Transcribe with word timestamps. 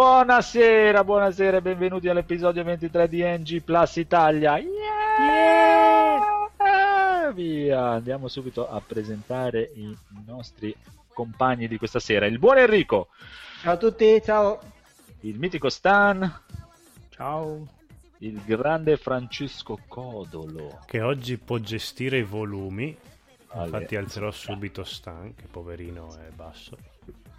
Buonasera, 0.00 1.04
buonasera 1.04 1.58
e 1.58 1.60
benvenuti 1.60 2.08
all'episodio 2.08 2.64
23 2.64 3.06
di 3.06 3.22
NG 3.22 3.60
Plus 3.60 3.96
Italia. 3.96 4.56
Yeah! 4.56 4.70
Yeah! 6.56 7.30
Via, 7.32 7.88
andiamo 7.90 8.26
subito 8.28 8.66
a 8.66 8.80
presentare 8.80 9.70
i 9.74 9.94
nostri 10.24 10.74
compagni 11.12 11.68
di 11.68 11.76
questa 11.76 12.00
sera. 12.00 12.24
Il 12.24 12.38
buon 12.38 12.56
Enrico. 12.56 13.08
Ciao 13.60 13.74
a 13.74 13.76
tutti, 13.76 14.22
ciao. 14.24 14.58
Il 15.20 15.38
mitico 15.38 15.68
Stan. 15.68 16.44
Ciao. 17.10 17.68
Il 18.20 18.40
grande 18.42 18.96
Francesco 18.96 19.80
Codolo. 19.86 20.78
Che 20.86 21.02
oggi 21.02 21.36
può 21.36 21.58
gestire 21.58 22.16
i 22.16 22.22
volumi. 22.22 22.96
Vabbè, 23.48 23.64
Infatti 23.66 23.96
alzerò 23.96 24.30
subito 24.30 24.82
Stan, 24.82 25.34
che 25.34 25.44
poverino 25.46 26.16
è 26.16 26.30
basso. 26.34 26.89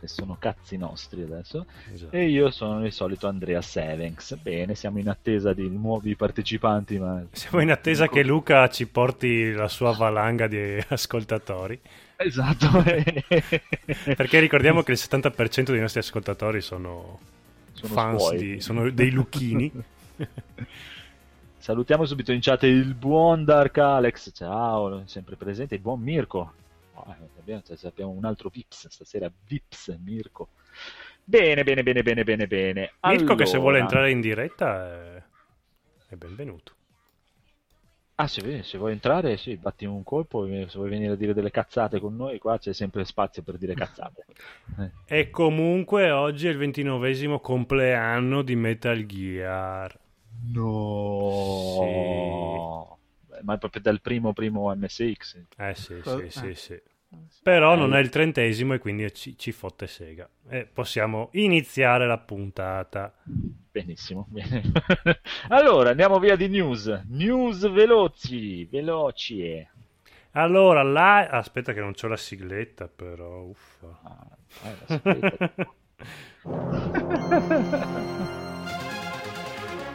E 0.04 0.08
sono 0.08 0.36
cazzi 0.40 0.78
nostri 0.78 1.22
adesso. 1.22 1.66
Esatto. 1.94 2.16
E 2.16 2.28
io 2.28 2.50
sono 2.50 2.84
il 2.86 2.92
solito 2.92 3.28
Andrea 3.28 3.62
Sevenx. 3.62 4.36
Bene, 4.36 4.74
siamo 4.74 4.98
in 4.98 5.08
attesa 5.10 5.54
di 5.54 5.70
nuovi 5.70 6.16
partecipanti, 6.16 6.98
ma 6.98 7.24
Siamo 7.32 7.62
in 7.62 7.70
attesa 7.70 8.08
che 8.10 8.24
Luca 8.24 8.68
ci 8.70 8.88
porti 8.88 9.52
la 9.52 9.68
sua 9.68 9.92
valanga 9.92 10.48
di 10.48 10.84
ascoltatori. 10.90 11.80
Esatto. 12.16 12.68
Perché 12.84 14.40
ricordiamo 14.40 14.82
che 14.82 14.92
il 14.92 15.00
70% 15.00 15.72
dei 15.72 15.80
nostri 15.80 16.00
ascoltatori 16.00 16.62
sono, 16.62 17.20
Sono 17.74 17.94
fans, 17.94 18.34
di, 18.36 18.60
sono 18.60 18.90
dei 18.90 19.12
lucchini. 19.12 19.72
Salutiamo 21.58 22.06
subito 22.06 22.32
in 22.32 22.40
chat 22.42 22.64
il 22.64 22.96
buon 22.96 23.46
Dark 23.46 23.78
Alex, 23.78 24.32
ciao, 24.34 25.04
sempre 25.06 25.36
presente, 25.36 25.76
il 25.76 25.82
buon 25.82 26.00
Mirko. 26.00 26.54
Oh, 27.06 27.12
eh, 27.20 27.40
abbiamo, 27.40 27.62
cioè, 27.64 27.78
abbiamo 27.84 28.12
un 28.12 28.26
altro 28.26 28.50
Vips 28.50 28.88
stasera, 28.90 29.32
Vips 29.48 29.98
Mirko. 30.04 30.50
Bene, 31.24 31.64
bene, 31.64 31.84
bene, 31.84 32.04
bene, 32.04 32.24
bene, 32.24 32.48
bene. 32.48 32.94
Mirko 33.02 33.36
che 33.36 33.46
se 33.46 33.58
vuole 33.58 33.78
Allora- 33.80 33.94
entrare 33.94 34.12
in 34.12 34.22
diretta 34.22 34.88
è, 35.16 35.24
è 36.10 36.16
benvenuto. 36.16 36.74
Ah, 38.16 38.28
se, 38.28 38.62
se 38.62 38.78
vuoi 38.78 38.92
entrare, 38.92 39.36
sì, 39.38 39.56
batti 39.58 39.86
un 39.86 40.04
colpo, 40.04 40.46
e 40.46 40.68
se 40.70 40.78
vuoi 40.78 40.90
venire 40.92 41.14
a 41.14 41.16
dire 41.16 41.34
delle 41.34 41.50
cazzate 41.50 42.00
con 42.00 42.16
noi, 42.16 42.38
qua 42.38 42.60
c'è 42.60 42.72
sempre 42.72 43.04
spazio 43.04 43.42
per 43.42 43.58
dire 43.58 43.74
cazzate. 43.74 44.26
Eh, 44.78 44.92
E 45.22 45.30
comunque 45.32 46.12
oggi 46.12 46.46
è 46.48 46.52
il 46.52 46.58
ventinovesimo 46.58 47.40
compleanno 47.40 48.44
di 48.44 48.56
Metal 48.56 49.04
Gear. 49.08 49.98
No! 51.82 52.98
Beh, 53.28 53.42
Ma 53.44 53.56
è 53.56 53.58
proprio 53.58 53.82
dal 53.82 54.02
primo 54.02 54.34
primo 54.34 54.72
MSX. 54.76 55.38
Eh 55.58 55.74
sì, 55.76 56.00
sì, 56.04 56.30
sì, 56.30 56.50
eh. 56.50 56.56
sì. 56.56 56.80
Però 57.44 57.76
non 57.76 57.96
è 57.96 58.00
il 58.00 58.10
trentesimo 58.10 58.74
e 58.74 58.80
quindi 58.80 59.12
ci, 59.14 59.38
ci 59.38 59.52
fotte 59.52 59.88
sega. 59.88 60.30
E 60.48 60.66
possiamo 60.72 61.30
iniziare 61.34 62.06
la 62.06 62.20
puntata. 62.20 63.14
Benissimo. 63.24 64.28
bene. 64.30 64.72
allora, 65.50 65.90
andiamo 65.90 66.20
via 66.20 66.36
di 66.36 66.48
news. 66.48 66.88
News 67.08 67.70
veloci, 67.72 68.66
veloci. 68.66 69.68
Allora, 70.32 70.84
la... 70.84 71.28
aspetta 71.30 71.74
che 71.74 71.80
non 71.82 71.94
c'ho 71.94 72.08
la 72.08 72.18
sigletta, 72.18 72.88
però. 72.88 73.42
Uffa. 73.42 74.00
Ah, 74.04 74.38
eh. 75.04 75.70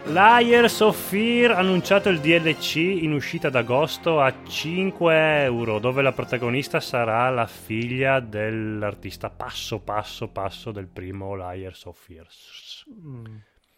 Liars 0.08 0.80
of 0.80 0.96
Fear 0.96 1.50
ha 1.50 1.58
annunciato 1.58 2.08
il 2.08 2.20
DLC 2.20 2.76
in 2.76 3.12
uscita 3.12 3.48
ad 3.48 3.56
agosto 3.56 4.20
a 4.20 4.32
5 4.46 5.42
euro, 5.42 5.80
dove 5.80 6.00
la 6.00 6.12
protagonista 6.12 6.78
sarà 6.78 7.28
la 7.30 7.46
figlia 7.46 8.20
dell'artista 8.20 9.30
passo 9.30 9.80
passo 9.80 10.28
passo 10.28 10.70
del 10.70 10.86
primo 10.86 11.34
Liars 11.34 11.84
of 11.86 11.98
Fear. 11.98 12.26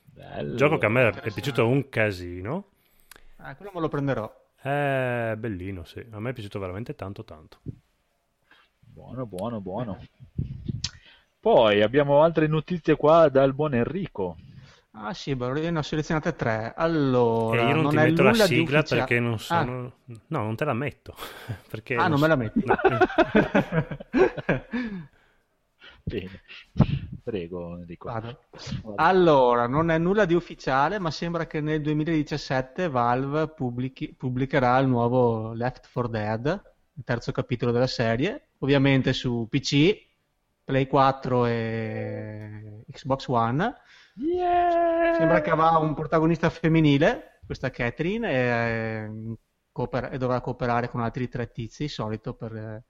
Bello. 0.05 0.55
Gioco 0.55 0.77
che 0.77 0.87
a 0.87 0.91
me 0.91 1.09
è 1.09 1.33
piaciuto 1.33 1.67
un 1.67 1.88
casino. 1.88 2.67
Ah, 3.37 3.56
quello 3.56 3.72
me 3.75 3.81
lo 3.81 3.88
prenderò. 3.88 4.31
È 4.61 5.34
bellino, 5.37 5.84
sì. 5.84 6.05
A 6.11 6.21
me 6.21 6.31
è 6.31 6.33
piaciuto 6.34 6.59
veramente 6.59 6.94
tanto 6.94 7.25
tanto. 7.25 7.59
Buono, 8.81 9.25
buono, 9.25 9.61
buono. 9.61 9.99
Poi 11.41 11.81
abbiamo 11.83 12.22
altre 12.22 12.47
notizie 12.49 12.97
qua 12.97 13.28
dal 13.31 13.55
buon 13.55 13.75
Enrico. 13.75 14.37
Ah 15.00 15.14
sì, 15.14 15.36
beh, 15.36 15.60
io 15.60 15.70
ne 15.70 15.78
ho 15.78 15.82
selezionate 15.82 16.34
tre. 16.34 16.72
Allora, 16.76 17.62
e 17.62 17.69
io 17.69 17.75
non, 17.76 17.91
ti 17.91 17.97
è 17.97 18.04
metto 18.04 18.22
la 18.22 18.31
nulla 18.31 18.47
di 18.47 18.54
sigla 18.56 18.82
perché 18.82 19.20
non 19.20 19.34
Ah, 19.34 19.38
sono... 19.38 19.92
No, 20.06 20.42
non 20.42 20.56
te 20.56 20.64
la 20.64 20.72
metto. 20.72 21.14
perché 21.70 21.94
Ah, 21.94 22.09
non 22.09 22.19
me 22.19 22.26
la 22.26 22.36
metti? 22.36 22.62
No. 22.64 22.76
Bene. 26.03 26.42
Prego, 27.22 27.76
Enrico. 27.76 28.10
Allora, 28.97 29.66
non 29.66 29.91
è 29.91 29.98
nulla 29.98 30.25
di 30.25 30.34
ufficiale, 30.34 30.98
ma 30.98 31.10
sembra 31.10 31.47
che 31.47 31.60
nel 31.60 31.82
2017 31.82 32.88
Valve 32.88 33.48
pubblichi- 33.48 34.14
pubblicherà 34.14 34.78
il 34.78 34.88
nuovo 34.88 35.53
Left 35.53 35.88
4 35.92 36.10
Dead, 36.10 36.62
il 36.94 37.04
terzo 37.04 37.31
capitolo 37.31 37.70
della 37.70 37.87
serie, 37.87 38.48
ovviamente 38.58 39.12
su 39.12 39.47
PC, 39.48 40.06
Play 40.64 40.87
4 40.87 41.47
e 41.47 42.82
Xbox 42.91 43.26
One. 43.28 43.75
Yeah! 44.21 45.15
Sembra 45.15 45.41
che 45.41 45.51
avrà 45.51 45.79
un 45.79 45.95
protagonista 45.95 46.51
femminile, 46.51 47.41
questa 47.47 47.71
Catherine, 47.71 48.31
e, 48.31 49.37
cooper- 49.73 50.12
e 50.12 50.19
dovrà 50.19 50.41
cooperare 50.41 50.89
con 50.89 51.01
altri 51.01 51.29
tre 51.29 51.51
tizi, 51.53 51.89
solito, 51.89 52.34
per 52.34 52.55
eh, 52.55 52.84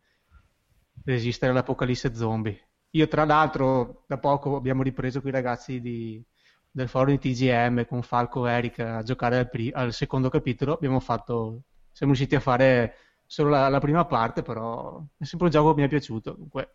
resistere 1.05 1.53
all'apocalisse 1.53 2.15
zombie. 2.15 2.59
Io, 2.91 3.09
tra 3.09 3.25
l'altro, 3.25 4.05
da 4.07 4.19
poco 4.19 4.57
abbiamo 4.57 4.83
ripreso 4.83 5.21
con 5.21 5.31
i 5.31 5.33
ragazzi 5.33 5.81
di- 5.81 6.23
del 6.71 6.89
forum 6.89 7.17
di 7.17 7.19
TGM 7.19 7.87
con 7.87 8.03
Falco 8.03 8.47
e 8.47 8.53
Eric 8.53 8.79
a 8.81 9.03
giocare 9.03 9.39
al, 9.39 9.49
pri- 9.51 9.73
al 9.73 9.93
secondo 9.93 10.29
capitolo. 10.31 10.75
Abbiamo 10.75 11.01
fatto, 11.01 11.63
siamo 11.93 12.13
riusciti 12.13 12.35
a 12.37 12.41
fare 12.41 12.95
solo 13.27 13.51
la, 13.51 13.69
la 13.69 13.81
prima 13.81 14.05
parte, 14.07 14.43
però 14.43 15.03
è 15.19 15.25
sempre 15.25 15.47
un 15.49 15.53
gioco 15.53 15.75
che 15.75 15.81
mi 15.81 15.87
è 15.87 15.91
piaciuto. 15.91 16.33
Comunque, 16.33 16.75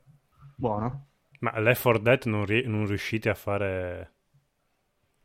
buono. 0.56 1.08
Ma 1.40 1.59
Left 1.59 1.81
4 1.81 2.02
Dead 2.02 2.24
non, 2.25 2.46
ri- 2.46 2.66
non 2.68 2.85
riuscite 2.85 3.30
a 3.30 3.35
fare... 3.35 4.12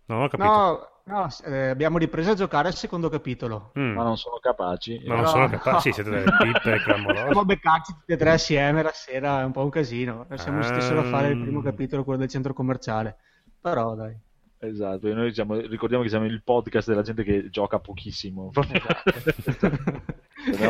Non 0.08 0.22
ho 0.22 0.28
capito. 0.28 0.48
No, 0.48 0.88
no, 1.04 1.28
eh, 1.46 1.68
abbiamo 1.68 1.96
ripreso 1.98 2.32
a 2.32 2.34
giocare 2.34 2.68
al 2.68 2.74
secondo 2.74 3.08
capitolo. 3.08 3.72
Mm. 3.78 3.94
Ma 3.94 4.02
non 4.02 4.16
sono 4.16 4.38
capaci. 4.40 5.02
Ma 5.06 5.14
non 5.14 5.22
No, 5.24 5.28
sono 5.30 5.48
capaci. 5.48 5.88
no. 5.88 5.94
Siete 5.94 6.02
delle 6.10 6.24
pippe 6.42 6.78
clamorose. 6.82 7.20
Dobbiamo 7.24 7.44
beccarci 7.44 7.92
tutti 7.92 8.12
e 8.12 8.16
tre 8.16 8.30
assieme 8.32 8.82
la 8.82 8.92
sera, 8.92 9.40
è 9.40 9.44
un 9.44 9.52
po' 9.52 9.62
un 9.62 9.70
casino. 9.70 10.26
Siamo 10.36 10.58
riusciti 10.58 10.82
solo 10.82 11.00
a 11.00 11.04
fare 11.04 11.28
il 11.28 11.40
primo 11.40 11.60
Ah. 11.60 11.64
capitolo, 11.64 12.04
quello 12.04 12.18
del 12.20 12.28
centro 12.28 12.52
commerciale. 12.52 13.16
Però 13.60 13.94
dai. 13.94 14.16
Esatto, 14.60 15.06
e 15.06 15.12
noi 15.14 15.32
siamo- 15.32 15.54
ricordiamo 15.54 16.02
che 16.02 16.08
siamo 16.08 16.24
il 16.24 16.42
podcast 16.42 16.88
della 16.88 17.02
gente 17.02 17.22
che 17.22 17.48
gioca 17.48 17.78
pochissimo. 17.78 18.50
Eh, 18.54 18.82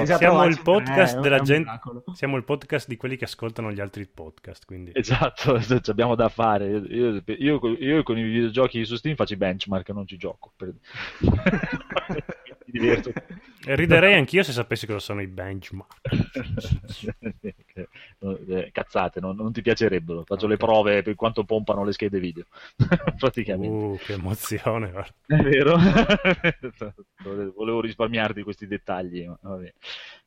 già 0.05 0.17
Siamo 0.17 0.45
il 0.45 0.61
podcast 0.63 1.17
è 1.17 1.21
della 1.21 1.41
gente... 1.41 1.81
Siamo 2.13 2.37
il 2.37 2.45
podcast 2.45 2.89
di 2.89 2.97
quelli 2.97 3.17
che 3.17 3.25
ascoltano 3.25 3.73
gli 3.73 3.81
altri 3.81 4.07
podcast, 4.07 4.65
quindi... 4.65 4.93
Esatto, 4.95 5.61
ci 5.63 5.91
abbiamo 5.91 6.15
da 6.15 6.29
fare. 6.29 6.69
Io, 6.69 7.23
io- 7.27 7.77
io 7.79 8.03
con 8.03 8.19
i 8.19 8.23
videogiochi 8.23 8.85
su 8.85 8.97
Steam 8.97 9.17
faccio 9.17 9.35
i 9.35 9.37
benchmark, 9.37 9.89
non 9.91 10.07
ci 10.07 10.17
gioco. 10.17 10.53
Per- 10.57 10.75
Mi 12.71 12.81
diverto. 12.81 13.13
E 13.65 13.75
riderei 13.77 14.15
anch'io 14.15 14.43
se 14.43 14.53
sapessi 14.53 14.87
cosa 14.87 14.99
sono 14.99 15.23
i 15.23 15.27
benchmark. 15.27 16.01
Eh, 18.37 18.71
Cazzate, 18.73 19.21
non, 19.21 19.37
non 19.37 19.53
ti 19.53 19.63
piacerebbero. 19.63 20.25
Faccio 20.25 20.47
le 20.47 20.55
Ok. 20.55 20.65
prove 20.65 21.03
per 21.03 21.15
quanto 21.15 21.45
pompano 21.45 21.85
le 21.85 21.93
schede 21.93 22.19
video. 22.19 22.45
Praticamente. 23.19 23.69
Uh, 23.87 23.99
che 24.05 24.13
emozione, 24.15 24.91
guarda. 24.91 25.13
È 25.27 25.37
vero? 25.37 25.77
Volevo 27.55 27.81
risparmiarti 27.81 28.43
questi 28.43 28.67
dettagli. 28.67 29.27
ma 29.27 29.37
vabbè. 29.41 29.73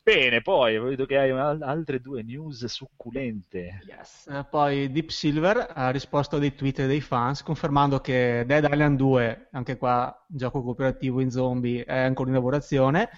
Bene, 0.03 0.42
poi 0.42 0.80
vedo 0.80 1.06
che 1.06 1.18
hai 1.18 1.30
al- 1.30 1.62
altre 1.62 2.00
due 2.01 2.24
news 2.24 2.65
succulente. 2.65 3.81
Yes. 3.88 4.27
Eh, 4.27 4.44
Poi 4.50 4.92
Deep 4.92 5.09
Silver 5.09 5.68
ha 5.74 5.92
risposto 5.92 6.38
a 6.38 6.39
dei 6.39 6.56
tweet 6.56 6.86
dei 6.88 7.01
fans 7.01 7.44
confermando 7.44 8.00
che 8.00 8.44
Dead 8.48 8.65
Island 8.69 8.98
2, 8.98 9.50
anche 9.51 9.77
qua 9.77 10.25
gioco 10.27 10.63
cooperativo 10.63 11.19
in 11.21 11.30
zombie, 11.30 11.83
è 11.83 12.00
ancora 12.00 12.30
in 12.30 12.36
lavorazione. 12.36 13.09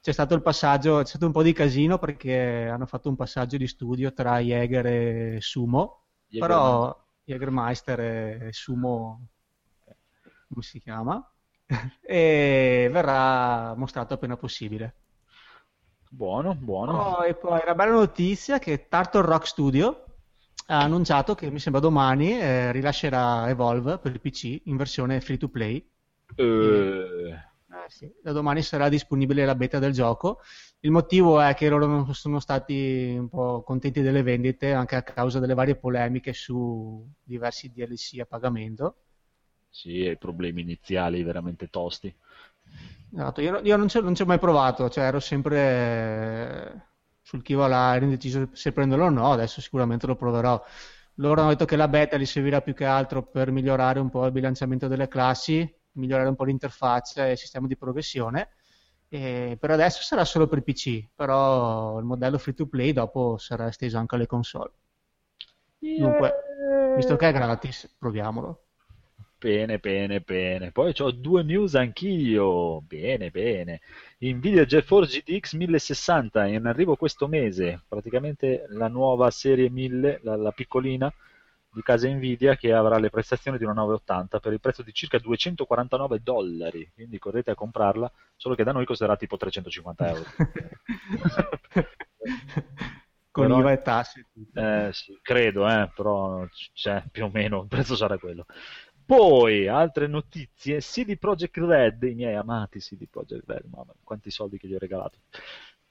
C'è 0.00 0.12
stato 0.12 0.34
il 0.34 0.42
passaggio, 0.42 0.98
c'è 0.98 1.06
stato 1.06 1.26
un 1.26 1.32
po' 1.32 1.42
di 1.42 1.52
casino 1.52 1.98
perché 1.98 2.66
hanno 2.68 2.86
fatto 2.86 3.08
un 3.10 3.16
passaggio 3.16 3.56
di 3.58 3.66
studio 3.66 4.12
tra 4.12 4.38
Jäger 4.38 4.86
e 4.86 5.38
Sumo, 5.40 6.06
però 6.36 6.96
Jägermeister 7.24 8.00
e 8.00 8.48
Sumo, 8.52 9.26
come 10.48 10.62
si 10.62 10.80
chiama? 10.80 11.22
e 12.00 12.88
verrà 12.90 13.74
mostrato 13.76 14.14
appena 14.14 14.36
possibile. 14.36 14.94
Buono, 16.08 16.54
buono. 16.54 16.92
Oh, 16.92 17.24
e 17.24 17.34
poi 17.34 17.60
la 17.64 17.74
bella 17.74 17.92
notizia 17.92 18.56
è 18.56 18.58
che 18.58 18.88
Turtle 18.88 19.22
Rock 19.22 19.46
Studio 19.46 20.04
ha 20.66 20.80
annunciato 20.82 21.34
che 21.34 21.50
mi 21.50 21.58
sembra 21.60 21.80
domani 21.80 22.38
eh, 22.40 22.72
rilascerà 22.72 23.48
Evolve 23.48 23.98
per 23.98 24.12
il 24.12 24.20
PC 24.20 24.62
in 24.64 24.76
versione 24.76 25.20
free 25.20 25.36
to 25.38 25.48
play. 25.48 25.76
Eh, 26.34 26.42
Eh, 26.42 27.49
sì, 27.90 28.10
Da 28.22 28.32
domani 28.32 28.62
sarà 28.62 28.88
disponibile 28.88 29.44
la 29.44 29.54
beta 29.54 29.78
del 29.78 29.92
gioco. 29.92 30.40
Il 30.80 30.90
motivo 30.90 31.40
è 31.40 31.54
che 31.54 31.68
loro 31.68 31.86
non 31.86 32.14
sono 32.14 32.40
stati 32.40 33.16
un 33.18 33.28
po' 33.28 33.62
contenti 33.62 34.00
delle 34.00 34.22
vendite 34.22 34.72
anche 34.72 34.96
a 34.96 35.02
causa 35.02 35.38
delle 35.40 35.54
varie 35.54 35.76
polemiche 35.76 36.32
su 36.32 37.06
diversi 37.22 37.70
DLC 37.70 38.20
a 38.20 38.26
pagamento. 38.26 38.96
sì, 39.68 40.04
e 40.04 40.16
problemi 40.16 40.60
iniziali 40.62 41.22
veramente 41.24 41.68
tosti. 41.68 42.14
Esatto, 43.12 43.40
io, 43.40 43.58
io 43.60 43.76
non, 43.76 43.88
ci 43.88 43.98
ho 43.98 44.26
mai 44.26 44.38
provato, 44.38 44.88
cioè 44.88 45.04
ero 45.04 45.18
sempre 45.18 46.90
sul 47.22 47.42
chi 47.42 47.54
va 47.54 47.66
là, 47.66 47.94
ero 47.96 48.04
indeciso 48.04 48.50
se 48.52 48.72
prenderlo 48.72 49.06
o 49.06 49.08
no, 49.10 49.32
adesso 49.32 49.60
sicuramente 49.60 50.06
lo 50.06 50.14
proverò. 50.14 50.62
Loro 51.14 51.40
hanno 51.40 51.50
detto 51.50 51.64
che 51.64 51.76
la 51.76 51.88
beta 51.88 52.16
gli 52.16 52.24
servirà 52.26 52.60
più 52.62 52.72
che 52.74 52.84
altro 52.84 53.24
per 53.24 53.50
migliorare 53.50 53.98
un 53.98 54.10
po' 54.10 54.24
il 54.26 54.32
bilanciamento 54.32 54.86
delle 54.88 55.08
classi, 55.08 55.68
migliorare 55.92 56.28
un 56.28 56.36
po' 56.36 56.44
l'interfaccia 56.44 57.26
e 57.26 57.32
il 57.32 57.38
sistema 57.38 57.66
di 57.66 57.76
progressione. 57.76 58.50
E 59.08 59.56
per 59.58 59.70
adesso 59.70 60.02
sarà 60.02 60.24
solo 60.24 60.46
per 60.46 60.62
PC, 60.62 61.08
però 61.14 61.98
il 61.98 62.04
modello 62.04 62.38
free 62.38 62.54
to 62.54 62.66
play 62.66 62.92
dopo 62.92 63.38
sarà 63.38 63.66
esteso 63.66 63.98
anche 63.98 64.14
alle 64.14 64.26
console. 64.26 64.70
Yeah. 65.80 66.06
Dunque, 66.06 66.34
visto 66.96 67.16
che 67.16 67.28
è 67.28 67.32
gratis, 67.32 67.92
proviamolo. 67.98 68.64
Bene, 69.40 69.78
bene, 69.78 70.20
bene. 70.20 70.70
Poi 70.70 70.92
ho 70.98 71.10
due 71.12 71.42
news 71.42 71.74
anch'io. 71.74 72.82
Bene, 72.82 73.30
bene. 73.30 73.80
Nvidia 74.18 74.66
GeForce 74.66 75.22
GTX 75.24 75.54
1060 75.54 76.46
in 76.46 76.66
arrivo 76.66 76.94
questo 76.94 77.26
mese. 77.26 77.82
Praticamente 77.88 78.66
la 78.68 78.88
nuova 78.88 79.30
serie 79.30 79.70
1000, 79.70 80.20
la, 80.24 80.36
la 80.36 80.52
piccolina 80.52 81.10
di 81.72 81.82
casa 81.82 82.08
Nvidia 82.08 82.56
che 82.56 82.72
avrà 82.72 82.98
le 82.98 83.10
prestazioni 83.10 83.58
di 83.58 83.64
una 83.64 83.74
980 83.74 84.40
per 84.40 84.52
il 84.52 84.60
prezzo 84.60 84.82
di 84.82 84.92
circa 84.92 85.18
249 85.18 86.20
dollari. 86.22 86.90
Quindi 86.92 87.18
correte 87.18 87.52
a 87.52 87.54
comprarla, 87.54 88.10
solo 88.36 88.54
che 88.54 88.64
da 88.64 88.72
noi 88.72 88.84
costerà 88.84 89.16
tipo 89.16 89.36
350 89.36 90.08
euro. 90.08 90.24
Con 93.32 93.46
però, 93.46 93.60
IVA 93.60 93.72
e 93.72 93.82
tasse. 93.82 94.26
Eh, 94.54 94.90
sì, 94.92 95.16
credo, 95.22 95.68
eh, 95.68 95.88
però 95.94 96.44
cioè, 96.72 97.04
più 97.10 97.26
o 97.26 97.30
meno 97.32 97.62
il 97.62 97.68
prezzo 97.68 97.94
sarà 97.94 98.18
quello. 98.18 98.44
Poi, 99.04 99.68
altre 99.68 100.06
notizie, 100.06 100.78
CD 100.78 101.16
Projekt 101.16 101.56
Red, 101.58 102.02
i 102.02 102.14
miei 102.14 102.34
amati 102.34 102.78
CD 102.80 103.06
Projekt 103.08 103.44
Red, 103.46 103.64
mamma 103.70 103.92
quanti 104.02 104.30
soldi 104.30 104.58
che 104.58 104.66
gli 104.68 104.74
ho 104.74 104.78
regalato. 104.78 105.18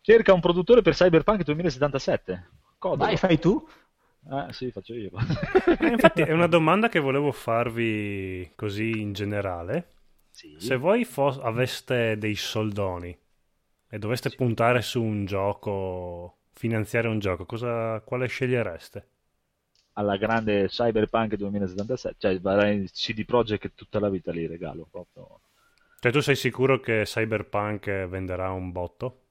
Cerca 0.02 0.34
un 0.34 0.40
produttore 0.40 0.82
per 0.82 0.94
Cyberpunk 0.94 1.44
2077. 1.44 2.50
Codolo. 2.78 3.04
Vai, 3.04 3.18
fai 3.18 3.38
tu? 3.38 3.66
Ah, 4.28 4.52
sì, 4.52 4.72
faccio 4.72 4.94
io. 4.94 5.12
eh, 5.80 5.88
infatti, 5.88 6.22
è 6.22 6.32
una 6.32 6.48
domanda 6.48 6.90
che 6.90 7.00
volevo 7.00 7.32
farvi 7.32 8.52
così 8.56 9.00
in 9.00 9.14
generale. 9.14 9.96
Sì. 10.30 10.56
Se 10.58 10.78
voi 10.78 11.06
fos- 11.06 11.40
aveste 11.40 12.18
dei 12.18 12.36
soldoni 12.36 13.18
e 13.90 14.00
doveste 14.00 14.30
sì. 14.30 14.36
puntare 14.36 14.82
su 14.82 15.02
un 15.02 15.26
gioco, 15.26 16.38
finanziare 16.54 17.08
un 17.08 17.20
gioco, 17.20 17.46
cosa, 17.46 18.02
quale 18.02 18.28
scegliereste? 18.28 19.08
alla 19.94 20.16
grande 20.18 20.68
Cyberpunk 20.68 21.36
2077, 21.36 22.16
cioè 22.18 22.40
varrei 22.40 22.90
CD 22.90 23.26
Projekt 23.26 23.74
tutta 23.76 24.00
la 24.00 24.10
vita 24.10 24.32
li 24.32 24.48
regalo 24.48 24.88
proprio. 24.90 25.42
Cioè 26.00 26.12
tu 26.12 26.22
sei 26.22 26.36
sicuro 26.36 26.80
che 26.80 27.04
Cyberpunk 27.04 28.08
venderà 28.08 28.52
un 28.52 28.72
botto? 28.72 29.29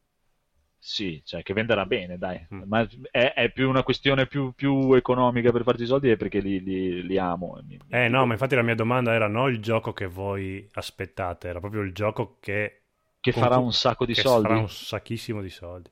Sì, 0.81 1.21
cioè 1.25 1.43
che 1.43 1.53
venderà 1.53 1.85
bene, 1.87 2.19
dai. 2.19 2.47
Mm. 2.55 2.63
Ma 2.67 2.87
è, 3.11 3.33
è, 3.35 3.51
più 3.51 3.69
una 3.69 3.83
questione 3.83 4.27
più, 4.27 4.53
più, 4.53 4.93
economica 4.95 5.51
per 5.51 5.63
farci 5.63 5.83
i 5.83 5.87
soldi 5.87 6.11
è 6.11 6.17
perché 6.17 6.41
li, 6.41 6.63
li, 6.63 7.03
li 7.05 7.19
amo. 7.19 7.61
Mi, 7.67 7.79
eh 7.89 8.09
no, 8.09 8.25
ma 8.27 8.33
infatti 8.33 8.55
la 8.55 8.63
mia 8.63 8.77
domanda 8.77 9.13
era 9.13 9.27
non 9.27 9.51
il 9.51 9.61
gioco 9.61 9.93
che 9.93 10.07
voi 10.07 10.69
aspettate, 10.73 11.49
era 11.49 11.61
proprio 11.61 11.83
il 11.83 11.93
gioco 11.93 12.39
che... 12.41 12.83
Che 13.21 13.33
farà 13.33 13.57
un 13.59 13.73
sacco 13.73 14.07
di 14.07 14.15
che 14.15 14.21
soldi. 14.21 14.47
Farà 14.47 14.61
un 14.61 14.69
sacchissimo 14.69 15.43
di 15.43 15.51
soldi. 15.51 15.91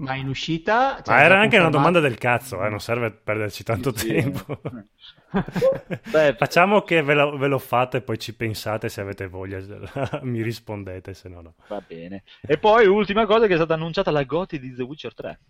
Ma 0.00 0.14
in 0.14 0.28
uscita... 0.28 1.00
Cioè, 1.02 1.14
Ma 1.14 1.22
era 1.22 1.38
anche 1.38 1.58
una 1.58 1.68
domanda 1.68 2.00
del 2.00 2.16
cazzo, 2.16 2.64
eh? 2.64 2.70
non 2.70 2.80
serve 2.80 3.10
perderci 3.12 3.62
tanto 3.62 3.94
sì, 3.94 4.08
tempo. 4.08 4.60
Beh, 6.10 6.36
Facciamo 6.36 6.82
che 6.82 7.02
ve 7.02 7.14
lo, 7.14 7.36
ve 7.36 7.46
lo, 7.48 7.58
fate 7.58 7.98
e 7.98 8.02
poi 8.02 8.18
ci 8.18 8.34
pensate 8.34 8.88
se 8.88 9.02
avete 9.02 9.28
voglia, 9.28 9.60
mi 10.22 10.42
rispondete, 10.42 11.12
se 11.12 11.28
no 11.28 11.42
no. 11.42 11.54
Va 11.68 11.82
bene. 11.86 12.22
E 12.40 12.56
poi 12.56 12.86
ultima 12.86 13.26
cosa 13.26 13.46
che 13.46 13.52
è 13.52 13.56
stata 13.56 13.74
annunciata 13.74 14.10
la 14.10 14.24
Goti 14.24 14.58
di 14.58 14.74
The 14.74 14.82
Witcher 14.82 15.14
3 15.14 15.40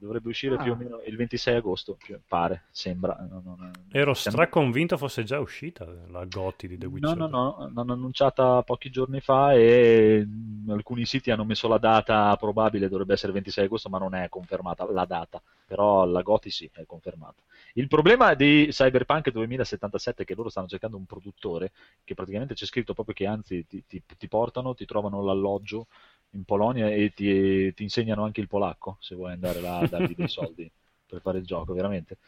dovrebbe 0.00 0.30
uscire 0.30 0.56
ah. 0.56 0.62
più 0.62 0.72
o 0.72 0.76
meno 0.76 1.00
il 1.04 1.14
26 1.14 1.56
agosto, 1.56 1.98
pare, 2.26 2.64
sembra. 2.70 3.16
Non, 3.28 3.42
non, 3.44 3.70
Ero 3.92 4.14
straconvinto 4.14 4.96
fosse 4.96 5.24
già 5.24 5.38
uscita 5.38 5.86
la 6.08 6.24
Gotti 6.24 6.66
di 6.66 6.78
The 6.78 6.86
Witcher. 6.86 7.16
No, 7.16 7.26
no, 7.26 7.56
no, 7.58 7.70
l'hanno 7.74 7.92
annunciata 7.92 8.62
pochi 8.62 8.90
giorni 8.90 9.20
fa 9.20 9.52
e 9.52 10.26
alcuni 10.68 11.04
siti 11.04 11.30
hanno 11.30 11.44
messo 11.44 11.68
la 11.68 11.78
data 11.78 12.34
probabile, 12.36 12.88
dovrebbe 12.88 13.12
essere 13.12 13.28
il 13.28 13.34
26 13.34 13.64
agosto, 13.66 13.88
ma 13.90 13.98
non 13.98 14.14
è 14.14 14.28
confermata 14.30 14.90
la 14.90 15.04
data, 15.04 15.40
però 15.66 16.06
la 16.06 16.22
Gotti 16.22 16.50
sì, 16.50 16.68
è 16.72 16.84
confermata. 16.86 17.42
Il 17.74 17.86
problema 17.86 18.34
di 18.34 18.68
Cyberpunk 18.70 19.30
2077 19.30 20.22
è 20.22 20.26
che 20.26 20.34
loro 20.34 20.48
stanno 20.48 20.66
cercando 20.66 20.96
un 20.96 21.04
produttore 21.04 21.72
che 22.02 22.14
praticamente 22.14 22.54
c'è 22.54 22.64
scritto 22.64 22.94
proprio 22.94 23.14
che 23.14 23.26
anzi 23.26 23.66
ti, 23.66 23.84
ti, 23.86 24.02
ti 24.04 24.28
portano, 24.28 24.74
ti 24.74 24.86
trovano 24.86 25.22
l'alloggio 25.22 25.86
in 26.32 26.44
Polonia 26.44 26.88
e 26.88 27.12
ti, 27.14 27.72
ti, 27.74 27.82
insegnano 27.82 28.24
anche 28.24 28.40
il 28.40 28.46
polacco 28.46 28.96
se 29.00 29.14
vuoi 29.14 29.32
andare 29.32 29.60
là 29.60 29.78
a 29.78 29.86
dargli 29.86 30.14
dei 30.14 30.28
soldi 30.28 30.70
per 31.06 31.20
fare 31.20 31.38
il 31.38 31.44
gioco, 31.44 31.72
veramente. 31.72 32.18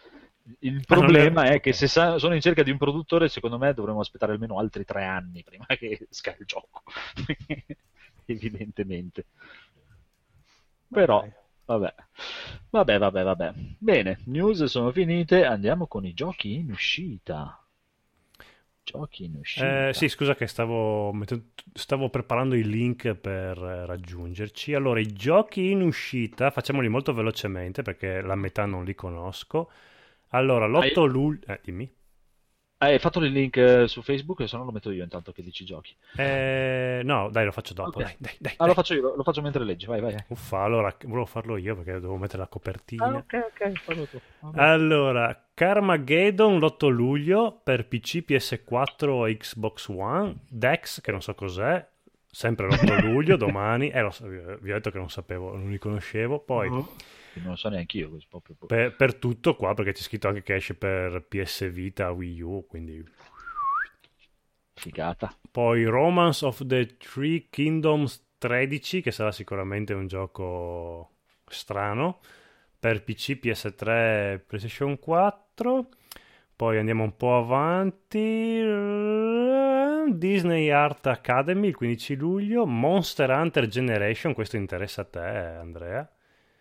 Il 0.61 0.79
ah, 0.79 0.95
problema 0.95 1.45
è 1.45 1.61
che 1.61 1.73
se 1.73 1.87
sa- 1.87 2.19
sono 2.19 2.35
in 2.35 2.41
cerca 2.41 2.65
di 2.65 2.71
un 2.71 2.79
produttore, 2.79 3.29
secondo 3.29 3.59
me 3.59 3.73
dovremmo 3.75 4.01
aspettare 4.01 4.33
almeno 4.33 4.59
altri 4.59 4.85
tre 4.85 5.05
anni 5.05 5.45
prima 5.45 5.67
che 5.67 6.07
esca 6.11 6.35
il 6.39 6.47
gioco. 6.47 6.83
Evidentemente. 8.27 9.27
Però, 10.89 11.27
vabbè. 11.65 11.95
Vabbè, 12.71 12.99
vabbè, 12.99 13.23
vabbè. 13.23 13.53
Bene, 13.79 14.21
news 14.25 14.65
sono 14.65 14.91
finite, 14.91 15.45
andiamo 15.45 15.87
con 15.87 16.05
i 16.05 16.13
giochi 16.13 16.55
in 16.55 16.71
uscita 16.73 17.62
giochi 18.85 19.25
in 19.25 19.37
uscita. 19.37 19.89
Eh, 19.89 19.95
sì, 19.95 20.09
scusa 20.09 20.35
che 20.35 20.47
stavo, 20.47 21.17
stavo, 21.73 22.09
preparando 22.09 22.55
i 22.55 22.65
link 22.65 23.15
per 23.15 23.57
raggiungerci. 23.57 24.75
Allora, 24.75 25.01
i 25.01 25.13
giochi 25.13 25.71
in 25.71 25.83
uscita, 25.83 26.51
facciamoli 26.51 26.89
molto 26.89 27.13
velocemente 27.13 27.83
perché 27.83 28.21
la 28.21 28.35
metà 28.35 28.65
non 28.65 28.85
li 28.85 28.95
conosco. 28.95 29.71
Allora, 30.29 30.67
l'8 30.67 31.05
luglio... 31.07 31.41
Eh, 31.47 31.61
dimmi. 31.63 31.91
Hai 32.83 32.99
fatto 32.99 33.21
il 33.21 33.31
link 33.31 33.57
eh, 33.59 33.87
su 33.87 34.03
Facebook, 34.03 34.49
se 34.49 34.57
no 34.57 34.65
lo 34.65 34.73
metto 34.73 34.91
io 34.91 35.05
intanto 35.05 35.31
che 35.31 35.41
dici 35.41 35.65
giochi. 35.65 35.95
Eh, 36.17 37.03
no, 37.05 37.31
dai, 37.31 37.45
lo 37.45 37.53
faccio 37.53 37.75
dopo. 37.75 38.01
Okay. 38.01 38.03
Dai, 38.03 38.17
dai, 38.19 38.37
dai, 38.41 38.55
ah, 38.57 38.67
lo 38.67 38.75
faccio 38.75 38.95
io, 38.95 39.15
lo 39.15 39.23
faccio 39.23 39.41
mentre 39.41 39.63
leggi, 39.63 39.87
vai, 39.87 40.01
vai. 40.01 40.17
Uffa, 40.27 40.63
allora, 40.63 40.93
volevo 41.05 41.25
farlo 41.25 41.57
io 41.57 41.77
perché 41.77 42.01
devo 42.01 42.17
mettere 42.17 42.39
la 42.39 42.49
copertina. 42.49 43.05
Ah, 43.05 43.17
ok, 43.19 43.51
ok, 43.53 43.73
fallo 43.79 44.05
tu. 44.07 44.21
Vabbè. 44.41 44.61
Allora, 44.61 45.45
Carmageddon 45.55 46.59
l'8 46.59 46.89
luglio 46.89 47.61
per 47.63 47.87
PC, 47.87 48.25
PS4 48.27 49.09
o 49.09 49.27
Xbox 49.27 49.87
One, 49.87 50.39
Dex, 50.49 51.01
che 51.01 51.13
non 51.13 51.23
so 51.23 51.37
cos'è, 51.37 51.87
sempre 52.29 52.67
l'8 52.67 52.99
luglio, 53.07 53.37
domani. 53.37 53.91
Eh, 53.91 54.11
so, 54.11 54.27
vi 54.27 54.73
ho 54.73 54.75
detto 54.75 54.91
che 54.91 54.99
non 54.99 55.09
sapevo, 55.09 55.57
non 55.57 55.71
li 55.71 55.79
conoscevo. 55.79 56.41
Poi... 56.41 56.67
Uh-huh 56.67 56.89
non 57.41 57.51
lo 57.51 57.57
so 57.57 57.69
neanche 57.69 57.99
io. 57.99 58.17
Proprio... 58.29 58.57
Per, 58.67 58.95
per, 58.97 59.15
tutto 59.15 59.57
qua, 59.57 59.75
perché 59.75 59.93
c'è 59.93 60.03
scritto 60.03 60.29
anche 60.29 60.43
che 60.43 60.55
esce 60.55 60.75
per 60.75 61.25
PS 61.27 61.71
Vita, 61.71 62.11
Wii 62.11 62.41
U, 62.43 62.67
quindi... 62.69 63.05
Figata. 64.75 65.37
Poi 65.51 65.85
Romance 65.85 66.45
of 66.45 66.67
the 66.67 66.97
Three 66.97 67.49
Kingdoms 67.51 68.31
13, 68.39 69.01
che 69.01 69.13
sarà 69.13 69.31
sicuramente 69.31 69.93
un 69.93 70.07
gioco 70.07 71.11
strano, 71.47 72.21
per 72.79 73.05
PC, 73.05 73.39
PS3, 73.41 74.41
PlayStation 74.47 74.99
4. 74.99 75.89
Poi 76.57 76.79
andiamo 76.79 77.05
un 77.05 77.17
po' 77.17 77.37
avanti. 77.37 78.61
Disney 80.17 80.71
Art 80.71 81.07
Academy 81.07 81.69
il 81.69 81.77
15 81.77 82.17
luglio. 82.17 82.67
Monster 82.67 83.31
Hunter 83.31 83.67
Generation, 83.67 84.35
questo 84.35 84.57
interessa 84.57 85.03
a 85.03 85.05
te, 85.05 85.21
Andrea. 85.21 86.11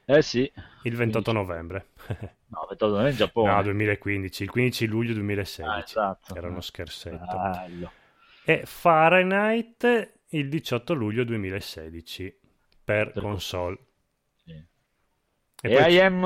Eh 0.05 0.21
sì. 0.21 0.51
Il 0.83 0.95
28 0.95 1.31
novembre. 1.31 1.85
No, 2.51 2.65
28 2.67 2.85
novembre 2.87 3.11
in 3.11 3.17
Giappone. 3.17 3.49
No, 3.53 3.63
2015, 3.63 4.43
il 4.43 4.49
15 4.49 4.85
luglio 4.87 5.13
2016. 5.13 5.61
Ah, 5.69 5.81
esatto. 5.81 6.35
Era 6.35 6.49
uno 6.49 6.59
scherzetto. 6.59 7.37
Bello. 7.37 7.91
E 8.43 8.63
Fahrenheit 8.65 10.11
il 10.31 10.49
18 10.49 10.93
luglio 10.93 11.23
2016 11.23 12.35
per 12.83 13.13
Del 13.13 13.23
console. 13.23 13.77
Sì. 14.43 14.51
E, 14.51 14.65
e 15.61 15.81
poi... 15.81 15.93
I 15.93 15.99
am 15.99 16.23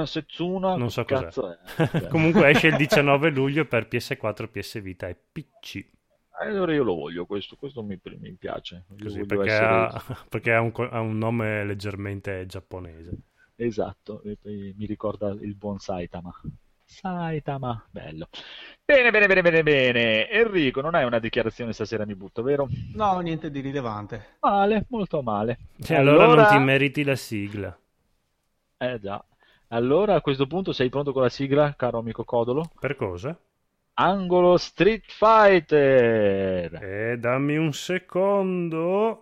uh, 0.00 0.04
Setsuna 0.04 0.76
non 0.76 0.90
so 0.90 1.04
cos'è. 1.06 2.08
Comunque 2.10 2.50
esce 2.50 2.66
il 2.66 2.76
19 2.76 3.30
luglio 3.30 3.64
per 3.64 3.88
PS4, 3.90 4.50
PS 4.50 4.82
Vita 4.82 5.08
e 5.08 5.16
PC. 5.16 5.92
Allora 6.40 6.72
io 6.72 6.82
lo 6.82 6.94
voglio 6.94 7.26
questo, 7.26 7.56
questo 7.56 7.82
mi, 7.82 8.00
mi 8.18 8.32
piace. 8.32 8.84
Così, 9.00 9.24
perché, 9.24 9.46
essere... 9.46 9.66
ha, 9.66 10.02
perché 10.28 10.52
ha, 10.52 10.60
un, 10.60 10.72
ha, 10.90 11.00
un, 11.00 11.16
nome 11.16 11.64
leggermente 11.64 12.44
giapponese. 12.46 13.12
Esatto, 13.56 14.22
mi 14.42 14.86
ricorda 14.86 15.28
il 15.28 15.54
buon 15.54 15.78
Saitama. 15.78 16.34
Saitama, 16.84 17.86
bello. 17.90 18.28
Bene, 18.84 19.10
bene, 19.10 19.26
bene, 19.26 19.42
bene, 19.42 19.62
bene. 19.62 20.28
Enrico, 20.28 20.80
non 20.80 20.94
hai 20.94 21.04
una 21.04 21.18
dichiarazione 21.18 21.72
stasera 21.72 22.04
mi 22.04 22.14
butto, 22.14 22.42
vero? 22.42 22.68
No, 22.94 23.18
niente 23.20 23.50
di 23.50 23.60
rilevante. 23.60 24.36
Male, 24.40 24.86
molto 24.88 25.22
male. 25.22 25.58
Cioè, 25.80 25.98
allora... 25.98 26.24
allora 26.24 26.42
non 26.42 26.58
ti 26.58 26.64
meriti 26.64 27.04
la 27.04 27.16
sigla. 27.16 27.78
Eh 28.76 28.98
già. 29.00 29.24
Allora 29.68 30.14
a 30.14 30.20
questo 30.20 30.46
punto 30.46 30.72
sei 30.72 30.88
pronto 30.88 31.12
con 31.12 31.22
la 31.22 31.28
sigla, 31.28 31.74
caro 31.74 31.98
amico 31.98 32.24
Codolo? 32.24 32.70
Per 32.78 32.96
cosa? 32.96 33.36
Angolo 33.96 34.56
Street 34.56 35.04
Fighter. 35.06 36.74
Eh, 36.82 37.16
dammi 37.16 37.56
un 37.56 37.72
secondo. 37.72 39.20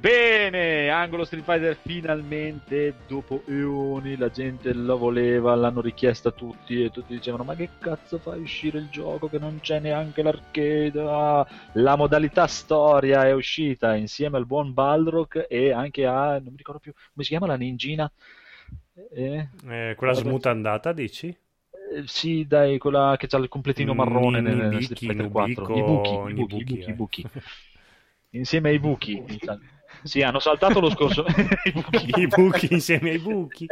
Bene, 0.00 0.37
Angolo 0.56 1.24
Street 1.24 1.44
Fighter 1.44 1.76
finalmente 1.76 2.94
dopo 3.06 3.42
eoni 3.46 4.16
la 4.16 4.30
gente 4.30 4.72
lo 4.72 4.96
voleva, 4.96 5.54
l'hanno 5.54 5.80
richiesta 5.80 6.30
tutti 6.30 6.82
e 6.82 6.90
tutti 6.90 7.14
dicevano 7.14 7.44
ma 7.44 7.54
che 7.54 7.68
cazzo 7.78 8.18
fai 8.18 8.40
uscire 8.40 8.78
il 8.78 8.88
gioco 8.88 9.28
che 9.28 9.38
non 9.38 9.58
c'è 9.60 9.80
neanche 9.80 10.22
l'arcade? 10.22 10.92
Ah, 11.00 11.46
la 11.74 11.96
modalità 11.96 12.46
storia 12.46 13.26
è 13.26 13.32
uscita 13.32 13.94
insieme 13.94 14.36
al 14.36 14.46
buon 14.46 14.72
Balrog 14.72 15.46
e 15.48 15.72
anche 15.72 16.06
a, 16.06 16.38
non 16.38 16.50
mi 16.50 16.56
ricordo 16.56 16.80
più, 16.80 16.92
come 16.92 17.24
si 17.24 17.30
chiama 17.30 17.46
la 17.46 17.56
ninjina? 17.56 18.10
Eh, 19.12 19.48
eh, 19.68 19.94
quella 19.96 20.12
smutandata 20.14 20.92
dici? 20.92 21.28
Eh, 21.28 22.02
sì, 22.06 22.46
dai, 22.46 22.78
quella 22.78 23.16
che 23.18 23.28
ha 23.30 23.38
il 23.38 23.48
completino 23.48 23.94
marrone 23.94 24.40
nel, 24.40 24.82
Street 24.82 24.98
Fighter 24.98 25.28
4. 25.28 25.76
I 25.76 25.82
buchi, 25.82 26.30
i 26.30 26.32
buchi, 26.34 26.56
i 26.56 26.64
buchi, 26.64 26.88
i 26.88 26.92
buchi. 26.92 27.24
insieme 28.30 28.70
ai 28.70 28.78
buchi. 28.78 29.22
Sì, 30.02 30.22
hanno 30.22 30.38
saltato 30.38 30.80
lo 30.80 30.90
scorso 30.90 31.24
I 31.64 31.72
buchi, 31.72 32.20
I 32.20 32.26
buchi 32.26 32.72
insieme 32.72 33.10
ai 33.10 33.18
buchi. 33.18 33.66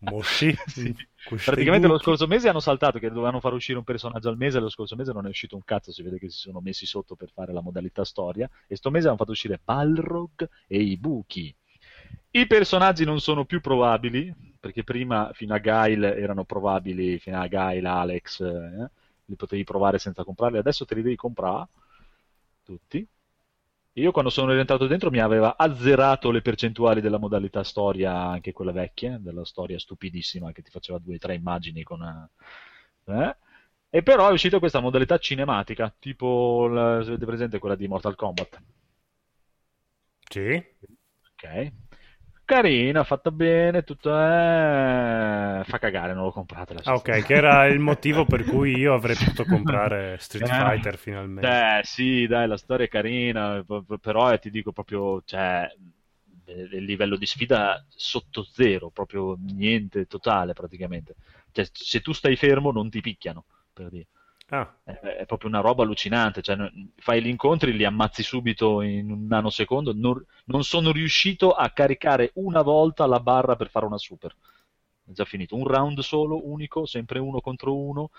Moshi. 0.00 0.54
Sì. 0.66 0.94
Praticamente 1.24 1.86
buchi. 1.86 1.98
lo 1.98 1.98
scorso 1.98 2.26
mese 2.26 2.48
hanno 2.48 2.60
saltato 2.60 2.98
che 2.98 3.08
dovevano 3.08 3.40
far 3.40 3.52
uscire 3.52 3.78
un 3.78 3.84
personaggio 3.84 4.28
al 4.28 4.36
mese, 4.36 4.58
lo 4.58 4.68
scorso 4.68 4.96
mese 4.96 5.12
non 5.12 5.26
è 5.26 5.28
uscito 5.28 5.54
un 5.54 5.62
cazzo, 5.64 5.92
si 5.92 6.02
vede 6.02 6.18
che 6.18 6.28
si 6.28 6.38
sono 6.38 6.60
messi 6.60 6.84
sotto 6.84 7.14
per 7.14 7.30
fare 7.32 7.52
la 7.52 7.60
modalità 7.60 8.04
storia 8.04 8.48
e 8.66 8.76
sto 8.76 8.90
mese 8.90 9.08
hanno 9.08 9.16
fatto 9.16 9.30
uscire 9.30 9.60
Balrog 9.62 10.48
e 10.66 10.78
i 10.80 10.96
buchi. 10.96 11.54
I 12.32 12.46
personaggi 12.46 13.04
non 13.04 13.20
sono 13.20 13.44
più 13.44 13.60
probabili, 13.60 14.34
perché 14.58 14.84
prima 14.84 15.30
fino 15.32 15.54
a 15.54 15.58
Gail 15.58 16.02
erano 16.02 16.44
probabili, 16.44 17.18
fino 17.18 17.40
a 17.40 17.46
Gail, 17.46 17.84
Alex, 17.84 18.40
eh, 18.40 18.90
li 19.26 19.36
potevi 19.36 19.64
provare 19.64 19.98
senza 19.98 20.24
comprarli, 20.24 20.58
adesso 20.58 20.84
te 20.84 20.94
li 20.94 21.02
devi 21.02 21.16
comprare 21.16 21.68
tutti 22.64 23.06
io 23.94 24.10
quando 24.12 24.30
sono 24.30 24.52
rientrato 24.52 24.86
dentro 24.86 25.10
mi 25.10 25.20
aveva 25.20 25.56
azzerato 25.56 26.30
le 26.30 26.40
percentuali 26.40 27.00
della 27.00 27.18
modalità 27.18 27.62
storia, 27.62 28.16
anche 28.16 28.52
quella 28.52 28.72
vecchia, 28.72 29.18
della 29.18 29.44
storia 29.44 29.78
stupidissima 29.78 30.52
che 30.52 30.62
ti 30.62 30.70
faceva 30.70 30.98
due 30.98 31.16
o 31.16 31.18
tre 31.18 31.34
immagini 31.34 31.82
con... 31.82 32.28
Eh? 33.04 33.36
E 33.90 34.02
però 34.02 34.28
è 34.28 34.32
uscita 34.32 34.58
questa 34.58 34.80
modalità 34.80 35.18
cinematica, 35.18 35.94
tipo, 35.98 36.66
la, 36.66 36.96
avete 36.96 37.26
presente 37.26 37.58
quella 37.58 37.76
di 37.76 37.86
Mortal 37.88 38.14
Kombat? 38.16 38.62
Sì. 40.28 40.64
Ok 41.34 41.72
carina, 42.44 43.04
fatta 43.04 43.30
bene, 43.30 43.82
tutto 43.82 44.10
è... 44.10 45.62
fa 45.64 45.78
cagare, 45.78 46.14
non 46.14 46.24
l'ho 46.24 46.32
comprata. 46.32 46.74
Ah, 46.82 46.94
ok, 46.94 47.24
che 47.24 47.34
era 47.34 47.66
il 47.66 47.78
motivo 47.80 48.24
per 48.24 48.44
cui 48.44 48.76
io 48.76 48.94
avrei 48.94 49.16
potuto 49.16 49.44
comprare 49.44 50.16
Street 50.18 50.48
eh, 50.48 50.52
Fighter 50.52 50.98
finalmente. 50.98 51.48
Eh 51.48 51.80
sì, 51.84 52.26
dai, 52.26 52.46
la 52.46 52.56
storia 52.56 52.86
è 52.86 52.88
carina, 52.88 53.64
però 54.00 54.32
eh, 54.32 54.38
ti 54.38 54.50
dico 54.50 54.72
proprio, 54.72 55.22
cioè, 55.24 55.68
il 56.46 56.84
livello 56.84 57.16
di 57.16 57.26
sfida 57.26 57.84
sotto 57.88 58.42
zero, 58.42 58.90
proprio 58.90 59.36
niente, 59.38 60.06
totale 60.06 60.52
praticamente. 60.52 61.14
Cioè, 61.52 61.66
se 61.72 62.00
tu 62.00 62.12
stai 62.12 62.36
fermo 62.36 62.70
non 62.72 62.90
ti 62.90 63.00
picchiano, 63.00 63.44
per 63.72 63.88
dire. 63.88 64.06
Ah. 64.52 64.70
È, 64.84 64.92
è, 64.92 65.26
proprio 65.26 65.48
una 65.48 65.60
roba 65.60 65.82
allucinante. 65.82 66.42
Cioè, 66.42 66.56
fai 66.96 67.22
gli 67.22 67.26
incontri, 67.28 67.72
li 67.72 67.84
ammazzi 67.84 68.22
subito 68.22 68.82
in 68.82 69.10
un 69.10 69.26
nanosecondo. 69.26 69.92
Non, 69.94 70.22
non 70.46 70.62
sono 70.62 70.92
riuscito 70.92 71.52
a 71.52 71.70
caricare 71.70 72.32
una 72.34 72.60
volta 72.60 73.06
la 73.06 73.20
barra 73.20 73.56
per 73.56 73.70
fare 73.70 73.86
una 73.86 73.96
super. 73.96 74.36
È 75.04 75.12
già 75.12 75.24
finito. 75.24 75.56
Un 75.56 75.66
round 75.66 76.00
solo, 76.00 76.46
unico, 76.46 76.84
sempre 76.84 77.18
uno 77.18 77.40
contro 77.40 77.74
uno 77.74 78.10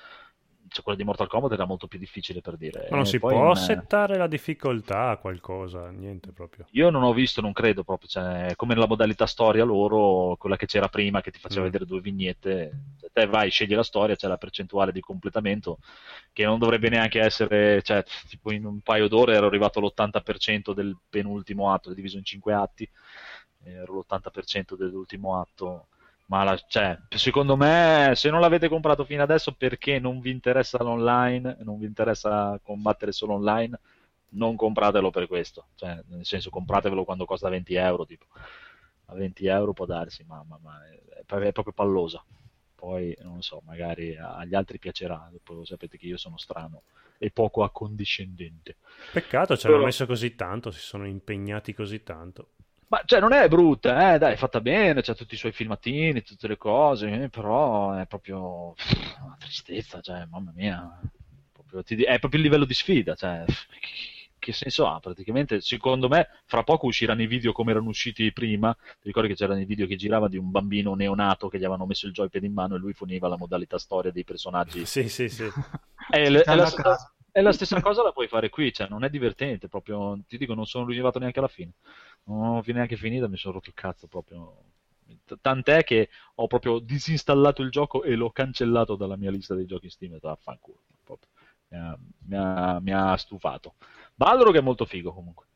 cioè 0.74 0.84
quella 0.84 0.98
di 0.98 1.04
Mortal 1.04 1.28
Kombat 1.28 1.52
era 1.52 1.66
molto 1.66 1.88
più 1.88 2.00
difficile 2.00 2.42
per 2.42 2.58
dire. 2.58 2.88
Ma 2.90 2.96
non 2.98 3.06
e 3.06 3.10
si 3.10 3.20
può 3.20 3.50
in... 3.50 3.56
settare 3.56 4.18
la 4.18 4.26
difficoltà 4.26 5.10
a 5.10 5.18
qualcosa, 5.18 5.90
niente 5.92 6.32
proprio. 6.32 6.66
Io 6.72 6.90
non 6.90 7.04
ho 7.04 7.14
visto, 7.14 7.42
non 7.42 7.54
credo 7.54 7.84
proprio, 7.84 8.10
cioè, 8.10 8.54
come 8.56 8.74
nella 8.74 8.88
modalità 8.88 9.28
storia 9.28 9.64
loro, 9.64 10.36
quella 10.36 10.56
che 10.56 10.66
c'era 10.66 10.90
prima 10.90 11.22
che 11.22 11.30
ti 11.30 11.38
faceva 11.38 11.62
mm. 11.62 11.66
vedere 11.66 11.86
due 11.86 12.02
vignette, 12.02 12.80
te 13.14 13.28
vai, 13.28 13.52
scegli 13.52 13.76
la 13.76 13.84
storia, 13.84 14.16
c'è 14.16 14.28
la 14.28 14.38
percentuale 14.38 14.92
di 14.92 15.00
completamento 15.00 15.78
che 16.32 16.44
non 16.44 16.58
dovrebbe 16.58 16.90
neanche 16.90 17.20
essere, 17.20 17.84
cioè, 17.84 18.04
tipo 18.28 18.52
in 18.52 18.66
un 18.66 18.82
paio 18.82 19.08
d'ore 19.08 19.36
ero 19.36 19.46
arrivato 19.46 19.78
all'80% 19.78 20.74
del 20.74 20.98
penultimo 21.08 21.72
atto, 21.72 21.94
diviso 21.94 22.18
in 22.18 22.26
5 22.26 22.54
atti, 22.54 22.90
ero 23.66 24.00
l'80% 24.00 24.76
dell'ultimo 24.76 25.40
atto 25.40 25.88
ma 26.34 26.44
la, 26.44 26.58
cioè, 26.68 26.98
secondo 27.10 27.56
me, 27.56 28.14
se 28.16 28.32
non 28.32 28.40
l'avete 28.40 28.68
comprato 28.68 29.06
fino 29.06 29.22
adesso 29.22 29.52
perché 29.52 30.00
non 30.00 30.20
vi 30.20 30.32
interessa 30.32 30.82
l'online, 30.82 31.58
non 31.60 31.78
vi 31.78 31.86
interessa 31.86 32.60
combattere 32.64 33.12
solo 33.12 33.36
online, 33.36 33.80
non 34.30 34.56
compratelo 34.56 35.12
per 35.12 35.28
questo. 35.28 35.68
Cioè, 35.76 36.02
nel 36.08 36.26
senso, 36.26 36.50
compratevelo 36.50 37.04
quando 37.04 37.26
costa 37.26 37.50
20 37.50 37.76
euro. 37.76 38.08
Tipo. 38.08 38.26
A 39.06 39.14
20 39.14 39.46
euro 39.46 39.74
può 39.74 39.86
darsi, 39.86 40.24
ma, 40.24 40.44
ma, 40.48 40.58
ma 40.60 40.84
è, 40.90 41.02
è, 41.20 41.52
proprio 41.52 41.72
pallosa. 41.72 42.26
Poi, 42.74 43.16
non 43.22 43.44
so, 43.44 43.62
magari 43.64 44.18
agli 44.18 44.56
altri 44.56 44.80
piacerà. 44.80 45.30
Dopo 45.32 45.64
sapete 45.66 46.00
che 46.00 46.08
io 46.08 46.18
sono 46.18 46.38
strano 46.38 46.82
e 47.20 47.30
poco 47.30 47.62
accondiscendente. 47.62 48.78
Peccato, 49.12 49.56
ci 49.56 49.68
hanno 49.68 49.76
Però... 49.76 49.86
messo 49.86 50.08
così 50.08 50.34
tanto, 50.34 50.72
si 50.72 50.80
sono 50.80 51.06
impegnati 51.06 51.76
così 51.76 52.02
tanto. 52.02 52.54
Ma 52.94 53.02
cioè, 53.06 53.20
non 53.20 53.34
è 53.34 53.48
brutta, 53.48 54.14
eh, 54.14 54.20
dai, 54.20 54.34
è 54.34 54.36
fatta 54.36 54.62
bene, 54.62 55.02
c'ha 55.02 55.16
tutti 55.16 55.34
i 55.34 55.38
suoi 55.38 55.52
filmatini, 55.52 56.22
tutte 56.22 56.48
le 56.48 56.58
cose, 56.58 57.24
eh, 57.24 57.28
però 57.28 57.94
è 57.94 58.06
proprio 58.06 58.74
pff, 58.74 59.18
una 59.20 59.36
tristezza, 59.40 60.00
cioè, 60.00 60.28
mamma 60.30 60.52
mia, 60.54 61.02
proprio, 61.52 61.82
ti, 61.82 61.96
è 62.04 62.20
proprio 62.20 62.40
il 62.40 62.46
livello 62.46 62.66
di 62.66 62.74
sfida, 62.76 63.16
cioè, 63.16 63.46
che 64.38 64.54
senso 64.54 64.86
ha 64.86 65.00
praticamente? 65.00 65.60
Secondo 65.60 66.08
me, 66.08 66.28
fra 66.46 66.62
poco 66.62 66.86
usciranno 66.86 67.24
i 67.24 67.28
video 67.28 67.52
come 67.52 67.72
erano 67.72 67.90
usciti 67.90 68.32
prima. 68.32 68.72
Ti 68.76 69.08
ricordi 69.08 69.30
che 69.30 69.36
c'erano 69.36 69.62
i 69.62 69.66
video 69.66 69.88
che 69.88 69.96
giravano 69.96 70.30
di 70.30 70.38
un 70.38 70.52
bambino 70.52 70.94
neonato 70.94 71.48
che 71.48 71.58
gli 71.58 71.64
avevano 71.64 71.88
messo 71.88 72.06
il 72.06 72.14
joypad 72.14 72.44
in 72.44 72.54
mano 72.54 72.76
e 72.76 72.78
lui 72.78 72.94
funiva 72.94 73.28
la 73.28 73.38
modalità 73.38 73.80
storia 73.80 74.12
dei 74.12 74.24
personaggi. 74.24 74.86
Sì, 74.86 75.10
sì, 75.10 75.30
sì. 75.30 75.46
È, 76.10 76.22
è, 76.22 76.30
è, 76.30 76.56
la, 76.56 76.70
è 77.34 77.42
la 77.42 77.52
stessa 77.52 77.82
cosa 77.82 78.04
la 78.04 78.12
puoi 78.12 78.28
fare 78.28 78.50
qui, 78.50 78.72
cioè 78.72 78.88
non 78.88 79.04
è 79.04 79.10
divertente, 79.10 79.68
proprio, 79.68 80.20
ti 80.28 80.38
dico, 80.38 80.54
non 80.54 80.68
sono 80.68 80.86
arrivato 80.86 81.18
neanche 81.18 81.40
alla 81.40 81.48
fine. 81.48 81.72
Non 82.26 82.58
ho 82.58 82.64
neanche 82.64 82.96
finita, 82.96 83.28
mi 83.28 83.38
sono 83.38 83.56
rotto 83.56 83.70
il 83.70 83.76
cazzo 83.76 84.06
proprio. 84.06 84.66
Tant'è 85.42 85.84
che 85.84 86.10
ho 86.36 86.46
proprio 86.46 86.78
disinstallato 86.78 87.64
il 87.64 87.72
gioco 87.72 88.04
e 88.04 88.14
l'ho 88.14 88.30
cancellato 88.30 88.96
dalla 88.96 89.16
mia 89.16 89.32
lista 89.32 89.56
dei 89.56 89.66
giochi 89.66 89.90
Steam 89.90 90.14
e 90.14 90.20
vaffanculo. 90.22 90.78
Mi 91.70 91.78
ha, 91.80 91.98
mi, 92.28 92.36
ha, 92.36 92.80
mi 92.80 92.94
ha 92.94 93.18
stufato. 93.18 93.74
Balrog 94.14 94.56
è 94.56 94.62
molto 94.62 94.86
figo 94.86 95.12
comunque. 95.12 95.48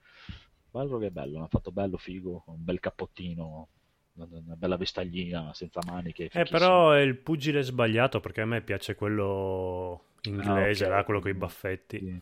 Balrog 0.71 1.03
è 1.03 1.11
bello, 1.11 1.39
l'ha 1.39 1.47
fatto 1.47 1.71
bello, 1.71 1.97
figo, 1.97 2.41
con 2.43 2.55
un 2.55 2.63
bel 2.63 2.79
cappottino, 2.79 3.67
una 4.15 4.55
bella 4.55 4.77
vestaglina 4.77 5.53
senza 5.53 5.79
maniche. 5.85 6.27
Eh, 6.33 6.45
però 6.45 6.89
è 6.89 7.01
il 7.01 7.17
pugile 7.17 7.61
sbagliato 7.61 8.19
perché 8.19 8.41
a 8.41 8.45
me 8.45 8.61
piace 8.61 8.95
quello 8.95 10.06
inglese, 10.23 10.83
ah, 10.83 10.87
okay. 10.87 10.97
là, 10.97 11.03
quello 11.03 11.19
con 11.19 11.31
i 11.31 11.33
baffetti. 11.33 11.99
Sì. 11.99 12.21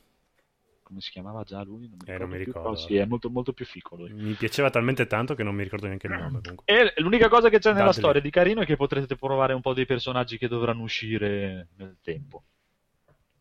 Come 0.85 1.01
si 1.01 1.09
chiamava 1.09 1.41
già 1.43 1.63
lui? 1.63 1.89
Non 1.89 1.97
mi 1.97 2.05
ricordo. 2.05 2.13
Eh, 2.13 2.17
non 2.19 2.29
mi 2.29 2.37
ricordo. 2.37 2.69
Più, 2.69 2.77
sì, 2.77 2.95
è 2.95 3.05
molto, 3.05 3.29
molto 3.31 3.53
più 3.53 3.65
figo 3.65 3.95
lui. 3.95 4.13
Mi 4.13 4.33
piaceva 4.33 4.69
talmente 4.69 5.07
tanto 5.07 5.33
che 5.33 5.41
non 5.41 5.55
mi 5.55 5.63
ricordo 5.63 5.87
neanche 5.87 6.05
il 6.05 6.13
nome. 6.13 6.41
Comunque. 6.41 6.63
E 6.65 6.93
l'unica 6.97 7.27
cosa 7.27 7.49
che 7.49 7.57
c'è 7.57 7.69
nella 7.69 7.85
Dateli. 7.85 8.01
storia 8.03 8.21
di 8.21 8.29
carino 8.29 8.61
è 8.61 8.65
che 8.65 8.75
potrete 8.75 9.15
provare 9.15 9.53
un 9.53 9.61
po' 9.61 9.73
dei 9.73 9.87
personaggi 9.87 10.37
che 10.37 10.47
dovranno 10.47 10.83
uscire 10.83 11.69
nel 11.77 11.97
tempo. 12.03 12.43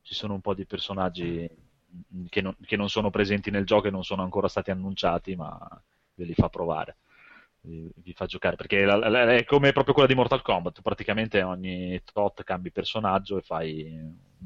Ci 0.00 0.14
sono 0.14 0.32
un 0.32 0.40
po' 0.40 0.54
di 0.54 0.64
personaggi 0.64 1.46
che 2.30 2.40
non, 2.40 2.56
che 2.64 2.76
non 2.76 2.88
sono 2.88 3.10
presenti 3.10 3.50
nel 3.50 3.66
gioco 3.66 3.88
e 3.88 3.90
non 3.90 4.04
sono 4.04 4.22
ancora 4.22 4.48
stati 4.48 4.70
annunciati, 4.70 5.36
ma 5.36 5.58
ve 6.14 6.24
li 6.24 6.34
fa 6.34 6.48
provare 6.48 6.96
vi 7.66 8.12
fa 8.14 8.26
giocare 8.26 8.56
perché 8.56 8.84
è 8.84 9.44
come 9.44 9.72
proprio 9.72 9.94
quella 9.94 10.08
di 10.08 10.14
Mortal 10.14 10.42
Kombat 10.42 10.82
praticamente 10.82 11.42
ogni 11.42 11.98
tot 12.12 12.44
cambi 12.44 12.70
personaggio 12.70 13.38
e 13.38 13.40
fai 13.40 13.98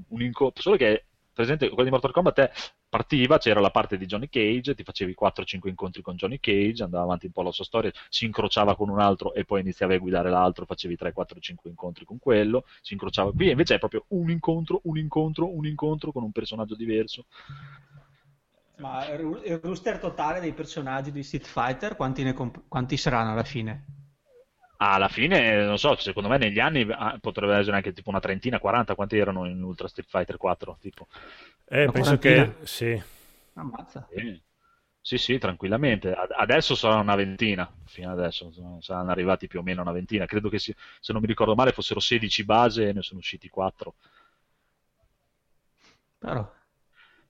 un 0.09 0.23
incontro 0.23 0.63
solo 0.63 0.77
che 0.77 1.05
presente 1.39 1.69
quella 1.69 1.85
di 1.85 1.91
Mortal 1.91 2.11
Kombat 2.11 2.41
è 2.41 2.51
partiva, 2.89 3.39
c'era 3.39 3.61
la 3.61 3.71
parte 3.71 3.97
di 3.97 4.07
Johnny 4.07 4.29
Cage, 4.29 4.75
ti 4.75 4.83
facevi 4.83 5.15
4-5 5.15 5.69
incontri 5.69 6.03
con 6.03 6.17
Johnny 6.17 6.41
Cage, 6.41 6.83
andava 6.83 7.05
avanti 7.05 7.27
un 7.27 7.33
po' 7.33 7.43
la 7.43 7.53
sua 7.53 7.65
storia, 7.65 7.93
si 8.09 8.25
incrociava 8.25 8.75
con 8.75 8.89
un 8.89 8.99
altro 8.99 9.33
e 9.35 9.45
poi 9.45 9.61
iniziavi 9.61 9.95
a 9.95 9.99
guidare 9.99 10.31
l'altro, 10.31 10.65
facevi 10.65 10.97
3-4-5 10.97 11.69
incontri 11.69 12.05
con 12.05 12.19
quello, 12.19 12.65
si 12.81 12.95
incrociava 12.95 13.33
qui, 13.33 13.51
invece 13.51 13.77
è 13.77 13.79
proprio 13.79 14.05
un 14.09 14.31
incontro, 14.31 14.81
un 14.85 14.99
incontro, 14.99 15.55
un 15.55 15.65
incontro 15.65 16.11
con 16.11 16.25
un 16.25 16.33
personaggio 16.33 16.75
diverso. 16.75 17.27
Ma 18.79 19.07
il 19.09 19.61
rooster 19.63 19.99
totale 19.99 20.41
dei 20.41 20.53
personaggi 20.53 21.13
di 21.13 21.23
Street 21.23 21.47
Fighter 21.47 21.95
quanti, 21.95 22.33
comp- 22.33 22.63
quanti 22.67 22.97
saranno 22.97 23.33
alla 23.33 23.45
fine? 23.45 23.98
Ah, 24.81 24.95
alla 24.95 25.09
fine, 25.09 25.65
non 25.65 25.77
so, 25.77 25.97
secondo 25.97 26.29
me 26.29 26.39
negli 26.39 26.61
anni 26.61 26.87
ah, 26.89 27.19
potrebbe 27.21 27.57
essere 27.57 27.75
anche 27.75 27.93
tipo 27.93 28.11
una 28.11 28.21
trentina, 28.21 28.61
40, 28.61 28.95
quanti 28.95 29.19
erano 29.19 29.45
in 29.47 29.61
Ultra 29.61 29.89
Street 29.89 30.09
Fighter 30.09 30.37
4? 30.37 30.79
Tipo? 30.81 31.09
Eh, 31.65 31.83
una 31.83 31.93
penso 31.93 32.17
quarantina. 32.17 32.55
che 32.55 32.67
sì. 32.67 33.03
Ammazza. 33.55 34.07
Sì. 34.15 34.41
Sì, 35.01 35.17
sì, 35.17 35.39
tranquillamente. 35.39 36.13
Adesso 36.13 36.75
sarà 36.75 36.97
una 36.97 37.15
ventina, 37.15 37.69
fino 37.87 38.13
adesso 38.13 38.53
saranno 38.81 39.11
arrivati 39.11 39.47
più 39.49 39.61
o 39.61 39.63
meno 39.63 39.81
una 39.81 39.93
ventina. 39.93 40.27
Credo 40.27 40.49
che, 40.49 40.59
si, 40.59 40.75
se 41.01 41.13
non 41.13 41.23
mi 41.23 41.27
ricordo 41.27 41.55
male, 41.55 41.73
fossero 41.73 41.99
16 41.99 42.45
base 42.45 42.89
e 42.89 42.93
ne 42.93 43.03
sono 43.03 43.21
usciti 43.21 43.49
4. 43.49 43.95
Però 46.19 46.53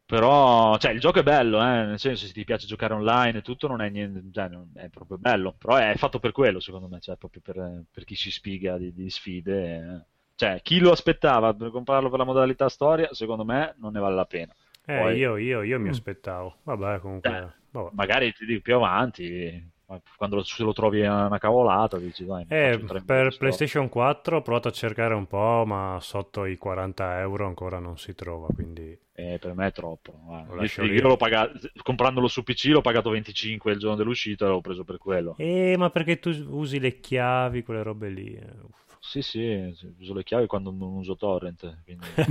però, 0.08 0.78
cioè, 0.78 0.92
il 0.92 1.00
gioco 1.00 1.18
è 1.18 1.22
bello, 1.22 1.60
eh, 1.60 1.84
nel 1.84 1.98
senso, 1.98 2.24
se 2.24 2.32
ti 2.32 2.42
piace 2.42 2.66
giocare 2.66 2.94
online 2.94 3.40
e 3.40 3.42
tutto, 3.42 3.66
non 3.66 3.82
è 3.82 3.90
niente, 3.90 4.22
cioè, 4.32 4.48
è 4.76 4.88
proprio 4.88 5.18
bello. 5.18 5.54
Però 5.58 5.76
è 5.76 5.92
fatto 5.96 6.18
per 6.18 6.32
quello, 6.32 6.60
secondo 6.60 6.88
me, 6.88 6.98
cioè, 6.98 7.18
proprio 7.18 7.42
per, 7.44 7.82
per 7.92 8.04
chi 8.04 8.14
si 8.14 8.30
spiga 8.30 8.78
di, 8.78 8.94
di 8.94 9.10
sfide. 9.10 9.76
Eh. 9.76 10.00
Cioè, 10.34 10.62
chi 10.62 10.78
lo 10.78 10.92
aspettava 10.92 11.52
per 11.52 11.70
comprarlo 11.70 12.08
per 12.08 12.20
la 12.20 12.24
modalità 12.24 12.70
storia, 12.70 13.12
secondo 13.12 13.44
me, 13.44 13.74
non 13.80 13.92
ne 13.92 14.00
vale 14.00 14.14
la 14.14 14.24
pena. 14.24 14.54
Eh, 14.86 14.98
Poi... 14.98 15.16
io, 15.18 15.36
io, 15.36 15.60
io 15.60 15.78
mi 15.78 15.88
mm. 15.88 15.92
aspettavo. 15.92 16.56
Vabbè, 16.62 17.00
comunque... 17.00 17.30
Eh, 17.30 17.46
vabbè. 17.72 17.90
Magari 17.92 18.32
ti 18.32 18.46
dico 18.46 18.62
più 18.62 18.76
avanti, 18.76 19.70
quando 20.16 20.42
se 20.42 20.62
lo 20.62 20.74
trovi 20.74 21.00
una 21.00 21.38
cavolata 21.38 21.96
dici 21.96 22.26
dai 22.26 22.44
eh, 22.48 22.78
per 23.04 23.34
PlayStation 23.36 23.88
4 23.88 24.36
ho 24.36 24.42
provato 24.42 24.68
a 24.68 24.72
cercare 24.72 25.14
un 25.14 25.26
po' 25.26 25.64
ma 25.66 25.96
sotto 26.00 26.44
i 26.44 26.58
40 26.58 27.20
euro 27.20 27.46
ancora 27.46 27.78
non 27.78 27.96
si 27.96 28.14
trova 28.14 28.48
quindi 28.54 28.94
eh, 29.14 29.38
per 29.40 29.54
me 29.54 29.68
è 29.68 29.72
troppo 29.72 30.12
io, 30.60 30.84
io 30.84 31.08
l'ho 31.08 31.16
pagato 31.16 31.58
comprandolo 31.82 32.28
su 32.28 32.42
PC 32.42 32.66
l'ho 32.66 32.82
pagato 32.82 33.08
25 33.10 33.72
il 33.72 33.78
giorno 33.78 33.96
dell'uscita 33.96 34.46
l'ho 34.46 34.60
preso 34.60 34.84
per 34.84 34.98
quello. 34.98 35.34
Eh 35.38 35.76
ma 35.78 35.88
perché 35.90 36.18
tu 36.18 36.28
usi 36.50 36.78
le 36.78 37.00
chiavi 37.00 37.62
quelle 37.62 37.82
robe 37.82 38.10
lì 38.10 38.34
eh, 38.34 38.52
sì 39.00 39.22
sì 39.22 39.74
uso 39.98 40.12
le 40.12 40.22
chiavi 40.22 40.46
quando 40.46 40.70
non 40.70 40.96
uso 40.96 41.16
torrent 41.16 41.78
quindi... 41.84 42.06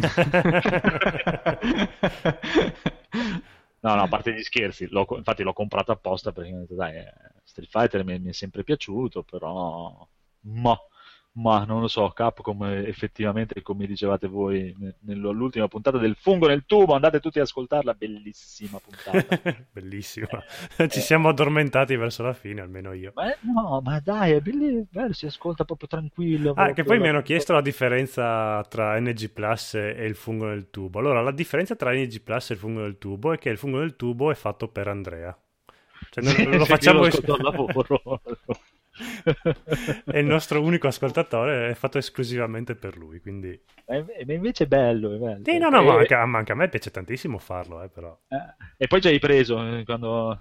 No, 3.80 3.96
no, 3.96 4.04
a 4.04 4.08
parte 4.08 4.34
gli 4.34 4.42
scherzi, 4.44 4.88
l'ho, 4.90 5.06
infatti 5.18 5.44
l'ho 5.44 5.54
comprato 5.54 5.92
apposta 5.92 6.32
perché 6.32 6.54
ho 6.54 6.60
detto, 6.60 6.76
dai, 6.76 6.96
eh, 6.98 7.14
Street 7.44 7.70
Fighter 7.70 8.04
mi, 8.04 8.20
mi 8.20 8.30
è 8.30 8.34
sempre 8.34 8.64
piaciuto, 8.64 9.24
però... 9.24 10.08
Ma 10.42 10.76
ma 11.38 11.66
non 11.66 11.82
lo 11.82 11.88
so, 11.88 12.10
Capcom 12.10 12.64
effettivamente, 12.64 13.62
come 13.62 13.86
dicevate 13.86 14.28
voi 14.28 14.76
nell'ultima 15.02 15.68
puntata 15.68 15.98
del 15.98 16.16
fungo 16.20 16.48
nel 16.48 16.66
tubo, 16.66 16.96
andate 16.96 17.20
tutti 17.20 17.38
ad 17.38 17.46
ascoltarla, 17.46 17.94
bellissima 17.94 18.80
puntata. 18.80 19.40
bellissima. 19.72 20.28
Eh, 20.78 20.88
Ci 20.90 20.98
eh, 20.98 21.02
siamo 21.02 21.30
addormentati 21.30 21.96
verso 21.96 22.24
la 22.24 22.34
fine, 22.34 22.62
almeno 22.62 22.92
io. 22.94 23.12
Ma 23.14 23.36
no, 23.42 23.82
ma 23.84 24.00
dai, 24.00 24.32
è 24.32 24.40
bellissimo, 24.40 25.14
si 25.14 25.28
ascolta 25.28 25.64
proprio 25.64 25.88
tranquillo. 25.88 26.54
Ah, 26.56 26.74
che 26.74 26.84
poi 26.84 27.00
mi 27.00 27.08
hanno 27.08 27.22
chiesto 27.22 27.54
la 27.54 27.62
differenza 27.62 28.64
tra 28.64 29.00
NG 29.00 29.30
Plus 29.30 29.76
e 29.76 30.06
il 30.06 30.16
fungo 30.16 30.48
nel 30.48 30.72
tubo. 30.72 30.98
Allora, 31.00 31.22
la 31.22 31.32
differenza 31.32 31.76
tra 31.76 31.94
NG 31.94 32.22
Plus 32.22 32.50
e 32.50 32.54
il 32.54 32.60
fungo 32.60 32.82
nel 32.82 32.98
tubo 32.98 33.34
è 33.34 33.38
che 33.38 33.50
il 33.50 33.58
fungo 33.58 33.78
nel 33.80 33.96
tubo 33.96 34.32
è 34.32 34.36
fatto 34.36 34.70
per 34.70 34.88
Andrea. 34.88 35.38
Cioè, 36.10 36.24
non, 36.24 36.50
non 36.50 36.58
lo 36.58 36.66
facciamo... 36.66 37.06
Io 37.06 37.12
lo 37.26 37.38
lavoro. 37.38 38.22
è 40.06 40.18
il 40.20 40.26
nostro 40.26 40.62
unico 40.62 40.88
ascoltatore, 40.88 41.70
è 41.70 41.74
fatto 41.74 41.98
esclusivamente 41.98 42.76
per 42.76 42.98
lui. 42.98 43.20
Quindi... 43.20 43.60
Ma 43.86 44.34
invece 44.34 44.66
è 44.66 44.68
bello. 44.68 45.14
È 45.14 45.18
bello. 45.18 45.44
Sì, 45.44 45.58
no, 45.58 45.70
no, 45.70 45.82
e... 45.82 45.84
ma, 45.84 45.94
anche, 45.98 46.16
ma, 46.16 46.38
anche, 46.40 46.52
a 46.52 46.56
me 46.56 46.70
piace 46.70 46.92
tantissimo 46.92 47.38
farlo. 47.38 47.82
Eh, 47.84 47.90
però. 47.90 48.18
Eh, 48.28 48.66
e 48.78 48.88
poi 48.88 49.02
ci 49.02 49.08
hai 49.08 49.20
preso 49.20 49.78
eh, 49.78 49.84
quando 49.84 50.40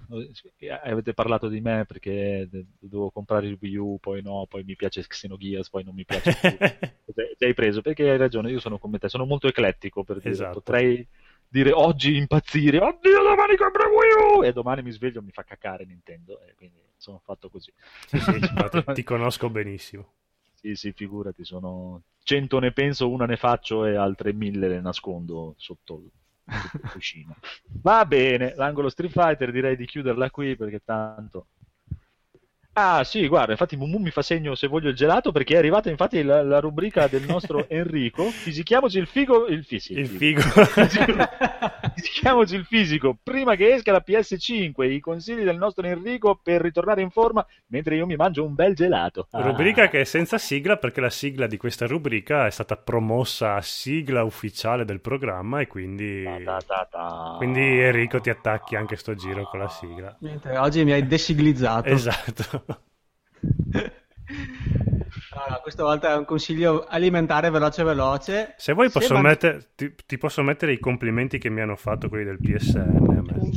eh, 0.57 0.69
avete 0.69 1.13
parlato 1.13 1.47
di 1.47 1.61
me 1.61 1.85
perché 1.87 2.49
dovevo 2.79 3.11
comprare 3.11 3.47
il 3.47 3.57
Wii 3.59 3.75
U, 3.77 3.97
poi 3.99 4.21
no, 4.21 4.45
poi 4.49 4.63
mi 4.63 4.75
piace 4.75 5.05
Xenogears, 5.05 5.69
poi 5.69 5.83
non 5.83 5.95
mi 5.95 6.05
piace 6.05 6.35
più. 6.39 6.57
ci 7.37 7.45
hai 7.45 7.53
preso 7.53 7.81
perché 7.81 8.09
hai 8.09 8.17
ragione, 8.17 8.51
io 8.51 8.59
sono 8.59 8.77
come 8.79 8.97
te, 8.97 9.09
sono 9.09 9.25
molto 9.25 9.47
eclettico 9.47 10.03
per 10.03 10.17
dire, 10.17 10.31
esatto. 10.31 10.53
potrei 10.53 11.07
dire 11.47 11.71
oggi 11.71 12.17
impazzire, 12.17 12.79
oddio 12.79 13.23
domani 13.23 13.55
compro 13.55 13.89
Wii 13.89 14.39
U 14.39 14.43
e 14.43 14.51
domani 14.51 14.81
mi 14.81 14.91
sveglio 14.91 15.19
e 15.19 15.23
mi 15.23 15.31
fa 15.31 15.43
cacare 15.43 15.85
Nintendo 15.85 16.41
e 16.41 16.53
quindi 16.55 16.79
sono 16.97 17.21
fatto 17.23 17.49
così. 17.49 17.71
Sì, 18.05 18.19
sì, 18.19 18.39
ti 18.93 19.03
conosco 19.03 19.49
benissimo. 19.49 20.13
Sì, 20.53 20.75
sì, 20.75 20.91
figurati, 20.91 21.45
sono 21.45 22.01
cento 22.23 22.59
ne 22.59 22.71
penso, 22.71 23.09
una 23.09 23.25
ne 23.25 23.37
faccio 23.37 23.85
e 23.85 23.95
altre 23.95 24.33
mille 24.33 24.67
le 24.67 24.81
nascondo 24.81 25.53
sotto 25.57 26.03
il 26.45 26.91
cuscino. 26.91 27.35
Va 27.81 28.05
bene, 28.05 28.53
l'angolo 28.55 28.89
Street 28.89 29.11
Fighter 29.11 29.51
direi 29.51 29.75
di 29.75 29.85
chiuderla 29.85 30.29
qui 30.29 30.55
perché 30.55 30.81
tanto 30.83 31.47
Ah 32.79 33.03
sì, 33.03 33.27
guarda, 33.27 33.53
infatti 33.53 33.75
Mumu 33.75 33.97
mi 33.97 34.11
fa 34.11 34.21
segno 34.21 34.53
se 34.53 34.67
voglio 34.67 34.89
il 34.89 34.95
gelato 34.95 35.31
perché 35.31 35.55
è 35.55 35.57
arrivata 35.57 35.89
infatti 35.89 36.21
la, 36.21 36.43
la 36.43 36.59
rubrica 36.59 37.07
del 37.07 37.23
nostro 37.23 37.65
Enrico. 37.69 38.25
Fisichiamoci 38.25 38.99
il 38.99 39.07
figo, 39.07 39.47
il 39.47 39.63
fisico. 39.65 39.99
Il 39.99 40.07
figo. 40.07 40.41
Fisichiamoci 41.97 42.53
il 42.53 42.65
fisico 42.65 43.17
prima 43.23 43.55
che 43.55 43.73
esca 43.73 43.91
la 43.91 44.03
PS5. 44.05 44.91
I 44.91 44.99
consigli 44.99 45.43
del 45.43 45.57
nostro 45.57 45.87
Enrico 45.87 46.39
per 46.41 46.61
ritornare 46.61 47.01
in 47.01 47.09
forma 47.09 47.43
mentre 47.69 47.95
io 47.95 48.05
mi 48.05 48.15
mangio 48.15 48.45
un 48.45 48.53
bel 48.53 48.75
gelato. 48.75 49.27
Ah. 49.31 49.41
Rubrica 49.41 49.87
che 49.87 50.01
è 50.01 50.03
senza 50.03 50.37
sigla 50.37 50.77
perché 50.77 51.01
la 51.01 51.09
sigla 51.09 51.47
di 51.47 51.57
questa 51.57 51.87
rubrica 51.87 52.45
è 52.45 52.51
stata 52.51 52.75
promossa 52.75 53.55
a 53.55 53.61
sigla 53.61 54.21
ufficiale 54.21 54.85
del 54.85 55.01
programma 55.01 55.61
e 55.61 55.67
quindi... 55.67 56.21
Da, 56.21 56.61
da, 56.63 56.87
da, 56.91 57.33
quindi 57.37 57.59
Enrico 57.59 58.21
ti 58.21 58.29
attacchi 58.29 58.75
anche 58.75 58.97
sto 58.97 59.15
giro 59.15 59.49
con 59.49 59.61
la 59.61 59.67
sigla. 59.67 60.15
Niente, 60.19 60.55
oggi 60.55 60.83
mi 60.83 60.91
hai 60.91 61.07
desiglizzato. 61.07 61.89
Esatto. 61.89 62.65
Allora, 65.31 65.59
questa 65.61 65.83
volta 65.83 66.13
è 66.13 66.17
un 66.17 66.25
consiglio 66.25 66.85
alimentare 66.85 67.49
veloce 67.49 67.83
veloce. 67.83 68.55
Se 68.57 68.73
vuoi 68.73 68.89
posso 68.89 69.15
Se 69.15 69.21
mettere, 69.21 69.69
ti, 69.75 69.93
ti, 70.05 70.17
posso 70.17 70.41
mettere 70.41 70.73
i 70.73 70.79
complimenti 70.79 71.37
che 71.37 71.49
mi 71.49 71.61
hanno 71.61 71.75
fatto 71.75 72.09
quelli 72.09 72.25
del 72.25 72.39
PSN. 72.39 72.97
Un 72.99 73.51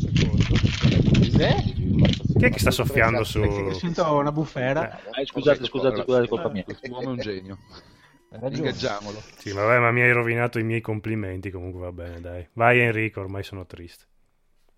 Chi 2.38 2.45
è 2.45 2.51
che 2.51 2.59
sta 2.59 2.71
soffiando 2.71 3.25
su... 3.25 3.43
Sento 3.73 4.14
una 4.14 4.31
bufera. 4.31 5.01
Eh, 5.12 5.27
scusate, 5.27 5.64
scusate, 5.64 6.03
scusate, 6.03 6.29
colpa 6.29 6.51
mia. 6.51 6.64
L'uomo 6.83 7.03
è 7.03 7.12
un 7.12 7.19
genio. 7.19 7.59
Ingaggiamolo. 8.33 9.21
Sì, 9.38 9.53
ma, 9.53 9.64
vabbè, 9.64 9.81
ma 9.81 9.90
mi 9.90 10.03
hai 10.03 10.12
rovinato 10.12 10.59
i 10.59 10.62
miei 10.62 10.81
complimenti. 10.81 11.51
Comunque 11.51 11.81
va 11.81 11.93
bene, 11.93 12.21
dai. 12.21 12.47
Vai 12.53 12.79
Enrico, 12.81 13.21
ormai 13.21 13.43
sono 13.43 13.66
triste. 13.66 14.05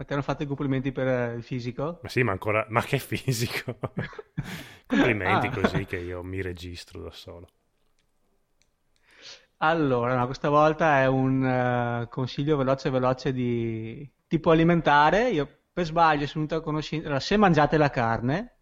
Ma 0.03 0.09
ti 0.09 0.15
hanno 0.15 0.23
fatto 0.23 0.43
i 0.43 0.47
complimenti 0.47 0.91
per 0.91 1.07
eh, 1.07 1.35
il 1.35 1.45
fisico? 1.45 2.01
Ma 2.03 2.09
sì, 2.09 2.25
ma 2.25 2.33
ancora... 2.33 2.67
Ma 2.71 2.83
che 2.83 2.99
fisico? 2.99 3.79
complimenti 4.85 5.47
ah. 5.47 5.51
così 5.53 5.85
che 5.85 5.97
io 5.99 6.25
mi 6.25 6.43
registro 6.43 7.01
da 7.03 7.13
solo. 7.13 7.49
Allora, 9.59 10.17
no, 10.17 10.27
questa 10.27 10.49
volta 10.49 10.99
è 10.99 11.07
un 11.07 11.45
uh, 12.03 12.09
consiglio 12.09 12.57
veloce 12.57 12.91
veloce 12.91 13.33
di 13.33 14.11
tipo 14.27 14.51
alimentare. 14.51 15.31
Io 15.31 15.49
per 15.73 15.85
sbaglio 15.85 16.27
sono 16.27 16.47
venuto 16.47 16.57
a 16.57 16.65
conoscenza... 16.65 17.07
Allora, 17.07 17.21
se 17.21 17.37
mangiate 17.37 17.77
la 17.77 17.91
carne, 17.91 18.57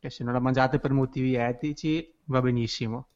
e 0.00 0.08
se 0.08 0.22
non 0.22 0.32
la 0.32 0.40
mangiate 0.40 0.78
per 0.78 0.92
motivi 0.92 1.34
etici, 1.34 2.14
va 2.26 2.40
benissimo. 2.40 3.08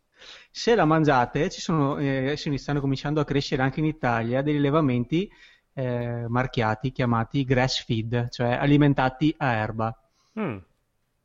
Se 0.51 0.75
la 0.75 0.87
mangiate, 0.87 1.51
ci 1.51 1.61
sono, 1.61 1.99
eh, 1.99 2.35
stanno 2.37 2.81
cominciando 2.81 3.21
a 3.21 3.25
crescere 3.25 3.63
anche 3.63 3.79
in 3.79 3.87
Italia 3.87 4.43
degli 4.43 4.57
allevamenti 4.57 5.31
eh, 5.75 6.25
marchiati 6.29 6.93
chiamati 6.93 7.45
grass 7.45 7.85
feed, 7.85 8.31
cioè 8.31 8.53
alimentati 8.53 9.35
a 9.37 9.53
erba. 9.53 9.99
Mm. 10.39 10.57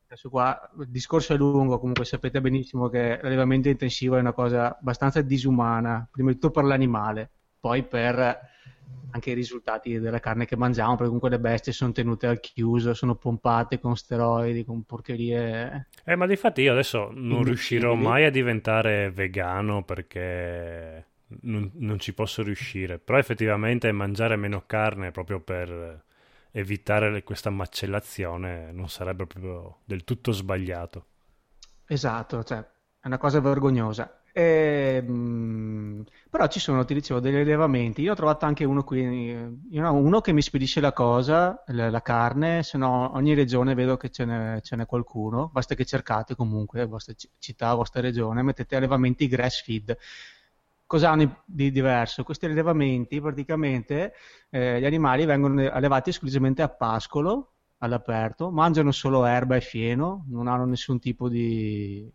Adesso 0.06 0.30
qua 0.30 0.70
il 0.80 0.90
discorso 0.90 1.34
è 1.34 1.38
lungo, 1.38 1.78
comunque 1.78 2.04
sapete 2.04 2.42
benissimo 2.42 2.90
che 2.90 3.20
l'allevamento 3.22 3.70
intensivo 3.70 4.18
è 4.18 4.20
una 4.20 4.34
cosa 4.34 4.76
abbastanza 4.78 5.22
disumana, 5.22 6.08
prima 6.10 6.30
di 6.30 6.40
tutto 6.40 6.50
per 6.50 6.64
l'animale, 6.64 7.30
poi 7.60 7.84
per 7.84 8.48
anche 9.12 9.32
i 9.32 9.36
risultati 9.36 10.00
della 10.00 10.20
carne 10.20 10.46
che 10.46 10.56
mangiamo, 10.56 10.92
perché 10.92 11.06
comunque 11.06 11.30
le 11.30 11.40
bestie 11.40 11.72
sono 11.72 11.92
tenute 11.92 12.28
al 12.28 12.40
chiuso, 12.40 12.94
sono 12.94 13.16
pompate 13.16 13.80
con 13.80 13.96
steroidi, 13.96 14.66
con 14.66 14.84
porcherie. 14.84 15.88
Eh, 16.04 16.16
ma 16.16 16.26
di 16.26 16.36
fatti 16.36 16.62
io 16.62 16.72
adesso 16.72 17.12
non 17.14 17.44
riuscirò 17.44 17.94
mai 17.96 18.26
a 18.26 18.32
diventare 18.32 19.12
vegano 19.12 19.84
perché 19.84 21.09
non, 21.42 21.72
non, 21.76 22.00
ci 22.00 22.14
posso 22.14 22.44
riuscire. 22.44 23.00
Però 23.00 23.18
effettivamente 23.18 23.92
mangiare 23.92 24.36
meno 24.36 24.64
carne 24.66 25.12
proprio 25.12 25.40
per 25.40 26.04
evitare 26.52 27.24
questa 27.24 27.50
macellazione 27.50 28.72
non 28.72 28.90
sarebbe 28.90 29.26
proprio 29.26 29.80
del 29.86 30.04
tutto 30.04 30.32
sbagliato. 30.32 31.06
Esatto, 31.86 32.44
cioè 32.44 32.60
è 33.00 33.08
una 33.08 33.18
cosa 33.18 33.40
vergognosa. 33.40 34.22
E, 34.32 35.02
mh, 35.02 36.04
però 36.30 36.48
ci 36.48 36.60
sono, 36.60 36.86
ti 36.86 36.94
dicevo, 36.94 37.20
degli 37.20 37.36
allevamenti. 37.36 38.02
Io 38.02 38.12
ho 38.12 38.16
trovato 38.16 38.46
anche 38.46 38.64
uno 38.64 38.84
qui, 38.84 39.34
uno 39.72 40.22
che 40.22 40.32
mi 40.32 40.42
spedisce 40.42 40.80
la 40.80 40.94
cosa, 40.94 41.64
la, 41.68 41.90
la 41.90 42.02
carne, 42.02 42.64
se 42.64 42.78
no 42.78 43.12
ogni 43.16 43.34
regione 43.34 43.74
vedo 43.74 43.98
che 43.98 44.10
ce 44.10 44.26
n'è, 44.26 44.62
ce 44.62 44.76
n'è, 44.76 44.86
qualcuno. 44.86 45.50
Basta 45.52 45.76
che 45.76 45.86
cercate 45.86 46.36
comunque, 46.36 46.86
vostra 46.86 47.14
città, 47.40 47.74
vostra 47.74 48.02
regione, 48.02 48.44
mettete 48.44 48.76
allevamenti 48.76 49.28
grass 49.28 49.64
feed 49.64 49.98
cosa 50.90 51.12
hanno 51.12 51.44
di 51.46 51.70
diverso? 51.70 52.24
Questi 52.24 52.48
allevamenti 52.48 53.22
praticamente 53.22 54.16
eh, 54.50 54.80
gli 54.80 54.86
animali 54.86 55.24
vengono 55.26 55.70
allevati 55.70 56.10
esclusivamente 56.10 56.64
a 56.64 56.68
pascolo 56.68 57.52
all'aperto, 57.78 58.50
mangiano 58.50 58.92
solo 58.92 59.24
erba 59.24 59.56
e 59.56 59.62
fieno, 59.62 60.26
non 60.30 60.48
hanno 60.48 60.66
nessun 60.66 61.00
tipo 61.00 61.30
di... 61.30 62.12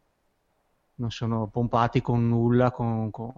non 0.96 1.12
sono 1.12 1.46
pompati 1.46 2.02
con 2.02 2.26
nulla, 2.26 2.72
con, 2.72 3.12
con 3.12 3.32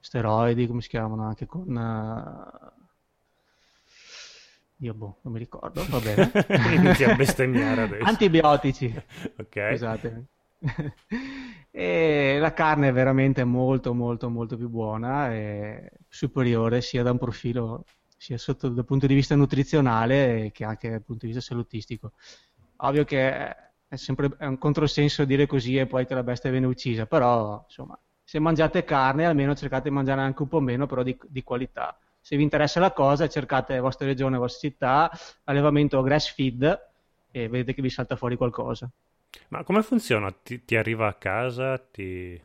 steroidi, 0.00 0.66
come 0.66 0.80
si 0.80 0.88
chiamano 0.88 1.22
anche 1.22 1.46
con... 1.46 1.72
Uh... 1.72 2.82
Io 4.78 4.94
boh, 4.94 5.18
non 5.22 5.32
mi 5.32 5.38
ricordo, 5.38 5.86
va 5.88 6.00
bene. 6.00 6.32
Inizi 6.74 7.04
a 7.04 7.14
bestemmiare 7.14 7.82
adesso. 7.82 8.04
Antibiotici. 8.04 8.92
Ok. 9.38 9.68
Scusatemi. 9.70 10.26
e 11.70 12.38
la 12.40 12.52
carne 12.52 12.88
è 12.88 12.92
veramente 12.92 13.44
molto 13.44 13.92
molto 13.92 14.30
molto 14.30 14.56
più 14.56 14.68
buona 14.68 15.32
e 15.32 15.90
superiore 16.08 16.80
sia 16.80 17.02
da 17.02 17.10
un 17.10 17.18
profilo 17.18 17.84
sia 18.16 18.38
sotto, 18.38 18.68
dal 18.68 18.84
punto 18.84 19.06
di 19.06 19.14
vista 19.14 19.34
nutrizionale 19.34 20.50
che 20.52 20.64
anche 20.64 20.88
dal 20.90 21.02
punto 21.02 21.26
di 21.26 21.32
vista 21.32 21.46
salutistico. 21.46 22.12
Ovvio 22.76 23.04
che 23.04 23.54
è 23.88 23.96
sempre 23.96 24.30
è 24.38 24.46
un 24.46 24.58
controsenso 24.58 25.24
dire 25.24 25.46
così 25.46 25.76
e 25.76 25.86
poi 25.86 26.06
che 26.06 26.14
la 26.14 26.22
bestia 26.22 26.50
viene 26.50 26.66
uccisa, 26.66 27.06
però 27.06 27.62
insomma, 27.66 27.98
se 28.22 28.38
mangiate 28.38 28.84
carne 28.84 29.26
almeno 29.26 29.54
cercate 29.54 29.88
di 29.88 29.94
mangiare 29.94 30.22
anche 30.22 30.42
un 30.42 30.48
po' 30.48 30.60
meno, 30.60 30.86
però 30.86 31.02
di, 31.02 31.16
di 31.28 31.42
qualità. 31.42 31.98
Se 32.20 32.36
vi 32.36 32.42
interessa 32.42 32.80
la 32.80 32.92
cosa, 32.92 33.28
cercate 33.28 33.74
la 33.74 33.82
vostra 33.82 34.06
regione, 34.06 34.36
la 34.36 34.40
vostra 34.40 34.68
città, 34.68 35.10
allevamento 35.44 36.00
grass 36.02 36.32
feed 36.32 36.62
e 37.30 37.48
vedete 37.48 37.74
che 37.74 37.82
vi 37.82 37.90
salta 37.90 38.16
fuori 38.16 38.36
qualcosa. 38.36 38.90
Ma 39.48 39.62
come 39.64 39.82
funziona? 39.82 40.30
Ti, 40.32 40.64
ti 40.64 40.76
arriva 40.76 41.08
a 41.08 41.14
casa? 41.14 41.78
Ti... 41.78 42.40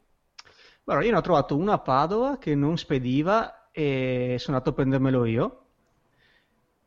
Allora, 0.86 1.04
io 1.04 1.12
ne 1.12 1.18
ho 1.18 1.22
trovato 1.22 1.56
una 1.58 1.74
a 1.74 1.80
Padova 1.80 2.38
che 2.38 2.56
non 2.56 2.78
spediva 2.78 3.70
e 3.72 4.36
sono 4.40 4.58
andato 4.58 4.72
a 4.72 4.76
prendermelo 4.76 5.26
io. 5.26 5.64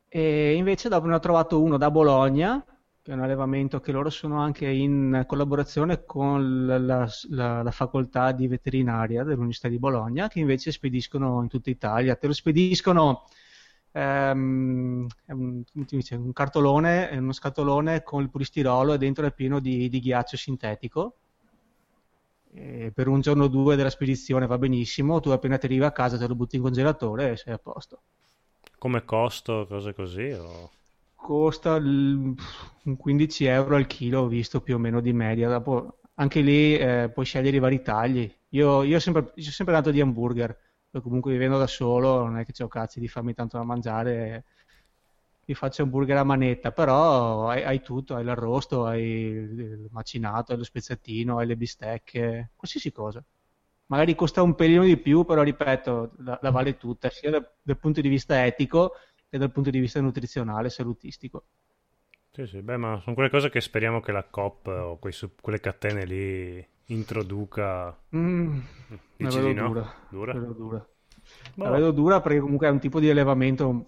E 0.09 0.55
invece 0.55 0.89
dopo 0.89 1.07
ne 1.07 1.15
ho 1.15 1.21
trovato 1.21 1.63
uno 1.63 1.79
da 1.79 1.91
Bologna, 1.91 2.63
che 3.01 3.11
è 3.11 3.15
un 3.15 3.23
allevamento 3.23 3.81
che 3.81 3.93
loro 3.93 4.11
sono 4.11 4.41
anche 4.41 4.69
in 4.69 5.25
collaborazione 5.27 6.05
con 6.05 6.67
la, 6.67 7.09
la, 7.31 7.63
la 7.63 7.71
facoltà 7.71 8.33
di 8.33 8.47
veterinaria 8.47 9.25
dell'Università 9.25 9.69
di 9.69 9.79
Bologna, 9.79 10.29
che 10.29 10.41
invece 10.41 10.71
spediscono 10.71 11.41
in 11.43 11.49
tutta 11.49 11.71
Italia. 11.71 12.15
Te 12.17 12.27
lo 12.27 12.33
spediscono 12.33 13.25
ehm, 13.93 15.07
un, 15.27 15.63
dice, 15.73 16.15
un, 16.17 16.33
cartolone, 16.33 17.11
uno 17.13 17.33
scatolone 17.33 18.03
con 18.03 18.23
il 18.23 18.31
polistirolo 18.31 18.95
e 18.95 18.99
dentro 18.99 19.27
è 19.27 19.33
pieno 19.33 19.61
di, 19.61 19.89
di 19.89 20.01
ghiaccio 20.01 20.37
sintetico. 20.37 21.17
E 22.55 22.93
per 22.95 23.09
un 23.09 23.21
giorno 23.21 23.45
o 23.45 23.49
due 23.49 23.77
della 23.77 23.91
spedizione 23.91 24.47
va 24.47 24.59
benissimo, 24.59 25.21
tu 25.21 25.31
appena 25.31 25.57
ti 25.57 25.67
arrivi 25.67 25.85
a 25.85 25.93
casa 25.93 26.19
te 26.19 26.27
lo 26.27 26.35
butti 26.35 26.57
in 26.57 26.63
congelatore 26.63 27.33
e 27.33 27.37
sei 27.37 27.55
a 27.55 27.59
posto. 27.59 28.01
Come 28.77 29.05
costo, 29.05 29.67
cose 29.69 29.95
così? 29.95 30.31
O... 30.33 30.71
Costa 31.15 31.79
l... 31.79 32.35
15 32.99 33.45
euro 33.45 33.77
al 33.77 33.87
chilo, 33.87 34.23
ho 34.23 34.27
visto 34.27 34.61
più 34.61 34.75
o 34.75 34.79
meno 34.79 35.01
di 35.01 35.13
media. 35.13 35.49
Dopo, 35.49 35.99
anche 36.15 36.41
lì 36.41 36.77
eh, 36.77 37.09
puoi 37.13 37.25
scegliere 37.25 37.57
i 37.57 37.61
vari 37.61 37.81
tagli. 37.81 38.31
Io, 38.51 38.83
io, 38.83 38.97
ho 38.97 39.01
sempre, 39.01 39.33
io 39.37 39.49
ho 39.49 39.53
sempre 39.53 39.75
dato 39.75 39.91
di 39.91 40.01
hamburger, 40.01 40.59
comunque 41.01 41.33
vivendo 41.33 41.59
da 41.59 41.67
solo 41.67 42.19
non 42.25 42.39
è 42.39 42.45
che 42.45 42.63
ho 42.63 42.69
cazzi 42.69 43.01
di 43.01 43.09
farmi 43.09 43.35
tanto 43.35 43.57
da 43.57 43.65
mangiare. 43.65 44.45
Mi 45.45 45.55
faccio 45.55 45.83
hamburger 45.83 46.19
a 46.19 46.25
manetta, 46.25 46.71
però 46.73 47.49
hai, 47.49 47.63
hai 47.65 47.83
tutto, 47.83 48.15
hai 48.15 48.25
l'arrosto, 48.25 48.85
hai 48.87 49.03
il 49.03 49.89
macinato, 49.91 50.53
hai 50.53 50.59
lo 50.59 50.65
spezzatino, 50.65 51.39
hai 51.39 51.47
le 51.47 51.57
bistecche, 51.57 52.51
qualsiasi 52.57 52.93
cosa 52.93 53.23
magari 53.93 54.15
costa 54.15 54.41
un 54.43 54.55
pelino 54.55 54.85
di 54.85 54.97
più, 54.97 55.25
però 55.25 55.43
ripeto, 55.43 56.13
la, 56.19 56.39
la 56.41 56.51
vale 56.51 56.79
tutta, 56.79 57.11
sia 57.11 57.31
dal, 57.31 57.47
dal, 57.61 57.79
punto 57.79 58.01
di 58.01 58.09
vista 58.09 58.47
etico 58.47 58.95
che 59.29 59.37
dal 59.37 59.53
punto 59.53 59.69
di 59.69 59.79
vista 59.79 60.01
nutrizionale, 60.01 60.71
salutistico. 60.71 61.45
Sì, 62.33 62.47
sì, 62.47 62.63
beh, 62.63 62.77
ma 62.77 62.99
sono 63.01 63.15
quelle 63.15 63.31
cose 63.31 63.51
che 63.51 63.61
speriamo 63.61 64.01
che 64.01 64.11
la 64.11 64.25
COP 64.25 64.67
o 64.67 64.99
quei, 64.99 65.13
quelle 65.41 65.61
catene 65.61 66.05
lì 66.07 66.67
introduca. 66.87 67.97
Mm, 68.17 68.59
Dici 69.17 69.37
la 69.37 69.43
vedo 69.43 69.61
no? 69.61 69.69
dura. 69.69 69.95
Dura? 70.09 70.33
La 70.33 70.41
vedo 70.41 70.53
dura. 70.53 70.87
Boh. 71.55 71.65
La 71.65 71.71
vedo 71.71 71.91
dura 71.91 72.21
perché 72.21 72.41
comunque 72.41 72.67
è 72.69 72.71
un 72.71 72.79
tipo 72.79 73.01
di 73.01 73.11
allevamento 73.11 73.87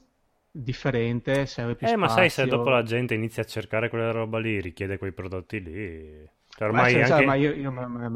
differente, 0.51 1.47
serve 1.47 1.75
più 1.75 1.87
eh, 1.87 1.91
spazio. 1.91 2.07
ma 2.07 2.13
sai, 2.13 2.29
se 2.31 2.47
dopo 2.47 2.69
la 2.69 2.83
gente 2.83 3.15
inizia 3.15 3.43
a 3.43 3.47
cercare 3.47 3.89
quella 3.89 4.11
roba 4.11 4.39
lì, 4.39 4.61
richiede 4.61 4.99
quei 4.99 5.13
prodotti 5.13 5.63
lì 5.63 6.33
cioè, 6.57 6.69
ormai 6.69 6.95
Beh, 6.95 7.03
anche... 7.03 7.25
ma 7.25 7.35
io, 7.35 7.53
io 7.53 7.73
me, 7.73 7.87
me, 7.89 8.09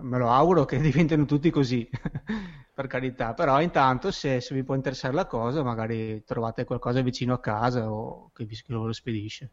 me, 0.00 0.18
lo 0.18 0.30
auguro 0.30 0.64
che 0.64 0.78
diventino 0.80 1.24
tutti 1.24 1.50
così, 1.50 1.88
per 2.72 2.86
carità. 2.86 3.34
Però 3.34 3.60
intanto 3.60 4.12
se, 4.12 4.40
se, 4.40 4.54
vi 4.54 4.62
può 4.62 4.76
interessare 4.76 5.14
la 5.14 5.26
cosa, 5.26 5.64
magari 5.64 6.22
trovate 6.24 6.64
qualcosa 6.64 7.00
vicino 7.00 7.34
a 7.34 7.40
casa 7.40 7.90
o 7.90 8.30
che 8.32 8.44
vi 8.44 8.56
lo 8.66 8.92
spedisce. 8.92 9.50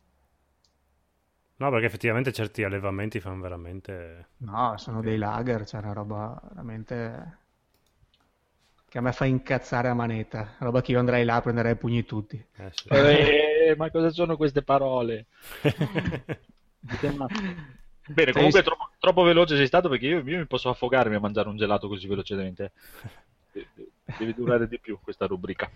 No, 1.59 1.69
perché 1.69 1.87
effettivamente 1.87 2.31
certi 2.31 2.63
allevamenti 2.63 3.19
fanno 3.19 3.41
veramente... 3.41 4.29
No, 4.37 4.75
sono 4.77 5.01
dei 5.01 5.17
lager, 5.17 5.67
cioè 5.67 5.81
una 5.81 5.91
roba 5.91 6.41
veramente... 6.51 7.37
che 8.87 8.97
a 8.97 9.01
me 9.01 9.11
fa 9.11 9.25
incazzare 9.25 9.89
a 9.89 9.93
manetta. 9.93 10.55
Roba 10.59 10.81
che 10.81 10.93
io 10.93 10.99
andrei 10.99 11.25
là 11.25 11.35
a 11.35 11.41
prendere 11.41 11.75
pugni 11.75 12.05
tutti. 12.05 12.41
Eh, 12.55 12.71
sì. 12.71 12.87
eh, 12.87 13.75
ma 13.77 13.91
cosa 13.91 14.09
sono 14.09 14.37
queste 14.37 14.61
parole? 14.61 15.25
Bene, 18.07 18.31
comunque 18.31 18.63
troppo, 18.63 18.91
troppo, 18.97 19.23
veloce 19.23 19.57
sei 19.57 19.67
stato 19.67 19.89
perché 19.89 20.07
io, 20.07 20.19
io, 20.19 20.37
mi 20.37 20.45
posso 20.45 20.69
affogarmi 20.69 21.15
a 21.15 21.19
mangiare 21.19 21.49
un 21.49 21.57
gelato 21.57 21.89
così 21.89 22.07
velocemente. 22.07 22.71
Deve 23.51 24.33
durare 24.33 24.65
di 24.65 24.79
più 24.79 24.97
questa 25.01 25.25
rubrica. 25.25 25.69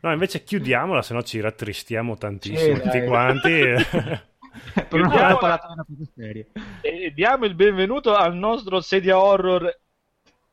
No, 0.00 0.10
invece 0.10 0.42
chiudiamola, 0.42 1.02
se 1.02 1.12
no 1.12 1.22
ci 1.22 1.38
rattristiamo 1.38 2.16
tantissimo 2.16 2.76
sì, 2.76 2.80
tutti 2.80 3.04
quanti. 3.04 3.62
per 4.88 5.00
non 5.00 5.12
aver 5.12 5.38
parlato 5.38 5.66
di 5.66 5.72
una 5.72 5.84
cosa 5.84 6.10
seria. 6.14 6.44
E 6.80 7.12
diamo 7.14 7.44
il 7.44 7.54
benvenuto 7.54 8.14
al 8.14 8.34
nostro 8.34 8.80
sedia 8.80 9.18
horror. 9.18 9.78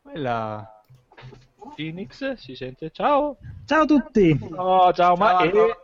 Quella... 0.01 0.69
Phoenix, 1.75 2.33
si 2.33 2.55
sente? 2.55 2.91
Ciao! 2.91 3.37
Ciao 3.65 3.81
a 3.81 3.85
tutti! 3.85 4.37
Oh, 4.55 4.93
ciao, 4.93 4.93
ciao 4.93 5.15
ma... 5.15 5.41
E... 5.41 5.79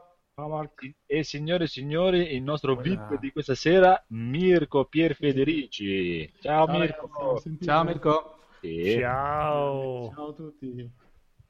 E 1.05 1.23
signore 1.23 1.65
e 1.65 1.67
signori, 1.67 2.33
il 2.33 2.41
nostro 2.41 2.75
Buona. 2.75 3.07
VIP 3.07 3.19
di 3.19 3.31
questa 3.31 3.53
sera, 3.53 4.01
Mirko 4.07 4.85
Pierfederici. 4.85 6.31
Ciao, 6.39 6.65
Ciao 6.65 6.77
Mirko. 6.77 7.43
Ciao 7.61 7.83
Mirko. 7.83 8.37
Sì. 8.59 8.97
Ciao. 8.99 10.11
Ciao 10.15 10.29
a 10.29 10.33
tutti. 10.33 10.91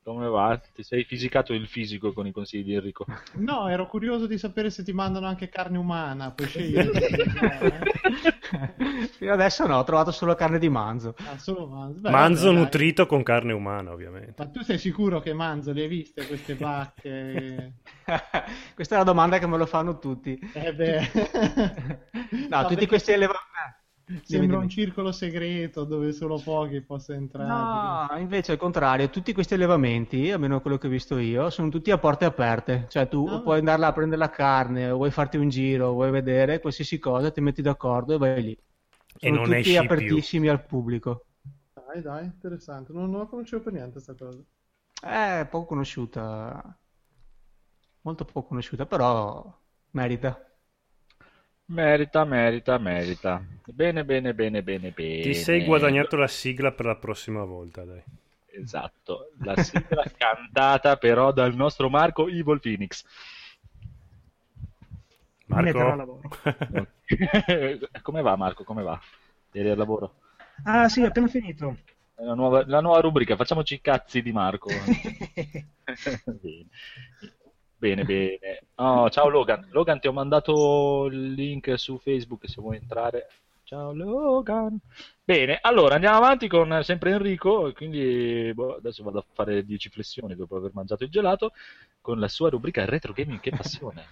Come 0.03 0.27
va? 0.29 0.57
Ti 0.57 0.81
sei 0.81 1.03
fisicato 1.03 1.53
il 1.53 1.67
fisico 1.67 2.11
con 2.11 2.25
i 2.25 2.31
consigli 2.31 2.63
di 2.63 2.73
Enrico? 2.73 3.05
No, 3.37 3.67
ero 3.67 3.87
curioso 3.87 4.25
di 4.25 4.37
sapere 4.37 4.71
se 4.71 4.83
ti 4.83 4.93
mandano 4.93 5.27
anche 5.27 5.47
carne 5.47 5.77
umana, 5.77 6.31
puoi 6.31 6.47
scegliere. 6.49 6.89
Fino 9.17 9.31
adesso 9.31 9.67
no, 9.67 9.77
ho 9.77 9.83
trovato 9.83 10.11
solo 10.11 10.33
carne 10.33 10.57
di 10.57 10.69
manzo. 10.69 11.13
Ah, 11.23 11.37
solo 11.37 11.67
manzo. 11.67 11.99
Beh, 11.99 12.09
manzo 12.09 12.47
vabbè, 12.47 12.57
nutrito 12.57 13.03
dai. 13.03 13.11
con 13.11 13.21
carne 13.23 13.53
umana, 13.53 13.91
ovviamente. 13.91 14.33
Ma 14.37 14.47
tu 14.49 14.61
sei 14.63 14.79
sicuro 14.79 15.19
che 15.19 15.33
manzo 15.33 15.71
le 15.71 15.83
hai 15.83 15.87
viste 15.87 16.25
queste 16.25 16.55
bacche? 16.55 17.75
Questa 18.73 18.95
è 18.95 18.97
la 18.97 19.03
domanda 19.03 19.37
che 19.37 19.47
me 19.47 19.57
lo 19.57 19.67
fanno 19.67 19.99
tutti. 19.99 20.39
Eh 20.53 20.73
beh. 20.73 21.11
no, 22.49 22.65
tutti 22.65 22.87
questi 22.87 23.11
elevati 23.11 23.39
Sembra 24.23 24.57
un 24.57 24.69
circolo 24.69 25.11
segreto 25.11 25.83
dove 25.83 26.11
solo 26.11 26.39
pochi 26.39 26.81
possono 26.81 27.17
entrare. 27.17 28.13
No, 28.13 28.19
invece 28.19 28.53
al 28.53 28.57
contrario, 28.57 29.09
tutti 29.09 29.33
questi 29.33 29.53
allevamenti, 29.53 30.31
almeno 30.31 30.61
quello 30.61 30.77
che 30.77 30.87
ho 30.87 30.89
visto 30.89 31.17
io, 31.17 31.49
sono 31.49 31.69
tutti 31.69 31.91
a 31.91 31.97
porte 31.97 32.25
aperte. 32.25 32.85
Cioè 32.89 33.07
tu 33.07 33.25
ah, 33.27 33.41
puoi 33.41 33.59
andare 33.59 33.79
là 33.79 33.87
a 33.87 33.93
prendere 33.93 34.19
la 34.19 34.29
carne, 34.29 34.89
o 34.89 34.97
vuoi 34.97 35.11
farti 35.11 35.37
un 35.37 35.49
giro, 35.49 35.91
vuoi 35.91 36.11
vedere 36.11 36.59
qualsiasi 36.59 36.99
cosa, 36.99 37.31
ti 37.31 37.41
metti 37.41 37.61
d'accordo 37.61 38.15
e 38.15 38.17
vai 38.17 38.41
lì. 38.41 38.57
Sono 39.17 39.33
e 39.33 39.37
non 39.37 39.43
tutti 39.43 39.77
apertissimi 39.77 40.43
più. 40.43 40.51
al 40.51 40.65
pubblico. 40.65 41.25
Dai, 41.73 42.01
dai, 42.01 42.25
interessante. 42.25 42.93
Non, 42.93 43.09
non 43.09 43.19
la 43.19 43.25
conoscevo 43.25 43.63
per 43.63 43.73
niente 43.73 43.93
questa 43.93 44.15
cosa. 44.15 44.41
È 45.01 45.47
poco 45.49 45.65
conosciuta. 45.65 46.77
Molto 48.01 48.25
poco 48.25 48.47
conosciuta, 48.47 48.85
però 48.85 49.59
merita. 49.91 50.50
Merita, 51.71 52.25
merita, 52.25 52.77
merita. 52.77 53.41
Bene, 53.65 54.03
bene, 54.03 54.33
bene, 54.33 54.61
bene, 54.61 54.91
bene. 54.91 55.21
Ti 55.21 55.33
sei 55.33 55.63
guadagnato 55.63 56.17
la 56.17 56.27
sigla 56.27 56.73
per 56.73 56.85
la 56.85 56.97
prossima 56.97 57.45
volta, 57.45 57.85
dai. 57.85 58.03
Esatto, 58.47 59.29
la 59.37 59.55
sigla 59.55 60.03
cantata 60.17 60.97
però 60.97 61.31
dal 61.31 61.55
nostro 61.55 61.89
Marco 61.89 62.27
Evil 62.27 62.59
Phoenix. 62.59 63.05
Marco? 65.45 66.19
come 68.03 68.21
va 68.21 68.35
Marco, 68.35 68.65
come 68.65 68.83
va? 68.83 68.99
Ieri 69.53 69.69
al 69.69 69.77
lavoro? 69.77 70.15
Ah 70.63 70.89
sì, 70.89 71.01
ho 71.01 71.07
appena 71.07 71.27
finito. 71.27 71.77
La 72.15 72.33
nuova, 72.33 72.65
la 72.67 72.81
nuova 72.81 72.99
rubrica, 72.99 73.37
facciamoci 73.37 73.75
i 73.75 73.81
cazzi 73.81 74.21
di 74.21 74.33
Marco. 74.33 74.67
Bene. 76.25 76.67
Bene, 77.81 78.03
bene. 78.03 78.61
Oh, 78.75 79.09
ciao 79.09 79.27
Logan. 79.27 79.67
Logan, 79.71 79.99
ti 79.99 80.07
ho 80.07 80.13
mandato 80.13 81.07
il 81.07 81.31
link 81.33 81.79
su 81.79 81.97
Facebook 81.97 82.47
se 82.47 82.61
vuoi 82.61 82.75
entrare. 82.77 83.27
Ciao 83.63 83.91
Logan. 83.91 84.77
Bene, 85.23 85.57
allora 85.59 85.95
andiamo 85.95 86.17
avanti 86.17 86.47
con 86.47 86.81
sempre 86.83 87.09
Enrico. 87.09 87.71
Quindi 87.73 88.51
boh, 88.53 88.75
adesso 88.75 89.01
vado 89.01 89.17
a 89.17 89.25
fare 89.33 89.65
10 89.65 89.89
flessioni 89.89 90.35
dopo 90.35 90.57
aver 90.57 90.69
mangiato 90.75 91.05
il 91.05 91.09
gelato 91.09 91.53
con 92.01 92.19
la 92.19 92.27
sua 92.27 92.51
rubrica 92.51 92.85
Retro 92.85 93.13
Gaming. 93.13 93.39
Che 93.39 93.49
passione! 93.49 94.05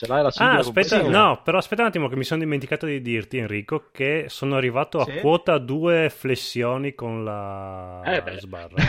Ce 0.00 0.06
l'hai 0.06 0.22
la 0.22 0.30
sigla 0.30 0.50
Ah, 0.52 0.58
aspetta, 0.58 1.02
no, 1.02 1.40
però 1.42 1.58
aspetta 1.58 1.82
un 1.82 1.88
attimo 1.88 2.06
che 2.06 2.14
mi 2.14 2.22
sono 2.22 2.38
dimenticato 2.38 2.86
di 2.86 3.02
dirti, 3.02 3.38
Enrico, 3.38 3.88
che 3.90 4.26
sono 4.28 4.54
arrivato 4.54 5.00
a 5.00 5.04
Sì? 5.06 5.18
quota 5.18 5.58
due 5.58 6.08
flessioni 6.08 6.94
con 6.94 7.24
la 7.24 8.02
Eh 8.04 8.22
beh. 8.22 8.38
sbarra. 8.38 8.76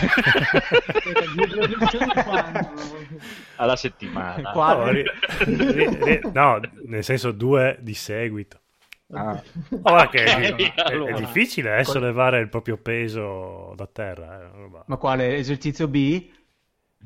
Alla 3.55 3.75
settimana. 3.75 4.51
No, 4.53 4.89
ri- 4.91 5.03
ri- 5.45 6.03
ri- 6.03 6.21
no, 6.31 6.59
nel 6.85 7.03
senso 7.03 7.31
due 7.31 7.77
di 7.81 7.95
seguito. 7.95 8.59
Ah. 9.11 9.41
Oh, 9.71 9.79
guarda 9.81 10.09
che 10.09 10.23
è, 10.23 10.51
Ok, 10.53 10.73
è- 10.75 10.93
allora. 10.93 11.17
difficile 11.17 11.79
eh, 11.79 11.83
sollevare 11.83 12.39
il 12.39 12.49
proprio 12.49 12.77
peso 12.77 13.73
da 13.75 13.87
terra. 13.91 14.43
eh. 14.43 14.69
Ma 14.85 14.97
quale 14.97 15.37
esercizio 15.37 15.87
B? 15.87 16.29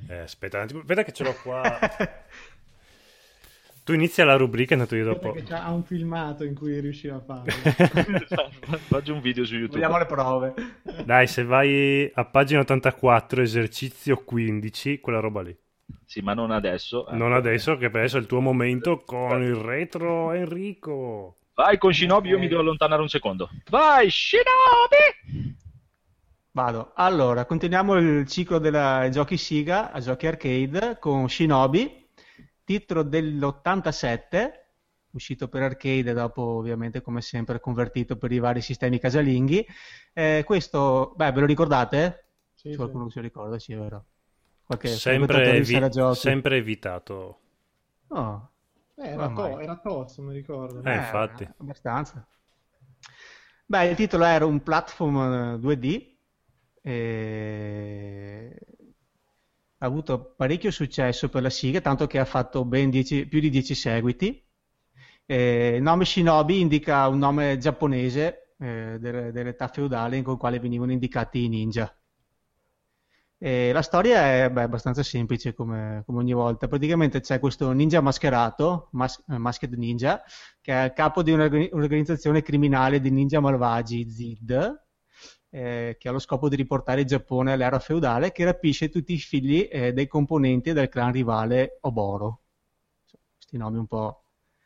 Eh, 0.10 0.18
aspetta, 0.18 0.58
un 0.58 0.64
attimo, 0.64 0.80
aspetta 0.82 1.04
che 1.04 1.14
ce 1.14 1.24
l'ho 1.24 1.36
qua. 1.42 1.80
Tu 3.84 3.92
inizia 3.94 4.24
la 4.24 4.38
rubrica 4.38 4.76
e 4.76 4.78
tanto 4.78 4.96
io 4.96 5.04
dopo. 5.04 5.36
c'ha- 5.46 5.64
ha 5.66 5.72
un 5.72 5.84
filmato 5.84 6.46
in 6.46 6.56
cui 6.56 6.80
riusciva 6.80 7.16
a 7.16 7.20
farlo. 7.20 7.52
Faccio 8.88 9.14
un 9.14 9.20
video 9.20 9.44
su 9.44 9.56
YouTube. 9.56 9.74
Vogliamo 9.80 9.98
le 9.98 10.06
prove. 10.06 10.54
Dai, 11.04 11.28
se 11.28 11.44
vai 11.44 12.10
a 12.14 12.24
pagina 12.26 12.62
84, 12.62 13.42
esercizio 13.42 14.24
15, 14.24 15.00
quella 15.02 15.20
roba 15.20 15.42
lì. 15.42 15.56
Sì, 16.06 16.22
ma 16.22 16.34
non 16.34 16.52
adesso. 16.52 17.08
eh. 17.10 17.16
Non 17.18 17.34
adesso, 17.34 17.76
che 17.76 17.88
adesso 17.88 18.16
è 18.18 18.20
il 18.22 18.26
tuo 18.26 18.40
momento 18.40 19.04
con 19.06 19.42
il 19.44 19.56
retro 19.56 20.32
Enrico. 20.32 21.38
Vai 21.54 21.78
con 21.78 21.94
Shinobi, 21.94 22.30
io 22.30 22.40
mi 22.40 22.48
devo 22.48 22.62
allontanare 22.62 23.02
un 23.02 23.10
secondo. 23.10 23.50
Vai, 23.70 24.10
Shinobi! 24.10 25.56
Vado. 26.52 26.92
Allora, 26.96 27.46
continuiamo 27.46 27.96
il 27.96 28.28
ciclo 28.28 28.60
dei 28.60 29.12
giochi 29.12 29.38
Siga 29.38 29.92
a 29.92 30.00
giochi 30.00 30.28
arcade 30.28 30.98
con 31.00 31.28
Shinobi, 31.28 32.03
titolo 32.64 33.04
dell'87, 33.04 34.62
uscito 35.12 35.48
per 35.48 35.62
arcade 35.64 36.12
e 36.12 36.14
dopo 36.14 36.42
ovviamente 36.42 37.02
come 37.02 37.22
sempre 37.22 37.60
convertito 37.60 38.18
per 38.18 38.32
i 38.32 38.40
vari 38.40 38.62
sistemi 38.62 39.00
casalinghi. 39.00 39.66
Eh, 40.14 40.44
questo, 40.46 41.14
beh, 41.16 41.32
ve 41.32 41.40
lo 41.42 41.46
ricordate? 41.46 42.28
Sì, 42.54 42.72
sì. 42.72 42.76
qualcuno 42.76 43.08
lo 43.14 43.22
ricorda, 43.22 43.60
sì, 43.60 43.74
è 43.74 43.78
vero. 43.78 44.06
Qualche 44.66 44.88
Sempre, 44.88 45.58
evi- 45.58 46.14
sempre 46.16 46.58
evitato. 46.58 47.40
Oh, 48.10 48.50
Eh, 48.96 49.10
era, 49.10 49.28
to- 49.30 49.60
era 49.60 49.76
tosto, 49.78 50.22
mi 50.22 50.34
ricordo. 50.34 50.82
Eh, 50.88 50.96
infatti. 50.96 51.48
Abbastanza. 51.58 52.26
Beh, 53.66 53.90
il 53.90 53.96
titolo 53.96 54.26
era 54.26 54.46
un 54.46 54.62
platform 54.62 55.56
eh, 55.56 55.60
2D. 55.60 56.12
e 56.82 58.58
Ha 59.84 59.86
avuto 59.86 60.34
parecchio 60.36 60.72
successo 60.72 61.28
per 61.30 61.42
la 61.42 61.50
Sega, 61.52 61.80
tanto 61.82 62.08
che 62.08 62.18
ha 62.18 62.24
fatto 62.26 62.64
ben 62.66 62.90
10 62.90 63.28
più 63.28 63.42
di 63.42 63.50
10 63.50 63.76
seguiti. 63.76 64.42
Eh, 65.26 65.76
il 65.76 65.82
nome 65.82 66.06
Shinobi 66.06 66.60
indica 66.62 67.06
un 67.08 67.18
nome 67.20 67.58
giapponese 67.58 68.56
eh, 68.60 68.98
delle- 69.00 69.32
dell'età 69.34 69.68
feudale 69.68 70.22
con 70.22 70.34
il 70.34 70.40
quale 70.40 70.60
venivano 70.60 70.92
indicati 70.94 71.44
i 71.44 71.50
ninja. 71.50 71.94
E 73.38 73.72
la 73.74 73.82
storia 73.82 74.22
è 74.46 74.50
beh, 74.50 74.62
abbastanza 74.64 75.04
semplice 75.04 75.54
come, 75.54 76.04
come 76.06 76.20
ogni 76.20 76.32
volta. 76.34 76.68
Praticamente 76.70 77.20
c'è 77.20 77.40
questo 77.40 77.72
ninja 77.74 78.00
mascherato, 78.00 78.88
mas- 78.94 79.22
eh, 79.28 79.38
Masked 79.38 79.74
Ninja, 79.74 80.24
che 80.62 80.74
è 80.74 80.86
il 80.86 80.94
capo 80.94 81.22
di 81.24 81.32
un'organi- 81.32 81.70
un'organizzazione 81.74 82.42
criminale 82.42 83.02
di 83.02 83.12
ninja 83.12 83.42
malvagi, 83.42 84.10
ZID, 84.10 84.82
eh, 85.54 85.98
che 86.00 86.10
ha 86.10 86.12
lo 86.12 86.18
scopo 86.18 86.50
di 86.50 86.56
riportare 86.56 87.02
il 87.02 87.06
Giappone 87.06 87.52
all'era 87.52 87.78
feudale, 87.78 88.32
che 88.32 88.44
rapisce 88.44 88.90
tutti 88.90 89.14
i 89.14 89.20
figli 89.20 89.68
eh, 89.72 89.94
dei 89.94 90.08
componenti 90.08 90.74
del 90.74 90.90
clan 90.90 91.12
rivale 91.12 91.78
Oboro. 91.82 92.42
Questi 93.36 93.58
nomi 93.58 93.78
un 93.78 93.86
po' 93.86 94.24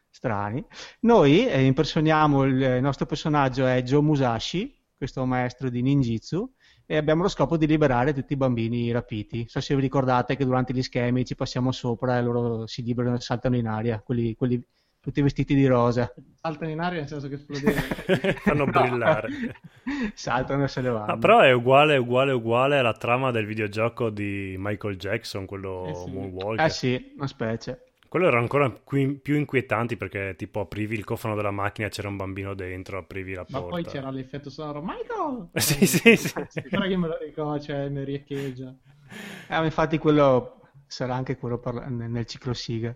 strani. 0.09 0.65
Noi 1.01 1.45
eh, 1.45 1.65
impersoniamo 1.65 2.45
il, 2.45 2.61
il 2.61 2.81
nostro 2.81 3.05
personaggio 3.05 3.65
è 3.65 3.83
Joe 3.83 4.01
Musashi, 4.01 4.73
questo 4.95 5.25
maestro 5.25 5.69
di 5.69 5.81
ninjitsu, 5.81 6.53
e 6.85 6.95
abbiamo 6.95 7.23
lo 7.23 7.27
scopo 7.27 7.57
di 7.57 7.67
liberare 7.67 8.13
tutti 8.13 8.31
i 8.31 8.37
bambini 8.37 8.89
rapiti. 8.91 9.39
Non 9.39 9.47
so 9.47 9.59
se 9.59 9.75
vi 9.75 9.81
ricordate 9.81 10.37
che 10.37 10.45
durante 10.45 10.73
gli 10.73 10.81
schemi 10.81 11.25
ci 11.25 11.35
passiamo 11.35 11.73
sopra 11.73 12.17
e 12.17 12.21
loro 12.21 12.65
si 12.65 12.81
liberano 12.81 13.17
e 13.17 13.19
saltano 13.19 13.57
in 13.57 13.67
aria, 13.67 13.99
quelli, 13.99 14.35
quelli 14.35 14.65
tutti 15.07 15.21
vestiti 15.21 15.55
di 15.55 15.65
rosa. 15.65 16.13
Saltano 16.35 16.69
in 16.69 16.81
aria 16.81 16.99
nel 16.99 17.07
senso 17.07 17.29
che 17.29 17.35
esplodeva. 17.35 17.79
Fanno 18.43 18.65
brillare. 18.65 19.29
Saltano 20.13 20.65
e 20.65 20.67
se 20.67 20.81
ne 20.81 20.89
vanno. 20.89 21.13
Ah, 21.13 21.17
però 21.17 21.39
è 21.39 21.53
uguale, 21.53 21.95
uguale, 21.95 22.33
uguale 22.33 22.77
alla 22.77 22.91
trama 22.91 23.31
del 23.31 23.45
videogioco 23.45 24.09
di 24.09 24.55
Michael 24.57 24.97
Jackson, 24.97 25.45
quello 25.45 25.87
Eh 25.87 25.95
sì. 25.95 26.11
Moonwalker. 26.11 26.65
Eh 26.65 26.69
sì, 26.69 27.13
una 27.15 27.27
specie. 27.27 27.83
Quello 28.09 28.27
era 28.27 28.37
ancora 28.37 28.69
qui- 28.69 29.15
più 29.15 29.35
inquietanti 29.37 29.95
perché 29.95 30.35
tipo 30.37 30.59
aprivi 30.59 30.95
il 30.95 31.05
cofano 31.05 31.35
della 31.35 31.51
macchina 31.51 31.87
e 31.87 31.89
c'era 31.89 32.09
un 32.09 32.17
bambino 32.17 32.53
dentro, 32.53 32.97
aprivi 32.97 33.33
la 33.33 33.45
Ma 33.47 33.59
porta. 33.59 33.75
poi 33.75 33.85
c'era 33.85 34.09
l'effetto 34.11 34.49
sonoro. 34.49 34.81
Michael! 34.81 35.47
Sì, 35.55 35.85
sì, 35.85 36.17
sì. 36.17 36.33
Ora 36.73 36.87
che 36.87 36.97
me 36.97 37.07
lo 37.07 37.17
ricordo, 37.17 37.61
cioè, 37.61 37.87
mi 37.87 38.03
riecheggia. 38.03 38.75
Eh, 39.47 39.57
ma 39.57 39.63
infatti 39.63 39.97
quello 39.97 40.59
sarà 40.85 41.15
anche 41.15 41.37
quello 41.37 41.59
parla- 41.59 41.85
nel 41.87 42.09
nel 42.09 42.25
ciclo 42.25 42.53
Siga. 42.53 42.93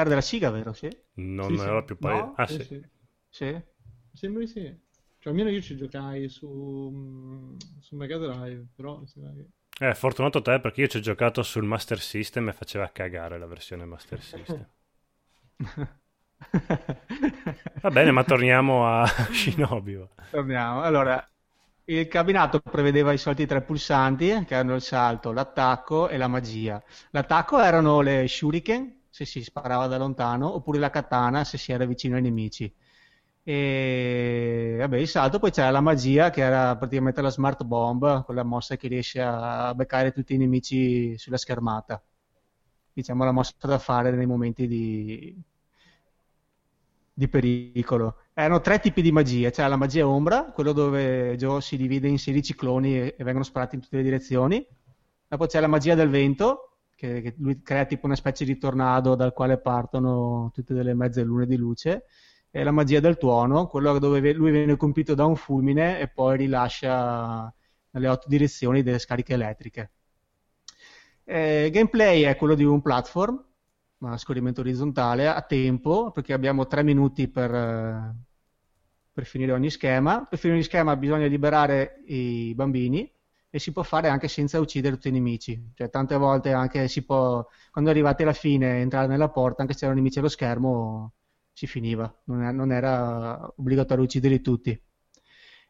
Era 0.00 0.08
della 0.08 0.20
Siga, 0.20 0.50
vero? 0.50 0.72
Sì? 0.72 0.88
Non 1.22 1.52
Sì, 1.52 1.56
ne 1.56 1.64
sì. 1.64 1.84
più 1.84 1.96
pari. 1.98 2.18
No? 2.18 2.34
Ah, 2.34 2.46
Sì, 2.46 2.58
sì. 2.58 2.64
sì. 2.64 2.84
Sì? 3.28 3.62
Sembra 4.12 4.40
di 4.42 4.48
sì. 4.48 4.62
Cioè, 5.18 5.32
almeno 5.32 5.50
io 5.50 5.60
ci 5.60 5.76
giocai 5.76 6.28
su, 6.28 6.46
mm, 6.92 7.56
su 7.80 7.96
Mega 7.96 8.16
Drive, 8.18 8.66
però. 8.74 9.02
Eh, 9.80 9.94
fortunato 9.96 10.42
te 10.42 10.60
perché 10.60 10.82
io 10.82 10.86
ci 10.86 10.98
ho 10.98 11.00
giocato 11.00 11.42
sul 11.42 11.64
Master 11.64 11.98
System 12.00 12.48
e 12.48 12.52
faceva 12.52 12.88
cagare 12.92 13.36
la 13.36 13.46
versione 13.46 13.84
Master 13.84 14.22
System. 14.22 14.64
Va 17.82 17.90
bene, 17.90 18.10
ma 18.10 18.24
torniamo 18.24 18.86
a 18.86 19.06
Shinobi. 19.32 19.98
Torniamo. 20.28 20.82
Allora, 20.82 21.24
il 21.84 22.06
cabinato 22.08 22.60
prevedeva 22.60 23.12
i 23.12 23.18
soliti 23.18 23.46
tre 23.46 23.62
pulsanti, 23.62 24.44
che 24.46 24.54
erano 24.54 24.74
il 24.76 24.80
salto, 24.82 25.32
l'attacco 25.32 26.08
e 26.08 26.16
la 26.16 26.28
magia. 26.28 26.82
L'attacco 27.10 27.58
erano 27.60 28.00
le 28.00 28.26
shuriken, 28.28 28.99
se 29.10 29.24
si 29.24 29.42
sparava 29.42 29.86
da 29.86 29.98
lontano, 29.98 30.54
oppure 30.54 30.78
la 30.78 30.90
katana, 30.90 31.44
se 31.44 31.58
si 31.58 31.72
era 31.72 31.84
vicino 31.84 32.16
ai 32.16 32.22
nemici. 32.22 32.72
E 33.42 34.76
vabbè, 34.78 34.98
il 34.98 35.08
salto 35.08 35.38
poi 35.38 35.50
c'era 35.50 35.70
la 35.70 35.80
magia, 35.80 36.30
che 36.30 36.42
era 36.42 36.76
praticamente 36.76 37.20
la 37.20 37.30
smart 37.30 37.64
bomb, 37.64 38.24
quella 38.24 38.42
mossa 38.44 38.76
che 38.76 38.88
riesce 38.88 39.20
a 39.20 39.74
beccare 39.74 40.12
tutti 40.12 40.34
i 40.34 40.36
nemici 40.38 41.16
sulla 41.18 41.36
schermata. 41.36 42.02
Diciamo 42.92 43.24
la 43.24 43.32
mossa 43.32 43.54
da 43.60 43.78
fare 43.78 44.10
nei 44.12 44.26
momenti 44.26 44.66
di, 44.66 45.34
di 47.12 47.28
pericolo. 47.28 48.16
Erano 48.34 48.60
tre 48.60 48.78
tipi 48.80 49.02
di 49.02 49.12
magia, 49.12 49.50
c'era 49.50 49.68
la 49.68 49.76
magia 49.76 50.06
ombra, 50.06 50.44
quello 50.52 50.72
dove 50.72 51.36
Joe 51.36 51.60
si 51.60 51.76
divide 51.76 52.08
in 52.08 52.18
16 52.18 52.54
cloni 52.54 52.98
e, 52.98 53.14
e 53.18 53.24
vengono 53.24 53.44
sparati 53.44 53.74
in 53.74 53.80
tutte 53.82 53.96
le 53.96 54.02
direzioni. 54.02 54.66
Dopo 55.28 55.46
c'è 55.46 55.60
la 55.60 55.66
magia 55.66 55.94
del 55.94 56.08
vento, 56.08 56.69
che, 57.00 57.22
che 57.22 57.34
lui 57.38 57.62
crea 57.62 57.86
tipo 57.86 58.04
una 58.04 58.14
specie 58.14 58.44
di 58.44 58.58
tornado 58.58 59.14
dal 59.14 59.32
quale 59.32 59.58
partono 59.58 60.50
tutte 60.52 60.74
delle 60.74 60.92
mezze 60.92 61.22
lune 61.22 61.46
di 61.46 61.56
luce. 61.56 62.04
E 62.50 62.62
la 62.62 62.72
magia 62.72 63.00
del 63.00 63.16
tuono, 63.16 63.66
quello 63.68 63.98
dove 63.98 64.20
ve- 64.20 64.34
lui 64.34 64.50
viene 64.50 64.76
colpito 64.76 65.14
da 65.14 65.24
un 65.24 65.36
fulmine 65.36 65.98
e 65.98 66.08
poi 66.08 66.36
rilascia 66.36 67.52
nelle 67.92 68.08
otto 68.08 68.28
direzioni 68.28 68.82
delle 68.82 68.98
scariche 68.98 69.34
elettriche. 69.34 69.92
Eh, 71.24 71.70
gameplay 71.72 72.22
è 72.22 72.36
quello 72.36 72.54
di 72.54 72.64
un 72.64 72.82
platform, 72.82 73.42
ma 73.98 74.12
a 74.12 74.18
scorrimento 74.18 74.60
orizzontale, 74.60 75.26
a 75.28 75.40
tempo, 75.42 76.10
perché 76.10 76.32
abbiamo 76.32 76.66
tre 76.66 76.82
minuti 76.82 77.28
per, 77.28 78.14
per 79.12 79.24
finire 79.24 79.52
ogni 79.52 79.70
schema. 79.70 80.26
Per 80.28 80.38
finire 80.38 80.58
ogni 80.58 80.66
schema 80.68 80.96
bisogna 80.96 81.26
liberare 81.26 82.02
i 82.06 82.52
bambini 82.54 83.10
e 83.50 83.58
si 83.58 83.72
può 83.72 83.82
fare 83.82 84.08
anche 84.08 84.28
senza 84.28 84.60
uccidere 84.60 84.94
tutti 84.94 85.08
i 85.08 85.12
nemici. 85.12 85.72
Cioè, 85.74 85.90
tante 85.90 86.16
volte 86.16 86.52
anche 86.52 86.88
si 86.88 87.04
può, 87.04 87.44
quando 87.70 87.90
arrivate 87.90 88.22
alla 88.22 88.32
fine, 88.32 88.80
entrare 88.80 89.06
nella 89.08 89.28
porta, 89.30 89.62
anche 89.62 89.74
se 89.74 89.80
c'erano 89.80 89.98
nemici 89.98 90.18
allo 90.20 90.28
schermo, 90.28 91.14
si 91.52 91.66
finiva. 91.66 92.12
Non 92.24 92.42
era, 92.42 92.52
non 92.52 92.72
era 92.72 93.52
obbligatorio 93.56 94.04
ucciderli 94.04 94.40
tutti. 94.40 94.80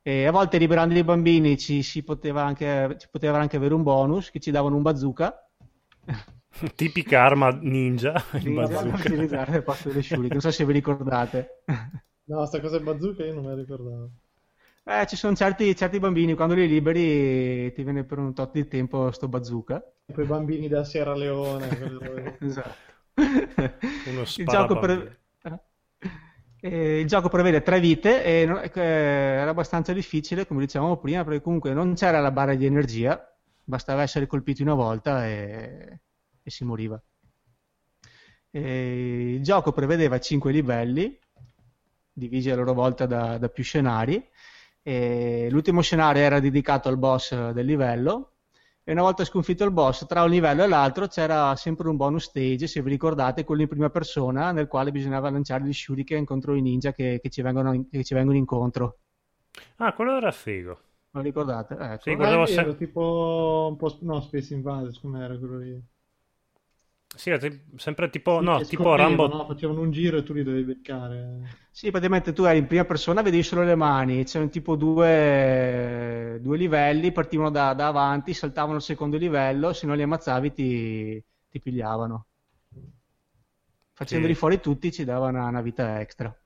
E 0.02 0.26
a 0.26 0.30
volte 0.30 0.58
liberando 0.58 0.94
i 0.98 1.04
bambini 1.04 1.56
ci, 1.58 1.82
si 1.82 2.02
poteva 2.02 2.44
anche, 2.44 2.96
ci 2.98 3.08
poteva 3.10 3.38
anche 3.38 3.56
avere 3.56 3.74
un 3.74 3.82
bonus 3.82 4.30
che 4.30 4.40
ci 4.40 4.50
davano 4.50 4.76
un 4.76 4.82
bazooka 4.82 5.34
Tipica 6.76 7.22
arma 7.24 7.48
ninja, 7.50 8.12
il 8.42 8.50
Ninja 8.50 8.52
bazooka. 8.52 8.96
utilizzare 8.96 9.64
delle 9.82 10.02
shuriken. 10.02 10.32
Non 10.32 10.40
so 10.40 10.50
se 10.50 10.64
vi 10.66 10.72
ricordate. 10.72 11.64
No, 12.30 12.46
sta 12.46 12.60
cosa 12.62 12.80
bazooka 12.80 13.24
io 13.26 13.34
non 13.34 13.44
me 13.44 13.50
la 13.50 13.56
ricordavo. 13.60 14.10
Eh, 14.90 15.06
ci 15.06 15.14
sono 15.14 15.36
certi, 15.36 15.76
certi 15.76 16.00
bambini, 16.00 16.34
quando 16.34 16.54
li 16.54 16.66
liberi 16.66 17.72
ti 17.72 17.84
viene 17.84 18.02
per 18.02 18.18
un 18.18 18.34
tot 18.34 18.50
di 18.50 18.66
tempo 18.66 19.12
sto 19.12 19.28
bazooka. 19.28 19.80
Quei 20.12 20.26
bambini 20.26 20.66
da 20.66 20.82
Sierra 20.82 21.14
Leone. 21.14 22.38
Esatto. 22.40 22.88
Uno 23.14 24.22
il, 24.22 24.46
gioco 24.46 24.78
pre- 24.80 25.20
eh, 26.58 26.98
il 27.00 27.06
gioco 27.06 27.28
prevede 27.28 27.62
tre 27.62 27.78
vite 27.78 28.24
e 28.24 28.46
non- 28.46 28.58
eh, 28.64 28.80
era 28.80 29.50
abbastanza 29.50 29.92
difficile, 29.92 30.44
come 30.44 30.64
dicevamo 30.64 30.96
prima, 30.96 31.22
perché 31.22 31.40
comunque 31.40 31.72
non 31.72 31.94
c'era 31.94 32.18
la 32.18 32.32
barra 32.32 32.54
di 32.54 32.66
energia, 32.66 33.32
bastava 33.62 34.02
essere 34.02 34.26
colpiti 34.26 34.62
una 34.62 34.74
volta 34.74 35.24
e, 35.24 36.00
e 36.42 36.50
si 36.50 36.64
moriva. 36.64 37.00
E 38.50 39.34
il 39.34 39.42
gioco 39.44 39.70
prevedeva 39.70 40.18
5 40.18 40.50
livelli, 40.50 41.16
divisi 42.12 42.50
a 42.50 42.56
loro 42.56 42.72
volta 42.72 43.06
da, 43.06 43.38
da 43.38 43.48
più 43.48 43.62
scenari. 43.62 44.28
E 44.82 45.48
l'ultimo 45.50 45.80
scenario 45.82 46.22
era 46.22 46.40
dedicato 46.40 46.88
al 46.88 46.98
boss 46.98 47.50
del 47.52 47.66
livello. 47.66 48.32
E 48.82 48.92
una 48.92 49.02
volta 49.02 49.24
sconfitto 49.24 49.64
il 49.64 49.70
boss, 49.72 50.06
tra 50.06 50.22
un 50.22 50.30
livello 50.30 50.64
e 50.64 50.66
l'altro 50.66 51.06
c'era 51.06 51.54
sempre 51.54 51.88
un 51.88 51.96
bonus 51.96 52.24
stage, 52.24 52.66
se 52.66 52.82
vi 52.82 52.90
ricordate, 52.90 53.44
quello 53.44 53.62
in 53.62 53.68
prima 53.68 53.90
persona, 53.90 54.52
nel 54.52 54.66
quale 54.68 54.90
bisognava 54.90 55.30
lanciare 55.30 55.64
gli 55.64 55.72
shuriken 55.72 56.24
contro 56.24 56.54
i 56.54 56.62
ninja 56.62 56.92
che, 56.92 57.20
che, 57.22 57.28
ci, 57.28 57.42
vengono, 57.42 57.86
che 57.90 58.02
ci 58.02 58.14
vengono 58.14 58.38
incontro. 58.38 58.98
Ah, 59.76 59.92
quello 59.92 60.16
era 60.16 60.32
figo. 60.32 60.78
Non 61.12 61.22
ricordate? 61.22 61.74
Ecco. 61.74 62.02
Sì, 62.02 62.14
guardavo 62.14 62.44
è 62.44 62.54
vero, 62.54 62.70
se- 62.70 62.76
tipo 62.76 63.68
un 63.70 63.76
po' 63.76 63.96
no, 64.00 64.20
Space 64.20 64.54
Invaders, 64.54 64.98
com'era 64.98 65.36
quello 65.36 65.58
lì? 65.58 65.82
Sì, 67.20 67.36
sempre 67.76 68.08
tipo, 68.08 68.40
no, 68.40 68.64
tipo 68.64 68.96
Rambo. 68.96 69.28
no? 69.28 69.46
Facevano 69.46 69.80
un 69.82 69.90
giro 69.90 70.16
e 70.16 70.22
tu 70.22 70.32
li 70.32 70.42
dovevi 70.42 70.64
beccare. 70.64 71.58
Sì, 71.70 71.90
praticamente 71.90 72.32
tu 72.32 72.44
eri 72.44 72.58
in 72.58 72.66
prima 72.66 72.84
persona, 72.84 73.22
vedevi 73.22 73.42
solo 73.42 73.62
le 73.62 73.74
mani, 73.74 74.24
c'erano 74.24 74.50
tipo 74.50 74.74
due, 74.76 76.38
due 76.40 76.56
livelli, 76.56 77.12
partivano 77.12 77.50
da, 77.50 77.74
da 77.74 77.86
avanti, 77.88 78.34
saltavano 78.34 78.76
al 78.76 78.82
secondo 78.82 79.16
livello, 79.16 79.72
se 79.72 79.86
non 79.86 79.96
li 79.96 80.02
ammazzavi 80.02 80.52
ti, 80.52 81.24
ti 81.48 81.60
pigliavano. 81.60 82.26
Facendoli 83.92 84.32
Sì. 84.32 84.38
fuori 84.38 84.58
tutti 84.58 84.90
ci 84.90 85.04
dava 85.04 85.28
una, 85.28 85.46
una 85.46 85.60
vita 85.60 86.00
extra. 86.00 86.36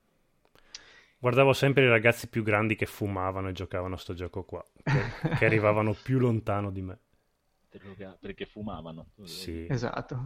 Guardavo 1.19 1.51
sempre 1.53 1.83
i 1.83 1.89
ragazzi 1.89 2.27
più 2.29 2.41
grandi 2.41 2.75
che 2.75 2.85
fumavano 2.85 3.49
e 3.49 3.51
giocavano 3.51 3.95
a 3.95 3.97
sto 3.97 4.13
gioco 4.13 4.43
qua, 4.45 4.63
che, 4.85 5.11
che 5.33 5.45
arrivavano 5.45 5.93
più 5.93 6.19
lontano 6.19 6.71
di 6.71 6.81
me. 6.81 6.99
Perché 8.19 8.45
fumavano. 8.45 9.07
Sì. 9.23 9.67
Esatto. 9.67 10.25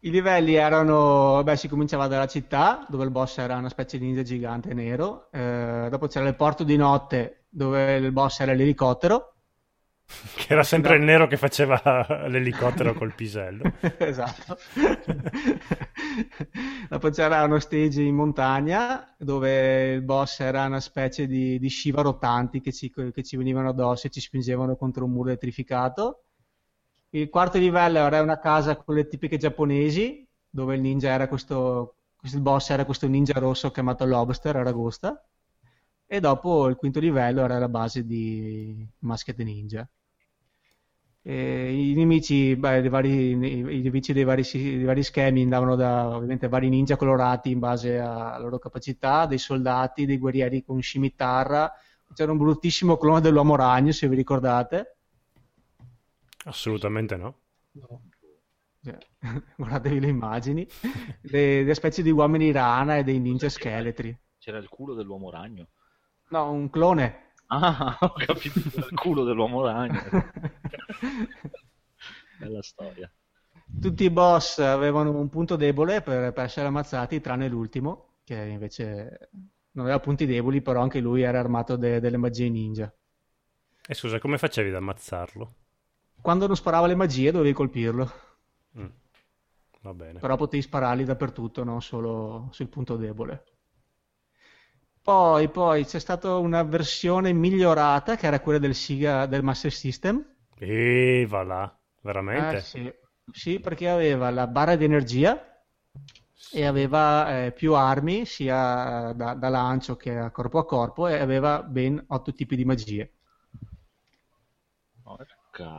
I 0.00 0.10
livelli 0.10 0.54
erano, 0.54 1.42
beh, 1.42 1.56
si 1.56 1.68
cominciava 1.68 2.06
dalla 2.06 2.26
città, 2.26 2.86
dove 2.88 3.04
il 3.04 3.10
boss 3.10 3.38
era 3.38 3.56
una 3.56 3.70
specie 3.70 3.98
di 3.98 4.04
ninja 4.04 4.22
gigante 4.22 4.74
nero, 4.74 5.30
eh, 5.32 5.88
dopo 5.90 6.06
c'era 6.08 6.28
il 6.28 6.36
porto 6.36 6.62
di 6.62 6.76
notte, 6.76 7.46
dove 7.48 7.96
il 7.96 8.12
boss 8.12 8.40
era 8.40 8.52
l'elicottero, 8.52 9.34
Che 10.36 10.52
era 10.52 10.62
sempre 10.62 10.96
il 10.96 11.02
nero 11.02 11.26
che 11.26 11.36
faceva 11.36 11.80
l'elicottero 12.28 12.94
col 12.94 13.14
pisello. 13.14 13.72
esatto. 13.98 14.58
Dopo 16.88 17.10
c'era 17.10 17.42
uno 17.44 17.58
stage 17.58 18.02
in 18.02 18.14
montagna 18.14 19.14
dove 19.18 19.94
il 19.94 20.02
boss 20.02 20.40
era 20.40 20.66
una 20.66 20.80
specie 20.80 21.26
di, 21.26 21.58
di 21.58 21.70
Shiva 21.70 22.02
rotanti 22.02 22.60
che 22.60 22.72
ci, 22.72 22.92
che 22.92 23.22
ci 23.22 23.36
venivano 23.36 23.70
addosso 23.70 24.06
e 24.06 24.10
ci 24.10 24.20
spingevano 24.20 24.76
contro 24.76 25.04
un 25.04 25.12
muro 25.12 25.28
elettrificato. 25.28 26.24
Il 27.14 27.30
quarto 27.30 27.58
livello 27.58 27.98
era 27.98 28.22
una 28.22 28.40
casa 28.40 28.74
con 28.74 28.96
le 28.96 29.06
tipiche 29.06 29.36
giapponesi 29.36 30.26
dove 30.50 30.74
il 30.74 30.80
ninja 30.80 31.10
era 31.10 31.28
questo, 31.28 31.94
il 32.22 32.40
boss 32.40 32.70
era 32.70 32.84
questo 32.84 33.06
ninja 33.06 33.38
rosso 33.38 33.70
chiamato 33.70 34.04
Lobster, 34.04 34.56
Aragosta. 34.56 35.24
E 36.06 36.18
dopo 36.18 36.66
il 36.66 36.74
quinto 36.74 36.98
livello 36.98 37.44
era 37.44 37.60
la 37.60 37.68
base 37.68 38.04
di 38.04 38.84
Masked 38.98 39.38
Ninja. 39.38 39.88
E 41.22 41.90
I 41.90 41.94
nemici, 41.94 42.56
beh, 42.56 42.88
vari, 42.88 43.30
i 43.30 43.80
nemici 43.80 44.12
dei 44.12 44.24
vari, 44.24 44.42
dei 44.52 44.82
vari 44.82 45.04
schemi 45.04 45.42
andavano 45.42 45.76
da 45.76 46.16
ovviamente 46.16 46.48
vari 46.48 46.68
ninja 46.68 46.96
colorati 46.96 47.52
in 47.52 47.60
base 47.60 47.96
alla 47.96 48.38
loro 48.38 48.58
capacità, 48.58 49.26
dei 49.26 49.38
soldati, 49.38 50.04
dei 50.04 50.18
guerrieri 50.18 50.64
con 50.64 50.80
scimitarra. 50.82 51.72
C'era 52.12 52.32
un 52.32 52.38
bruttissimo 52.38 52.96
clone 52.96 53.20
dell'uomo 53.20 53.54
ragno, 53.54 53.92
se 53.92 54.08
vi 54.08 54.16
ricordate. 54.16 54.93
Assolutamente 56.44 57.16
no. 57.16 57.40
No. 57.72 58.02
Cioè, 58.82 58.98
guardatevi 59.56 60.00
le 60.00 60.08
immagini. 60.08 60.66
Le, 61.22 61.62
le 61.62 61.74
specie 61.74 62.02
di 62.02 62.10
uomini 62.10 62.52
rana 62.52 62.98
e 62.98 63.04
dei 63.04 63.18
ninja 63.18 63.48
scheletri. 63.48 64.16
C'era 64.38 64.58
il 64.58 64.68
culo 64.68 64.94
dell'uomo 64.94 65.30
ragno. 65.30 65.68
No, 66.28 66.50
un 66.50 66.68
clone. 66.70 67.32
Ah, 67.46 67.96
ho 68.00 68.12
capito, 68.12 68.58
il 68.58 68.94
culo 68.94 69.24
dell'uomo 69.24 69.64
ragno. 69.64 70.02
Bella 72.38 72.62
storia. 72.62 73.10
Tutti 73.80 74.04
i 74.04 74.10
boss 74.10 74.58
avevano 74.58 75.16
un 75.18 75.28
punto 75.28 75.56
debole 75.56 76.02
per, 76.02 76.32
per 76.32 76.44
essere 76.44 76.66
ammazzati, 76.66 77.20
tranne 77.20 77.48
l'ultimo, 77.48 78.16
che 78.24 78.34
invece 78.34 79.30
non 79.72 79.86
aveva 79.86 80.00
punti 80.00 80.26
deboli, 80.26 80.60
però 80.60 80.80
anche 80.80 81.00
lui 81.00 81.22
era 81.22 81.38
armato 81.38 81.76
de- 81.76 82.00
delle 82.00 82.16
magie 82.16 82.48
ninja. 82.48 82.92
E 83.86 83.94
scusa, 83.94 84.18
come 84.18 84.38
facevi 84.38 84.68
ad 84.68 84.76
ammazzarlo? 84.76 85.54
Quando 86.24 86.48
non 86.48 86.56
sparava 86.56 86.88
le 86.88 86.96
magie 86.96 87.30
dovevi 87.30 87.52
colpirlo, 87.52 88.10
Mm. 88.76 88.90
Va 89.82 89.94
bene. 89.94 90.20
però 90.20 90.34
potevi 90.34 90.60
spararli 90.60 91.04
dappertutto, 91.04 91.62
non 91.62 91.80
solo 91.80 92.48
sul 92.50 92.66
punto 92.68 92.96
debole. 92.96 93.44
Poi, 95.02 95.48
poi 95.50 95.84
c'è 95.84 96.00
stata 96.00 96.36
una 96.36 96.64
versione 96.64 97.32
migliorata, 97.32 98.16
che 98.16 98.26
era 98.26 98.40
quella 98.40 98.58
del 98.58 98.74
Siga 98.74 99.26
del 99.26 99.44
Master 99.44 99.70
System. 99.72 100.24
E 100.58 101.26
va 101.28 101.42
là, 101.44 101.62
veramente? 102.02 102.56
Eh, 102.56 102.60
sì. 102.60 102.92
Sì, 103.32 103.60
perché 103.60 103.88
aveva 103.88 104.30
la 104.30 104.46
barra 104.46 104.76
di 104.76 104.84
energia 104.84 105.62
e 106.52 106.64
aveva 106.64 107.44
eh, 107.46 107.52
più 107.52 107.74
armi 107.74 108.24
sia 108.26 109.12
da, 109.14 109.34
da 109.34 109.48
lancio 109.48 109.96
che 109.96 110.16
a 110.16 110.30
corpo 110.30 110.58
a 110.58 110.64
corpo 110.66 111.06
e 111.08 111.14
aveva 111.18 111.62
ben 111.62 112.02
otto 112.08 112.32
tipi 112.32 112.56
di 112.56 112.64
magie. 112.64 113.12
Porca. 115.04 115.70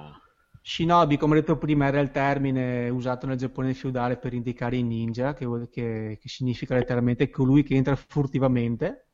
Shinobi, 0.67 1.17
come 1.17 1.36
detto 1.36 1.58
prima, 1.60 1.86
era 1.86 1.99
il 1.99 2.10
termine 2.10 2.89
usato 2.89 3.28
nel 3.28 3.38
Giappone 3.38 3.75
feudale 3.75 4.17
per 4.17 4.34
indicare 4.34 4.78
i 4.78 4.82
ninja, 4.84 5.36
che, 5.36 5.45
vuol- 5.45 5.69
che- 5.69 6.17
che 6.19 6.28
significa 6.28 6.73
letteralmente 6.73 7.30
colui 7.30 7.62
che 7.62 7.75
entra 7.75 7.95
furtivamente 7.95 9.10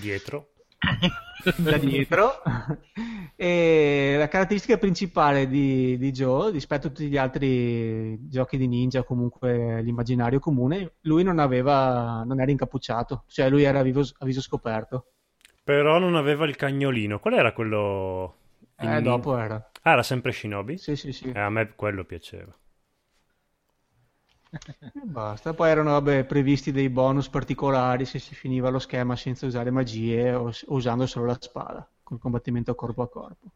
Dietro. 0.00 0.54
da 1.56 1.76
dietro. 1.78 2.42
E 3.36 4.16
la 4.18 4.26
caratteristica 4.26 4.76
principale 4.76 5.46
di, 5.46 5.96
di 5.98 6.10
Joe, 6.10 6.50
rispetto 6.50 6.88
a 6.88 6.90
tutti 6.90 7.06
gli 7.08 7.16
altri 7.16 8.18
giochi 8.28 8.56
di 8.56 8.66
ninja, 8.66 9.04
comunque 9.04 9.80
l'immaginario 9.82 10.40
comune, 10.40 10.94
lui 11.02 11.22
non 11.22 11.38
aveva, 11.38 12.24
non 12.26 12.40
era 12.40 12.50
incappucciato, 12.50 13.22
cioè 13.28 13.48
lui 13.48 13.62
era 13.62 13.78
a 13.78 13.82
viso, 13.82 14.12
a 14.18 14.24
viso 14.24 14.40
scoperto. 14.40 15.12
Però 15.62 15.98
non 16.00 16.16
aveva 16.16 16.44
il 16.46 16.56
cagnolino. 16.56 17.20
Qual 17.20 17.34
era 17.34 17.52
quello... 17.52 18.34
Eh, 18.80 19.00
dopo 19.02 19.36
era. 19.36 19.70
Ah, 19.82 19.92
era 19.92 20.02
sempre 20.02 20.32
Shinobi? 20.32 20.78
Sì, 20.78 20.96
sì, 20.96 21.12
sì. 21.12 21.30
Eh, 21.30 21.38
a 21.40 21.50
me 21.50 21.74
quello 21.74 22.04
piaceva. 22.04 22.56
E 24.92 25.00
basta. 25.04 25.54
Poi 25.54 25.70
erano 25.70 25.92
vabbè, 25.92 26.24
previsti 26.26 26.72
dei 26.72 26.90
bonus 26.90 27.28
particolari 27.30 28.04
se 28.04 28.18
si 28.18 28.34
finiva 28.34 28.68
lo 28.68 28.78
schema 28.78 29.16
senza 29.16 29.46
usare 29.46 29.70
magie 29.70 30.34
o 30.34 30.50
usando 30.66 31.06
solo 31.06 31.26
la 31.26 31.38
spada, 31.40 31.88
col 32.02 32.18
combattimento 32.18 32.74
corpo 32.74 33.02
a 33.02 33.08
corpo. 33.08 33.50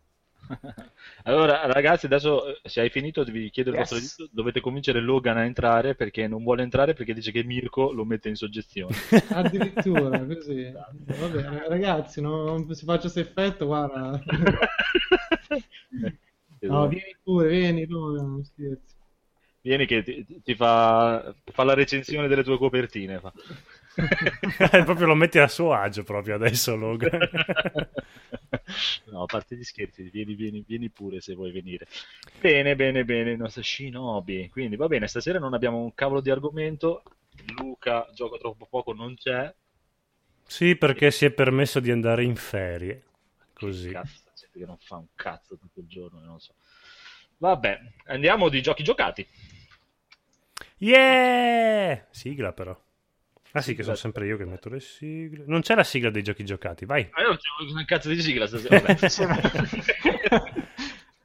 Allora, 1.25 1.67
ragazzi, 1.67 2.07
adesso 2.07 2.47
eh, 2.47 2.61
se 2.69 2.81
hai 2.81 2.91
finito, 2.91 3.23
vi 3.25 3.51
chiedo 3.51 3.71
il 3.71 3.77
Yes. 3.77 3.91
vostro 3.91 3.99
aiuto. 3.99 4.35
Dovete 4.35 4.61
convincere 4.61 5.01
Logan 5.01 5.37
a 5.37 5.45
entrare 5.45 5.95
perché 5.95 6.27
non 6.27 6.43
vuole 6.43 6.63
entrare 6.63 6.95
perché 6.95 7.15
dice 7.15 7.31
che 7.31 7.45
Mirko 7.45 7.93
lo 7.93 8.05
mette 8.05 8.29
in 8.29 8.35
soggezione. 8.35 8.95
Addirittura 9.31 10.25
così. 10.27 10.71
Va 10.73 11.29
bene, 11.29 11.69
ragazzi, 11.69 12.21
non 12.21 12.73
si 12.75 12.85
faccia 12.85 13.03
questo 13.03 13.21
effetto, 13.21 13.67
guarda. 13.67 14.21
No, 16.61 16.87
vieni 16.87 17.17
pure, 17.23 17.49
vieni, 17.49 17.87
Logan, 17.87 18.31
non 18.31 18.45
scherzi. 18.45 18.95
Vieni 19.63 19.87
che 19.87 20.03
ti, 20.03 20.25
ti 20.43 20.55
fa, 20.55 21.35
fa 21.45 21.65
la 21.65 21.75
recensione 21.75 22.29
delle 22.29 22.43
tue 22.45 22.59
copertine. 22.59 23.19
Fa. 23.21 23.33
proprio 24.85 25.07
lo 25.07 25.15
metti 25.15 25.39
a 25.39 25.49
suo 25.49 25.73
agio 25.73 26.03
proprio 26.03 26.35
adesso, 26.37 26.77
Logan. 26.77 27.29
No, 29.07 29.23
a 29.23 29.27
parte 29.27 29.57
gli 29.57 29.65
scherzi, 29.65 30.09
vieni, 30.11 30.35
vieni, 30.35 30.65
vieni 30.67 30.89
pure 30.89 31.21
se 31.21 31.35
vuoi 31.35 31.53
venire. 31.53 31.87
Bene, 32.41 32.75
bene, 32.77 33.05
bene, 33.05 33.33
il 33.33 33.39
nostro 33.39 33.63
Shinobi. 33.63 34.49
Quindi 34.51 34.77
va 34.77 34.87
bene, 34.87 35.07
stasera 35.07 35.39
non 35.39 35.55
abbiamo 35.55 35.83
un 35.83 35.95
cavolo 35.95 36.21
di 36.21 36.31
argomento. 36.31 37.03
Luca 37.59 38.09
gioca 38.15 38.39
troppo 38.39 38.67
poco, 38.67 38.93
non 38.93 39.15
c'è. 39.17 39.53
sì, 40.47 40.77
perché 40.77 41.11
si 41.11 41.25
è 41.25 41.31
permesso 41.31 41.81
di 41.81 41.91
andare 41.91 42.25
in 42.25 42.37
ferie. 42.37 43.05
Così. 43.53 43.91
Cazzo, 43.91 44.23
c'è 44.35 44.47
gente 44.53 44.59
che 44.59 44.67
non 44.67 44.79
fa 44.79 44.97
un 44.97 45.07
cazzo 45.15 45.57
tutto 45.57 45.81
il 45.81 45.87
giorno, 45.87 46.21
non 46.21 46.39
so. 46.41 46.55
Vabbè, 47.39 47.81
andiamo 48.07 48.49
di 48.49 48.63
giochi 48.63 48.83
giocati. 48.83 49.27
Yeah! 50.79 52.07
Sigla 52.11 52.53
però. 52.53 52.79
Ah 53.53 53.61
sì, 53.61 53.75
che 53.75 53.83
sono 53.83 53.97
sempre 53.97 54.27
io 54.27 54.37
che 54.37 54.45
metto 54.45 54.69
le 54.69 54.81
sigle. 54.81 55.45
Non 55.47 55.61
c'è 55.61 55.75
la 55.75 55.85
sigla 55.85 56.11
dei 56.11 56.23
giochi 56.23 56.45
giocati, 56.45 56.85
vai. 56.87 57.09
Ma 57.13 57.21
io 57.23 57.29
non 57.29 57.37
c'è 57.37 57.49
un 57.79 57.85
cazzo 57.85 58.09
di 58.09 58.21
sigla 58.21 58.47
stasera. 58.47 58.81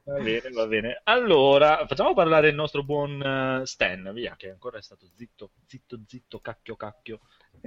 Va 0.03 0.21
bene, 0.21 0.49
va 0.51 0.65
bene. 0.67 1.01
Allora, 1.03 1.85
facciamo 1.85 2.13
parlare 2.13 2.47
il 2.49 2.55
nostro 2.55 2.83
buon 2.83 3.21
eh, 3.21 3.65
Stan, 3.65 4.11
via, 4.13 4.35
che 4.37 4.49
ancora 4.51 4.77
è 4.77 4.81
stato 4.81 5.05
zitto, 5.15 5.51
zitto, 5.65 5.99
zitto, 6.05 6.39
cacchio, 6.39 6.75
cacchio. 6.77 7.19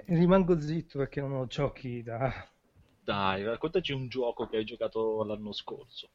Rimango 0.06 0.58
zitto 0.58 0.98
perché 0.98 1.20
non 1.20 1.32
ho 1.32 1.46
giochi 1.46 2.02
da... 2.02 2.32
Dai, 3.02 3.44
raccontaci 3.44 3.92
un 3.92 4.08
gioco 4.08 4.46
che 4.46 4.56
hai 4.56 4.64
giocato 4.64 5.22
l'anno 5.24 5.52
scorso. 5.52 6.10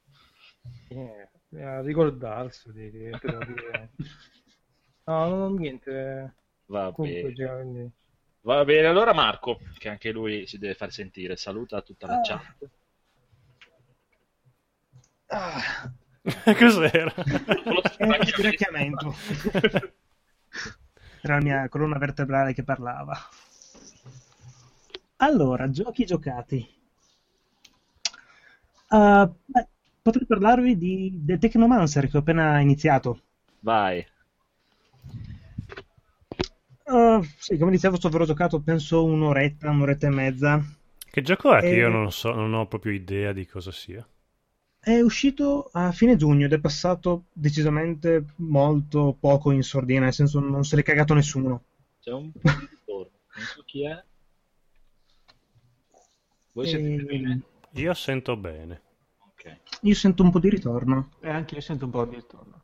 eh, 0.89 1.61
a 1.61 1.81
ricordarsi 1.81 2.71
di- 2.73 3.09
No, 5.07 5.29
non 5.29 5.41
ho 5.41 5.49
niente. 5.49 6.35
Va 6.67 6.91
Comunque, 6.91 7.31
bene. 7.31 7.33
già, 7.33 7.53
quindi- 7.55 7.91
Va 8.45 8.63
bene, 8.63 8.87
allora 8.87 9.11
Marco, 9.13 9.59
che 9.77 9.89
anche 9.89 10.11
lui 10.11 10.47
si 10.47 10.57
deve 10.57 10.73
far 10.75 10.89
sentire, 10.89 11.35
saluta 11.35 11.81
tutta 11.81 12.07
la 12.07 12.13
Ah. 12.13 12.21
chat. 12.21 12.69
Ah, 15.29 15.91
Cos'era? 16.57 17.13
è 17.97 18.03
uno 18.05 18.23
stiracchiamento. 18.25 19.15
Era 21.21 21.35
la 21.35 21.41
mia 21.41 21.67
colonna 21.67 21.97
vertebrale 21.97 22.53
che 22.53 22.63
parlava. 22.63 23.17
Allora, 25.17 25.69
giochi 25.69 26.05
giocati. 26.05 26.65
Uh, 28.91 29.25
beh, 29.45 29.67
potrei 30.01 30.25
parlarvi 30.25 30.77
di 30.77 31.21
The 31.25 31.37
Technomancer 31.37 32.07
che 32.09 32.17
ho 32.17 32.19
appena 32.21 32.59
iniziato. 32.59 33.21
Vai. 33.61 34.05
Uh, 36.87 37.21
sì, 37.37 37.57
come 37.57 37.71
dicevo, 37.71 37.95
sto 37.97 38.07
avrò 38.07 38.25
giocato 38.25 38.59
penso 38.61 39.03
un'oretta, 39.03 39.69
un'oretta 39.69 40.07
e 40.07 40.09
mezza. 40.09 40.63
Che 41.09 41.21
gioco 41.23 41.55
è 41.55 41.63
che 41.63 41.73
Eh, 41.73 41.77
io 41.77 41.89
non 41.89 42.11
so, 42.11 42.31
non 42.31 42.53
ho 42.53 42.67
proprio 42.67 42.91
idea 42.91 43.33
di 43.33 43.47
cosa 43.47 43.71
sia. 43.71 44.07
È 44.79 45.01
uscito 45.01 45.69
a 45.73 45.91
fine 45.91 46.15
giugno 46.15 46.45
ed 46.45 46.53
è 46.53 46.59
passato 46.61 47.25
decisamente 47.33 48.23
molto 48.37 49.17
poco 49.19 49.51
in 49.51 49.63
sordina, 49.63 50.05
nel 50.05 50.13
senso 50.13 50.39
non 50.39 50.63
se 50.63 50.77
l'è 50.77 50.81
cagato 50.81 51.13
nessuno. 51.13 51.65
C'è 51.99 52.11
un 52.13 52.31
po' 52.31 52.53
di 52.53 52.65
ritorno, 52.69 53.19
non 53.35 53.45
so 53.47 53.63
chi 53.65 53.83
è. 53.85 54.01
Voi 56.53 56.65
siete 56.65 56.87
Ehm, 56.87 57.05
bene? 57.05 57.41
Io 57.73 57.93
sento 57.93 58.35
bene. 58.37 58.81
Ok. 59.19 59.59
Io 59.81 59.93
sento 59.93 60.23
un 60.23 60.31
po' 60.31 60.39
di 60.39 60.49
ritorno. 60.49 61.09
E 61.19 61.29
anche 61.29 61.55
io 61.55 61.61
sento 61.61 61.85
un 61.85 61.91
po' 61.91 62.05
di 62.05 62.15
ritorno. 62.15 62.63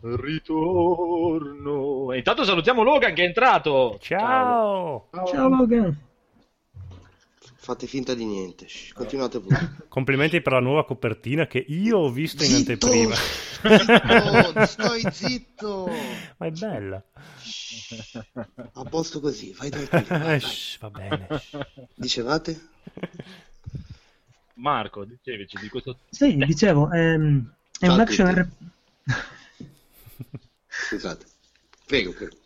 Ritorno. 0.00 1.72
E 2.12 2.18
intanto 2.18 2.44
salutiamo 2.44 2.82
Logan 2.82 3.14
che 3.14 3.22
è 3.24 3.26
entrato. 3.26 3.98
Ciao! 4.00 5.08
Ciao 5.26 5.48
Logan! 5.48 6.06
Fate 7.60 7.86
finta 7.86 8.14
di 8.14 8.24
niente. 8.24 8.66
continuate 8.94 9.40
pure. 9.40 9.76
Complimenti 9.88 10.40
per 10.40 10.52
la 10.54 10.60
nuova 10.60 10.84
copertina 10.86 11.46
che 11.46 11.62
io 11.68 11.98
ho 11.98 12.10
visto 12.10 12.42
in 12.44 12.50
Zitto! 12.50 12.86
anteprima. 12.86 13.14
Zitto! 13.14 14.64
Stai 14.64 15.12
zitto! 15.12 15.90
Ma 16.38 16.46
è 16.46 16.50
bella. 16.50 17.02
A 18.72 18.82
posto 18.84 19.20
così, 19.20 19.52
vai 19.58 19.68
tranquillo. 19.70 20.06
vai, 20.08 20.18
vai. 20.20 20.40
Shh, 20.40 20.78
va 20.78 20.90
bene. 20.90 21.26
Dicevate? 21.94 22.68
Marco, 24.54 25.04
dicevici 25.04 25.58
di 25.60 25.68
questo... 25.68 25.98
Sì, 26.08 26.36
dicevo, 26.36 26.90
ehm, 26.90 27.52
è 27.78 27.84
Ciao 27.86 27.94
un 27.94 28.00
action. 28.00 28.26
RPG. 28.34 28.48
Scusate. 30.88 31.26
Prego, 31.86 32.12
prego. 32.14 32.36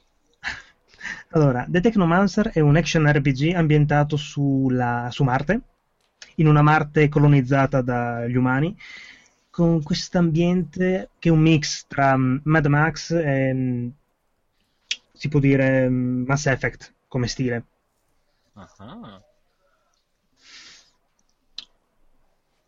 Allora, 1.30 1.64
The 1.68 1.80
Technomancer 1.80 2.48
è 2.48 2.58
un 2.58 2.74
action 2.76 3.06
RPG 3.06 3.54
ambientato 3.54 4.16
sulla- 4.16 5.08
su 5.12 5.22
Marte, 5.22 5.60
in 6.36 6.48
una 6.48 6.60
Marte 6.60 7.08
colonizzata 7.08 7.80
dagli 7.82 8.34
umani, 8.34 8.76
con 9.48 9.80
questo 9.82 10.18
ambiente 10.18 11.10
che 11.20 11.28
è 11.28 11.32
un 11.32 11.38
mix 11.40 11.86
tra 11.86 12.16
mm, 12.16 12.38
Mad 12.42 12.66
Max 12.66 13.12
e, 13.12 13.52
mm, 13.54 13.88
si 15.12 15.28
può 15.28 15.38
dire, 15.38 15.88
mm, 15.88 16.24
Mass 16.26 16.46
Effect 16.46 16.92
come 17.06 17.28
stile. 17.28 17.64
Ah, 18.54 19.22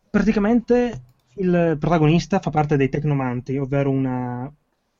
Praticamente 0.08 1.02
il 1.36 1.76
protagonista 1.80 2.38
fa 2.38 2.50
parte 2.50 2.76
dei 2.76 2.88
Tecnomanti, 2.88 3.58
ovvero 3.58 3.90
una- 3.90 4.50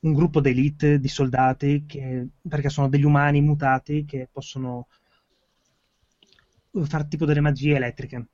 un 0.05 0.13
gruppo 0.13 0.41
d'elite 0.41 0.99
di 1.01 1.09
soldati 1.09 1.85
che, 1.87 2.29
perché 2.49 2.69
sono 2.69 2.89
degli 2.89 3.05
umani 3.05 3.41
mutati 3.41 4.05
che 4.05 4.29
possono 4.33 4.87
fare 6.85 7.09
tipo 7.09 7.25
delle 7.25 7.41
magie 7.41 7.75
elettriche. 7.77 8.27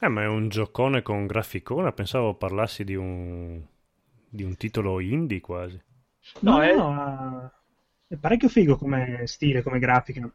Eh, 0.00 0.08
ma 0.08 0.22
è 0.22 0.26
un 0.26 0.48
giocone 0.48 1.02
con 1.02 1.26
graficona. 1.26 1.92
Pensavo 1.92 2.34
parlassi 2.34 2.84
di 2.84 2.94
un, 2.94 3.62
di 4.28 4.42
un 4.42 4.56
titolo 4.56 5.00
indie 5.00 5.40
quasi. 5.40 5.80
No, 6.40 6.60
No, 6.60 6.62
è- 6.62 6.74
no, 6.74 7.52
è 8.08 8.16
parecchio 8.16 8.48
figo 8.48 8.76
come 8.76 9.26
stile, 9.26 9.62
come 9.62 9.78
grafica. 9.78 10.28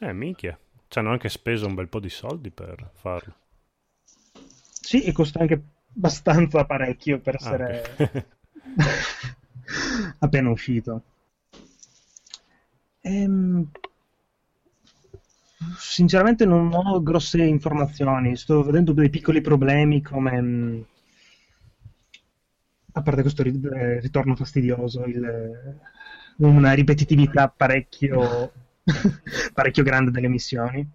Eh, 0.00 0.12
minchia. 0.12 0.58
Ci 0.86 0.98
hanno 0.98 1.12
anche 1.12 1.30
speso 1.30 1.66
un 1.66 1.72
bel 1.74 1.88
po' 1.88 1.98
di 1.98 2.10
soldi 2.10 2.50
per 2.50 2.90
farlo. 2.92 3.34
Sì, 4.80 5.02
e 5.04 5.12
costa 5.12 5.40
anche 5.40 5.62
abbastanza 5.94 6.64
parecchio 6.66 7.20
per 7.20 7.36
Ah, 7.40 7.58
essere. 7.58 7.82
appena 10.20 10.50
uscito. 10.50 11.02
Ehm, 13.04 13.68
Sinceramente 15.78 16.44
non 16.44 16.72
ho 16.74 17.02
grosse 17.02 17.42
informazioni, 17.42 18.36
sto 18.36 18.62
vedendo 18.62 18.92
dei 18.92 19.08
piccoli 19.10 19.40
problemi 19.40 20.02
come, 20.02 20.40
mh, 20.40 20.84
a 22.94 23.02
parte 23.02 23.22
questo 23.22 23.42
eh, 23.42 24.00
ritorno 24.00 24.36
fastidioso, 24.36 25.04
il- 25.04 25.78
una 26.36 26.72
ripetitività 26.72 27.48
parecchio, 27.48 28.52
parecchio 29.54 29.82
grande 29.82 30.10
delle 30.10 30.28
missioni. 30.28 30.86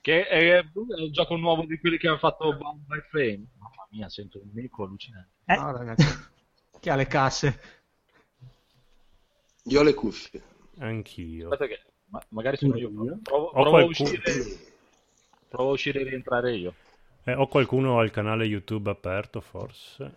Che 0.00 0.26
è, 0.28 0.58
è 0.58 0.64
un 0.74 1.10
gioco 1.10 1.36
nuovo 1.36 1.64
di 1.64 1.78
quelli 1.78 1.98
che 1.98 2.06
hanno 2.06 2.18
fatto 2.18 2.56
Bound 2.56 2.84
by 2.86 3.00
Frame. 3.10 3.46
Mamma 3.58 3.86
mia, 3.90 4.08
sento 4.08 4.40
un 4.40 4.58
eco 4.58 4.84
allucinante. 4.84 5.30
Eh, 5.46 5.56
No, 5.56 5.72
ragazzi. 5.72 6.04
Chi 6.86 6.92
ha 6.92 6.94
le 6.94 7.08
casse? 7.08 7.60
Io 9.64 9.80
ho 9.80 9.82
le 9.82 9.92
cuffie. 9.92 10.40
Anch'io. 10.78 11.48
Aspetta 11.50 11.66
che 11.66 11.82
ma- 12.10 12.24
magari 12.28 12.56
sono 12.58 12.76
io. 12.76 12.90
Io? 13.02 13.18
Provo, 13.24 13.46
Ho 13.46 13.50
provo 13.50 13.66
a 13.78 13.80
qualcuno- 13.82 14.08
uscire, 14.08 14.32
provo 15.48 15.70
a 15.70 15.72
uscire 15.72 16.00
e 16.02 16.04
rientrare 16.04 16.54
io. 16.54 16.74
Eh, 17.24 17.34
ho 17.34 17.48
qualcuno 17.48 17.98
al 17.98 18.12
canale 18.12 18.44
YouTube 18.44 18.88
aperto, 18.88 19.40
forse. 19.40 20.14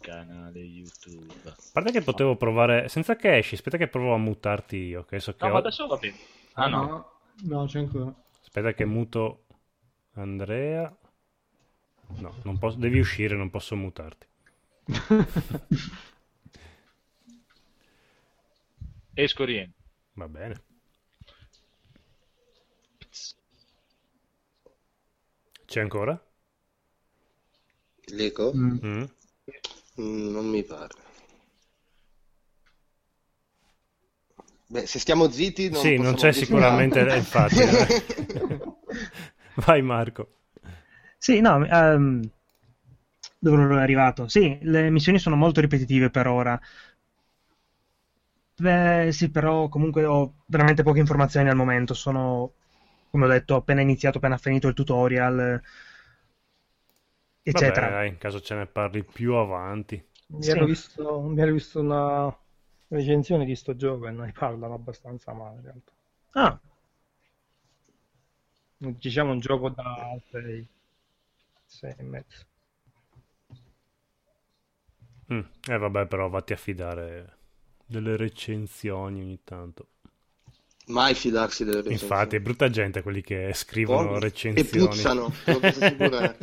Canale 0.00 0.58
YouTube. 0.58 1.34
A 1.46 1.54
parte 1.72 1.92
che 1.92 2.02
potevo 2.02 2.34
provare, 2.34 2.88
senza 2.88 3.14
che 3.14 3.36
esci, 3.36 3.54
aspetta 3.54 3.76
che 3.76 3.86
provo 3.86 4.12
a 4.12 4.18
mutarti 4.18 4.74
io, 4.76 5.04
che 5.04 5.20
so 5.20 5.36
che 5.36 5.44
No, 5.44 5.50
ho- 5.50 5.52
ma 5.52 5.58
adesso 5.60 5.86
va 5.86 5.96
bene. 5.98 6.16
Ah 6.54 6.66
no. 6.66 6.84
No, 6.84 7.10
no, 7.60 7.66
c'è 7.66 7.78
ancora. 7.78 8.12
Aspetta 8.42 8.72
che 8.72 8.84
muto 8.84 9.44
Andrea. 10.14 10.92
No, 12.18 12.34
non 12.42 12.58
posso... 12.58 12.76
devi 12.76 12.98
uscire, 12.98 13.36
non 13.36 13.50
posso 13.50 13.76
mutarti. 13.76 14.26
Esco 19.14 19.44
rientro. 19.44 19.82
Va 20.14 20.28
bene. 20.28 20.62
C'è 25.66 25.80
ancora? 25.80 26.20
L'eco? 28.06 28.52
mm. 28.54 28.78
Mm? 28.84 29.04
Mm, 30.00 30.30
non 30.32 30.46
mi 30.46 30.64
pare. 30.64 30.94
Beh, 34.66 34.86
se 34.86 34.98
stiamo 34.98 35.30
zitti 35.30 35.68
non 35.68 35.82
sì, 35.82 35.96
non 35.96 36.14
c'è 36.14 36.32
sicuramente, 36.32 37.00
infatti. 37.00 37.56
Vai 39.66 39.82
Marco. 39.82 40.28
Sì, 41.18 41.40
no, 41.40 41.64
ehm, 41.66 42.22
dove 43.40 43.62
ero 43.62 43.76
arrivato? 43.78 44.28
Sì, 44.28 44.58
le 44.62 44.90
missioni 44.90 45.18
sono 45.18 45.36
molto 45.36 45.60
ripetitive 45.60 46.10
per 46.10 46.28
ora. 46.28 46.60
Beh, 48.56 49.08
sì, 49.12 49.30
però 49.30 49.68
comunque 49.68 50.04
ho 50.04 50.34
veramente 50.46 50.82
poche 50.84 50.98
informazioni 51.00 51.48
al 51.48 51.56
momento. 51.56 51.94
Sono, 51.94 52.52
come 53.10 53.24
ho 53.24 53.28
detto, 53.28 53.54
appena 53.56 53.80
iniziato, 53.80 54.18
appena 54.18 54.36
finito 54.36 54.68
il 54.68 54.74
tutorial, 54.74 55.60
eccetera. 57.44 57.88
Vabbè, 57.88 58.06
in 58.06 58.16
caso 58.18 58.40
ce 58.40 58.54
ne 58.54 58.66
parli 58.66 59.04
più 59.04 59.34
avanti. 59.34 60.02
Sì. 60.38 60.50
Sì. 60.50 60.50
ero 60.50 60.64
visto, 60.64 61.20
mi 61.20 61.40
ero 61.42 61.52
visto 61.52 61.78
una 61.80 62.34
recensione 62.88 63.44
di 63.44 63.54
sto 63.54 63.76
gioco 63.76 64.06
e 64.06 64.10
ne 64.12 64.32
parlano 64.32 64.74
abbastanza 64.74 65.32
male 65.34 65.56
in 65.56 65.62
realtà. 65.62 65.92
Ah, 66.34 66.60
diciamo 68.78 69.30
un 69.32 69.38
gioco 69.38 69.68
da 69.70 70.18
6, 70.30 70.66
6 71.66 71.94
e 71.98 72.02
mezzo. 72.02 72.44
Mm, 75.32 75.40
Eh 75.68 75.78
vabbè, 75.78 76.06
però 76.06 76.28
vatti 76.28 76.52
a 76.52 76.56
fidare 76.56 77.38
delle 77.86 78.16
recensioni 78.16 79.20
ogni 79.20 79.40
tanto. 79.44 79.88
Mai 80.88 81.14
fidarsi 81.14 81.64
delle 81.64 81.80
recensioni. 81.80 82.12
Infatti, 82.12 82.36
è 82.36 82.40
brutta 82.40 82.70
gente 82.70 83.02
quelli 83.02 83.20
che 83.20 83.52
scrivono 83.52 84.18
Oh, 84.18 84.18
recensioni. 84.18 85.02
E 85.02 85.04
puzzano, 85.04 85.28
te 85.44 85.52
lo 85.52 85.60
posso 85.60 85.80
assicurare. 85.80 86.40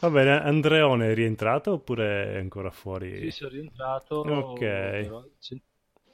Va 0.00 0.10
bene, 0.10 0.40
Andreone 0.42 1.12
è 1.12 1.14
rientrato 1.14 1.72
oppure 1.72 2.34
è 2.34 2.38
ancora 2.38 2.70
fuori? 2.70 3.08
Sì, 3.16 3.30
sono 3.30 3.50
rientrato. 3.50 4.24
Ok. 4.24 4.60
però 4.98 5.24
sen- 5.38 5.62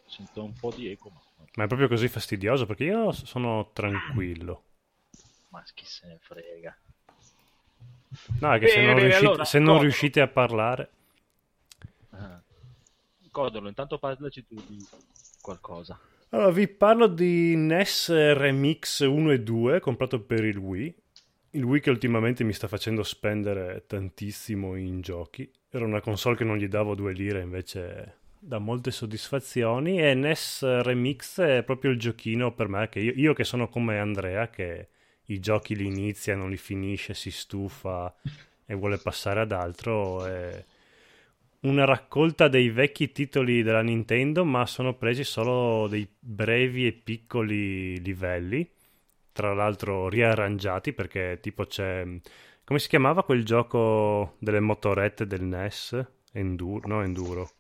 sento 0.05 0.45
un 0.45 0.55
po' 0.55 0.71
di 0.71 0.89
eco, 0.91 1.11
ma, 1.11 1.21
Ma 1.57 1.65
è 1.65 1.67
proprio 1.67 1.89
così 1.89 2.09
fastidioso 2.09 2.65
perché 2.65 2.85
io 2.85 3.13
sono 3.13 3.71
tranquillo. 3.75 4.65
ma 5.51 5.63
chi 5.75 5.85
se 5.85 6.07
ne 6.07 6.19
frega. 6.21 6.73
No, 8.41 8.53
è 8.53 8.59
che 8.59 8.69
se 8.69 8.81
non, 8.81 8.95
Bene, 8.95 9.01
riuscite, 9.01 9.27
allora, 9.27 9.45
se 9.45 9.59
non 9.59 9.81
riuscite 9.81 10.21
a 10.21 10.29
parlare... 10.29 10.91
Ah. 12.11 12.43
Codolo, 13.31 13.69
intanto 13.69 13.99
parlaci 13.99 14.47
tu 14.47 14.55
di 14.67 14.85
qualcosa. 15.41 15.99
Allora, 16.31 16.51
vi 16.51 16.69
parlo 16.69 17.07
di 17.07 17.55
NES 17.57 18.11
Remix 18.35 19.01
1 19.01 19.31
e 19.31 19.41
2 19.41 19.81
comprato 19.81 20.21
per 20.21 20.45
il 20.45 20.59
Wii. 20.59 20.95
Il 21.53 21.65
Wii 21.65 21.81
che 21.81 21.91
ultimamente 21.91 22.45
mi 22.45 22.53
sta 22.53 22.69
facendo 22.69 23.03
spendere 23.03 23.85
tantissimo 23.87 24.75
in 24.77 25.01
giochi. 25.01 25.51
Era 25.71 25.87
una 25.87 26.01
console 26.01 26.37
che 26.37 26.45
non 26.45 26.57
gli 26.57 26.69
davo 26.69 26.95
due 26.95 27.13
lire, 27.13 27.41
invece 27.41 28.17
dà 28.39 28.59
molte 28.59 28.91
soddisfazioni. 28.91 30.01
E 30.01 30.15
NES 30.15 30.83
Remix 30.83 31.41
è 31.41 31.63
proprio 31.63 31.91
il 31.93 31.99
giochino 31.99 32.53
per 32.53 32.69
me 32.69 32.89
che 32.89 33.01
io, 33.01 33.13
io 33.15 33.33
che 33.33 33.45
sono 33.45 33.69
come 33.69 33.99
Andrea, 33.99 34.51
che 34.51 34.89
i 35.31 35.41
giochi 35.41 35.75
li 35.75 35.87
inizia, 35.87 36.37
non 36.37 36.51
li 36.51 36.57
finisce, 36.57 37.15
si 37.15 37.31
stufa 37.31 38.15
e 38.65 38.75
vuole 38.75 38.99
passare 38.99 39.41
ad 39.41 39.53
altro. 39.53 40.25
È 40.25 40.65
una 41.61 41.85
raccolta 41.85 42.49
dei 42.49 42.71
vecchi 42.71 43.13
titoli 43.13 43.63
della 43.63 43.83
Nintendo, 43.83 44.45
ma 44.45 44.65
sono 44.67 44.95
presi 44.95 45.25
solo 45.25 45.89
dei 45.89 46.09
brevi 46.19 46.87
e 46.87 46.93
piccoli 46.93 48.01
livelli, 48.01 48.69
tra 49.33 49.55
l'altro 49.55 50.09
riarrangiati 50.09 50.93
perché 50.93 51.39
tipo 51.41 51.65
c'è... 51.67 52.07
Come 52.65 52.81
si 52.81 52.89
chiamava 52.89 53.25
quel 53.25 53.45
gioco 53.45 54.37
delle 54.39 54.61
motorette 54.61 55.27
del 55.27 55.43
NES? 55.43 56.07
Enduro, 56.33 56.87
no, 56.87 57.03
Enduro. 57.03 57.51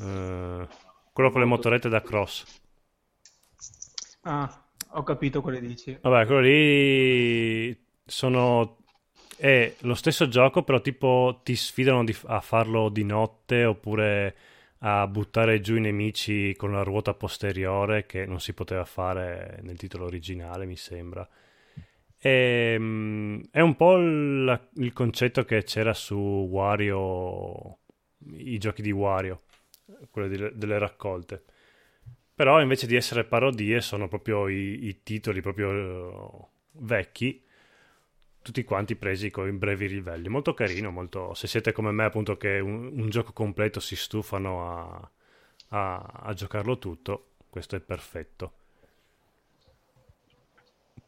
Eh, 0.00 0.66
quello 1.12 1.30
con 1.30 1.40
le 1.40 1.46
motorette 1.46 1.90
da 1.90 2.00
cross. 2.00 2.44
Ah, 4.22 4.67
ho 4.92 5.02
capito 5.02 5.40
quello 5.40 5.58
che 5.58 5.66
dici. 5.66 5.98
Vabbè, 6.00 6.26
quello 6.26 6.40
lì 6.40 7.76
sono... 8.04 8.76
È 9.36 9.72
lo 9.80 9.94
stesso 9.94 10.26
gioco, 10.28 10.62
però 10.64 10.80
tipo 10.80 11.40
ti 11.44 11.54
sfidano 11.54 12.02
di- 12.04 12.16
a 12.26 12.40
farlo 12.40 12.88
di 12.88 13.04
notte 13.04 13.64
oppure 13.64 14.36
a 14.80 15.06
buttare 15.06 15.60
giù 15.60 15.76
i 15.76 15.80
nemici 15.80 16.54
con 16.56 16.72
la 16.72 16.82
ruota 16.82 17.14
posteriore 17.14 18.04
che 18.06 18.26
non 18.26 18.40
si 18.40 18.52
poteva 18.52 18.84
fare 18.84 19.60
nel 19.62 19.76
titolo 19.76 20.06
originale, 20.06 20.66
mi 20.66 20.76
sembra. 20.76 21.28
E, 22.20 22.76
mm, 22.78 23.40
è 23.50 23.60
un 23.60 23.76
po' 23.76 23.96
il, 23.96 24.68
il 24.76 24.92
concetto 24.92 25.44
che 25.44 25.62
c'era 25.64 25.94
su 25.94 26.16
Wario, 26.16 27.78
i 28.32 28.58
giochi 28.58 28.82
di 28.82 28.90
Wario, 28.90 29.42
quelli 30.10 30.36
di- 30.36 30.50
delle 30.54 30.78
raccolte. 30.78 31.44
Però 32.38 32.62
invece 32.62 32.86
di 32.86 32.94
essere 32.94 33.24
parodie 33.24 33.80
sono 33.80 34.06
proprio 34.06 34.46
i, 34.46 34.86
i 34.86 35.02
titoli 35.02 35.40
proprio 35.40 35.72
eh, 35.72 36.46
vecchi, 36.74 37.42
tutti 38.40 38.62
quanti 38.62 38.94
presi 38.94 39.28
con 39.28 39.58
brevi 39.58 39.88
livelli. 39.88 40.28
Molto 40.28 40.54
carino, 40.54 40.92
molto... 40.92 41.34
se 41.34 41.48
siete 41.48 41.72
come 41.72 41.90
me 41.90 42.04
appunto 42.04 42.36
che 42.36 42.60
un, 42.60 42.92
un 42.96 43.08
gioco 43.10 43.32
completo 43.32 43.80
si 43.80 43.96
stufano 43.96 44.70
a, 44.70 45.10
a, 45.70 45.96
a 45.96 46.32
giocarlo 46.32 46.78
tutto, 46.78 47.30
questo 47.50 47.74
è 47.74 47.80
perfetto. 47.80 48.52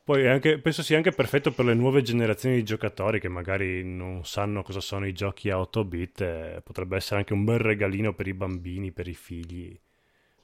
Poi 0.03 0.27
anche, 0.27 0.59
penso 0.59 0.83
sia 0.83 0.97
anche 0.97 1.13
perfetto 1.13 1.53
per 1.53 1.65
le 1.65 1.75
nuove 1.75 2.03
generazioni 2.03 2.57
di 2.57 2.65
giocatori 2.65 3.21
che 3.21 3.29
magari 3.29 3.85
non 3.85 4.25
sanno 4.25 4.65
cosa 4.65 4.81
sono 4.81 5.07
i 5.07 5.13
giochi 5.13 5.49
a 5.49 5.61
8 5.61 5.85
bit, 5.85 6.21
eh, 6.23 6.61
potrebbe 6.65 6.97
essere 6.97 7.21
anche 7.21 7.35
un 7.35 7.45
bel 7.45 7.61
regalino 7.61 8.15
per 8.15 8.27
i 8.27 8.35
bambini, 8.35 8.91
per 8.91 9.07
i 9.07 9.15
figli 9.15 9.79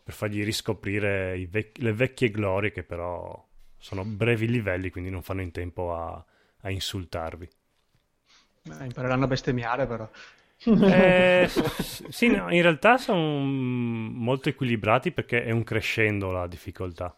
per 0.06 0.14
fargli 0.14 0.44
riscoprire 0.44 1.44
vec- 1.50 1.78
le 1.78 1.92
vecchie 1.92 2.30
glorie 2.30 2.70
che 2.70 2.84
però 2.84 3.44
sono 3.76 4.04
brevi 4.04 4.48
livelli, 4.48 4.90
quindi 4.90 5.10
non 5.10 5.22
fanno 5.22 5.42
in 5.42 5.50
tempo 5.50 5.94
a, 5.96 6.24
a 6.60 6.70
insultarvi. 6.70 7.48
Eh, 8.64 8.84
impareranno 8.84 9.24
a 9.24 9.28
bestemmiare 9.28 9.86
però. 9.86 10.08
Eh, 10.84 11.46
s- 11.48 12.06
sì, 12.08 12.28
no, 12.28 12.50
in 12.52 12.62
realtà 12.62 12.96
sono 12.98 13.20
molto 13.40 14.48
equilibrati 14.48 15.10
perché 15.12 15.42
è 15.44 15.50
un 15.50 15.64
crescendo 15.64 16.30
la 16.30 16.46
difficoltà. 16.46 17.16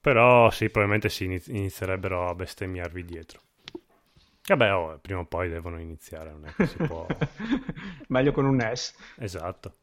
Però 0.00 0.50
sì, 0.50 0.70
probabilmente 0.70 1.10
si 1.10 1.24
iniz- 1.24 1.48
inizierebbero 1.48 2.28
a 2.30 2.34
bestemmiarvi 2.34 3.04
dietro. 3.04 3.40
Vabbè, 4.48 4.74
oh, 4.74 4.98
prima 5.00 5.20
o 5.20 5.26
poi 5.26 5.48
devono 5.48 5.78
iniziare, 5.80 6.30
non 6.30 6.46
è 6.46 6.54
che 6.54 6.64
si 6.64 6.78
può... 6.78 7.06
Meglio 8.08 8.32
con 8.32 8.44
un 8.44 8.56
NES. 8.56 8.94
Esatto. 9.16 9.76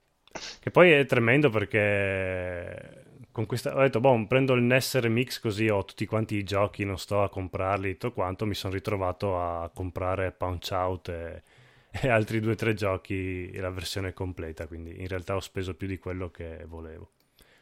Che 0.59 0.71
poi 0.71 0.91
è 0.91 1.05
tremendo 1.05 1.49
perché 1.49 3.03
con 3.33 3.45
questa 3.47 3.75
ho 3.75 3.81
detto, 3.81 3.99
boh, 3.99 4.27
prendo 4.27 4.53
il 4.53 4.61
NES 4.61 4.99
Remix 4.99 5.39
così 5.39 5.67
ho 5.67 5.83
tutti 5.85 6.05
quanti 6.05 6.35
i 6.35 6.43
giochi, 6.43 6.85
non 6.85 6.99
sto 6.99 7.23
a 7.23 7.29
comprarli 7.29 7.93
tutto 7.93 8.13
quanto, 8.13 8.45
mi 8.45 8.53
sono 8.53 8.73
ritrovato 8.73 9.39
a 9.39 9.69
comprare 9.69 10.31
Punch 10.31 10.69
Out 10.71 11.09
e, 11.09 11.43
e 11.89 12.09
altri 12.09 12.39
due 12.39 12.51
o 12.51 12.55
tre 12.55 12.75
giochi 12.75 13.55
la 13.57 13.71
versione 13.71 14.13
completa, 14.13 14.67
quindi 14.67 15.01
in 15.01 15.07
realtà 15.07 15.35
ho 15.35 15.39
speso 15.39 15.75
più 15.75 15.87
di 15.87 15.97
quello 15.97 16.29
che 16.29 16.63
volevo. 16.67 17.11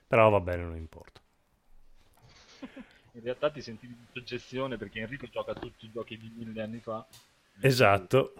Però 0.08 0.30
va 0.30 0.42
bene, 0.42 0.64
non 0.64 0.76
importa. 0.76 1.22
In 3.14 3.22
realtà 3.24 3.50
ti 3.50 3.62
sentivi 3.62 3.94
in 3.94 4.06
soggezione 4.12 4.78
perché 4.78 5.00
Enrico 5.00 5.28
gioca 5.28 5.54
tutti 5.54 5.86
i 5.86 5.92
giochi 5.92 6.18
di 6.18 6.32
mille 6.36 6.62
anni 6.62 6.80
fa. 6.80 7.06
Esatto. 7.62 8.34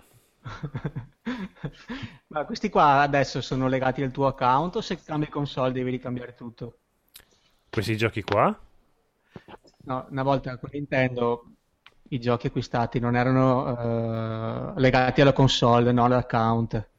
Ma 2.28 2.46
questi 2.46 2.70
qua 2.70 3.02
adesso 3.02 3.42
sono 3.42 3.68
legati 3.68 4.02
al 4.02 4.12
tuo 4.12 4.28
account 4.28 4.76
o 4.78 4.82
se 4.82 5.02
cambi 5.04 5.30
console 5.30 5.72
devi 5.72 5.92
ricambiare 5.92 6.34
tutto? 6.34 6.80
Questi 7.72 7.98
giochi 7.98 8.22
qua? 8.22 8.56
No, 9.84 10.08
una 10.10 10.24
volta 10.24 10.58
con 10.58 10.70
Nintendo 10.74 11.56
i 12.10 12.20
giochi 12.20 12.48
acquistati 12.48 13.00
non 13.00 13.16
erano 13.16 14.74
eh, 14.76 14.80
legati 14.80 15.22
alla 15.22 15.34
console, 15.34 15.92
no 15.92 16.04
all'account. 16.06 16.90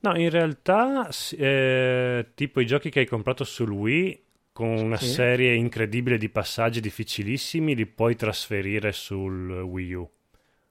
No, 0.00 0.16
in 0.16 0.30
realtà, 0.30 1.08
eh, 1.36 2.30
tipo 2.34 2.60
i 2.60 2.66
giochi 2.66 2.90
che 2.90 3.00
hai 3.00 3.06
comprato 3.06 3.44
sul 3.44 3.70
Wii, 3.70 4.20
con 4.52 4.66
una 4.68 4.98
Sì. 4.98 5.06
serie 5.06 5.54
incredibile 5.54 6.18
di 6.18 6.28
passaggi 6.28 6.80
difficilissimi, 6.80 7.74
li 7.76 7.86
puoi 7.86 8.16
trasferire 8.16 8.92
sul 8.92 9.50
Wii 9.62 9.92
U. 9.94 10.10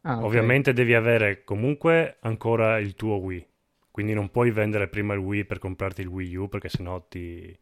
Ah, 0.04 0.22
ok. 0.22 0.36
Ovviamente 0.36 0.74
devi 0.74 0.94
avere 0.94 1.44
comunque 1.44 2.18
ancora 2.22 2.78
il 2.80 2.96
tuo 2.96 3.16
Wii, 3.18 3.48
quindi 3.92 4.14
non 4.14 4.30
puoi 4.30 4.52
vendere 4.52 4.88
prima 4.88 5.14
il 5.14 5.20
Wii 5.20 5.46
per 5.46 5.60
comprarti 5.60 6.02
il 6.02 6.08
Wii 6.08 6.36
U 6.36 6.48
perché 6.50 6.70
sennò 6.70 7.02
ti... 7.08 7.58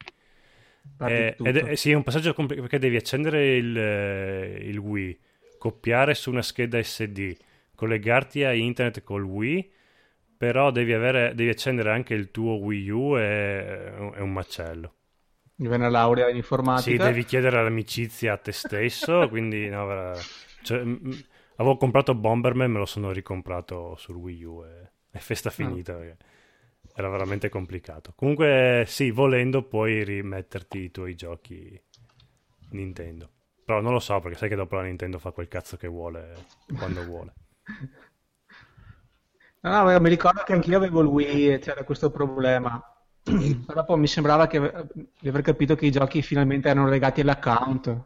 Eh, 1.02 1.40
ed 1.42 1.58
è, 1.58 1.76
sì, 1.76 1.92
è 1.92 1.94
un 1.96 2.04
passaggio 2.04 2.34
complicato 2.34 2.68
perché 2.68 2.80
devi 2.86 2.98
accendere 2.98 3.56
il, 3.56 3.78
eh, 3.78 4.60
il 4.64 4.78
Wii, 4.78 5.18
copiare 5.58 6.14
su 6.14 6.30
una 6.30 6.42
scheda 6.42 6.82
SD, 6.82 7.36
collegarti 7.76 8.44
a 8.44 8.54
internet 8.54 9.02
col 9.04 9.24
Wii, 9.24 9.72
però 10.38 10.72
devi, 10.72 10.94
avere, 10.94 11.34
devi 11.36 11.50
accendere 11.50 11.92
anche 11.92 12.14
il 12.14 12.32
tuo 12.32 12.56
Wii 12.58 12.90
U 12.90 13.18
e 13.18 13.94
è 14.14 14.20
un 14.20 14.32
macello. 14.34 14.94
Devi 15.54 15.76
una 15.76 15.90
laurea 15.90 16.28
in 16.30 16.38
Sì, 16.72 16.98
informatica. 16.98 17.00
devi 17.00 17.26
chiedere 17.26 17.62
l'amicizia 17.62 18.34
a 18.34 18.38
te 18.38 18.52
stesso, 18.52 19.28
quindi 19.30 19.68
no, 19.70 20.28
cioè, 20.62 20.84
avevo 21.60 21.78
comprato 21.78 22.16
Bomberman, 22.16 22.72
me 22.72 22.80
lo 22.80 22.86
sono 22.86 23.12
ricomprato 23.12 23.96
sul 23.98 24.16
Wii 24.16 24.44
U 24.44 24.64
e 24.64 24.92
è 25.12 25.18
festa 25.18 25.50
finita 25.50 25.94
perché 25.94 26.18
era 26.96 27.10
veramente 27.10 27.50
complicato. 27.50 28.14
Comunque 28.16 28.86
sì, 28.88 29.12
volendo 29.12 29.64
puoi 29.64 30.04
rimetterti 30.04 30.80
i 30.80 30.92
tuoi 30.92 31.16
giochi 31.16 31.80
Nintendo. 32.72 33.30
Però 33.64 33.82
non 33.82 33.94
lo 33.94 34.00
so 34.00 34.20
perché 34.20 34.38
sai 34.38 34.50
che 34.50 34.56
dopo 34.56 34.76
la 34.76 34.84
Nintendo 34.84 35.20
fa 35.20 35.32
quel 35.32 35.48
cazzo 35.48 35.78
che 35.78 35.88
vuole 35.88 36.34
quando 36.78 37.04
vuole. 37.04 37.34
No, 39.62 39.84
no, 39.84 40.00
mi 40.00 40.08
ricordo 40.08 40.44
che 40.46 40.54
anch'io 40.54 40.78
avevo 40.78 41.02
il 41.02 41.08
Wii 41.08 41.54
e 41.56 41.60
c'era 41.60 41.84
questo 41.84 42.10
problema. 42.12 42.82
Però 43.68 43.84
poi 43.84 44.00
mi 44.00 44.08
sembrava 44.08 44.48
che, 44.48 44.58
di 45.20 45.28
aver 45.28 45.42
capito 45.42 45.76
che 45.76 45.86
i 45.86 45.92
giochi 45.92 46.22
finalmente 46.22 46.70
erano 46.70 46.88
legati 46.88 47.20
all'account, 47.20 48.06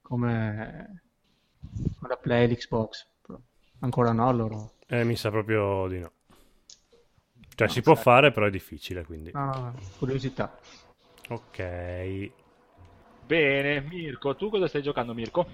come 0.00 1.07
la 2.06 2.16
Play, 2.16 2.48
l'Xbox. 2.48 3.06
Però 3.22 3.38
Ancora 3.80 4.12
no, 4.12 4.32
loro. 4.32 4.72
Eh, 4.86 5.04
mi 5.04 5.16
sa 5.16 5.30
proprio 5.30 5.86
di 5.88 5.98
no. 5.98 6.12
Cioè 7.54 7.68
si 7.68 7.82
può 7.82 7.94
fare, 7.96 8.30
però 8.30 8.46
è 8.46 8.50
difficile, 8.50 9.04
quindi. 9.04 9.32
No, 9.32 9.44
no, 9.44 9.52
no, 9.52 9.74
curiosità. 9.98 10.58
Ok. 11.28 12.30
Bene, 13.26 13.80
Mirko, 13.80 14.36
tu 14.36 14.48
cosa 14.48 14.68
stai 14.68 14.80
giocando, 14.80 15.12
Mirko? 15.12 15.46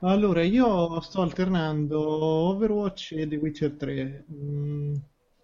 Allora, 0.00 0.42
io 0.42 1.00
sto 1.00 1.22
alternando 1.22 2.00
Overwatch 2.00 3.12
e 3.12 3.28
The 3.28 3.36
Witcher 3.36 3.72
3. 3.72 4.24
Mm, 4.32 4.94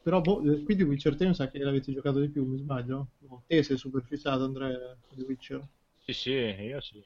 però, 0.03 0.21
boh, 0.21 0.43
qui 0.65 0.77
The 0.77 0.83
Witcher 0.83 1.17
3 1.17 1.29
mi 1.29 1.35
sa 1.35 1.49
che 1.49 1.59
l'avete 1.59 1.93
giocato 1.93 2.21
di 2.21 2.29
più, 2.29 2.45
mi 2.45 2.59
sbaglio? 2.59 3.09
No, 3.21 3.43
te 3.47 3.63
sei 3.63 3.77
super 3.79 4.03
fissato, 4.03 4.45
Andrea, 4.45 4.97
con 5.07 5.17
The 5.17 5.25
Witcher. 5.25 5.67
Sì, 6.05 6.13
sì, 6.13 6.31
io 6.31 6.81
sì. 6.81 7.05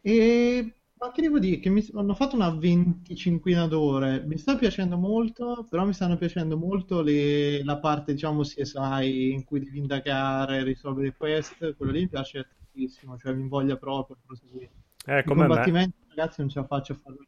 E 0.00 0.74
ma 1.06 1.10
che 1.12 1.22
devo 1.22 1.38
dire? 1.38 1.58
Che 1.60 1.68
mi 1.70 1.84
hanno 1.94 2.14
fatto 2.14 2.34
una 2.36 2.50
venticinquina 2.50 3.66
d'ore. 3.66 4.24
Mi 4.26 4.38
sta 4.38 4.56
piacendo 4.56 4.96
molto, 4.96 5.66
però 5.68 5.84
mi 5.84 5.92
stanno 5.92 6.16
piacendo 6.16 6.56
molto 6.56 7.02
le- 7.02 7.62
la 7.64 7.78
parte, 7.78 8.12
diciamo, 8.14 8.42
CSI 8.42 9.30
in 9.32 9.44
cui 9.44 9.60
devi 9.60 9.78
indagare, 9.78 10.62
risolvere 10.64 11.14
quest. 11.16 11.74
Quello 11.76 11.92
lì 11.92 12.00
mi 12.02 12.08
piace 12.08 12.48
tantissimo, 12.56 13.16
cioè 13.18 13.32
mi 13.34 13.42
invoglia 13.42 13.76
proprio 13.76 14.16
a 14.16 14.20
proseguire. 14.24 14.70
Eh, 15.06 15.24
I 15.24 15.24
come 15.24 15.48
me. 15.48 15.72
combattimenti, 15.72 15.96
ragazzi, 16.08 16.40
non 16.40 16.48
ce 16.50 16.60
la 16.60 16.66
faccio 16.66 16.92
a 16.94 16.96
farlo 17.02 17.18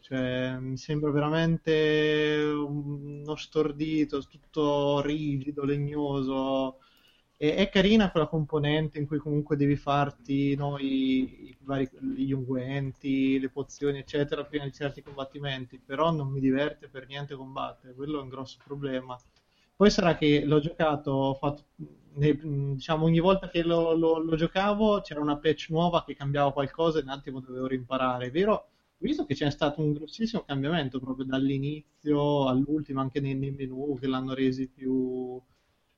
cioè 0.00 0.56
mi 0.58 0.76
sembra 0.78 1.10
veramente 1.10 2.40
uno 2.66 3.36
stordito, 3.36 4.20
tutto 4.26 5.00
rigido, 5.02 5.64
legnoso. 5.64 6.78
E, 7.42 7.56
è 7.56 7.68
carina 7.70 8.12
quella 8.12 8.28
componente 8.28 9.00
in 9.00 9.06
cui 9.08 9.18
comunque 9.18 9.56
devi 9.56 9.74
farti 9.74 10.54
no, 10.54 10.78
i, 10.78 11.48
i 11.48 11.56
vari, 11.62 11.90
gli 12.14 12.30
unguenti, 12.30 13.40
le 13.40 13.48
pozioni, 13.48 13.98
eccetera, 13.98 14.44
prima 14.44 14.62
di 14.62 14.72
certi 14.72 15.02
combattimenti, 15.02 15.80
però 15.84 16.12
non 16.12 16.28
mi 16.28 16.38
diverte 16.38 16.86
per 16.86 17.08
niente 17.08 17.34
combattere, 17.34 17.94
quello 17.94 18.20
è 18.20 18.22
un 18.22 18.28
grosso 18.28 18.58
problema. 18.64 19.18
Poi 19.74 19.90
sarà 19.90 20.16
che 20.16 20.44
l'ho 20.44 20.60
giocato, 20.60 21.10
ho 21.10 21.34
fatto, 21.34 21.64
diciamo, 22.14 23.06
ogni 23.06 23.18
volta 23.18 23.48
che 23.48 23.64
lo, 23.64 23.92
lo, 23.94 24.18
lo, 24.18 24.36
giocavo 24.36 25.00
c'era 25.00 25.18
una 25.18 25.36
patch 25.36 25.70
nuova 25.70 26.04
che 26.04 26.14
cambiava 26.14 26.52
qualcosa 26.52 27.00
e 27.00 27.02
un 27.02 27.08
attimo 27.08 27.40
dovevo 27.40 27.66
rimparare. 27.66 28.30
Vero, 28.30 28.68
visto 28.98 29.24
che 29.24 29.34
c'è 29.34 29.50
stato 29.50 29.80
un 29.80 29.94
grossissimo 29.94 30.44
cambiamento 30.44 31.00
proprio 31.00 31.24
dall'inizio 31.24 32.46
all'ultimo, 32.46 33.00
anche 33.00 33.18
nei, 33.18 33.34
nei 33.34 33.50
menu 33.50 33.98
che 33.98 34.06
l'hanno 34.06 34.32
resi 34.32 34.68
più 34.68 35.42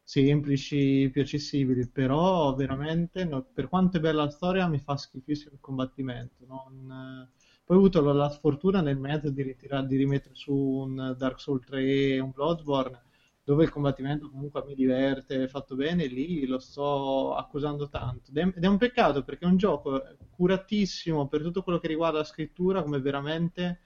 semplici, 0.04 1.08
più 1.10 1.22
accessibili, 1.22 1.88
però 1.88 2.54
veramente, 2.54 3.24
no, 3.24 3.42
per 3.42 3.68
quanto 3.68 3.96
è 3.96 4.00
bella 4.00 4.24
la 4.24 4.30
storia, 4.30 4.68
mi 4.68 4.78
fa 4.78 4.96
schifissimo 4.96 5.54
il 5.54 5.60
combattimento. 5.60 6.44
Non... 6.46 7.28
Poi 7.64 7.76
ho 7.76 7.80
avuto 7.80 8.02
la, 8.02 8.12
la 8.12 8.28
sfortuna 8.28 8.82
nel 8.82 8.98
mezzo 8.98 9.30
di, 9.30 9.42
ritirare, 9.42 9.86
di 9.86 9.96
rimettere 9.96 10.34
su 10.34 10.54
un 10.54 11.14
Dark 11.16 11.40
Souls 11.40 11.64
3 11.64 11.82
e 11.82 12.20
un 12.20 12.30
Bloodborne 12.30 13.02
dove 13.44 13.64
il 13.64 13.70
combattimento 13.70 14.30
comunque 14.30 14.64
mi 14.66 14.74
diverte, 14.74 15.48
fatto 15.48 15.74
bene, 15.76 16.06
lì 16.06 16.46
lo 16.46 16.58
sto 16.58 17.34
accusando 17.34 17.88
tanto. 17.90 18.30
Ed 18.32 18.62
è 18.64 18.66
un 18.66 18.78
peccato 18.78 19.22
perché 19.22 19.44
è 19.44 19.48
un 19.48 19.58
gioco 19.58 20.02
curatissimo 20.30 21.28
per 21.28 21.42
tutto 21.42 21.62
quello 21.62 21.78
che 21.78 21.88
riguarda 21.88 22.18
la 22.18 22.24
scrittura, 22.24 22.82
come 22.82 23.00
veramente 23.00 23.80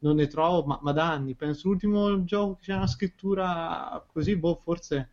non 0.00 0.16
ne 0.16 0.26
trovo, 0.26 0.64
ma, 0.64 0.78
ma 0.82 0.92
da 0.92 1.12
anni. 1.12 1.36
Penso 1.36 1.68
l'ultimo 1.68 2.24
gioco 2.24 2.56
che 2.56 2.62
c'è 2.62 2.74
una 2.74 2.88
scrittura 2.88 4.04
così, 4.12 4.36
boh, 4.36 4.56
forse 4.56 5.10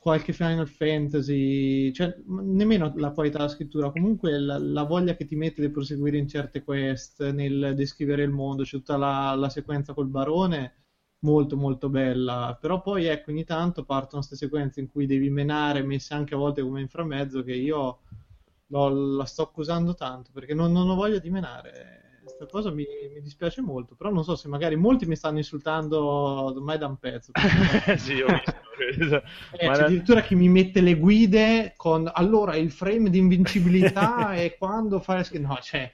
qualche 0.00 0.32
Final 0.32 0.68
Fantasy, 0.68 1.92
cioè 1.92 2.14
nemmeno 2.26 2.92
la 2.96 3.10
qualità 3.12 3.38
della 3.38 3.50
scrittura, 3.50 3.90
comunque 3.90 4.38
la, 4.38 4.58
la, 4.58 4.84
voglia 4.84 5.14
che 5.14 5.24
ti 5.24 5.36
mette 5.36 5.60
di 5.60 5.70
proseguire 5.70 6.16
in 6.18 6.28
certe 6.28 6.62
quest, 6.62 7.28
nel 7.30 7.72
descrivere 7.74 8.22
il 8.22 8.30
mondo, 8.30 8.62
c'è 8.62 8.76
tutta 8.76 8.96
la, 8.96 9.34
la 9.34 9.48
sequenza 9.48 9.94
col 9.94 10.08
barone 10.08 10.74
molto 11.20 11.56
molto 11.56 11.88
bella. 11.88 12.56
Però 12.60 12.80
poi 12.80 13.06
ecco 13.06 13.30
ogni 13.30 13.44
tanto 13.44 13.84
partono 13.84 14.22
queste 14.22 14.36
sequenze 14.36 14.80
in 14.80 14.88
cui 14.88 15.06
devi 15.06 15.30
menare 15.30 15.82
messe 15.82 16.14
anche 16.14 16.34
a 16.34 16.38
volte 16.38 16.62
come 16.62 16.80
inframezzo 16.80 17.42
che 17.42 17.54
io 17.54 18.00
lo, 18.66 18.88
la 18.88 19.24
sto 19.24 19.42
accusando 19.42 19.94
tanto 19.94 20.30
perché 20.32 20.54
non, 20.54 20.72
non 20.72 20.88
ho 20.88 20.94
voglia 20.94 21.18
di 21.18 21.30
menare 21.30 22.07
questa 22.38 22.46
cosa 22.46 22.70
mi, 22.70 22.86
mi, 23.12 23.20
dispiace 23.20 23.60
molto 23.60 23.96
però 23.96 24.10
non 24.12 24.22
so 24.22 24.36
se 24.36 24.46
magari 24.46 24.76
molti 24.76 25.06
mi 25.06 25.16
stanno 25.16 25.38
insultando 25.38 26.00
ormai 26.04 26.78
da 26.78 26.86
un 26.86 26.96
pezzo 26.96 27.32
sì 27.98 28.20
ho 28.20 28.26
visto 28.96 29.16
eh, 29.16 29.22
c'è 29.58 29.66
addirittura 29.66 30.22
chi 30.22 30.36
mi 30.36 30.48
mette 30.48 30.80
le 30.80 30.94
guide 30.94 31.74
con 31.76 32.08
allora 32.12 32.54
il 32.54 32.70
frame 32.70 33.10
di 33.10 33.18
invincibilità 33.18 34.34
e 34.40 34.56
quando 34.56 35.00
fare 35.00 35.26
no 35.38 35.58
cioè 35.60 35.92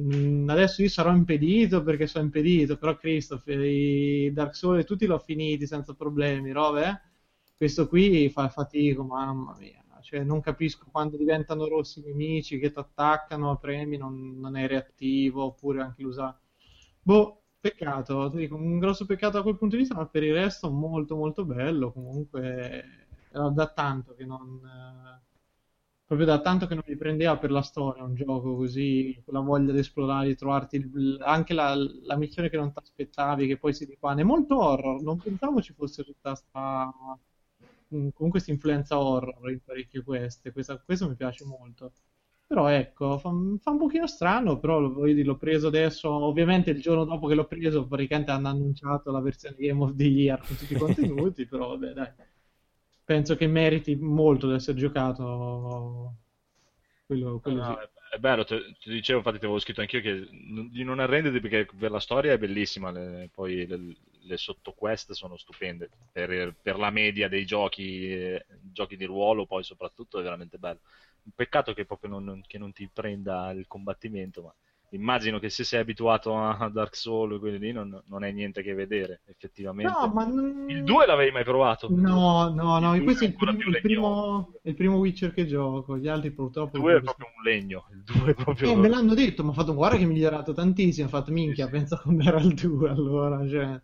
Mm, 0.00 0.48
adesso 0.48 0.82
io 0.82 0.88
sarò 0.88 1.12
impedito 1.12 1.82
perché 1.82 2.06
sono 2.06 2.24
impedito, 2.24 2.76
però 2.76 2.96
Christopher, 2.96 3.60
i 3.60 4.32
Dark 4.32 4.56
Souls 4.56 4.84
tutti 4.84 5.06
l'ho 5.06 5.18
finiti 5.18 5.66
senza 5.66 5.94
problemi, 5.94 6.50
robe. 6.50 6.84
Eh? 6.84 7.00
Questo 7.56 7.88
qui 7.88 8.28
fa 8.30 8.48
fatico, 8.48 9.04
mamma 9.04 9.56
mia. 9.58 9.83
Cioè, 10.04 10.22
non 10.22 10.40
capisco 10.40 10.86
quando 10.90 11.16
diventano 11.16 11.66
rossi 11.66 12.00
i 12.00 12.02
nemici 12.02 12.58
che 12.58 12.70
ti 12.70 12.78
attaccano, 12.78 13.56
premi, 13.56 13.96
non, 13.96 14.38
non 14.38 14.56
è 14.56 14.66
reattivo, 14.66 15.44
oppure 15.44 15.80
anche 15.80 16.02
l'usa. 16.02 16.38
Boh, 17.02 17.42
peccato, 17.58 18.30
ti 18.30 18.36
dico, 18.36 18.54
un 18.56 18.78
grosso 18.78 19.06
peccato 19.06 19.38
da 19.38 19.42
quel 19.42 19.56
punto 19.56 19.76
di 19.76 19.82
vista, 19.82 19.96
ma 19.96 20.06
per 20.06 20.22
il 20.22 20.34
resto 20.34 20.70
molto 20.70 21.16
molto 21.16 21.44
bello. 21.46 21.90
Comunque, 21.92 23.06
da 23.30 23.66
tanto 23.74 24.14
che 24.14 24.24
non 24.26 24.60
proprio 26.06 26.26
da 26.26 26.40
tanto 26.40 26.66
che 26.66 26.74
non 26.74 26.84
mi 26.86 26.96
prendeva 26.96 27.38
per 27.38 27.50
la 27.50 27.62
storia 27.62 28.04
un 28.04 28.14
gioco 28.14 28.54
così, 28.56 29.20
con 29.24 29.34
la 29.34 29.40
voglia 29.40 29.72
di 29.72 29.78
esplorare, 29.78 30.28
di 30.28 30.36
trovarti 30.36 30.76
il, 30.76 31.18
anche 31.22 31.54
la, 31.54 31.74
la, 31.74 32.16
missione 32.16 32.50
che 32.50 32.56
non 32.56 32.72
ti 32.72 32.78
aspettavi, 32.78 33.46
che 33.46 33.56
poi 33.56 33.72
si 33.74 33.84
ripane. 33.86 34.22
Molto 34.22 34.58
horror, 34.58 35.02
non 35.02 35.18
pensavo 35.18 35.60
ci 35.62 35.72
fosse 35.72 36.04
tutta 36.04 36.30
questa 36.30 36.92
mm, 37.94 38.08
comunque 38.14 38.30
questa 38.30 38.50
influenza 38.52 38.98
horror 39.00 39.50
in 39.50 39.60
parecchie 39.64 40.02
queste, 40.02 40.52
questa, 40.52 40.78
questo 40.78 41.08
mi 41.08 41.14
piace 41.16 41.44
molto. 41.44 41.92
Però 42.46 42.68
ecco, 42.68 43.18
fa, 43.18 43.30
fa 43.60 43.70
un 43.70 43.78
pochino 43.78 44.06
strano, 44.06 44.58
però 44.58 44.78
l'ho 44.78 45.36
preso 45.36 45.68
adesso, 45.68 46.10
ovviamente 46.10 46.70
il 46.70 46.80
giorno 46.80 47.04
dopo 47.04 47.26
che 47.26 47.34
l'ho 47.34 47.46
preso 47.46 47.86
praticamente 47.86 48.30
hanno 48.30 48.48
annunciato 48.48 49.10
la 49.10 49.20
versione 49.20 49.56
Game 49.58 49.82
of 49.82 49.94
the 49.94 50.04
Year 50.04 50.38
con 50.46 50.56
tutti 50.56 50.74
i 50.74 50.76
contenuti, 50.76 51.46
però 51.48 51.68
vabbè 51.68 51.92
dai 51.92 52.12
penso 53.04 53.36
che 53.36 53.46
meriti 53.46 53.94
molto 53.96 54.48
di 54.48 54.54
essere 54.54 54.78
giocato. 54.78 56.14
Quello, 57.06 57.38
quello 57.38 57.62
no, 57.62 57.78
sì. 57.80 57.88
È 58.14 58.18
bello, 58.18 58.44
ti, 58.44 58.56
dicevo, 58.84 59.18
infatti 59.18 59.40
ti 59.40 59.44
avevo 59.44 59.58
scritto 59.58 59.80
anch'io 59.80 60.00
che 60.00 60.28
di 60.70 60.84
non 60.84 61.00
arrenderti 61.00 61.40
perché 61.40 61.66
per 61.76 61.90
la 61.90 61.98
storia 61.98 62.32
è 62.32 62.38
bellissima, 62.38 62.92
le, 62.92 63.28
poi 63.32 63.66
le, 63.66 63.96
le 64.20 64.36
sottoquest 64.36 65.10
sono 65.14 65.36
stupende, 65.36 65.90
per, 66.12 66.54
per, 66.62 66.78
la 66.78 66.90
media 66.90 67.26
dei 67.26 67.44
giochi, 67.44 68.08
eh, 68.12 68.46
giochi 68.70 68.96
di 68.96 69.04
ruolo 69.04 69.46
poi 69.46 69.64
soprattutto 69.64 70.20
è 70.20 70.22
veramente 70.22 70.58
bello. 70.58 70.78
Un 71.24 71.32
peccato 71.34 71.74
che 71.74 71.86
proprio 71.86 72.10
non, 72.10 72.40
che 72.46 72.56
non 72.56 72.72
ti 72.72 72.88
prenda 72.88 73.50
il 73.50 73.66
combattimento, 73.66 74.42
ma 74.42 74.54
immagino 74.94 75.38
che 75.38 75.50
se 75.50 75.64
sei 75.64 75.80
abituato 75.80 76.36
a 76.36 76.68
Dark 76.72 76.94
Souls, 76.94 77.38
quelli 77.38 77.58
lì, 77.58 77.72
non, 77.72 78.02
non 78.06 78.22
hai 78.22 78.32
niente 78.32 78.62
che 78.62 78.74
vedere, 78.74 79.22
effettivamente. 79.26 79.92
No, 79.92 80.08
ma. 80.08 80.24
Il 80.68 80.84
2 80.84 81.06
l'avevi 81.06 81.30
mai 81.30 81.44
provato? 81.44 81.88
No, 81.90 82.48
no, 82.48 82.78
no, 82.78 83.02
questo 83.02 83.24
è 83.24 83.28
il, 83.28 83.34
primo, 83.34 83.52
il, 83.52 83.80
primo, 83.80 84.52
il 84.62 84.74
primo 84.74 84.96
Witcher 84.96 85.32
che 85.32 85.46
gioco, 85.46 85.98
gli 85.98 86.08
altri 86.08 86.30
purtroppo... 86.30 86.76
Il 86.76 86.82
2 86.82 86.96
è 86.96 87.00
proprio 87.02 87.26
un 87.36 87.42
legno, 87.42 87.86
il 87.92 88.02
2 88.02 88.30
è 88.30 88.34
proprio... 88.34 88.70
Eh, 88.70 88.76
me 88.76 88.88
l'hanno 88.88 89.14
detto, 89.14 89.42
ma 89.44 89.50
ho 89.50 89.54
fatto 89.54 89.74
guarda 89.74 89.96
che 89.96 90.04
è 90.04 90.06
migliorato 90.06 90.52
tantissimo, 90.52 91.06
ho 91.06 91.10
fatto 91.10 91.32
minchia, 91.32 91.66
sì, 91.66 91.70
sì. 91.70 91.76
pensa 91.76 92.00
com'era 92.02 92.38
il 92.38 92.54
2 92.54 92.88
allora, 92.88 93.48
cioè... 93.48 93.80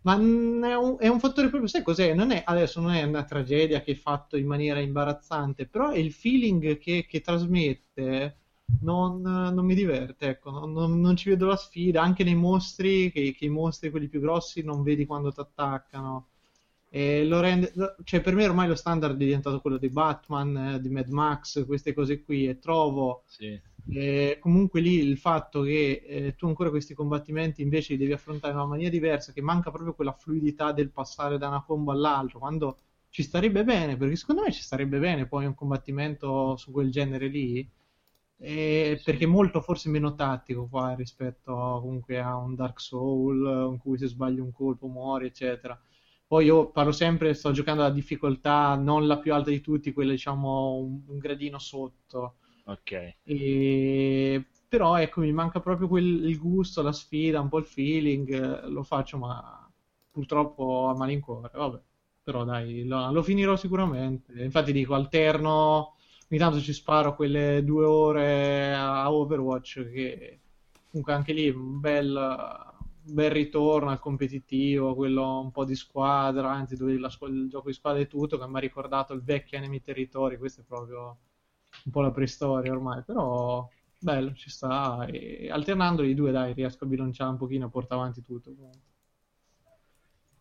Ma 0.00 0.14
è 0.14 0.74
un, 0.74 0.96
è 0.98 1.08
un, 1.08 1.18
fattore 1.18 1.48
proprio, 1.48 1.68
sai 1.68 1.82
cos'è? 1.82 2.14
Non 2.14 2.30
è, 2.30 2.42
adesso 2.46 2.80
non 2.80 2.92
è 2.92 3.02
una 3.02 3.24
tragedia 3.24 3.82
che 3.82 3.92
è 3.92 3.96
fatto 3.96 4.36
in 4.36 4.46
maniera 4.46 4.78
imbarazzante, 4.78 5.66
però 5.66 5.90
è 5.90 5.98
il 5.98 6.12
feeling 6.12 6.78
che, 6.78 7.04
che 7.06 7.20
trasmette 7.20 8.36
non, 8.80 9.20
non, 9.20 9.64
mi 9.64 9.74
diverte, 9.74 10.28
ecco, 10.28 10.50
non, 10.50 11.00
non, 11.00 11.16
ci 11.16 11.30
vedo 11.30 11.46
la 11.46 11.56
sfida, 11.56 12.02
anche 12.02 12.24
nei 12.24 12.34
mostri, 12.34 13.10
che, 13.10 13.34
che 13.36 13.44
i 13.46 13.48
mostri, 13.48 13.90
quelli 13.90 14.08
più 14.08 14.20
grossi, 14.20 14.62
non 14.62 14.82
vedi 14.82 15.06
quando 15.06 15.32
ti 15.32 15.40
attaccano. 15.40 16.28
E 16.90 17.24
lo 17.24 17.40
rende, 17.40 17.72
cioè 18.04 18.20
per 18.22 18.34
me 18.34 18.46
ormai 18.46 18.66
lo 18.66 18.74
standard 18.74 19.14
è 19.14 19.18
diventato 19.18 19.60
quello 19.60 19.76
di 19.76 19.90
Batman, 19.90 20.56
eh, 20.56 20.80
di 20.80 20.88
Mad 20.88 21.08
Max, 21.08 21.66
queste 21.66 21.92
cose 21.92 22.22
qui, 22.22 22.48
e 22.48 22.58
trovo 22.58 23.24
sì. 23.26 23.60
eh, 23.90 24.38
comunque 24.40 24.80
lì 24.80 24.94
il 24.94 25.18
fatto 25.18 25.60
che 25.62 26.02
eh, 26.06 26.34
tu 26.34 26.46
ancora 26.46 26.70
questi 26.70 26.94
combattimenti 26.94 27.60
invece 27.60 27.92
li 27.92 27.98
devi 27.98 28.12
affrontare 28.12 28.54
in 28.54 28.58
una 28.60 28.68
maniera 28.68 28.90
diversa, 28.90 29.32
che 29.32 29.42
manca 29.42 29.70
proprio 29.70 29.92
quella 29.94 30.12
fluidità 30.12 30.72
del 30.72 30.90
passare 30.90 31.36
da 31.36 31.48
una 31.48 31.62
combo 31.62 31.92
all'altra, 31.92 32.38
quando 32.38 32.78
ci 33.10 33.22
starebbe 33.22 33.64
bene, 33.64 33.96
perché 33.98 34.16
secondo 34.16 34.42
me 34.42 34.52
ci 34.52 34.62
starebbe 34.62 34.98
bene 34.98 35.26
poi 35.26 35.44
un 35.44 35.54
combattimento 35.54 36.56
su 36.56 36.70
quel 36.70 36.90
genere 36.90 37.26
lì 37.28 37.68
e 38.40 39.00
perché 39.04 39.24
è 39.24 39.26
molto 39.26 39.60
forse 39.60 39.88
meno 39.88 40.14
tattico 40.14 40.66
qua 40.68 40.94
rispetto 40.94 41.52
comunque 41.82 42.20
a 42.20 42.36
un 42.36 42.54
Dark 42.54 42.80
Soul 42.80 43.70
in 43.72 43.78
cui 43.78 43.98
se 43.98 44.06
sbagli 44.06 44.38
un 44.38 44.52
colpo 44.52 44.86
muori 44.86 45.26
eccetera. 45.26 45.78
Poi 46.26 46.44
io 46.44 46.70
parlo 46.70 46.92
sempre 46.92 47.34
sto 47.34 47.50
giocando 47.52 47.82
alla 47.82 47.92
difficoltà 47.92 48.76
non 48.76 49.06
la 49.06 49.18
più 49.18 49.34
alta 49.34 49.50
di 49.50 49.60
tutti 49.60 49.92
quella 49.92 50.12
diciamo 50.12 50.74
un, 50.74 51.00
un 51.06 51.18
gradino 51.18 51.58
sotto. 51.58 52.36
Ok. 52.64 53.16
E... 53.22 54.46
però 54.68 54.96
ecco 54.98 55.20
mi 55.20 55.32
manca 55.32 55.60
proprio 55.60 55.88
quel, 55.88 56.24
il 56.28 56.38
gusto 56.38 56.82
la 56.82 56.92
sfida 56.92 57.40
un 57.40 57.48
po' 57.48 57.58
il 57.58 57.64
feeling 57.64 58.66
lo 58.66 58.82
faccio 58.82 59.18
ma 59.18 59.68
purtroppo 60.10 60.86
a 60.88 60.94
malincuore. 60.94 61.50
Vabbè 61.52 61.80
però 62.22 62.44
dai 62.44 62.84
lo, 62.84 63.10
lo 63.10 63.22
finirò 63.22 63.56
sicuramente. 63.56 64.32
Infatti 64.42 64.70
dico 64.72 64.94
alterno 64.94 65.94
ogni 66.30 66.38
tanto 66.38 66.60
ci 66.60 66.72
sparo 66.72 67.14
quelle 67.14 67.64
due 67.64 67.84
ore 67.84 68.74
a 68.74 69.10
Overwatch 69.10 69.90
che 69.90 70.40
comunque 70.90 71.12
anche 71.12 71.32
lì 71.32 71.48
un 71.48 71.80
bel, 71.80 72.12
bel 73.02 73.30
ritorno 73.30 73.90
al 73.90 73.98
competitivo, 73.98 74.94
quello 74.94 75.40
un 75.40 75.50
po' 75.50 75.64
di 75.64 75.74
squadra, 75.74 76.50
anzi 76.50 76.76
dove 76.76 76.98
la, 76.98 77.10
il 77.28 77.48
gioco 77.48 77.68
di 77.68 77.74
squadra 77.74 78.00
è 78.00 78.06
tutto, 78.06 78.38
che 78.38 78.46
mi 78.46 78.56
ha 78.56 78.60
ricordato 78.60 79.12
il 79.14 79.22
vecchio 79.22 79.58
Enemy 79.58 79.80
Territory, 79.80 80.36
questo 80.38 80.60
è 80.62 80.64
proprio 80.64 81.18
un 81.84 81.92
po' 81.92 82.00
la 82.00 82.10
preistoria 82.10 82.72
ormai, 82.72 83.02
però 83.04 83.68
bello, 83.98 84.32
ci 84.34 84.50
sta, 84.50 85.06
e 85.06 85.50
alternando 85.50 86.02
i 86.02 86.14
due 86.14 86.30
dai 86.30 86.52
riesco 86.52 86.84
a 86.84 86.86
bilanciare 86.88 87.30
un 87.30 87.36
pochino, 87.36 87.66
a 87.66 87.68
portare 87.70 88.00
avanti 88.00 88.22
tutto 88.22 88.54
comunque. 88.54 88.96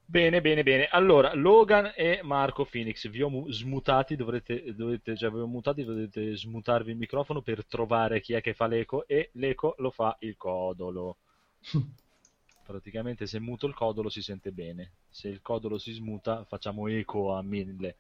Bene, 0.09 0.39
bene, 0.39 0.63
bene. 0.63 0.87
Allora, 0.87 1.33
Logan 1.33 1.91
e 1.93 2.21
Marco 2.23 2.63
Phoenix, 2.63 3.09
vi 3.09 3.21
ho 3.21 3.27
mu- 3.27 3.51
smutati, 3.51 4.15
dovrete, 4.15 4.73
dovete, 4.73 5.17
cioè 5.17 5.29
vi 5.29 5.39
ho 5.39 5.47
mutati, 5.47 5.83
dovete 5.83 6.33
smutarvi 6.33 6.91
il 6.91 6.97
microfono 6.97 7.41
per 7.41 7.65
trovare 7.65 8.21
chi 8.21 8.31
è 8.31 8.39
che 8.39 8.53
fa 8.53 8.67
l'eco 8.67 9.05
e 9.05 9.31
l'eco 9.33 9.75
lo 9.79 9.91
fa 9.91 10.15
il 10.21 10.37
codolo. 10.37 11.17
Praticamente 12.63 13.27
se 13.27 13.41
muto 13.41 13.67
il 13.67 13.73
codolo 13.73 14.07
si 14.07 14.21
sente 14.21 14.53
bene, 14.53 14.93
se 15.09 15.27
il 15.27 15.41
codolo 15.41 15.77
si 15.77 15.91
smuta 15.91 16.45
facciamo 16.45 16.87
eco 16.87 17.33
a 17.33 17.41
mille. 17.41 17.97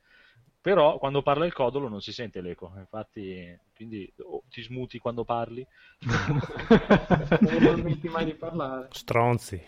Però 0.61 0.99
quando 0.99 1.21
parla 1.21 1.45
il 1.45 1.53
codolo 1.53 1.89
non 1.89 2.01
si 2.01 2.13
sente 2.13 2.39
l'eco, 2.39 2.71
infatti 2.77 3.53
quindi 3.75 4.09
o 4.19 4.43
ti 4.49 4.61
smuti 4.61 4.97
quando 4.97 5.25
parli. 5.25 5.67
non 7.59 7.79
smetti 7.79 8.07
mai 8.07 8.23
di 8.23 8.33
parlare. 8.33 8.87
Stronzi. 8.91 9.61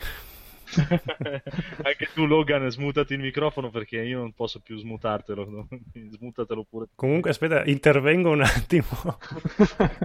Anche 1.83 2.07
tu 2.13 2.25
Logan 2.25 2.69
smutati 2.69 3.13
il 3.13 3.19
microfono 3.19 3.69
perché 3.69 3.97
io 4.01 4.19
non 4.19 4.33
posso 4.33 4.59
più 4.59 4.77
smutartelo, 4.77 5.67
smutatelo 6.17 6.65
pure. 6.69 6.87
Comunque 6.95 7.31
aspetta, 7.31 7.63
intervengo 7.65 8.29
un 8.31 8.41
attimo. 8.41 8.85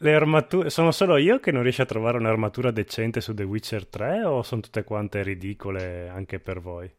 Le 0.00 0.14
armature 0.14 0.70
sono 0.70 0.90
solo 0.90 1.16
io 1.16 1.40
che 1.40 1.50
non 1.52 1.62
riesco 1.62 1.82
a 1.82 1.86
trovare 1.86 2.18
un'armatura 2.18 2.70
decente 2.70 3.20
su 3.20 3.34
The 3.34 3.42
Witcher 3.42 3.86
3 3.86 4.24
o 4.24 4.42
sono 4.42 4.60
tutte 4.60 4.84
quante 4.84 5.22
ridicole 5.22 6.08
anche 6.08 6.38
per 6.38 6.60
voi? 6.60 6.90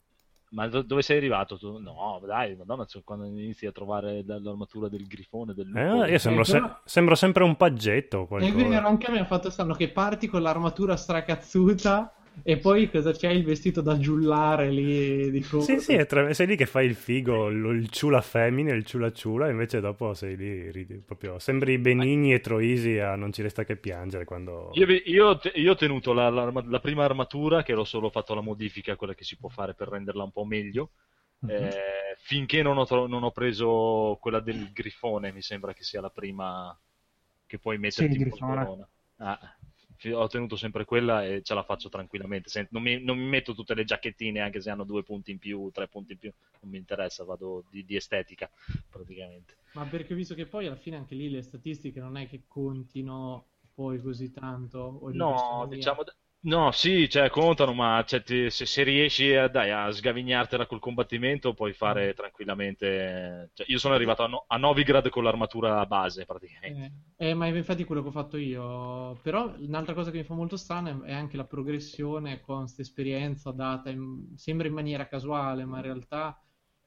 Ma 0.52 0.68
do- 0.68 0.82
dove 0.82 1.04
sei 1.04 1.18
arrivato 1.18 1.60
tu? 1.60 1.78
No, 1.78 2.20
dai, 2.26 2.56
madonna, 2.56 2.84
cioè, 2.86 3.04
quando 3.04 3.26
inizi 3.26 3.68
a 3.68 3.72
trovare 3.72 4.22
l- 4.22 4.42
l'armatura 4.42 4.90
del 4.90 5.06
grifone, 5.06 5.54
del 5.54 5.68
lupo. 5.68 6.04
Eh, 6.06 6.12
io 6.12 6.18
sembro, 6.18 6.44
se- 6.44 6.54
però- 6.54 6.80
sembro 6.86 7.14
sempre 7.14 7.44
un 7.44 7.56
paggetto 7.56 8.18
o 8.18 8.24
È 8.24 8.28
qualcosa. 8.28 8.68
vero, 8.68 8.88
anche 8.88 9.06
a 9.06 9.12
me 9.12 9.20
ha 9.20 9.26
fatto 9.26 9.52
strano 9.52 9.76
che 9.76 9.90
parti 9.90 10.28
con 10.28 10.42
l'armatura 10.42 10.96
stracazzuta 10.96 12.12
e 12.44 12.58
poi 12.60 12.90
cosa 12.90 13.12
c'è? 13.12 13.30
Il 13.30 13.44
vestito 13.44 13.82
da 13.82 13.98
giullare 13.98 14.70
lì 14.72 15.30
di 15.32 15.42
Sì, 15.56 15.80
sì, 15.80 15.94
è 15.94 16.06
tre- 16.08 16.34
sei 16.34 16.48
lì 16.48 16.56
che 16.56 16.66
fai 16.66 16.86
il 16.88 16.96
figo, 16.96 17.50
il, 17.50 17.64
il 17.82 17.90
ciula 17.90 18.22
femmine, 18.22 18.72
il 18.72 18.86
ciula 18.86 19.12
ciula, 19.12 19.50
invece 19.50 19.80
dopo 19.82 20.14
sei 20.14 20.36
lì, 20.38 20.72
ridi, 20.72 20.96
proprio, 21.02 21.38
sembri 21.40 21.78
Benigni 21.78 22.34
e 22.34 22.40
Troisi 22.40 22.98
a 22.98 23.16
non 23.16 23.32
ci 23.34 23.42
resta 23.42 23.64
che 23.66 23.76
piangere 23.76 24.24
quando... 24.26 24.80
Io, 24.80 24.86
io 24.88 25.40
io 25.56 25.72
ho 25.72 25.76
tenuto 25.76 26.14
la, 26.14 26.30
l'arma- 26.30 26.64
la 26.66 26.80
prima 26.80 27.04
armatura, 27.04 27.64
che 27.64 27.74
l'ho 27.74 27.84
solo 27.84 28.10
fatto 28.10 28.34
la 28.36 28.42
modifica, 28.42 28.96
quella 28.96 29.16
che 29.16 29.24
si 29.24 29.38
può 29.38 29.50
fare 29.50 29.74
per 29.74 29.88
renderla 29.90 30.24
un 30.24 30.32
po' 30.32 30.46
meglio, 30.46 30.92
Mhm. 31.42 31.70
eh, 31.70 32.16
finché 32.20 32.62
non 32.62 32.78
ho, 32.78 32.86
tro- 32.86 33.08
non 33.08 33.24
ho 33.24 33.32
preso 33.32 34.18
quella 34.22 34.40
del 34.40 34.72
grifone, 34.72 35.32
mi 35.32 35.42
sembra 35.42 35.74
che 35.74 35.84
sia 35.84 36.02
la 36.02 36.12
prima 36.12 36.78
che 37.48 37.58
puoi 37.60 37.78
metterti 37.80 38.18
in 38.18 38.28
polverona. 38.28 38.88
Ah, 39.18 39.58
ho 40.14 40.28
tenuto 40.28 40.56
sempre 40.56 40.86
quella 40.86 41.26
e 41.26 41.42
ce 41.44 41.54
la 41.54 41.64
faccio 41.64 41.90
tranquillamente. 41.90 42.50
Sen- 42.50 42.68
non, 42.72 42.82
mi, 42.82 43.02
non 43.04 43.18
mi 43.18 43.26
metto 43.28 43.54
tutte 43.54 43.74
le 43.74 43.84
giacchettine, 43.84 44.40
anche 44.40 44.62
se 44.62 44.70
hanno 44.70 44.84
due 44.84 45.04
punti 45.04 45.32
in 45.32 45.40
più, 45.40 45.70
tre 45.72 45.88
punti 45.88 46.14
in 46.14 46.18
più, 46.18 46.32
non 46.62 46.72
mi 46.72 46.78
interessa, 46.78 47.24
vado 47.24 47.66
di, 47.70 47.84
di 47.86 47.96
estetica 47.96 48.50
praticamente. 48.90 49.56
Ma 49.72 49.86
perché 49.86 50.14
ho 50.14 50.16
visto 50.16 50.36
che 50.36 50.46
poi 50.46 50.66
alla 50.66 50.76
fine 50.76 50.98
anche 50.98 51.16
lì 51.16 51.30
le 51.30 51.42
statistiche 51.42 52.00
non 52.00 52.18
è 52.18 52.28
che 52.28 52.44
contino 52.48 53.46
poi 53.74 54.02
così 54.02 54.32
tanto. 54.32 54.80
o 54.80 55.12
No, 55.12 55.68
diciamo... 55.70 56.04
No, 56.42 56.72
sì, 56.72 57.08
cioè, 57.10 57.30
contano, 57.30 57.74
ma 57.74 58.04
cioè, 58.06 58.24
ti- 58.24 58.50
se, 58.50 58.66
se 58.66 58.84
riesci 58.84 59.34
a, 59.36 59.48
dai, 59.50 59.72
a 59.72 59.90
sgavignartela 59.92 60.66
col 60.68 60.80
combattimento 60.80 61.54
puoi 61.54 61.74
fare 61.74 62.14
tranquillamente... 62.14 63.52
Cioè, 63.54 63.66
io 63.70 63.78
sono 63.78 63.94
arrivato 63.94 64.24
a, 64.24 64.28
no- 64.28 64.46
a 64.48 64.58
Novigrad 64.58 65.10
con 65.10 65.24
l'armatura 65.24 65.86
base, 65.86 66.26
praticamente. 66.26 66.88
Eh, 67.18 67.30
eh, 67.30 67.34
ma 67.34 67.48
infatti 67.48 67.84
è 67.84 67.86
quello 67.86 68.02
che 68.02 68.10
ho 68.10 68.12
fatto 68.12 68.38
io. 68.38 69.16
Però 69.22 69.56
un'altra 69.58 69.94
cosa 69.94 70.12
che 70.12 70.18
mi 70.18 70.24
fa 70.24 70.34
molto 70.34 70.58
strano 70.58 71.04
è 71.04 71.10
è 71.10 71.14
anche 71.14 71.38
la 71.38 71.46
progressione 71.46 72.42
con 72.42 72.60
questa 72.62 72.82
esperienza 72.82 73.52
data, 73.52 73.90
in- 73.90 74.34
sembra 74.36 74.68
in 74.68 74.74
maniera 74.74 75.08
casuale, 75.08 75.66
ma 75.66 75.78
in 75.78 75.84
realtà 75.84 76.38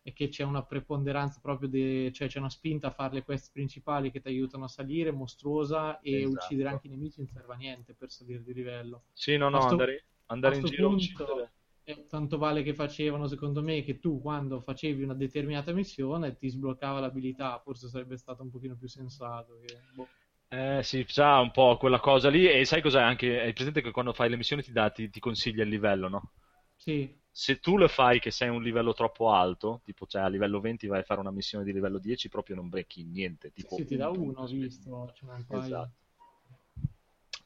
è 0.03 0.12
che 0.12 0.28
c'è 0.28 0.44
una 0.44 0.64
preponderanza 0.64 1.40
proprio, 1.40 1.68
de- 1.68 2.11
cioè 2.12 2.28
c'è 2.28 2.38
una 2.38 2.50
spinta 2.50 2.88
a 2.88 2.90
fare 2.90 3.14
le 3.14 3.22
quest 3.24 3.50
principali 3.53 4.11
che 4.11 4.20
ti 4.20 4.28
aiutano 4.28 4.64
a 4.64 4.68
salire, 4.68 5.12
mostruosa, 5.12 6.00
e 6.00 6.24
Esatto. 6.24 6.26
uccidere 6.26 6.68
anche 6.68 6.86
i 6.88 6.90
nemici 6.90 7.18
non 7.20 7.28
serve 7.28 7.55
a 7.55 7.57
niente 7.57 7.94
per 7.94 8.11
salire 8.11 8.42
di 8.42 8.53
livello. 8.53 9.05
Sì, 9.14 9.36
no, 9.38 9.48
no, 9.48 9.66
sto- 9.66 9.68
andare, 9.68 10.05
andare 10.26 10.57
in 10.57 10.64
giro 10.64 10.88
punto- 10.88 10.90
uccidere. 10.90 11.53
E 11.84 12.07
tanto 12.07 12.38
vale 12.38 12.62
che 12.62 12.74
facevano, 12.74 13.26
secondo 13.26 13.62
me, 13.62 13.82
che 13.82 13.98
tu 13.98 14.20
quando 14.20 14.61
facevi 14.61 15.03
una 15.03 15.14
determinata 15.14 15.72
missione 15.72 16.36
ti 16.36 16.48
sbloccava 16.48 17.00
l'abilità, 17.00 17.59
forse 17.59 17.88
sarebbe 17.88 18.16
stato 18.16 18.42
un 18.42 18.50
pochino 18.50 18.76
più 18.76 18.86
sensato. 18.88 19.59
Che, 19.61 19.82
boh. 19.90 20.12
Eh 20.48 20.82
sì, 20.84 21.05
c'ha 21.07 21.40
un 21.40 21.50
po' 21.50 21.76
quella 21.78 21.98
cosa 21.98 22.28
lì 22.30 22.46
e 22.48 22.64
sai 22.64 22.80
cos'è 22.80 23.00
anche? 23.00 23.40
Hai 23.40 23.53
presente 23.53 23.80
che 23.82 23.90
quando 23.90 24.12
fai 24.12 24.28
le 24.30 24.36
missioni 24.36 24.62
ti 24.62 24.70
dà, 24.70 24.88
ti, 24.90 25.09
ti 25.11 25.18
consiglia 25.18 25.62
il 25.64 25.68
livello, 25.70 26.09
no? 26.09 26.32
Sì, 26.76 27.22
Se 27.33 27.59
tu 27.59 27.76
le 27.78 27.89
fai 27.89 28.20
che 28.20 28.30
sei 28.30 28.49
a 28.49 28.53
un 28.53 28.62
livello 28.62 28.93
troppo 28.95 29.30
alto, 29.33 29.80
tipo 29.85 30.07
cioè 30.07 30.22
a 30.22 30.28
livello 30.28 30.61
20 30.61 30.87
vai 30.87 31.01
a 31.01 31.03
fare 31.03 31.20
una 31.20 31.30
missione 31.33 31.64
di 31.64 31.72
livello 31.72 31.99
10, 31.99 32.28
proprio 32.28 32.55
non 32.57 32.68
becchi 32.68 33.03
niente, 33.05 33.53
tipo 33.53 33.76
sì, 33.76 33.85
ti 33.87 33.97
dà 33.97 34.11
un 34.11 34.18
uno, 34.28 34.41
ho 34.41 34.47
visto, 34.47 35.14
paio. 35.47 35.59
Esatto. 35.59 35.93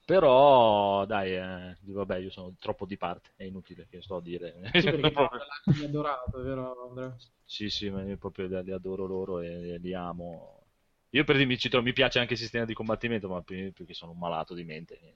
Però, 0.04 1.04
dai, 1.06 1.34
eh, 1.34 1.76
vabbè, 1.80 2.18
io 2.18 2.30
sono 2.30 2.54
troppo 2.60 2.86
di 2.86 2.96
parte, 2.96 3.30
è 3.36 3.42
inutile 3.44 3.86
che 3.90 4.00
sto 4.02 4.16
a 4.16 4.20
dire. 4.22 4.54
Sì, 4.76 4.88
l'hai 4.88 5.00
adorato, 5.84 6.40
vero 6.42 6.88
Andrea? 6.88 7.16
Sì, 7.44 7.70
sì, 7.70 7.88
ma 7.90 8.02
io 8.02 8.16
proprio 8.16 8.46
li 8.60 8.72
adoro 8.72 9.06
loro 9.06 9.40
e 9.40 9.78
li 9.78 9.94
amo. 9.94 10.64
Io 11.10 11.24
per 11.24 11.36
dirmi, 11.36 11.56
trovo- 11.56 11.84
mi 11.84 11.92
piace 11.92 12.18
anche 12.18 12.32
il 12.34 12.38
sistema 12.38 12.64
di 12.64 12.74
combattimento, 12.74 13.28
ma 13.28 13.40
più 13.42 13.72
perché 13.72 13.94
sono 13.94 14.12
un 14.12 14.18
malato 14.18 14.54
di 14.54 14.64
mente. 14.64 14.98
eh, 15.00 15.14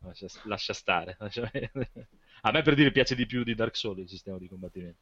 Lascia, 0.00 0.26
lascia 0.44 0.72
stare. 0.74 1.16
lascia- 1.18 1.50
A 2.44 2.52
me 2.52 2.62
per 2.62 2.74
dire 2.76 2.92
piace 2.92 3.16
di 3.16 3.26
più 3.26 3.42
di 3.42 3.56
Dark 3.56 3.74
Souls 3.76 3.98
il 3.98 4.08
sistema 4.08 4.38
di 4.38 4.46
combattimento. 4.48 5.00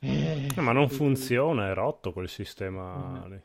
Eh, 0.00 0.60
ma 0.62 0.72
non 0.72 0.88
funziona, 0.88 1.68
è 1.70 1.74
rotto 1.74 2.12
quel 2.12 2.28
sistema 2.30 3.24
Mm. 3.24 3.26
lì. 3.26 3.40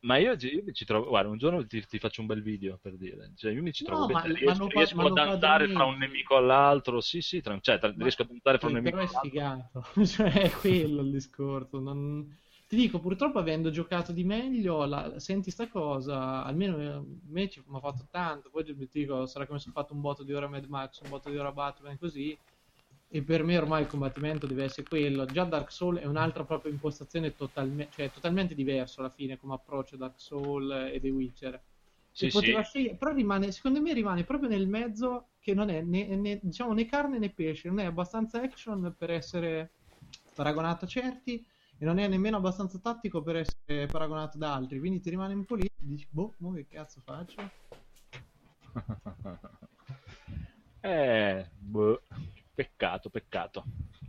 Ma 0.00 0.18
io, 0.18 0.32
io 0.38 0.62
mi 0.62 0.72
ci 0.72 0.84
trovo, 0.84 1.08
guarda, 1.08 1.30
un 1.30 1.38
giorno 1.38 1.66
ti, 1.66 1.84
ti 1.86 1.98
faccio 1.98 2.20
un 2.20 2.26
bel 2.28 2.42
video 2.42 2.78
per 2.80 2.96
dire, 2.96 3.32
cioè 3.36 3.52
io 3.52 3.62
mi 3.62 3.72
ci 3.72 3.82
No, 3.82 3.84
trovo 3.84 4.04
ma- 4.08 4.22
bene, 4.22 4.36
ma 4.40 4.52
riesco, 4.54 4.66
riesco 4.68 4.94
ma 4.94 5.04
a 5.06 5.10
non 5.10 5.20
fa 5.20 5.36
danzare 5.36 5.68
tra 5.70 5.84
un 5.84 5.96
nemico 5.98 6.36
all'altro, 6.36 7.00
sì 7.00 7.20
sì, 7.20 7.40
tra- 7.40 7.58
cioè 7.60 7.78
tra- 7.78 7.94
Ma- 7.94 7.96
riesco 7.96 8.22
a 8.22 8.26
danzare 8.26 8.58
fra 8.58 8.68
un 8.68 8.74
nemico 8.74 8.96
però 8.96 9.02
è 9.02 9.06
all'altro. 9.08 9.44
sfigato, 9.46 9.82
cioè 10.04 10.32
è 10.32 10.50
quello 10.50 11.02
il 11.02 11.10
discorso. 11.10 11.80
non- 11.80 12.36
Ti 12.66 12.76
dico, 12.76 12.98
purtroppo 12.98 13.38
avendo 13.38 13.70
giocato 13.70 14.10
di 14.12 14.24
meglio, 14.24 14.84
la- 14.86 15.18
senti 15.20 15.50
sta 15.50 15.68
cosa, 15.68 16.42
almeno 16.44 16.76
a 16.98 17.04
me 17.28 17.48
ci 17.48 17.62
mi 17.66 17.76
ha 17.76 17.80
fatto 17.80 18.06
tanto, 18.10 18.48
poi 18.50 18.64
ti 18.64 18.88
dico, 18.90 19.26
sarà 19.26 19.46
che 19.46 19.52
mi 19.52 19.58
sono 19.60 19.74
fatto 19.74 19.92
un 19.92 20.00
botto 20.00 20.24
di 20.24 20.32
ora 20.32 20.48
Mad 20.48 20.64
Max, 20.66 21.00
un 21.00 21.08
botto 21.08 21.28
di 21.30 21.36
ora 21.36 21.52
Batman, 21.52 21.98
così, 21.98 22.36
e 23.06 23.22
per 23.22 23.44
me 23.44 23.58
ormai 23.58 23.82
il 23.82 23.86
combattimento 23.88 24.46
deve 24.46 24.64
essere 24.64 24.86
quello. 24.88 25.26
Già 25.26 25.44
Dark 25.44 25.70
Souls 25.70 26.00
è 26.00 26.06
un'altra 26.06 26.44
propria 26.44 26.72
impostazione 26.72 27.34
totalme- 27.34 27.88
cioè, 27.90 28.10
totalmente 28.10 28.54
diverso 28.54 29.00
alla 29.00 29.10
fine 29.10 29.36
come 29.36 29.54
approccio 29.54 29.96
Dark 29.96 30.18
Souls 30.20 30.90
e 30.92 30.98
The 31.00 31.10
Witcher. 31.10 31.62
Sì, 32.10 32.28
poteva 32.28 32.62
sì. 32.62 32.68
scegliere- 32.70 32.96
però 32.96 33.12
rimane, 33.12 33.52
secondo 33.52 33.80
me 33.80 33.92
rimane 33.92 34.24
proprio 34.24 34.48
nel 34.48 34.68
mezzo 34.68 35.30
che 35.38 35.52
non 35.52 35.68
è 35.68 35.82
né, 35.82 36.06
né- 36.16 36.40
diciamo, 36.42 36.72
né 36.72 36.86
carne 36.86 37.18
né 37.18 37.30
pesce, 37.30 37.68
non 37.68 37.80
è 37.80 37.84
abbastanza 37.84 38.40
action 38.40 38.94
per 38.96 39.10
essere 39.10 39.72
paragonato 40.32 40.84
a 40.84 40.88
certi 40.88 41.44
e 41.78 41.84
non 41.84 41.98
è 41.98 42.08
nemmeno 42.08 42.36
abbastanza 42.36 42.78
tattico 42.78 43.22
per 43.22 43.36
essere 43.36 43.86
paragonato 43.86 44.38
da 44.38 44.54
altri, 44.54 44.78
quindi 44.78 45.00
ti 45.00 45.10
rimane 45.10 45.34
un 45.34 45.44
po' 45.44 45.54
lì 45.56 45.64
e 45.64 45.70
dici, 45.76 46.06
boh, 46.10 46.34
mo 46.38 46.52
che 46.52 46.66
cazzo 46.66 47.00
faccio? 47.04 47.50
Eh, 50.84 51.48
boh, 51.56 52.02
peccato, 52.54 53.08
peccato. 53.08 53.64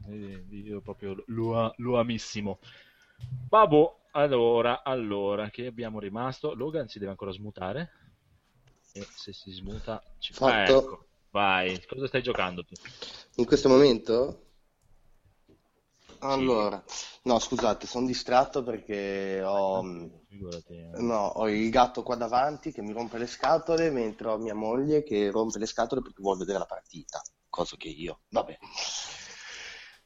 Eh, 0.09 0.45
Io 0.49 0.81
proprio 0.81 1.23
lo, 1.27 1.73
lo 1.77 1.97
amissimo. 1.97 2.59
Vabbè, 3.47 3.95
allora, 4.11 4.83
allora, 4.83 5.49
che 5.49 5.67
abbiamo 5.67 5.99
rimasto? 5.99 6.53
Logan 6.53 6.89
si 6.89 6.99
deve 6.99 7.11
ancora 7.11 7.31
smutare. 7.31 7.91
E 8.91 9.07
se 9.15 9.31
si 9.31 9.51
smuta, 9.51 10.03
ci 10.19 10.33
Fatto. 10.33 10.79
Ecco, 10.79 11.07
vai. 11.31 11.81
Cosa 11.85 12.07
stai 12.07 12.21
giocando 12.21 12.65
tu? 12.65 12.73
In 13.35 13.45
questo 13.45 13.69
momento? 13.69 14.44
Allora, 16.19 16.83
no, 17.23 17.39
scusate, 17.39 17.87
sono 17.87 18.05
distratto 18.07 18.63
perché 18.63 19.41
ho, 19.43 19.81
Figurati. 20.27 20.73
eh. 20.73 21.01
no, 21.01 21.25
ho 21.27 21.49
il 21.49 21.69
gatto 21.69 22.03
qua 22.03 22.15
davanti 22.15 22.71
che 22.71 22.81
mi 22.81 22.91
rompe 22.93 23.17
le 23.17 23.27
scatole, 23.27 23.89
mentre 23.91 24.29
ho 24.29 24.37
mia 24.37 24.55
moglie 24.55 25.03
che 25.03 25.29
rompe 25.31 25.59
le 25.59 25.65
scatole 25.65 26.01
perché 26.01 26.21
vuole 26.21 26.39
vedere 26.39 26.59
la 26.59 26.65
partita, 26.65 27.21
cosa 27.49 27.75
che 27.77 27.89
io, 27.89 28.21
vabbè. 28.29 28.57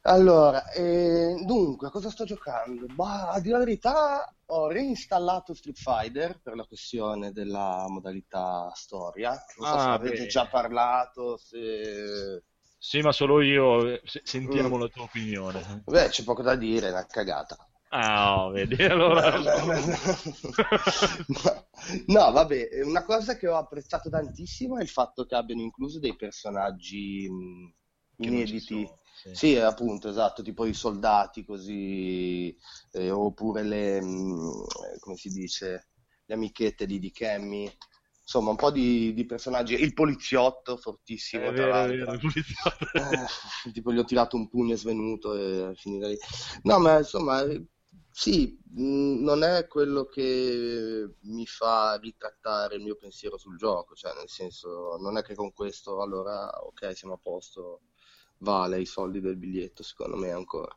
Allora, 0.02 0.70
eh, 0.72 1.42
dunque, 1.44 1.90
cosa 1.90 2.08
sto 2.10 2.24
giocando? 2.24 2.88
Bah, 2.88 3.28
a 3.30 3.40
dire 3.40 3.58
la 3.58 3.64
verità, 3.64 4.34
ho 4.46 4.68
reinstallato 4.68 5.52
Street 5.54 5.76
Fighter 5.76 6.40
per 6.40 6.56
la 6.56 6.64
questione 6.64 7.32
della 7.32 7.84
modalità 7.88 8.70
storia. 8.74 9.30
Non 9.56 9.66
so 9.66 9.78
se 9.78 9.90
Ah, 9.90 9.94
avete 9.94 10.24
beh. 10.24 10.26
già 10.26 10.48
parlato, 10.48 11.36
se... 11.36 12.44
Sì, 12.80 13.00
ma 13.00 13.12
solo 13.12 13.40
io. 13.42 14.00
se- 14.04 14.22
Sentiamo 14.24 14.76
Mm. 14.76 14.78
la 14.78 14.88
tua 14.88 15.02
opinione. 15.04 15.82
Beh, 15.84 16.08
c'è 16.08 16.24
poco 16.24 16.42
da 16.42 16.56
dire, 16.56 16.88
è 16.88 16.90
una 16.90 17.06
cagata. 17.06 17.56
Ah, 17.92 18.46
oh, 18.46 18.50
vedi, 18.52 18.82
allora... 18.84 19.32
No, 22.08 22.30
vabbè, 22.32 22.82
una 22.84 23.04
cosa 23.04 23.36
che 23.36 23.48
ho 23.48 23.56
apprezzato 23.56 24.10
tantissimo 24.10 24.78
è 24.78 24.82
il 24.82 24.88
fatto 24.88 25.24
che 25.24 25.34
abbiano 25.34 25.62
incluso 25.62 25.98
dei 25.98 26.14
personaggi 26.16 27.28
ci 28.16 28.16
inediti. 28.16 28.58
sono, 28.58 28.98
sì. 29.12 29.30
Sì, 29.32 29.56
appunto, 29.56 30.08
esatto, 30.08 30.42
tipo 30.42 30.66
i 30.66 30.74
soldati 30.74 31.44
così, 31.44 32.54
eh, 32.92 33.10
oppure 33.10 33.62
le, 33.62 34.00
mh, 34.02 34.64
come 34.98 35.16
si 35.16 35.30
dice, 35.30 35.88
le 36.26 36.34
amichette 36.34 36.86
di, 36.86 36.98
di 36.98 37.10
Cammy. 37.12 37.70
Insomma 38.30 38.50
un 38.50 38.56
po' 38.56 38.70
di, 38.70 39.12
di 39.12 39.26
personaggi. 39.26 39.74
Il 39.74 39.92
poliziotto, 39.92 40.76
fortissimo. 40.76 41.46
È 41.46 41.52
tra 41.52 41.64
vero, 41.64 41.68
l'altro. 41.68 41.96
vero, 41.96 42.12
il 42.12 42.20
poliziotto. 42.20 43.64
Eh, 43.64 43.72
tipo 43.72 43.92
gli 43.92 43.98
ho 43.98 44.04
tirato 44.04 44.36
un 44.36 44.48
pugno 44.48 44.74
e 44.74 44.76
svenuto 44.76 45.34
e 45.34 45.74
finita 45.74 46.06
lì. 46.06 46.16
No, 46.62 46.78
ma 46.78 46.98
insomma, 46.98 47.44
sì, 48.08 48.56
mh, 48.72 49.22
non 49.24 49.42
è 49.42 49.66
quello 49.66 50.06
che 50.06 51.16
mi 51.22 51.44
fa 51.44 51.96
ritrattare 51.96 52.76
il 52.76 52.82
mio 52.82 52.94
pensiero 52.94 53.36
sul 53.36 53.56
gioco, 53.56 53.96
cioè 53.96 54.14
nel 54.14 54.28
senso, 54.28 54.96
non 55.00 55.16
è 55.16 55.22
che 55.22 55.34
con 55.34 55.52
questo 55.52 56.00
allora, 56.00 56.48
ok, 56.62 56.96
siamo 56.96 57.14
a 57.14 57.18
posto, 57.20 57.80
vale 58.38 58.80
i 58.80 58.86
soldi 58.86 59.20
del 59.20 59.36
biglietto, 59.38 59.82
secondo 59.82 60.16
me 60.16 60.30
ancora. 60.30 60.72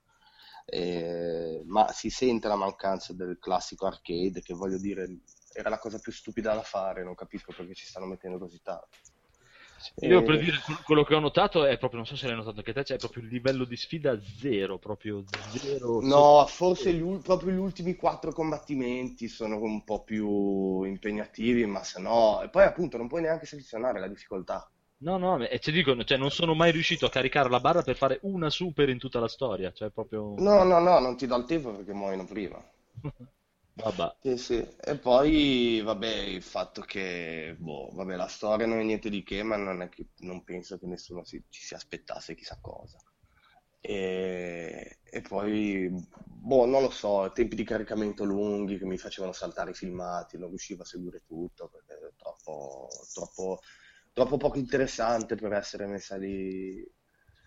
Eh, 0.65 1.61
ma 1.65 1.91
si 1.91 2.09
sente 2.09 2.47
la 2.47 2.55
mancanza 2.55 3.13
del 3.13 3.37
classico 3.37 3.85
arcade, 3.85 4.41
che 4.41 4.55
voglio 4.55 4.79
dire, 4.79 5.19
era 5.53 5.69
la 5.69 5.79
cosa 5.79 5.99
più 5.99 6.11
stupida 6.11 6.53
da 6.53 6.63
fare, 6.63 7.03
non 7.03 7.15
capisco 7.15 7.53
perché 7.55 7.73
ci 7.73 7.85
stanno 7.85 8.05
mettendo 8.05 8.37
così 8.37 8.61
tanto. 8.61 8.87
Io 10.01 10.19
Eh, 10.19 10.23
per 10.23 10.39
dire 10.39 10.57
quello 10.85 11.03
che 11.03 11.13
ho 11.13 11.19
notato 11.19 11.65
è 11.65 11.77
proprio, 11.77 11.99
non 11.99 12.07
so 12.07 12.15
se 12.15 12.27
l'hai 12.27 12.37
notato 12.37 12.57
anche 12.57 12.73
te, 12.73 12.83
c'è 12.83 12.97
proprio 12.97 13.23
il 13.23 13.29
livello 13.29 13.65
di 13.65 13.75
sfida 13.75 14.17
zero, 14.39 14.77
proprio 14.77 15.23
zero. 15.51 15.99
No, 16.01 16.45
forse 16.47 16.93
gli 16.93 17.03
proprio 17.19 17.53
gli 17.53 17.57
ultimi 17.57 17.95
quattro 17.95 18.31
combattimenti 18.31 19.27
sono 19.27 19.59
un 19.61 19.83
po' 19.83 20.03
più 20.03 20.83
impegnativi, 20.83 21.65
ma 21.65 21.83
se 21.83 21.99
no... 21.99 22.41
E 22.41 22.49
poi 22.49 22.63
appunto 22.63 22.97
non 22.97 23.07
puoi 23.07 23.23
neanche 23.23 23.45
selezionare 23.45 23.99
la 23.99 24.07
difficoltà. 24.07 24.69
No, 24.99 25.17
no, 25.17 25.45
e 25.45 25.59
ti 25.59 25.73
dicono, 25.73 26.05
cioè 26.05 26.17
non 26.17 26.31
sono 26.31 26.53
mai 26.55 26.71
riuscito 26.71 27.05
a 27.05 27.09
caricare 27.09 27.49
la 27.49 27.59
barra 27.59 27.81
per 27.81 27.97
fare 27.97 28.19
una 28.21 28.49
super 28.49 28.87
in 28.87 28.99
tutta 28.99 29.19
la 29.19 29.27
storia, 29.27 29.73
cioè 29.73 29.89
proprio... 29.89 30.33
No, 30.37 30.63
no, 30.63 30.79
no, 30.79 30.99
non 30.99 31.17
ti 31.17 31.27
do 31.27 31.35
il 31.35 31.43
tempo 31.43 31.71
perché 31.71 31.93
muoiono 31.93 32.23
prima. 32.23 32.57
Vabbè. 33.75 34.15
Sì, 34.21 34.37
sì. 34.37 34.67
E 34.81 34.97
poi, 34.99 35.81
vabbè, 35.81 36.07
il 36.07 36.43
fatto 36.43 36.81
che, 36.81 37.55
boh, 37.57 37.89
vabbè, 37.93 38.15
la 38.15 38.27
storia 38.27 38.65
non 38.67 38.79
è 38.79 38.83
niente 38.83 39.09
di 39.09 39.23
che, 39.23 39.41
ma 39.43 39.55
non 39.57 39.87
che 39.89 40.09
non 40.19 40.43
penso 40.43 40.77
che 40.77 40.85
nessuno 40.85 41.23
si- 41.23 41.43
ci 41.49 41.61
si 41.63 41.73
aspettasse 41.73 42.35
chissà 42.35 42.57
cosa. 42.61 42.99
E, 43.79 44.99
e 45.03 45.21
poi, 45.21 45.89
boh, 46.25 46.65
non 46.65 46.81
lo 46.83 46.89
so, 46.91 47.31
tempi 47.33 47.55
di 47.55 47.63
caricamento 47.63 48.23
lunghi 48.23 48.77
che 48.77 48.85
mi 48.85 48.97
facevano 48.97 49.33
saltare 49.33 49.71
i 49.71 49.73
filmati, 49.73 50.37
non 50.37 50.49
riuscivo 50.49 50.83
a 50.83 50.85
seguire 50.85 51.23
tutto 51.25 51.67
perché 51.69 51.93
è 51.95 52.13
troppo, 52.15 52.87
troppo, 53.11 53.59
troppo 54.13 54.37
poco 54.37 54.57
interessante 54.59 55.35
per 55.35 55.51
essere 55.53 55.87
messa 55.87 56.15
lì. 56.17 56.85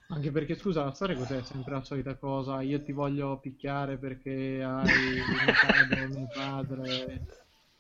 Anche 0.08 0.30
perché, 0.30 0.56
scusa, 0.56 0.84
la 0.84 0.92
storia 0.92 1.16
cos'è? 1.16 1.42
Sempre 1.42 1.74
la 1.74 1.82
solita 1.82 2.16
cosa. 2.16 2.62
Io 2.62 2.82
ti 2.82 2.92
voglio 2.92 3.38
picchiare 3.40 3.98
perché 3.98 4.62
hai 4.62 4.84
mio 4.84 5.54
padre, 5.60 6.06
mio 6.06 6.28
padre. 6.32 7.26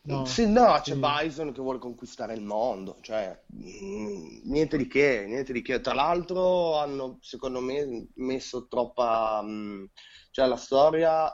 No. 0.02 0.24
Sì, 0.24 0.48
no, 0.48 0.78
c'è 0.82 0.94
Sì. 0.94 1.00
Bison 1.00 1.52
che 1.52 1.60
vuole 1.60 1.78
conquistare 1.78 2.34
il 2.34 2.42
mondo, 2.42 2.98
cioè 3.00 3.42
mm, 3.52 4.40
niente 4.44 4.76
di 4.76 4.86
che, 4.86 5.24
niente 5.26 5.52
di 5.52 5.62
che. 5.62 5.80
Tra 5.80 5.94
l'altro 5.94 6.78
hanno, 6.78 7.18
secondo 7.20 7.60
me, 7.60 8.08
messo 8.14 8.68
troppa... 8.68 9.40
mm, 9.42 9.84
cioè 10.30 10.46
la 10.46 10.56
storia 10.56 11.28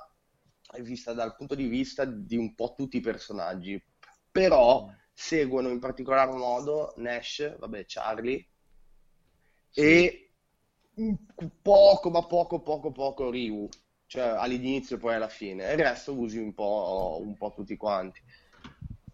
è 0.71 0.81
vista 0.81 1.13
dal 1.13 1.37
punto 1.37 1.55
di 1.55 1.67
vista 1.67 2.05
di 2.07 2.37
un 2.37 2.55
po' 2.55 2.75
tutti 2.75 2.97
i 2.97 3.03
personaggi, 3.03 3.83
però 4.31 4.87
seguono 5.13 5.69
in 5.69 5.79
particolar 5.79 6.31
modo 6.31 6.95
Nash, 6.97 7.59
vabbè, 7.59 7.85
Charlie, 7.87 8.49
e 9.75 10.22
un 10.22 10.22
poco, 11.61 12.11
ma 12.11 12.27
poco, 12.27 12.61
poco, 12.61 12.93
poco 12.93 13.31
Ryu, 13.31 13.69
cioè 14.07 14.23
all'inizio 14.23 14.97
e 14.97 14.99
poi 14.99 15.15
alla 15.15 15.29
fine, 15.29 15.71
e 15.71 15.73
il 15.75 15.83
resto 15.83 16.15
usi 16.15 16.39
un 16.39 16.53
po', 16.55 17.21
un 17.23 17.37
po' 17.37 17.53
tutti 17.55 17.77
quanti. 17.77 18.21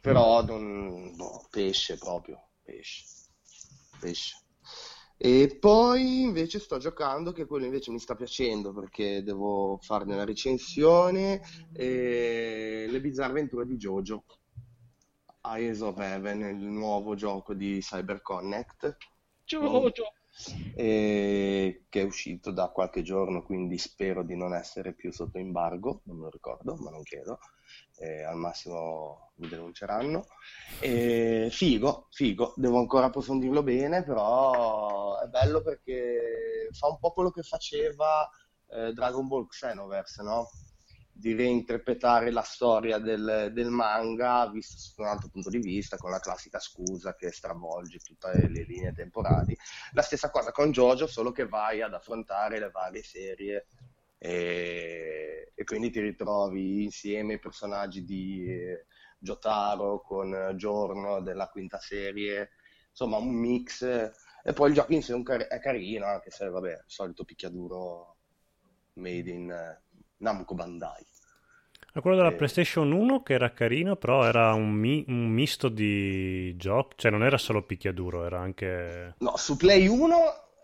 Però 0.01 0.43
non, 0.45 1.13
no, 1.17 1.47
pesce 1.51 1.99
proprio, 1.99 2.51
pesce, 2.63 3.05
pesce. 3.99 4.37
E 5.17 5.57
poi 5.61 6.21
invece 6.21 6.61
sto 6.61 6.79
giocando, 6.79 7.33
che 7.33 7.47
quello 7.47 7.65
invece 7.65 7.91
mi 7.91 7.99
sta 7.99 8.15
piacendo 8.15 8.73
perché 8.73 9.25
devo 9.25 9.79
farne 9.83 10.15
la 10.15 10.25
recensione, 10.25 11.43
e 11.73 12.87
le 12.89 13.01
bizzarre 13.01 13.31
avventure 13.31 13.67
di 13.67 13.77
Jojo. 13.77 14.25
Eyes 15.43 15.81
of 15.81 15.99
Heaven, 15.99 16.41
il 16.43 16.67
nuovo 16.67 17.15
gioco 17.15 17.55
di 17.55 17.81
CyberConnect 17.81 18.97
Jojo. 19.45 19.93
E 20.75 21.85
che 21.89 22.01
è 22.01 22.05
uscito 22.05 22.51
da 22.51 22.69
qualche 22.69 23.03
giorno, 23.03 23.43
quindi 23.43 23.79
spero 23.79 24.23
di 24.23 24.37
non 24.37 24.55
essere 24.55 24.93
più 24.93 25.13
sotto 25.13 25.39
embargo, 25.39 26.03
non 26.05 26.19
lo 26.19 26.31
ricordo, 26.31 26.77
ma 26.77 26.91
non 26.91 27.03
credo. 27.03 27.39
Eh, 27.99 28.23
al 28.23 28.37
massimo 28.37 29.33
mi 29.37 29.49
denunceranno. 29.49 30.27
E 30.81 31.49
figo, 31.51 32.07
figo, 32.11 32.55
devo 32.57 32.79
ancora 32.79 33.07
approfondirlo 33.07 33.63
bene, 33.63 34.05
però 34.05 35.19
è 35.19 35.27
bello 35.27 35.63
perché 35.63 36.69
fa 36.73 36.89
un 36.89 36.99
po' 36.99 37.13
quello 37.13 37.31
che 37.31 37.43
faceva 37.43 38.29
eh, 38.71 38.93
Dragon 38.93 39.27
Ball 39.27 39.47
Xenoverse, 39.47 40.23
no? 40.23 40.49
Di 41.21 41.35
reinterpretare 41.35 42.31
la 42.31 42.43
storia 42.43 42.99
del, 42.99 43.51
del 43.53 43.71
manga 43.71 44.49
vista 44.53 44.77
sotto 44.79 45.03
un 45.03 45.09
altro 45.09 45.29
punto 45.29 45.51
di 45.51 45.59
vista, 45.59 45.97
con 45.97 46.13
la 46.13 46.21
classica 46.21 46.61
scusa 46.61 47.17
che 47.17 47.33
stravolge 47.33 47.99
tutte 47.99 48.49
le 48.49 48.63
linee 48.63 48.93
temporali. 48.93 49.57
La 49.95 50.03
stessa 50.03 50.31
cosa 50.31 50.53
con 50.53 50.71
JoJo, 50.71 51.09
solo 51.09 51.33
che 51.33 51.49
vai 51.49 51.83
ad 51.83 51.93
affrontare 51.93 52.61
le 52.61 52.71
varie 52.71 53.03
serie 53.03 53.67
e, 54.17 55.51
e 55.57 55.65
quindi 55.65 55.91
ti 55.91 55.99
ritrovi 56.01 56.85
insieme 56.85 57.35
i 57.35 57.39
personaggi 57.41 58.05
di 58.05 58.47
eh, 58.47 58.87
Jotaro 59.19 60.01
con 60.01 60.53
Giorno 60.55 61.21
della 61.21 61.49
quinta 61.49 61.81
serie, 61.81 62.51
insomma 62.91 63.17
un 63.17 63.35
mix. 63.35 63.83
E 63.83 64.53
poi 64.53 64.69
il 64.69 64.75
gioco 64.77 64.93
in 64.93 65.03
sé 65.03 65.21
è, 65.49 65.59
carino, 65.59 66.07
anche 66.07 66.31
se 66.31 66.49
vabbè, 66.49 66.71
il 66.71 66.85
solito 66.87 67.25
picchiaduro 67.25 68.19
made 68.95 69.31
in 69.31 69.79
Namco 70.19 70.55
Bandai. 70.55 71.05
Quello 71.99 72.17
della 72.17 72.29
Eh. 72.31 72.35
PlayStation 72.35 72.93
1 72.93 73.23
che 73.25 73.33
era 73.33 73.53
carino, 73.53 73.97
però 73.97 74.25
era 74.25 74.53
un, 74.55 74.71
mi- 74.71 75.05
un 75.09 75.27
misto 75.31 75.69
di 75.69 76.57
giochi, 76.57 76.95
cioè 76.97 77.11
non 77.11 77.25
era 77.25 77.37
solo 77.39 77.65
picchiaduro, 77.65 78.25
era 78.25 78.39
anche... 78.39 79.17
No, 79.19 79.37
su 79.37 79.57
Play 79.57 79.89
1 79.89 80.17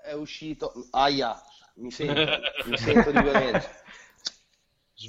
è 0.05 0.13
uscito. 0.13 0.73
Aia, 0.91 1.35
mi 1.77 1.91
sento, 1.91 2.21
mi 2.67 2.77
sento 2.79 3.11
di 3.11 3.21
violenza. 3.21 3.69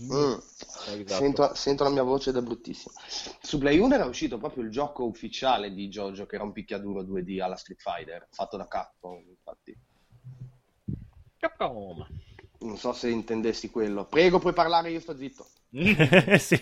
Mm. 0.01 0.33
Esatto. 0.33 1.05
Sento, 1.05 1.53
sento 1.53 1.83
la 1.83 1.89
mia 1.91 2.01
voce 2.01 2.31
ed 2.31 2.37
è 2.37 2.41
bruttissima. 2.41 2.95
Su 3.39 3.59
Play 3.59 3.77
1 3.77 3.93
era 3.93 4.05
uscito 4.05 4.39
proprio 4.39 4.63
il 4.63 4.71
gioco 4.71 5.05
ufficiale 5.05 5.71
di 5.75 5.87
JoJo, 5.89 6.25
che 6.25 6.35
era 6.35 6.43
un 6.43 6.53
picchiaduro 6.53 7.03
2D 7.03 7.39
alla 7.39 7.55
Street 7.55 7.79
Fighter, 7.79 8.27
fatto 8.31 8.57
da 8.57 8.67
Capcom, 8.67 9.23
infatti. 9.29 9.77
Capcom. 11.37 12.05
Non 12.59 12.77
so 12.77 12.93
se 12.93 13.09
intendessi 13.09 13.69
quello. 13.69 14.05
Prego, 14.05 14.39
puoi 14.39 14.53
parlare, 14.53 14.91
io 14.91 14.99
sto 14.99 15.15
zitto. 15.15 15.47
sì, 16.39 16.59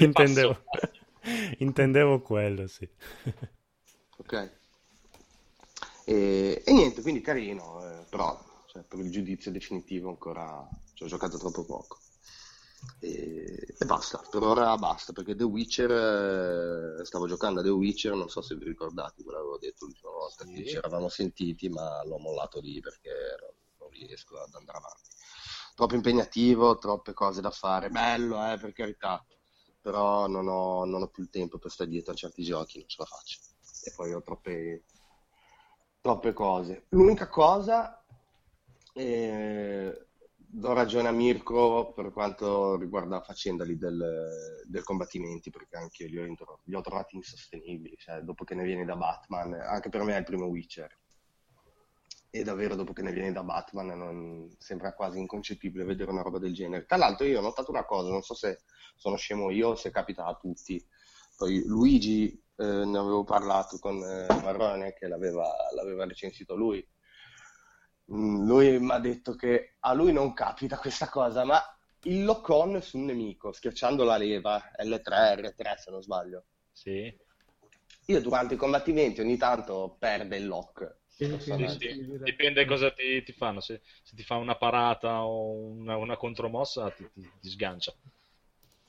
intendevo, 0.00 0.64
intendevo 1.58 2.20
quello, 2.20 2.66
sì. 2.66 2.88
Ok. 4.18 4.50
E, 6.04 6.62
e 6.64 6.72
niente, 6.72 7.02
quindi 7.02 7.20
carino, 7.20 7.84
eh, 7.84 8.04
però 8.08 8.38
cioè, 8.66 8.82
per 8.82 8.98
il 8.98 9.10
giudizio 9.10 9.50
definitivo 9.50 10.08
ancora 10.08 10.66
ci 10.94 11.02
ho 11.02 11.06
giocato 11.06 11.38
troppo 11.38 11.64
poco. 11.64 11.98
E, 13.00 13.74
e 13.78 13.84
basta, 13.84 14.22
per 14.30 14.42
ora 14.42 14.76
basta, 14.76 15.12
perché 15.12 15.34
The 15.34 15.44
Witcher, 15.44 17.00
eh, 17.00 17.04
stavo 17.04 17.26
giocando 17.26 17.60
a 17.60 17.62
The 17.62 17.70
Witcher, 17.70 18.14
non 18.14 18.28
so 18.28 18.40
se 18.40 18.54
vi 18.56 18.64
ricordate, 18.64 19.22
ve 19.24 19.32
l'avevo 19.32 19.58
detto 19.58 19.84
l'ultima 19.84 20.10
volta 20.12 20.44
che 20.44 20.66
ci 20.66 20.76
eravamo 20.76 21.08
sentiti, 21.08 21.68
ma 21.68 22.04
l'ho 22.04 22.18
mollato 22.18 22.60
lì 22.60 22.80
perché 22.80 23.10
non, 23.40 23.50
non 23.88 24.06
riesco 24.06 24.40
ad 24.40 24.54
andare 24.54 24.78
avanti. 24.78 25.10
Troppo 25.74 25.94
impegnativo, 25.94 26.78
troppe 26.78 27.12
cose 27.12 27.40
da 27.40 27.50
fare, 27.50 27.88
bello, 27.88 28.52
eh, 28.52 28.58
per 28.58 28.72
carità, 28.72 29.24
però 29.80 30.26
non 30.26 30.48
ho, 30.48 30.84
non 30.84 31.02
ho 31.02 31.08
più 31.08 31.22
il 31.22 31.30
tempo 31.30 31.58
per 31.58 31.70
stare 31.70 31.90
dietro 31.90 32.12
a 32.12 32.16
certi 32.16 32.42
giochi, 32.42 32.78
non 32.78 32.88
ce 32.88 32.96
la 32.98 33.04
faccio. 33.04 33.40
E 33.84 33.92
poi 33.94 34.12
ho 34.12 34.22
troppe, 34.22 34.84
troppe 36.00 36.32
cose. 36.32 36.86
L'unica 36.90 37.28
cosa, 37.28 38.04
eh, 38.94 40.06
do 40.34 40.72
ragione 40.72 41.08
a 41.08 41.12
Mirko 41.12 41.92
per 41.92 42.10
quanto 42.12 42.76
riguarda 42.76 43.16
la 43.16 43.22
faccenda 43.22 43.64
lì 43.64 43.76
del, 43.78 44.64
del 44.66 44.82
combattimenti, 44.82 45.50
perché 45.50 45.76
anche 45.76 46.04
io 46.04 46.24
li 46.24 46.34
ho, 46.36 46.60
li 46.64 46.74
ho 46.74 46.80
trovati 46.80 47.14
insostenibili, 47.14 47.96
cioè, 47.96 48.20
dopo 48.22 48.42
che 48.42 48.56
ne 48.56 48.64
vieni 48.64 48.84
da 48.84 48.96
Batman, 48.96 49.52
anche 49.52 49.90
per 49.90 50.02
me 50.02 50.16
è 50.16 50.18
il 50.18 50.24
primo 50.24 50.46
Witcher. 50.46 50.98
E 52.30 52.42
davvero 52.42 52.74
dopo 52.74 52.92
che 52.92 53.02
ne 53.02 53.12
vieni 53.12 53.32
da 53.32 53.42
Batman 53.42 53.86
non- 53.86 54.54
sembra 54.58 54.92
quasi 54.94 55.18
inconcepibile 55.18 55.84
vedere 55.84 56.10
una 56.10 56.22
roba 56.22 56.38
del 56.38 56.52
genere. 56.52 56.84
Tra 56.84 56.96
l'altro 56.98 57.24
io 57.26 57.38
ho 57.38 57.42
notato 57.42 57.70
una 57.70 57.84
cosa, 57.86 58.10
non 58.10 58.22
so 58.22 58.34
se 58.34 58.60
sono 58.96 59.16
scemo 59.16 59.50
io 59.50 59.68
o 59.70 59.74
se 59.74 59.90
capita 59.90 60.26
a 60.26 60.34
tutti. 60.36 60.84
Poi 61.36 61.62
Luigi, 61.64 62.30
eh, 62.56 62.64
ne 62.84 62.98
avevo 62.98 63.24
parlato 63.24 63.78
con 63.78 63.96
eh, 64.02 64.26
Marrone 64.42 64.92
che 64.92 65.06
l'aveva, 65.08 65.48
l'aveva 65.74 66.04
recensito 66.04 66.54
lui. 66.54 66.86
Mm, 68.12 68.46
Lui 68.46 68.78
mi 68.80 68.90
ha 68.90 68.98
detto 68.98 69.34
che 69.34 69.76
a 69.80 69.92
lui 69.92 70.12
non 70.12 70.32
capita 70.34 70.78
questa 70.78 71.08
cosa, 71.08 71.44
ma 71.44 71.60
il 72.04 72.24
lock-on 72.24 72.80
su 72.82 72.98
un 72.98 73.04
nemico, 73.06 73.52
schiacciando 73.52 74.04
la 74.04 74.16
leva 74.16 74.62
L3, 74.82 75.34
R3 75.40 75.76
se 75.76 75.90
non 75.90 76.02
sbaglio, 76.02 76.44
Sì. 76.72 77.14
io 78.06 78.20
durante 78.20 78.54
i 78.54 78.56
combattimenti 78.56 79.20
ogni 79.20 79.36
tanto 79.36 79.96
perde 79.98 80.36
il 80.36 80.46
lock. 80.46 80.96
Sì, 81.18 81.66
sì. 81.68 81.76
Sì. 81.78 81.96
Dipende 82.22 82.64
cosa 82.66 82.90
ti, 82.92 83.22
ti 83.22 83.32
fanno. 83.32 83.60
Se, 83.60 83.80
se 84.02 84.14
ti 84.16 84.22
fa 84.22 84.36
una 84.36 84.56
parata 84.56 85.24
o 85.24 85.52
una, 85.52 85.96
una 85.96 86.16
contromossa, 86.16 86.90
ti, 86.92 87.08
ti- 87.12 87.30
ti 87.40 87.48
sgancia. 87.50 87.94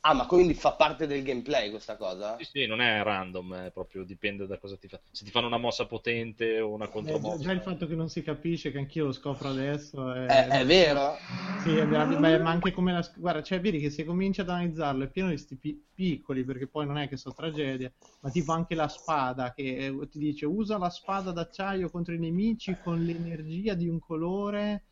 Ah, 0.01 0.13
ma 0.13 0.25
quindi 0.25 0.53
fa 0.55 0.73
parte 0.75 1.07
del 1.07 1.23
gameplay 1.23 1.69
questa 1.69 1.95
cosa? 1.95 2.37
Sì, 2.37 2.45
sì, 2.45 2.65
non 2.65 2.81
è 2.81 3.03
random, 3.03 3.65
è 3.65 3.71
proprio 3.71 4.03
dipende 4.03 4.47
da 4.47 4.57
cosa 4.57 4.77
ti 4.77 4.87
fa. 4.87 4.99
Se 5.11 5.23
ti 5.25 5.29
fanno 5.31 5.45
una 5.47 5.57
mossa 5.57 5.85
potente 5.85 6.59
o 6.59 6.71
una 6.71 6.87
Eh, 7.01 7.21
già, 7.21 7.37
contromossa. 7.37 7.37
già 7.37 7.51
il 7.51 7.61
fatto 7.61 7.87
che 7.87 7.95
non 7.95 8.09
si 8.09 8.21
capisce, 8.21 8.71
che 8.71 8.77
anch'io 8.77 9.05
lo 9.05 9.11
scopro 9.11 9.49
adesso, 9.49 10.11
è, 10.13 10.25
È, 10.25 10.47
è 10.47 10.65
vero? 10.65 11.17
Sì, 11.55 11.75
è 11.75 11.85
veramente- 11.87 12.19
ma, 12.21 12.37
ma 12.39 12.51
anche 12.51 12.71
come 12.71 12.93
la... 12.93 13.11
Guarda, 13.17 13.41
cioè, 13.43 13.59
vedi 13.59 13.79
che 13.79 13.89
se 13.89 14.05
cominci 14.05 14.39
ad 14.41 14.49
analizzarlo 14.49 15.03
è 15.03 15.09
pieno 15.09 15.29
di 15.29 15.37
sti 15.37 15.57
pi- 15.57 15.83
piccoli, 15.93 16.43
perché 16.45 16.67
poi 16.67 16.85
non 16.85 16.97
è 16.97 17.07
che 17.09 17.17
sono 17.17 17.33
tragedie, 17.35 17.93
ma 18.21 18.29
tipo 18.29 18.51
anche 18.53 18.75
la 18.75 18.87
spada, 18.87 19.51
che 19.53 19.75
eh, 19.87 20.07
ti 20.09 20.19
dice 20.19 20.45
usa 20.45 20.77
la 20.77 20.89
spada 20.89 21.31
d'acciaio 21.31 21.89
contro 21.89 22.13
i 22.13 22.19
nemici 22.19 22.77
con 22.77 23.01
l'energia 23.03 23.73
di 23.73 23.87
un 23.89 23.99
colore 23.99 24.85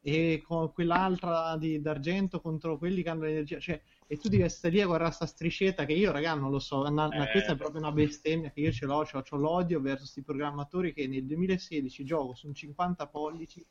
e 0.00 0.42
con 0.46 0.72
quell'altra 0.72 1.56
di, 1.58 1.80
d'argento 1.80 2.40
contro 2.40 2.78
quelli 2.78 3.02
che 3.02 3.08
hanno 3.10 3.22
l'energia, 3.24 3.58
cioè, 3.58 3.80
e 4.06 4.16
tu 4.18 4.28
devi 4.28 4.48
stare 4.48 4.74
lì 4.74 4.80
a 4.80 4.86
guardare 4.86 5.12
sta 5.12 5.26
striscetta 5.26 5.84
che 5.86 5.92
io, 5.94 6.12
raga, 6.12 6.34
non 6.34 6.50
lo 6.50 6.58
so, 6.58 6.80
una- 6.80 7.06
una- 7.06 7.26
Eh. 7.26 7.30
questa 7.30 7.52
è 7.52 7.56
proprio 7.56 7.80
una 7.80 7.92
bestemmia 7.92 8.50
che 8.50 8.60
io 8.60 8.72
ce 8.72 8.86
l'ho, 8.86 9.02
c'ho, 9.04 9.22
c'ho 9.22 9.36
l'odio 9.36 9.80
verso 9.80 10.00
questi 10.02 10.22
programmatori 10.22 10.92
che 10.92 11.06
nel 11.06 11.26
2016 11.26 12.04
gioco 12.04 12.34
su 12.34 12.46
un 12.46 12.54
50 12.54 13.06
pollici 13.08 13.64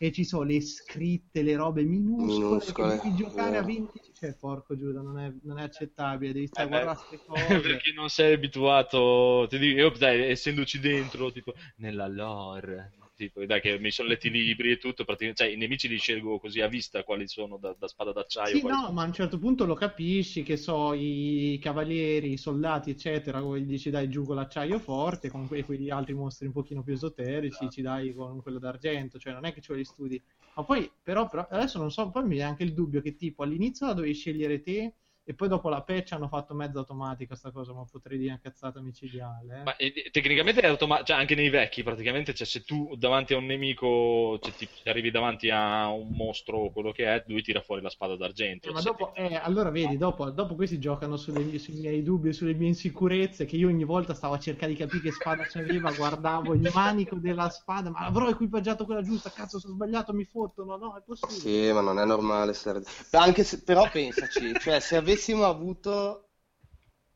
e 0.00 0.12
ci 0.12 0.24
sono 0.24 0.44
le 0.44 0.60
scritte, 0.60 1.42
le 1.42 1.56
robe 1.56 1.82
minuscole, 1.82 2.62
Minuscole, 2.62 3.00
che 3.00 3.02
devi 3.08 3.16
giocare 3.16 3.56
a 3.56 3.62
vero. 3.62 3.64
20, 3.64 4.00
cioè 4.12 4.36
porco 4.36 4.76
Giuda, 4.76 5.00
non 5.00 5.18
è, 5.18 5.32
non 5.42 5.58
è 5.58 5.62
accettabile, 5.64 6.32
devi 6.32 6.46
stare 6.46 6.68
Eh 6.68 6.70
a 6.70 6.70
guardare 6.70 6.96
queste 7.08 7.24
cose. 7.26 7.60
perché 7.60 7.92
non 7.92 8.08
sei 8.08 8.34
abituato, 8.34 9.46
ti 9.48 9.58
dico, 9.58 9.78
io 9.80 9.90
dai, 9.90 10.30
essendoci 10.30 10.78
dentro, 10.78 11.32
tipo, 11.32 11.52
nella 11.76 12.06
lore, 12.06 12.92
tipo, 13.18 13.44
dai, 13.44 13.60
che 13.60 13.78
mi 13.78 13.90
sono 13.90 14.08
letti 14.08 14.28
i 14.28 14.30
libri 14.30 14.70
e 14.70 14.78
tutto, 14.78 15.04
praticamente, 15.04 15.44
cioè, 15.44 15.52
i 15.52 15.56
nemici 15.58 15.88
li 15.88 15.98
scelgo 15.98 16.38
così 16.38 16.60
a 16.60 16.68
vista 16.68 17.02
quali 17.04 17.26
sono 17.28 17.58
da, 17.58 17.74
da 17.78 17.88
spada 17.88 18.12
d'acciaio. 18.12 18.56
Sì, 18.56 18.62
no, 18.62 18.76
sono- 18.80 18.92
ma 18.92 19.02
a 19.02 19.06
un 19.06 19.12
certo 19.12 19.38
punto 19.38 19.64
lo 19.66 19.74
capisci 19.74 20.42
che 20.42 20.56
so 20.56 20.92
i 20.94 21.58
cavalieri, 21.60 22.32
i 22.32 22.36
soldati, 22.38 22.90
eccetera, 22.90 23.40
gli 23.40 23.64
dici 23.66 23.90
dai 23.90 24.08
giù 24.08 24.24
con 24.24 24.36
l'acciaio 24.36 24.78
forte, 24.78 25.28
con 25.28 25.46
que- 25.46 25.64
quegli 25.64 25.90
altri 25.90 26.14
mostri 26.14 26.46
un 26.46 26.52
pochino 26.52 26.82
più 26.82 26.94
esoterici 26.94 27.68
ci 27.68 27.82
dai 27.82 28.12
con 28.14 28.40
quello 28.40 28.58
d'argento, 28.58 29.18
cioè 29.18 29.32
non 29.34 29.44
è 29.44 29.52
che 29.52 29.60
ci 29.60 29.68
vuoi 29.68 29.80
gli 29.80 29.84
studi. 29.84 30.22
Ma 30.54 30.64
poi, 30.64 30.90
però, 31.02 31.28
però, 31.28 31.46
adesso 31.50 31.78
non 31.78 31.90
so, 31.90 32.10
poi 32.10 32.22
mi 32.22 32.30
viene 32.30 32.44
anche 32.48 32.62
il 32.64 32.72
dubbio 32.72 33.00
che 33.02 33.14
tipo 33.16 33.42
all'inizio 33.42 33.86
la 33.86 33.92
dovevi 33.92 34.14
scegliere 34.14 34.60
te 34.62 34.94
e 35.28 35.34
poi 35.34 35.48
dopo 35.48 35.68
la 35.68 35.82
patch 35.82 36.12
hanno 36.12 36.26
fatto 36.26 36.54
mezza 36.54 36.78
automatica 36.78 37.34
sta 37.36 37.50
cosa, 37.50 37.74
ma 37.74 37.84
potrei 37.84 38.16
dire 38.16 38.30
una 38.30 38.40
cazzata 38.40 38.80
micidiale. 38.80 39.58
eh. 39.58 39.62
Ma 39.62 39.76
eh, 39.76 40.08
tecnicamente 40.10 40.62
è 40.62 40.66
automatico, 40.66 41.08
cioè 41.08 41.18
anche 41.18 41.34
nei 41.34 41.50
vecchi 41.50 41.82
praticamente, 41.82 42.32
cioè 42.32 42.46
se 42.46 42.62
tu 42.62 42.94
davanti 42.96 43.34
a 43.34 43.36
un 43.36 43.44
nemico, 43.44 44.38
cioè 44.40 44.54
se 44.54 44.88
arrivi 44.88 45.10
davanti 45.10 45.50
a 45.50 45.88
un 45.88 46.12
mostro 46.12 46.56
o 46.56 46.72
quello 46.72 46.92
che 46.92 47.04
è, 47.04 47.24
lui 47.26 47.42
tira 47.42 47.60
fuori 47.60 47.82
la 47.82 47.90
spada 47.90 48.16
d'argento. 48.16 48.70
Eh, 48.70 48.72
ma 48.72 48.80
dopo, 48.80 49.12
ti- 49.14 49.20
eh, 49.20 49.34
allora 49.34 49.68
vedi, 49.68 49.98
dopo, 49.98 50.30
dopo 50.30 50.54
questi 50.54 50.78
giocano 50.78 51.18
sulle 51.18 51.44
mie- 51.44 51.58
sui 51.58 51.74
miei 51.74 52.02
dubbi, 52.02 52.32
sulle 52.32 52.54
mie 52.54 52.68
insicurezze, 52.68 53.44
che 53.44 53.56
io 53.56 53.68
ogni 53.68 53.84
volta 53.84 54.14
stavo 54.14 54.32
a 54.32 54.38
cercare 54.38 54.72
di 54.72 54.78
capire 54.78 55.02
che 55.02 55.12
spada 55.12 55.44
c'aveva, 55.46 55.92
guardavo 55.92 56.54
il 56.54 56.70
manico 56.72 57.16
della 57.16 57.50
spada, 57.50 57.90
ma 57.90 57.98
avrò 57.98 58.30
equipaggiato 58.30 58.86
quella 58.86 59.02
giusta, 59.02 59.30
cazzo, 59.30 59.58
sono 59.58 59.74
sbagliato, 59.74 60.14
mi 60.14 60.24
fottono, 60.24 60.78
no, 60.78 60.96
è 60.96 61.02
possibile. 61.04 61.66
Sì, 61.66 61.70
ma 61.70 61.82
non 61.82 61.98
è 61.98 62.06
normale 62.06 62.54
stare... 62.54 62.80
Anche 63.10 63.42
se, 63.44 63.62
però 63.62 63.90
pensaci, 63.90 64.54
cioè 64.60 64.80
se 64.80 64.96
avessimo 65.18 65.44
avuto 65.44 66.28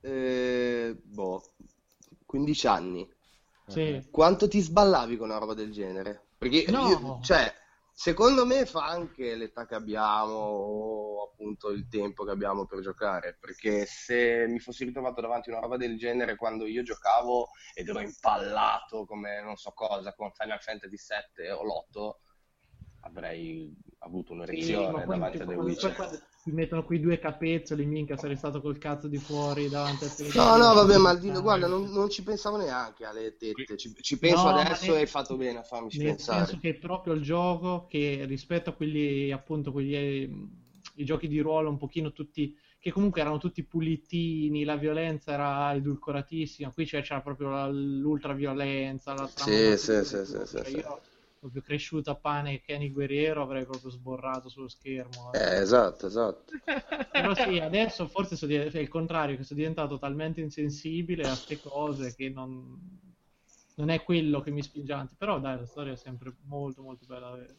eh, 0.00 1.00
boh, 1.02 1.54
15 2.26 2.66
anni, 2.66 3.08
Sì. 3.68 4.02
quanto 4.10 4.48
ti 4.48 4.60
sballavi 4.60 5.16
con 5.16 5.30
una 5.30 5.38
roba 5.38 5.54
del 5.54 5.70
genere? 5.70 6.26
Perché 6.36 6.56
No. 6.68 6.80
io- 6.80 7.18
cioè, 7.20 7.52
secondo 7.92 8.44
me 8.44 8.66
fa 8.66 8.86
anche 8.86 9.36
l'età 9.36 9.64
che 9.66 9.76
abbiamo 9.76 10.32
o 10.34 11.22
appunto 11.30 11.70
il 11.70 11.86
tempo 11.88 12.24
che 12.24 12.32
abbiamo 12.32 12.66
per 12.66 12.80
giocare, 12.80 13.36
perché 13.38 13.86
se 13.86 14.46
mi 14.48 14.58
fossi 14.58 14.84
ritrovato 14.84 15.20
davanti 15.20 15.50
a 15.50 15.52
una 15.52 15.62
roba 15.62 15.76
del 15.76 15.96
genere 15.96 16.34
quando 16.36 16.66
io 16.66 16.82
giocavo 16.82 17.50
ed 17.74 17.88
ero 17.88 18.00
impallato 18.00 19.04
come 19.04 19.40
non 19.42 19.56
so 19.56 19.70
cosa 19.72 20.12
con 20.14 20.32
Final 20.32 20.60
Fantasy 20.60 20.96
VII 20.96 21.50
o 21.50 21.62
l'8, 21.64 22.18
avrei 23.02 23.72
avuto 24.00 24.32
Sì, 24.44 24.72
un'erezione 24.72 25.02
poi, 25.04 25.18
davanti 25.18 25.36
a 25.42 25.46
The 25.46 25.54
Witcher. 25.54 25.94
quando 25.94 26.18
ti 26.42 26.50
mettono 26.52 26.84
quei 26.84 27.00
due 27.00 27.18
capezzoli, 27.18 27.86
minchia, 27.86 28.16
sarei 28.16 28.36
stato 28.36 28.60
col 28.60 28.78
cazzo 28.78 29.08
di 29.08 29.18
fuori 29.18 29.68
davanti 29.68 30.04
a 30.04 30.10
te. 30.10 30.30
No, 30.34 30.56
no, 30.56 30.74
vabbè, 30.74 30.96
ma 30.98 31.14
di- 31.14 31.30
guarda, 31.30 31.66
non, 31.66 31.90
non 31.90 32.08
ci 32.10 32.22
pensavo 32.22 32.56
neanche 32.56 33.04
alle 33.04 33.36
tette, 33.36 33.76
ci, 33.76 33.94
ci 34.00 34.18
penso 34.18 34.48
No, 34.48 34.48
adesso 34.48 34.94
e 34.94 35.00
hai 35.00 35.06
fatto 35.06 35.36
bene 35.36 35.58
a 35.58 35.62
farmi 35.62 35.90
Nel 35.94 36.00
pensare. 36.00 36.46
senso 36.46 36.58
che 36.58 36.70
è 36.70 36.74
proprio 36.74 37.12
il 37.14 37.22
gioco 37.22 37.86
che 37.86 38.24
rispetto 38.26 38.70
a 38.70 38.74
quelli, 38.74 39.30
appunto, 39.30 39.72
quelli, 39.72 39.94
eh, 39.94 40.30
i 40.96 41.04
giochi 41.04 41.28
di 41.28 41.40
ruolo 41.40 41.68
un 41.70 41.76
pochino 41.78 42.12
tutti, 42.12 42.56
che 42.78 42.90
comunque 42.92 43.20
erano 43.20 43.38
tutti 43.38 43.64
pulitini, 43.64 44.64
la 44.64 44.76
violenza 44.76 45.32
era 45.32 45.74
edulcoratissima, 45.74 46.72
qui 46.72 46.84
c'è- 46.86 47.02
c'era 47.02 47.20
proprio 47.22 47.50
la- 47.50 47.68
l'ultraviolenza, 47.68 49.12
la 49.14 49.28
trama 49.28 49.60
Sì, 49.60 49.76
sì, 49.76 50.04
sì, 50.04 50.24
sì, 50.24 50.40
sì, 50.46 50.60
Cioè, 50.60 50.70
sì. 50.70 50.78
Io, 50.78 51.02
proprio 51.42 51.62
cresciuto 51.62 52.10
a 52.12 52.14
pane 52.14 52.52
e 52.54 52.60
Kenny 52.60 52.92
Guerriero, 52.92 53.42
avrei 53.42 53.64
proprio 53.64 53.90
sborrato 53.90 54.48
sullo 54.48 54.68
schermo. 54.68 55.32
Eh, 55.34 55.60
esatto, 55.60 56.06
esatto. 56.06 56.52
Però 57.10 57.34
sì, 57.34 57.58
adesso 57.58 58.06
forse 58.06 58.36
sono 58.36 58.52
di- 58.52 58.58
è 58.58 58.78
il 58.78 58.88
contrario, 58.88 59.36
che 59.36 59.42
sono 59.42 59.58
diventato 59.58 59.98
talmente 59.98 60.40
insensibile 60.40 61.24
a 61.24 61.32
queste 61.34 61.58
cose 61.60 62.14
che 62.14 62.28
non, 62.28 62.78
non 63.74 63.88
è 63.88 64.04
quello 64.04 64.40
che 64.40 64.52
mi 64.52 64.62
spinge 64.62 64.92
avanti. 64.92 65.16
Però 65.16 65.40
dai, 65.40 65.58
la 65.58 65.66
storia 65.66 65.92
è 65.94 65.96
sempre 65.96 66.32
molto 66.44 66.82
molto 66.82 67.04
bella 67.06 67.30
da 67.30 67.36
vedere. 67.36 67.58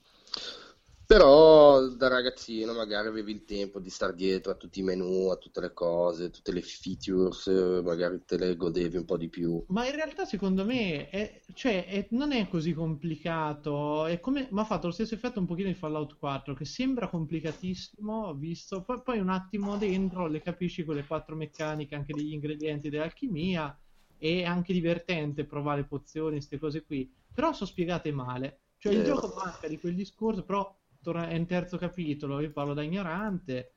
Però 1.13 1.89
da 1.89 2.07
ragazzino 2.07 2.73
magari 2.73 3.07
avevi 3.07 3.33
il 3.33 3.45
tempo 3.45 3.79
di 3.79 3.91
star 3.91 4.15
dietro 4.15 4.51
a 4.51 4.55
tutti 4.55 4.79
i 4.79 4.81
menu, 4.81 5.29
a 5.29 5.35
tutte 5.35 5.61
le 5.61 5.71
cose, 5.71 6.31
tutte 6.31 6.51
le 6.51 6.63
features, 6.63 7.45
eh, 7.45 7.81
magari 7.83 8.23
te 8.25 8.35
le 8.35 8.55
godevi 8.55 8.97
un 8.97 9.05
po' 9.05 9.15
di 9.15 9.29
più. 9.29 9.63
Ma 9.67 9.85
in 9.85 9.93
realtà 9.93 10.25
secondo 10.25 10.65
me 10.65 11.09
è- 11.09 11.39
cioè, 11.53 11.85
è- 11.85 12.07
non 12.11 12.31
è 12.31 12.47
così 12.47 12.73
complicato, 12.73 14.07
mi 14.25 14.47
ha 14.59 14.63
fatto 14.63 14.87
lo 14.87 14.91
stesso 14.91 15.13
effetto 15.13 15.39
un 15.39 15.45
pochino 15.45 15.67
di 15.67 15.75
Fallout 15.75 16.17
4, 16.17 16.55
che 16.55 16.65
sembra 16.65 17.07
complicatissimo, 17.07 18.33
visto, 18.33 18.81
poi, 18.83 18.99
poi 19.03 19.19
un 19.19 19.29
attimo 19.29 19.77
dentro 19.77 20.25
le 20.25 20.41
capisci 20.41 20.83
con 20.83 20.95
le 20.95 21.05
quattro 21.05 21.35
meccaniche, 21.35 21.93
anche 21.93 22.13
degli 22.15 22.33
ingredienti 22.33 22.89
dell'alchimia, 22.89 23.77
è 24.17 24.41
anche 24.45 24.73
divertente 24.73 25.45
provare 25.45 25.85
pozioni, 25.85 26.37
queste 26.37 26.57
cose 26.57 26.83
qui, 26.83 27.07
però 27.31 27.53
sono 27.53 27.69
spiegate 27.69 28.11
male. 28.11 28.61
Cioè 28.79 28.93
il 28.93 29.03
Vero. 29.03 29.15
gioco 29.15 29.35
manca 29.37 29.67
di 29.67 29.79
quel 29.79 29.95
discorso, 29.95 30.43
però 30.43 30.75
torna- 31.03 31.27
è 31.27 31.35
in 31.35 31.45
terzo 31.45 31.77
capitolo, 31.77 32.39
io 32.39 32.51
parlo 32.51 32.73
da 32.73 32.81
ignorante, 32.81 33.73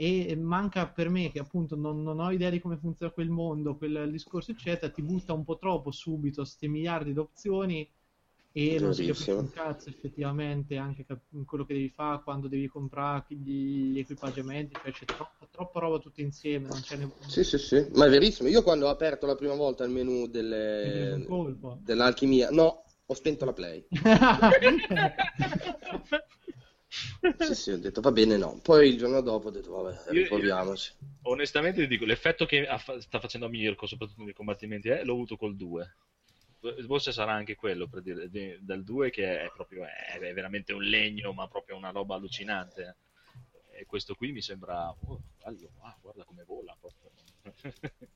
e 0.00 0.36
manca 0.36 0.86
per 0.86 1.08
me 1.08 1.32
che 1.32 1.40
appunto 1.40 1.74
non, 1.74 2.04
non 2.04 2.20
ho 2.20 2.30
idea 2.30 2.50
di 2.50 2.60
come 2.60 2.76
funziona 2.76 3.10
quel 3.12 3.30
mondo, 3.30 3.76
quel 3.76 4.08
discorso 4.12 4.52
eccetera, 4.52 4.92
ti 4.92 5.02
butta 5.02 5.32
un 5.32 5.42
po' 5.44 5.58
troppo 5.58 5.90
subito 5.90 6.42
questi 6.42 6.68
miliardi 6.68 7.12
di 7.12 7.18
opzioni 7.18 7.90
e 8.52 8.78
non 8.78 8.94
si 8.94 9.06
capisce 9.06 9.32
un 9.32 9.50
cazzo 9.50 9.88
effettivamente 9.88 10.76
anche 10.76 11.04
cap- 11.04 11.44
quello 11.44 11.64
che 11.64 11.74
devi 11.74 11.88
fare 11.88 12.22
quando 12.22 12.46
devi 12.46 12.68
comprare 12.68 13.24
gli, 13.28 13.90
gli 13.92 13.98
equipaggiamenti, 13.98 14.76
cioè 14.80 14.92
c'è 14.92 15.04
troppa, 15.04 15.48
troppa 15.50 15.80
roba 15.80 15.98
tutta 15.98 16.22
insieme, 16.22 16.68
non 16.68 16.80
c'è 16.80 16.96
ne... 16.96 17.10
Sì, 17.26 17.42
sì, 17.44 17.58
sì, 17.58 17.86
ma 17.94 18.06
è 18.06 18.10
verissimo. 18.10 18.48
Io 18.48 18.62
quando 18.62 18.86
ho 18.86 18.90
aperto 18.90 19.26
la 19.26 19.34
prima 19.34 19.54
volta 19.54 19.82
il 19.84 19.90
menu 19.90 20.28
delle... 20.28 21.20
dell'alchimia, 21.80 22.50
no, 22.50 22.84
ho 23.04 23.14
spento 23.14 23.44
la 23.44 23.52
play. 23.52 23.84
Sì, 27.38 27.54
sì, 27.54 27.70
ho 27.72 27.78
detto 27.78 28.00
va 28.00 28.10
bene, 28.12 28.36
no. 28.36 28.58
Poi 28.62 28.88
il 28.88 28.98
giorno 28.98 29.20
dopo 29.20 29.48
ho 29.48 29.50
detto 29.50 29.70
vabbè, 29.70 30.12
Io- 30.12 30.22
riproviamoci. 30.22 30.92
Onestamente 31.22 31.82
ti 31.82 31.86
dico, 31.86 32.04
l'effetto 32.04 32.46
che 32.46 32.66
ha 32.66 32.78
fa- 32.78 33.00
sta 33.00 33.20
facendo 33.20 33.46
a 33.46 33.50
Mirko, 33.50 33.86
soprattutto 33.86 34.22
nei 34.22 34.32
combattimenti, 34.32 34.88
eh, 34.88 35.04
l'ho 35.04 35.12
avuto 35.12 35.36
col 35.36 35.56
2. 35.56 35.96
Forse 36.86 37.12
sarà 37.12 37.32
anche 37.32 37.54
quello, 37.54 37.86
per 37.86 38.02
dire, 38.02 38.28
de- 38.30 38.58
dal 38.62 38.82
2 38.82 39.10
che 39.10 39.42
è 39.42 39.50
proprio, 39.54 39.84
è, 39.84 40.18
è 40.18 40.32
veramente 40.32 40.72
un 40.72 40.82
legno, 40.82 41.32
ma 41.32 41.46
proprio 41.46 41.76
una 41.76 41.90
roba 41.90 42.14
allucinante. 42.16 42.96
E 43.70 43.84
questo 43.86 44.14
qui 44.14 44.32
mi 44.32 44.42
sembra, 44.42 44.88
oh, 44.90 45.20
bello, 45.38 45.70
ah, 45.82 45.96
guarda 46.00 46.24
come 46.24 46.42
vola. 46.44 46.76
proprio. 46.80 47.10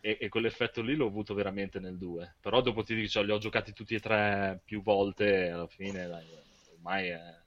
e, 0.00 0.18
e 0.20 0.28
quell'effetto 0.28 0.82
lì 0.82 0.94
l'ho 0.94 1.06
avuto 1.06 1.34
veramente 1.34 1.80
nel 1.80 1.96
2. 1.96 2.36
Però 2.40 2.60
dopo 2.60 2.82
ti 2.82 2.94
dico, 2.94 3.08
cioè, 3.08 3.24
li 3.24 3.32
ho 3.32 3.38
giocati 3.38 3.72
tutti 3.72 3.94
e 3.94 4.00
tre 4.00 4.60
più 4.64 4.82
volte, 4.82 5.48
alla 5.48 5.66
fine, 5.66 6.06
dai, 6.06 6.26
ormai 6.74 7.08
è... 7.08 7.40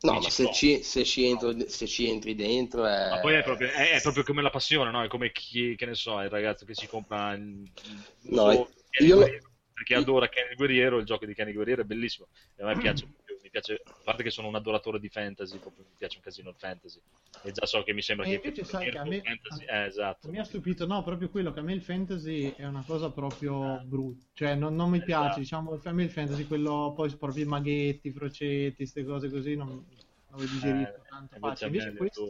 No, 0.00 0.12
ma 0.20 0.30
se 0.30 0.52
ci, 0.52 0.82
se 0.84 1.04
ci 1.04 1.24
entro- 1.24 1.68
se 1.68 1.86
ci 1.86 2.08
entri 2.08 2.34
dentro 2.36 2.86
è... 2.86 3.08
Ma 3.10 3.18
poi 3.20 3.34
è 3.34 3.42
proprio, 3.42 3.68
è, 3.68 3.90
è 3.96 4.00
proprio 4.00 4.22
come 4.22 4.42
la 4.42 4.50
passione, 4.50 4.90
no? 4.92 5.02
È 5.02 5.08
come 5.08 5.32
chi, 5.32 5.74
che 5.76 5.86
ne 5.86 5.94
so, 5.94 6.20
il 6.20 6.28
ragazzo 6.30 6.64
che 6.64 6.74
si 6.74 6.86
compra 6.86 7.32
il, 7.32 7.68
No, 8.30 8.52
Kenny 8.90 9.08
io- 9.08 9.16
Guerriero, 9.16 9.50
perché 9.72 9.94
adora 9.96 10.28
Kenny 10.28 10.54
Guerriero, 10.54 10.98
il 10.98 11.04
gioco 11.04 11.26
di 11.26 11.34
Kenny 11.34 11.52
Guerriero 11.52 11.82
è 11.82 11.84
bellissimo 11.84 12.28
e 12.54 12.62
a 12.62 12.66
me 12.66 12.76
piace 12.78 13.08
mi 13.48 13.50
piace, 13.50 13.74
a 13.74 14.00
parte 14.02 14.22
che 14.22 14.30
sono 14.30 14.48
un 14.48 14.54
adoratore 14.54 14.98
di 15.00 15.08
fantasy, 15.08 15.58
proprio 15.58 15.84
mi 15.88 15.96
piace 15.96 16.16
un 16.16 16.22
casino 16.22 16.50
il 16.50 16.56
fantasy, 16.56 17.00
e 17.42 17.50
già 17.52 17.66
so 17.66 17.82
che 17.82 17.92
mi 17.92 18.02
sembra 18.02 18.26
E 18.26 18.28
che 18.28 18.34
invece 18.36 18.64
sai 18.64 18.90
che 18.90 18.98
a 18.98 19.04
me, 19.04 19.20
fantasy, 19.22 19.64
eh, 19.64 19.84
esatto. 19.86 20.28
mi 20.28 20.38
ha 20.38 20.44
stupito, 20.44 20.86
no, 20.86 21.02
proprio 21.02 21.30
quello 21.30 21.52
che 21.52 21.60
a 21.60 21.62
me 21.62 21.72
il 21.72 21.82
fantasy 21.82 22.54
è 22.54 22.66
una 22.66 22.84
cosa 22.84 23.10
proprio 23.10 23.80
brutta, 23.84 24.26
cioè 24.34 24.54
non, 24.54 24.74
non 24.74 24.90
mi 24.90 25.02
piace, 25.02 25.40
Esatto. 25.40 25.40
diciamo, 25.40 25.80
a 25.82 25.92
me 25.92 26.02
il 26.04 26.10
fantasy, 26.10 26.44
quello 26.46 26.92
poi 26.94 27.16
proprio 27.16 27.44
i 27.44 27.46
maghetti, 27.46 28.08
i 28.08 28.12
frocetti, 28.12 28.76
queste 28.76 29.04
cose 29.04 29.30
così, 29.30 29.54
non, 29.56 29.68
non 30.30 30.40
digerisco 30.40 31.00
Eh, 31.00 31.08
tanto 31.08 31.36
invece 31.36 31.66
Invece 31.66 31.90
le 31.90 31.96
questo 31.96 32.28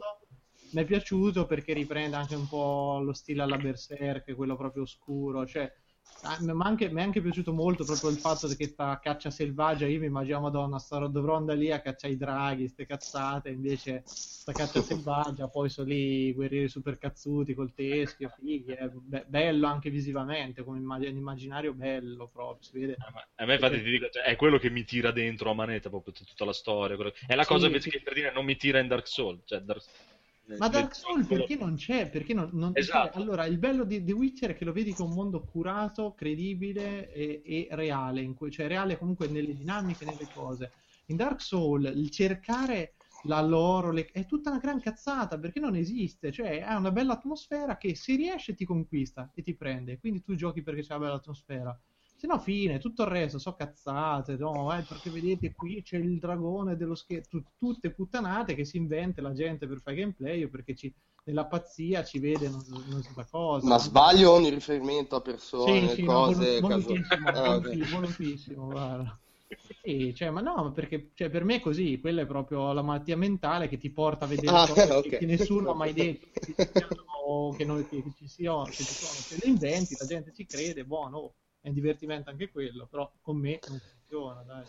mi 0.71 0.83
è 0.83 0.85
piaciuto 0.85 1.47
perché 1.47 1.73
riprende 1.73 2.17
anche 2.17 2.35
un 2.35 2.47
po' 2.47 3.01
lo 3.03 3.13
stile 3.15 3.43
alla 3.43 3.57
Berserk, 3.57 4.35
quello 4.35 4.55
proprio 4.57 4.83
oscuro, 4.83 5.47
cioè 5.47 5.73
ah, 6.21 6.39
ma 6.43 6.65
anche- 6.67 6.91
mi 6.91 7.01
è 7.01 7.05
anche 7.05 7.21
piaciuto 7.21 7.53
molto 7.53 7.85
proprio 7.85 8.11
il 8.11 8.19
fatto 8.19 8.49
che 8.55 8.67
sta 8.67 8.99
caccia 9.01 9.31
selvaggia, 9.31 9.87
io 9.87 10.01
mi 10.01 10.07
immagino, 10.07 10.41
madonna, 10.41 10.79
starò, 10.79 11.09
dovrò 11.09 11.37
andare 11.37 11.59
lì 11.59 11.71
a 11.71 11.81
cacciare 11.81 12.13
i 12.15 12.17
draghi, 12.17 12.69
ste 12.69 12.87
cazzate, 12.87 13.51
invece 13.51 14.05
sta 14.39 14.55
caccia 14.55 14.81
selvaggia, 14.83 15.49
poi 15.49 15.69
sono 15.69 15.89
lì 15.89 16.29
i 16.29 16.33
guerrieri 16.33 16.69
super 16.69 16.99
cazzuti 16.99 17.55
col 17.55 17.73
teschio, 17.75 18.31
fighi, 18.31 18.73
è 18.73 18.89
be- 18.89 19.25
bello 19.29 19.67
anche 19.67 19.91
visivamente, 19.91 20.63
come 20.65 20.79
immag- 20.79 21.09
un 21.09 21.17
immaginario 21.17 21.73
bello 21.75 22.29
proprio, 22.29 22.63
si 22.63 22.79
vede. 22.79 22.97
A 23.37 23.45
me- 23.45 23.55
infatti 23.55 23.83
ti 23.83 23.91
dico, 23.91 24.09
cioè, 24.09 24.25
è 24.25 24.37
quello 24.37 24.59
che 24.59 24.71
mi 24.71 24.85
tira 24.85 25.11
dentro 25.13 25.51
a 25.51 25.55
manetta 25.55 25.89
proprio 25.89 26.13
tutta 26.13 26.45
la 26.45 26.53
storia. 26.53 26.97
quello- 26.97 27.13
È 27.27 27.35
la 27.35 27.43
Sì, 27.45 27.49
cosa 27.49 27.67
invece 27.67 27.91
sì. 27.91 27.97
che 27.97 28.03
per 28.03 28.15
dire 28.15 28.33
non 28.33 28.45
mi 28.45 28.57
tira 28.57 28.79
in 28.81 28.89
Dark 28.89 29.07
Souls. 29.07 29.43
Cioè, 29.45 29.61
Dark- 29.61 29.85
Ma 30.57 30.69
Dark 30.69 30.95
Souls 30.95 31.27
perché 31.27 31.57
non 31.57 31.75
c'è? 31.75 32.09
Perché 32.09 32.33
non, 32.35 32.51
non- 32.53 32.73
Esatto. 32.75 33.13
cioè, 33.13 33.23
allora, 33.23 33.45
il 33.47 33.59
bello 33.59 33.85
di 33.85 34.03
The 34.03 34.13
Witcher 34.13 34.51
è 34.51 34.55
che 34.57 34.65
lo 34.65 34.73
vedi 34.73 34.95
come 34.95 35.11
un 35.11 35.15
mondo 35.15 35.45
curato, 35.45 36.15
credibile 36.15 37.13
e, 37.13 37.43
e 37.45 37.69
reale, 37.73 38.23
in 38.23 38.35
cui, 38.35 38.51
cioè 38.51 38.67
reale 38.67 38.99
comunque 38.99 39.29
nelle 39.29 39.55
dinamiche, 39.55 40.05
nelle 40.05 40.29
cose. 40.33 40.73
In 41.07 41.17
Dark 41.17 41.41
Souls 41.41 41.91
il 41.95 42.11
cercare 42.11 42.95
la 43.23 43.41
lore 43.43 43.93
le- 43.93 44.07
è 44.11 44.27
tutta 44.27 44.51
una 44.51 44.59
gran 44.59 44.81
cazzata 44.81 45.39
perché 45.39 45.61
non 45.61 45.75
esiste, 45.75 46.31
cioè 46.33 46.61
ha 46.63 46.77
una 46.79 46.93
bella 46.93 47.15
atmosfera 47.15 47.77
che 47.77 47.95
se 47.95 48.17
riesce 48.17 48.55
ti 48.55 48.65
conquista 48.65 49.31
e 49.35 49.43
ti 49.43 49.55
prende, 49.57 49.99
quindi 49.99 50.23
tu 50.23 50.35
giochi 50.35 50.63
perché 50.63 50.83
c'è 50.83 50.95
una 50.95 51.05
bella 51.07 51.17
atmosfera. 51.19 51.81
Se 52.21 52.27
no, 52.27 52.39
fine, 52.41 52.79
tutto 52.81 53.03
il 53.05 53.09
resto, 53.11 53.39
so 53.39 53.55
cazzate, 53.55 54.37
no, 54.37 54.77
eh, 54.77 54.85
perché 54.85 55.09
vedete 55.09 55.55
qui 55.55 55.83
c'è 55.83 55.99
il 55.99 56.19
dragone 56.19 56.77
dello 56.77 56.97
scherzo, 56.97 57.45
tutte 57.57 57.93
puttanate 57.93 58.57
che 58.57 58.65
si 58.65 58.77
inventa 58.77 59.23
la 59.23 59.33
gente 59.33 59.69
per 59.69 59.81
fare 59.81 59.97
gameplay 59.99 60.43
o 60.43 60.49
perché 60.49 60.75
ci, 60.75 60.93
nella 61.27 61.47
pazzia 61.47 62.03
ci 62.03 62.19
vede 62.19 62.49
non, 62.49 62.65
non 62.89 63.03
si 63.05 63.13
sa 63.13 63.25
cosa. 63.25 63.69
Ma 63.69 63.79
sbaglio 63.79 64.33
ogni 64.33 64.51
riferimento 64.51 65.15
a 65.15 65.21
persone, 65.21 65.87
Sì, 65.87 65.95
sì, 65.95 66.03
no, 66.03 66.25
cose, 66.25 66.61
caso- 66.61 66.61
volutissimo, 66.61 67.31
Ah, 67.35 67.55
voluti- 67.55 67.85
volutissimo, 67.85 68.69
guarda. 68.71 69.21
Sì, 69.81 70.13
cioè, 70.15 70.31
ma 70.31 70.41
no, 70.41 70.73
perché 70.73 71.11
cioè, 71.15 71.31
per 71.31 71.45
me 71.45 71.57
è 71.57 71.61
così, 71.61 71.99
quella 72.01 72.23
è 72.23 72.27
proprio 72.27 72.73
la 72.73 72.83
malattia 72.83 73.17
mentale 73.17 73.69
che 73.69 73.77
ti 73.79 73.91
porta 73.91 74.25
a 74.25 74.29
vedere 74.29 74.55
Ah, 74.55 74.65
cose 74.65 74.97
ok. 74.99 75.19
che 75.19 75.25
nessuno 75.27 75.71
ha 75.71 75.75
mai 75.75 75.93
detto, 75.93 76.27
che, 76.45 76.55
ci 76.55 76.69
siano- 76.73 77.55
che, 77.57 77.65
noi- 77.65 77.87
che 77.87 78.13
ci 78.15 78.27
siano, 78.29 78.73
che 78.75 78.85
ci 78.87 78.95
sono, 78.95 79.23
se 79.23 79.37
le 79.41 79.49
inventi, 79.49 79.95
la 79.97 80.05
gente 80.07 80.33
ci 80.33 80.47
crede, 80.47 80.85
buono, 80.85 81.35
è 81.69 81.73
divertimento 81.73 82.31
anche 82.31 82.51
quello, 82.51 82.87
però 82.87 83.11
con 83.21 83.39
me 83.39 83.63
non 83.67 83.81
funziona, 83.81 84.43
dai. 84.43 84.65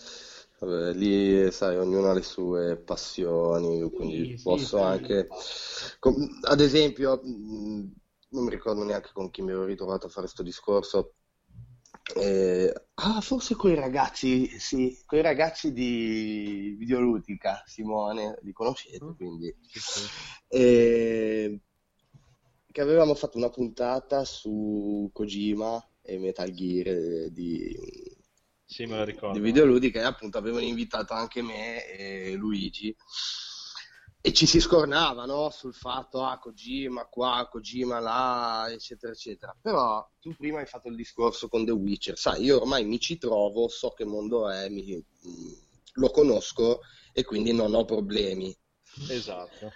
Vabbè, 0.59 0.93
lì, 0.93 1.49
sai, 1.51 1.77
ognuno 1.77 2.09
ha 2.09 2.13
le 2.13 2.21
sue 2.21 2.77
passioni, 2.77 3.81
quindi 3.91 4.37
sì, 4.37 4.41
posso 4.41 4.77
sì. 4.77 4.83
anche... 4.83 5.27
com- 5.99 6.39
ad 6.43 6.59
esempio, 6.59 7.21
mh, 7.23 7.91
non 8.31 8.43
mi 8.43 8.49
ricordo 8.49 8.83
neanche 8.83 9.11
con 9.13 9.29
chi 9.29 9.41
mi 9.41 9.51
ero 9.51 9.63
ritrovato 9.63 10.07
a 10.07 10.09
fare 10.09 10.23
questo 10.23 10.43
discorso. 10.43 11.13
eh, 12.15 12.73
ah, 12.95 13.21
forse 13.21 13.55
con 13.55 13.71
i 13.71 13.75
ragazzi, 13.75 14.47
sì, 14.59 15.01
con 15.05 15.19
i 15.19 15.21
ragazzi 15.21 15.71
di 15.73 16.75
Videoludica, 16.77 17.63
Simone, 17.65 18.37
li 18.41 18.51
conoscete, 18.51 19.03
Mm. 19.05 19.11
quindi... 19.15 19.55
Sì, 19.61 19.79
sì. 19.79 19.99
Eh, 20.47 21.59
che 22.71 22.81
avevamo 22.81 23.15
fatto 23.15 23.37
una 23.37 23.49
puntata 23.49 24.23
su 24.23 25.09
Kojima 25.13 25.83
e 26.01 26.17
Metal 26.17 26.51
Gear 26.51 26.87
eh, 26.87 27.31
di, 27.31 27.75
Sì, 28.65 28.85
me 28.85 28.97
lo 28.97 29.03
ricordo. 29.03 29.37
di 29.37 29.43
videoludica 29.43 29.99
e 29.99 30.03
appunto 30.03 30.37
avevano 30.37 30.63
invitato 30.65 31.13
anche 31.13 31.41
me 31.41 31.85
e 31.87 32.33
Luigi 32.35 32.95
e 34.21 34.33
ci 34.33 34.45
si 34.45 34.59
scornava 34.59 35.25
no? 35.25 35.49
sul 35.49 35.73
fatto 35.73 36.23
ah 36.23 36.37
Kojima 36.37 37.05
qua, 37.05 37.47
Kojima 37.49 37.99
là, 37.99 38.67
eccetera 38.69 39.13
eccetera 39.13 39.55
però 39.61 40.05
tu 40.19 40.35
prima 40.35 40.59
hai 40.59 40.65
fatto 40.65 40.89
il 40.89 40.95
discorso 40.95 41.47
con 41.47 41.65
The 41.65 41.71
Witcher 41.71 42.17
sai 42.17 42.43
io 42.43 42.59
ormai 42.61 42.85
mi 42.85 42.99
ci 42.99 43.17
trovo, 43.17 43.67
so 43.69 43.91
che 43.91 44.03
mondo 44.05 44.49
è 44.49 44.67
mi- 44.69 44.95
mm, 44.95 45.51
lo 45.93 46.09
conosco 46.11 46.81
e 47.13 47.23
quindi 47.23 47.53
non 47.53 47.73
ho 47.73 47.85
problemi 47.85 48.55
Esatto. 49.09 49.73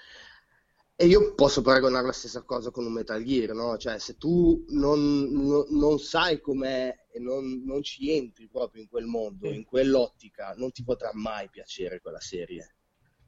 E 0.96 1.06
io 1.08 1.34
posso 1.36 1.62
paragonare 1.62 2.06
la 2.06 2.12
stessa 2.12 2.44
cosa 2.44 2.70
con 2.72 2.86
un 2.86 2.94
Metal 2.94 3.24
Gear, 3.24 3.54
no? 3.54 3.78
Cioè, 3.78 3.98
se 4.00 4.18
tu 4.18 4.64
non, 4.70 5.24
non- 5.32 5.66
non 5.70 6.00
sai 6.00 6.40
com'è 6.40 6.94
e 7.12 7.20
non, 7.20 7.64
non 7.66 7.82
ci 7.84 8.12
entri 8.12 8.48
proprio 8.48 8.82
in 8.84 8.88
quel 8.90 9.06
mondo, 9.06 9.50
in 9.52 9.66
quell'ottica, 9.66 10.54
non 10.56 10.72
ti 10.72 10.84
potrà 10.84 11.10
mai 11.14 11.50
piacere 11.50 12.00
quella 12.00 12.20
serie. 12.20 12.76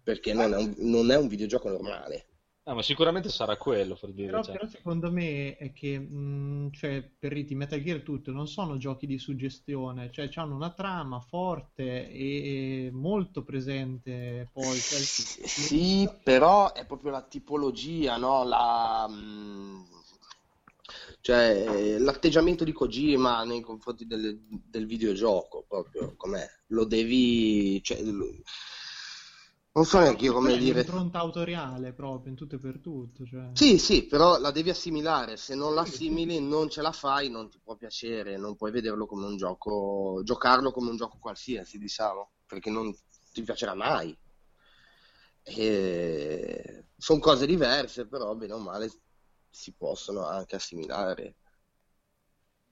Perché 0.04 0.34
non 0.34 0.54
è 0.54 0.58
un, 0.58 0.74
non 0.78 1.10
è 1.12 1.18
un 1.18 1.28
videogioco 1.28 1.70
normale. 1.70 2.28
Ah, 2.68 2.74
ma 2.74 2.82
sicuramente 2.82 3.30
sarà 3.30 3.58
quello, 3.58 3.96
per 3.96 4.12
dire. 4.12 4.32
Però, 4.32 4.44
cioè. 4.44 4.56
però 4.56 4.68
secondo 4.68 5.12
me 5.12 5.56
è 5.56 5.72
che, 5.72 6.00
mh, 6.00 6.72
cioè, 6.72 7.04
per 7.04 7.32
riti 7.32 7.54
Metal 7.54 7.80
Gear 7.80 7.98
e 7.98 8.04
tutto, 8.04 8.32
non 8.32 8.48
sono 8.48 8.78
giochi 8.78 9.06
di 9.06 9.20
suggestione, 9.20 10.12
cioè 10.12 10.30
hanno 10.36 10.56
una 10.56 10.72
trama 10.72 11.20
forte 11.20 12.10
e, 12.10 12.88
e 12.88 12.92
molto 12.92 13.44
presente 13.44 14.50
poi. 14.52 14.78
cioè, 14.80 15.00
Sì, 15.00 16.10
però 16.24 16.74
è 16.74 16.88
proprio 16.88 17.12
la 17.12 17.22
tipologia, 17.22 18.18
no? 18.18 18.44
La, 18.44 19.08
mm, 19.10 19.84
cioè, 21.22 21.98
l'atteggiamento 22.00 22.64
di 22.64 22.72
Kojima 22.72 23.44
nei 23.44 23.62
confronti 23.62 24.06
del, 24.06 24.40
del 24.42 24.86
videogioco, 24.86 25.66
proprio 25.68 26.16
com'è. 26.16 26.46
Lo 26.68 26.86
devi... 26.86 27.82
Cioè, 27.84 28.02
lo- 28.02 28.42
non 29.76 29.84
so 29.84 30.00
neanche 30.00 30.24
io 30.24 30.32
come 30.32 30.52
Quella 30.52 30.62
è 30.62 30.64
dire... 30.64 30.82
l'impronta 30.84 31.20
autoriale 31.20 31.92
proprio, 31.92 32.30
in 32.30 32.38
tutto 32.38 32.56
e 32.56 32.60
per 32.60 32.80
tutto. 32.80 33.26
Cioè. 33.26 33.50
Sì, 33.52 33.78
sì, 33.78 34.06
però 34.06 34.40
la 34.40 34.52
devi 34.52 34.70
assimilare. 34.70 35.36
Se 35.36 35.54
non 35.54 35.74
la 35.74 35.82
assimili, 35.82 36.40
non 36.40 36.70
ce 36.70 36.82
la 36.82 36.94
fai, 36.94 37.30
non 37.30 37.50
ti 37.50 37.60
può 37.62 37.76
piacere, 37.76 38.38
non 38.38 38.56
puoi 38.56 38.72
vederlo 38.72 39.06
come 39.06 39.26
un 39.26 39.36
gioco, 39.36 40.22
giocarlo 40.24 40.72
come 40.72 40.92
un 40.92 40.96
gioco 40.96 41.18
qualsiasi, 41.20 41.78
diciamo, 41.78 42.32
perché 42.46 42.70
non 42.70 42.96
ti 43.34 43.44
piacerà 43.44 43.76
mai. 43.76 44.18
Sono 46.96 47.20
cose 47.20 47.46
diverse, 47.46 48.08
però 48.08 48.34
bene 48.34 48.54
o 48.54 48.60
male 48.60 48.90
si 49.50 49.74
possono 49.74 50.26
anche 50.26 50.56
assimilare. 50.56 51.36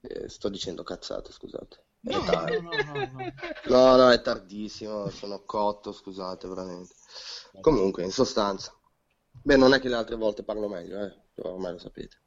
Eh, 0.00 0.28
sto 0.28 0.48
dicendo 0.48 0.82
cazzate, 0.82 1.32
scusate. 1.32 1.84
È 2.06 2.18
No, 2.18 2.22
tardi. 2.22 2.56
no, 2.60 2.82
no, 2.82 2.82
no, 2.82 3.06
no. 3.10 3.32
No, 3.66 3.96
no, 3.96 4.10
è 4.10 4.20
tardissimo, 4.22 5.10
sono 5.10 5.44
cotto, 5.44 5.92
scusate, 5.92 6.46
veramente. 6.48 6.94
Comunque, 7.60 8.04
in 8.04 8.10
sostanza. 8.12 8.72
Beh, 9.42 9.56
non 9.56 9.74
è 9.74 9.80
che 9.80 9.88
le 9.88 9.96
altre 9.96 10.16
volte 10.16 10.44
parlo 10.44 10.68
meglio, 10.68 11.02
eh, 11.04 11.14
però 11.34 11.52
ormai 11.52 11.72
lo 11.72 11.78
sapete. 11.78 12.18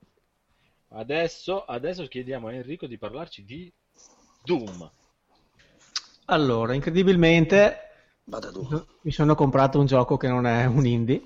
Adesso, 0.90 1.64
adesso 1.64 2.08
chiediamo 2.08 2.48
a 2.48 2.54
Enrico 2.54 2.88
di 2.88 2.98
parlarci 2.98 3.46
di 3.46 3.74
Doom. 4.42 4.92
Allora, 6.26 6.74
incredibilmente 6.74 7.78
Vada 8.28 8.52
tu. 8.54 8.64
mi 9.02 9.12
sono 9.12 9.36
comprato 9.36 9.80
un 9.80 9.86
gioco 9.86 10.18
che 10.18 10.28
non 10.28 10.46
è 10.46 10.66
un 10.66 10.86
indie, 10.86 11.22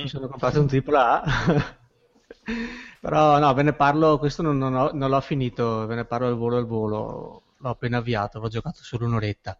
mi 0.00 0.08
sono 0.08 0.28
comprato 0.28 0.60
un 0.60 0.68
AAA. 0.68 1.22
Però 3.00 3.38
no, 3.38 3.54
ve 3.54 3.62
ne 3.62 3.72
parlo, 3.74 4.18
questo 4.18 4.42
non, 4.42 4.58
non 4.58 4.74
ho- 4.74 4.90
non 4.92 5.10
l'ho 5.10 5.20
finito, 5.20 5.86
ve 5.86 5.94
ne 5.94 6.04
parlo 6.04 6.26
al 6.28 6.36
volo 6.36 6.56
al 6.56 6.66
volo, 6.66 7.42
l'ho 7.58 7.70
appena 7.70 7.98
avviato, 7.98 8.38
l'ho 8.38 8.48
giocato 8.48 8.82
solo 8.82 9.06
un'oretta. 9.06 9.58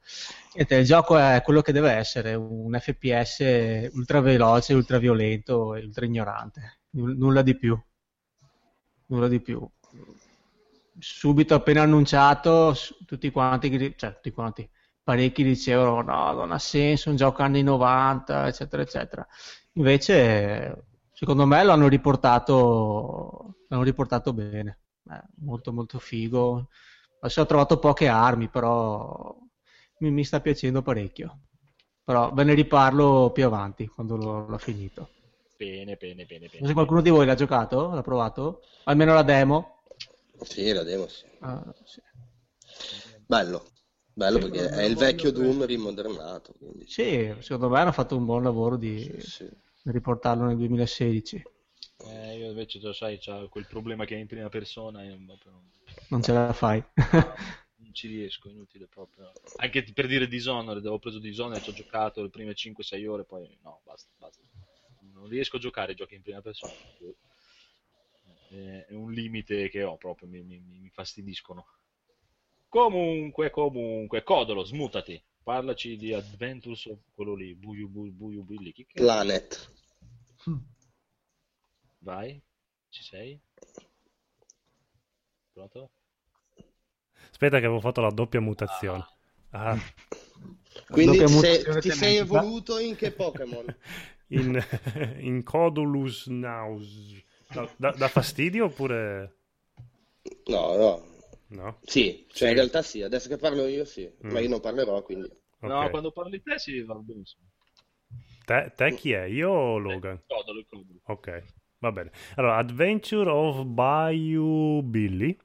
Niente, 0.55 0.75
il 0.77 0.85
gioco 0.87 1.17
è 1.19 1.41
quello 1.45 1.63
che 1.63 1.73
deve 1.73 1.93
essere, 1.93 2.35
un 2.35 2.77
FPS 2.79 3.89
ultra 3.93 4.21
veloce, 4.21 4.75
ultra 4.75 4.99
violento 4.99 5.75
e 5.75 5.85
ultra 5.85 6.05
ignorante, 6.05 6.81
Null- 6.91 7.17
nulla 7.17 7.43
di 7.43 7.57
più. 7.57 7.79
Nulla 9.09 9.29
di 9.29 9.41
più. 9.41 9.69
Subito 10.99 11.55
appena 11.55 11.83
annunciato, 11.83 12.75
tutti 13.05 13.31
quanti, 13.31 13.95
cioè 13.97 14.15
tutti 14.15 14.31
quanti, 14.31 14.69
parecchi 15.03 15.43
dicevano 15.45 16.01
no, 16.01 16.33
non 16.33 16.53
ha 16.53 16.59
senso, 16.59 17.11
un 17.11 17.17
gioco 17.17 17.43
anni 17.43 17.63
90, 17.63 18.47
eccetera, 18.47 18.81
eccetera. 18.83 19.27
Invece, 19.75 20.87
secondo 21.13 21.45
me 21.47 21.63
l'hanno 21.63 21.89
riportato, 21.89 23.57
l'hanno 23.69 23.83
riportato 23.83 24.33
bene, 24.33 24.79
Eh, 25.11 25.23
molto 25.43 25.73
molto 25.73 25.99
figo. 25.99 26.69
Adesso 27.27 27.41
ho 27.41 27.47
trovato 27.47 27.79
poche 27.81 28.07
armi, 28.07 28.49
però 28.49 29.35
mi, 29.99 30.11
mi 30.13 30.23
sta 30.25 30.41
piacendo 30.41 30.81
parecchio. 30.81 31.41
Però 32.05 32.33
ve 32.33 32.45
ne 32.45 32.55
riparlo 32.55 33.33
più 33.33 33.45
avanti, 33.45 33.89
quando 33.89 34.15
l'ho, 34.17 34.47
l'ho 34.47 34.59
finito. 34.59 35.11
Bene, 35.59 35.97
bene, 35.97 36.25
bene, 36.25 36.43
Non 36.43 36.51
so 36.51 36.57
bene. 36.59 36.67
se 36.69 36.73
qualcuno 36.73 37.01
di 37.03 37.11
voi 37.11 37.27
l'ha 37.27 37.35
giocato, 37.35 37.91
l'ha 37.93 38.03
provato? 38.03 38.61
Almeno 38.85 39.13
la 39.13 39.25
demo? 39.25 39.83
Sì, 40.43 40.71
la 40.71 40.85
demo, 40.85 41.09
sì. 41.09 41.25
Ah, 41.41 41.75
sì. 41.85 42.01
Bello. 43.27 43.65
Bello 44.15 44.39
Sì, 44.39 44.49
perché 44.49 44.71
è 44.71 44.83
il 44.85 44.97
vecchio 44.97 45.33
Doom 45.33 45.67
rimodernato. 45.67 46.55
Quindi... 46.57 46.87
Sì, 46.87 47.35
secondo 47.41 47.69
me 47.69 47.81
hanno 47.81 47.93
fatto 47.93 48.17
un 48.17 48.25
buon 48.25 48.45
lavoro 48.45 48.77
di 48.77 49.01
Sì, 49.01 49.21
sì. 49.21 49.49
riportarlo 49.91 50.45
nel 50.45 50.57
2016. 50.57 51.43
Eh, 52.09 52.39
io 52.39 52.49
invece, 52.49 52.79
già 52.79 52.93
sai, 52.93 53.19
c'ha 53.19 53.47
quel 53.49 53.67
problema 53.67 54.05
che 54.05 54.15
è 54.17 54.19
in 54.19 54.27
prima 54.27 54.49
persona 54.49 55.03
e 55.05 55.21
proprio 55.27 55.53
non, 55.53 55.71
Non 56.11 56.23
ce 56.23 56.33
la 56.33 56.53
fai. 56.53 56.83
non 57.79 57.93
ci 57.93 58.09
riesco, 58.09 58.49
inutile 58.49 58.87
proprio. 58.87 59.33
Anche 59.57 59.83
per 59.93 60.07
dire 60.07 60.29
Dishonored, 60.29 60.79
avevo 60.83 60.99
preso 60.99 61.19
Dishonored, 61.19 61.63
ci 61.63 61.71
ho 61.71 61.73
giocato 61.73 62.23
le 62.23 62.31
prime 62.31 62.55
5-6 62.55 63.07
ore, 63.07 63.25
poi 63.25 63.49
no, 63.63 63.81
basta, 63.85 64.11
basta. 64.17 64.43
Non 65.13 65.29
riesco 65.29 65.57
a 65.57 65.61
giocare 65.61 65.95
giochi 65.95 66.15
in 66.15 66.23
prima 66.23 66.41
persona. 66.41 66.75
Eh, 68.49 68.85
È 68.87 68.95
un 68.95 69.13
limite 69.13 69.69
che 69.69 69.83
ho 69.83 69.97
proprio, 69.97 70.29
mi, 70.29 70.43
mi- 70.43 70.61
mi 70.61 70.89
fastidiscono. 70.91 71.67
Comunque, 72.69 73.51
comunque, 73.51 74.23
Codolo, 74.23 74.65
smutati. 74.65 75.23
Parlaci 75.43 75.97
di 75.97 76.13
Adventures 76.13 76.87
of 76.87 76.99
quello 77.15 77.35
lì, 77.35 77.55
Buio 77.55 77.89
Buio 77.89 78.13
Buio 78.13 78.43
Billy. 78.43 78.73
Planet. 78.95 79.69
Vai, 82.01 82.43
ci 82.89 83.03
sei? 83.05 83.39
Pronto? 85.55 85.91
Aspetta 87.31 87.59
che 87.61 87.67
avevo 87.67 87.79
fatto 87.81 88.01
la 88.01 88.11
doppia 88.11 88.41
mutazione. 88.41 89.07
Ah, 89.51 89.77
Quindi 90.91 91.07
Doppia 91.07 91.25
ti 91.25 91.35
sei, 91.35 91.59
mutazione 91.59 91.81
ti 91.81 91.91
sei 91.91 92.17
evoluto 92.17 92.79
in 92.79 92.97
che 92.97 93.13
Pokémon? 93.13 93.71
in, 94.31 94.59
in 95.21 95.43
Codulus 95.45 96.27
Naus. 96.29 97.15
No, 97.55 97.71
da, 97.79 97.93
da 97.93 98.09
fastidio 98.09 98.67
oppure 98.67 99.37
No, 100.49 100.77
no. 100.79 101.03
no? 101.51 101.79
Sì, 101.83 102.27
cioè 102.31 102.49
Sì. 102.49 102.51
in 102.51 102.55
realtà 102.55 102.83
sì, 102.83 103.03
adesso 103.03 103.29
che 103.29 103.37
parlo 103.37 103.67
io 103.67 103.85
sì, 103.85 104.11
Mm. 104.23 104.29
ma 104.29 104.41
io 104.41 104.49
non 104.49 104.61
parlerò 104.61 105.03
quindi. 105.03 105.31
No, 105.63 105.89
Ok. 105.89 105.91
quando 105.91 106.11
parli 106.13 106.43
te 106.43 106.59
sì, 106.59 106.83
va 106.83 106.95
benissimo. 106.97 107.47
Te, 108.47 108.73
te 108.77 108.95
chi 108.95 109.13
è? 109.13 109.25
Io 109.25 109.51
o 109.51 109.77
Logan? 109.79 110.19
Codolo, 110.29 110.61
il 110.61 110.67
codolo. 110.67 111.01
Ok, 111.09 111.29
va 111.79 111.93
bene. 111.93 112.11
Allora, 112.37 112.57
Adventure 112.57 113.31
of 113.31 113.65
Bayou 113.65 114.83
Billy, 114.83 115.37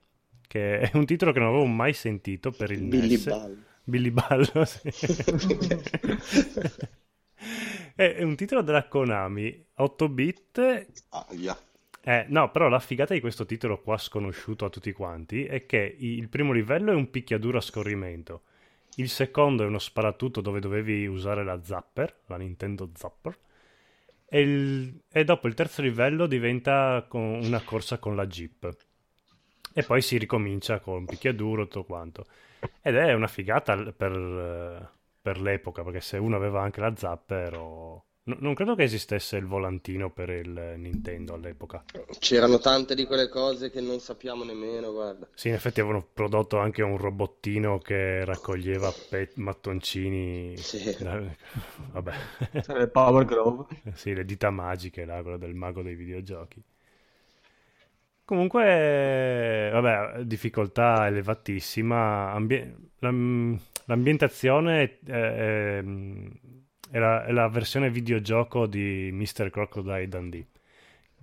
che 0.47 0.79
è 0.79 0.91
un 0.93 1.05
titolo 1.05 1.31
che 1.31 1.39
non 1.39 1.49
avevo 1.49 1.65
mai 1.65 1.93
sentito 1.93 2.51
per 2.51 2.71
il 2.71 2.83
Billy 2.83 3.09
NES. 3.09 3.27
Ball. 3.27 3.63
Billy 3.83 4.11
Ballo, 4.11 4.65
sì. 4.65 4.89
è 7.95 8.21
un 8.23 8.35
titolo 8.35 8.61
della 8.61 8.87
Konami, 8.87 9.65
8 9.75 10.09
bit. 10.09 10.87
Ah, 11.09 11.27
via. 11.31 11.57
Eh, 12.03 12.25
no, 12.29 12.49
però 12.49 12.67
la 12.67 12.79
figata 12.79 13.13
di 13.13 13.19
questo 13.19 13.45
titolo 13.45 13.79
qua 13.79 13.97
sconosciuto 13.97 14.65
a 14.65 14.69
tutti 14.69 14.91
quanti 14.91 15.45
è 15.45 15.67
che 15.67 15.95
il 15.99 16.29
primo 16.29 16.51
livello 16.51 16.91
è 16.91 16.95
un 16.95 17.11
picchiaduro 17.11 17.59
a 17.59 17.61
scorrimento, 17.61 18.41
il 18.95 19.07
secondo 19.07 19.63
è 19.63 19.67
uno 19.67 19.77
sparatutto 19.77 20.41
dove 20.41 20.59
dovevi 20.59 21.05
usare 21.05 21.43
la 21.43 21.61
Zapper, 21.63 22.21
la 22.25 22.37
Nintendo 22.37 22.89
Zapper, 22.93 23.37
e, 24.33 24.39
il- 24.39 25.03
e 25.11 25.23
dopo 25.25 25.47
il 25.49 25.53
terzo 25.53 25.81
livello 25.81 26.25
diventa 26.25 27.05
una 27.11 27.61
corsa 27.61 27.97
con 27.97 28.15
la 28.15 28.25
Jeep. 28.25 28.77
E 29.73 29.83
poi 29.83 30.01
si 30.01 30.17
ricomincia 30.17 30.79
con 30.79 31.05
picchiaduro 31.05 31.63
tutto 31.67 31.83
quanto. 31.83 32.25
Ed 32.81 32.95
è 32.95 33.13
una 33.13 33.27
figata 33.27 33.75
per, 33.91 34.11
eh, 34.13 34.89
per 35.21 35.41
l'epoca, 35.41 35.83
perché 35.83 35.99
se 36.01 36.17
uno 36.17 36.35
aveva 36.37 36.61
anche 36.61 36.79
la 36.79 36.95
Zapper 36.95 37.55
o... 37.55 38.05
no- 38.23 38.37
non 38.39 38.53
credo 38.53 38.75
che 38.75 38.83
esistesse 38.83 39.37
il 39.37 39.45
volantino 39.45 40.09
per 40.11 40.29
il 40.29 40.73
Nintendo 40.77 41.33
all'epoca. 41.33 41.83
C'erano 42.19 42.59
tante 42.59 42.95
di 42.95 43.05
quelle 43.05 43.27
cose 43.27 43.69
che 43.71 43.81
non 43.81 43.99
sappiamo 43.99 44.43
nemmeno, 44.43 44.91
guarda. 44.91 45.27
Sì, 45.33 45.47
in 45.47 45.55
effetti 45.55 45.79
avevano 45.79 46.05
prodotto 46.13 46.57
anche 46.59 46.83
un 46.83 46.97
robottino 46.97 47.79
che 47.79 48.23
raccoglieva 48.23 48.91
pe- 49.09 49.31
mattoncini. 49.35 50.55
Sì. 50.57 50.95
Da- 50.99 51.21
Vabbè, 51.91 52.13
Sarebbe 52.61 52.87
Power 52.87 53.25
Grove. 53.25 53.65
sì, 53.93 54.13
le 54.13 54.23
dita 54.25 54.49
magiche, 54.51 55.05
là, 55.05 55.21
quello 55.21 55.37
del 55.37 55.53
mago 55.55 55.81
dei 55.81 55.95
videogiochi. 55.95 56.61
Comunque, 58.23 59.69
vabbè, 59.73 60.23
difficoltà 60.23 61.07
elevatissima. 61.07 62.31
l'am- 62.99 63.59
l'ambientazione 63.85 64.83
è, 64.83 64.99
è- 65.11 65.83
è 66.91 66.99
la, 66.99 67.25
è 67.25 67.31
la 67.31 67.47
versione 67.47 67.89
videogioco 67.89 68.67
di 68.67 69.09
Mr. 69.13 69.49
Crocodile 69.49 70.07
Dundee, 70.09 70.45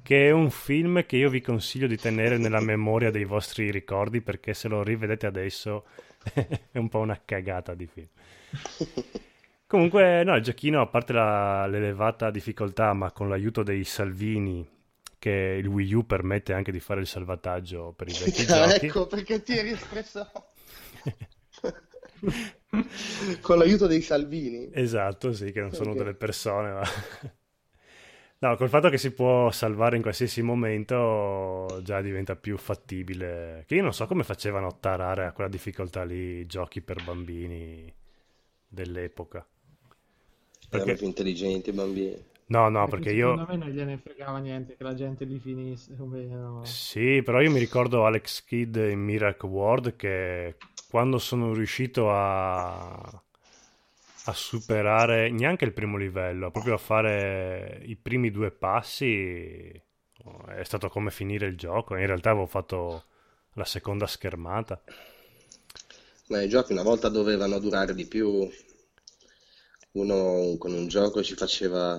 che 0.03 0.29
è 0.29 0.31
un 0.31 0.51
film 0.51 1.05
che 1.05 1.17
io 1.17 1.29
vi 1.29 1.41
consiglio 1.43 1.87
di 1.87 1.99
tenere 1.99 2.39
nella 2.39 2.61
memoria 2.61 3.11
dei 3.11 3.25
vostri 3.25 3.71
ricordi 3.71 4.23
perché 4.23 4.55
se 4.55 4.67
lo 4.69 4.83
rivedete 4.83 5.27
adesso 5.27 5.85
è 6.33 6.79
un 6.79 6.89
po' 6.89 7.01
una 7.01 7.21
cagata 7.25 7.75
di 7.75 7.87
film. 7.87 8.09
Comunque, 9.67 10.25
no, 10.25 10.35
il 10.37 10.43
giochino, 10.43 10.81
a 10.81 10.87
parte 10.87 11.13
la- 11.13 11.67
l'elevata 11.67 12.31
difficoltà, 12.31 12.95
ma 12.95 13.13
con 13.13 13.29
l'aiuto 13.29 13.63
dei 13.63 13.85
salvini, 13.85 14.67
che 15.19 15.59
il 15.61 15.67
Wii 15.67 15.93
U 15.95 16.07
permette 16.07 16.55
anche 16.55 16.73
di 16.73 16.81
fare 16.81 17.01
il 17.01 17.07
salvataggio 17.07 17.93
per 17.95 18.09
i 18.09 18.15
vecchi 18.15 18.47
giochi. 18.49 18.87
ecco 18.87 19.07
perché 19.07 19.43
ti 19.43 19.57
eri 19.59 19.71
espresso 19.71 20.31
con 23.41 23.59
l'aiuto 23.59 23.87
dei 23.87 24.03
Salvini. 24.03 24.71
Esatto, 24.73 25.33
sì, 25.33 25.53
che 25.53 25.61
non 25.61 25.73
sono 25.73 25.93
Ok. 25.93 25.97
delle 25.97 26.15
persone, 26.15 26.73
ma... 26.73 26.83
No, 28.41 28.55
col 28.57 28.69
fatto 28.69 28.89
che 28.89 28.99
si 28.99 29.11
può 29.13 29.51
salvare 29.51 29.97
in 29.97 30.03
qualsiasi 30.03 30.43
momento 30.43 31.81
già 31.83 32.01
diventa 32.01 32.37
più 32.37 32.57
fattibile. 32.57 33.65
Che 33.67 33.75
io 33.75 33.83
non 33.83 33.93
so 33.93 34.07
come 34.07 34.23
facevano 34.23 34.69
a 34.69 34.73
tarare 34.79 35.27
a 35.27 35.33
quella 35.33 35.51
difficoltà 35.51 36.05
lì 36.05 36.39
i 36.41 36.47
giochi 36.47 36.81
per 36.81 37.03
bambini 37.03 37.93
dell'epoca. 38.69 39.45
Erano 40.71 40.85
Perché... 40.85 40.95
più 40.95 41.07
intelligenti 41.07 41.71
i 41.71 41.73
bambini. 41.73 42.27
No, 42.47 42.69
no, 42.69 42.87
perché 42.89 43.11
Secondo 43.11 43.43
io... 43.43 43.47
me 43.49 43.57
non 43.57 43.69
gliene 43.71 43.99
fregava 43.99 44.39
niente 44.39 44.77
che 44.77 44.83
la 44.85 44.95
gente 44.95 45.25
li 45.25 45.39
finisse. 45.39 45.97
Come, 45.97 46.25
no. 46.27 46.65
Sì, 46.65 47.23
però 47.25 47.41
io 47.41 47.51
mi 47.51 47.59
ricordo 47.59 48.07
Alex 48.07 48.45
Kidd 48.45 48.77
in 48.77 49.01
Miracle 49.01 49.49
World 49.49 49.97
che 49.97 50.57
quando 50.89 51.19
sono 51.19 51.53
riuscito 51.53 52.11
a, 52.11 53.23
a 54.25 54.33
superare 54.33 55.31
neanche 55.31 55.65
il 55.65 55.73
primo 55.73 55.97
livello, 55.97 56.51
proprio 56.51 56.75
a 56.75 56.79
fare 56.79 57.81
i 57.85 57.97
primi 57.97 58.31
due 58.31 58.51
passi, 58.51 59.71
è 60.49 60.63
stato 60.65 60.89
come 60.89 61.11
finire 61.11 61.47
il 61.47 61.57
gioco. 61.57 61.97
In 61.97 62.07
realtà 62.07 62.31
avevo 62.31 62.47
fatto 62.47 63.05
la 63.55 63.65
seconda 63.65 64.07
schermata. 64.07 64.83
Ma 66.29 66.43
i 66.43 66.49
giochi 66.49 66.73
una 66.73 66.83
volta 66.83 67.09
dovevano 67.09 67.59
durare 67.59 67.95
di 67.95 68.07
più. 68.07 68.49
Uno 69.93 70.57
con 70.59 70.73
un 70.73 70.89
gioco 70.89 71.23
ci 71.23 71.35
faceva. 71.35 71.99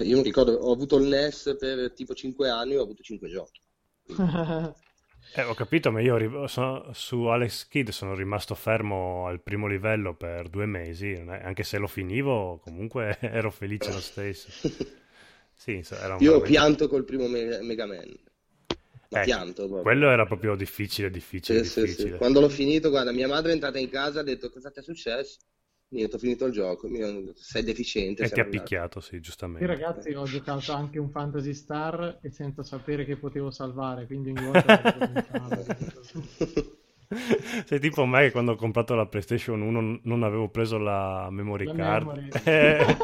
Io 0.00 0.16
mi 0.18 0.22
ricordo, 0.22 0.52
ho 0.52 0.72
avuto 0.72 0.96
il 0.98 1.08
NES 1.08 1.56
per 1.58 1.92
tipo 1.92 2.14
5 2.14 2.48
anni, 2.50 2.76
ho 2.76 2.82
avuto 2.82 3.02
5 3.02 3.28
giochi. 3.28 3.60
Eh, 5.30 5.42
ho 5.42 5.54
capito, 5.54 5.90
ma 5.92 6.00
io 6.00 6.46
sono- 6.48 6.92
su 6.92 7.24
Alex 7.26 7.68
Kidd 7.68 7.88
sono 7.90 8.14
rimasto 8.14 8.54
fermo 8.54 9.26
al 9.26 9.40
primo 9.40 9.66
livello 9.66 10.14
per 10.14 10.48
due 10.48 10.66
mesi, 10.66 11.12
anche 11.14 11.62
se 11.62 11.78
lo 11.78 11.86
finivo, 11.86 12.58
comunque 12.58 13.18
ero 13.20 13.50
felice 13.50 13.92
lo 13.92 14.00
stesso. 14.00 14.52
Sì, 15.54 15.84
era 15.90 16.16
un 16.16 16.24
Io 16.24 16.34
ho 16.34 16.40
pianto 16.42 16.86
col 16.86 17.04
primo 17.04 17.26
Me- 17.28 17.62
Mega 17.62 17.86
Man. 17.86 18.14
Ma 19.10 19.18
Ecco, 19.18 19.20
pianto 19.20 19.66
proprio. 19.68 19.82
Quello 19.82 20.08
era 20.10 20.24
proprio 20.24 20.54
difficile, 20.54 21.10
difficile, 21.10 21.60
Sì, 21.60 21.64
sì, 21.64 21.86
sì. 21.86 22.12
difficile. 22.12 22.14
Quando 22.14 22.38
l'ho 22.40 22.48
finito, 22.48 22.90
guarda, 22.90 23.10
mia 23.12 23.26
madre 23.26 23.50
è 23.50 23.54
entrata 23.54 23.78
in 23.78 23.88
casa 23.90 24.18
e 24.18 24.20
ha 24.20 24.24
detto 24.24 24.50
cosa 24.50 24.70
ti 24.70 24.78
è 24.78 24.82
successo? 24.82 25.38
Niente, 25.90 26.16
ho 26.16 26.18
finito 26.18 26.44
il 26.44 26.52
gioco, 26.52 26.86
mi 26.86 27.00
sei 27.34 27.62
deficiente. 27.62 28.24
E 28.24 28.28
ti 28.28 28.40
ha 28.40 28.44
picchiato, 28.44 29.00
sì, 29.00 29.16
Io 29.16 29.22
giustamente. 29.22 29.66
ragazzi 29.66 30.10
ho 30.12 30.24
giocato 30.24 30.72
anche 30.72 30.98
un 30.98 31.10
Fantasy 31.10 31.54
Star 31.54 32.18
e 32.20 32.30
senza 32.30 32.62
sapere 32.62 33.06
che 33.06 33.16
potevo 33.16 33.50
salvare, 33.50 34.06
quindi 34.06 34.30
ogni 34.30 34.44
volta. 34.44 34.82
Sei 37.64 37.80
tipo 37.80 38.04
me 38.04 38.24
che 38.24 38.32
quando 38.32 38.52
ho 38.52 38.56
comprato 38.56 38.94
la 38.94 39.06
PlayStation 39.06 39.62
1 39.62 40.00
non 40.02 40.22
avevo 40.22 40.50
preso 40.50 40.76
la 40.76 41.28
memory 41.30 41.64
La 41.64 41.72
card. 41.72 42.40
e, 42.44 42.96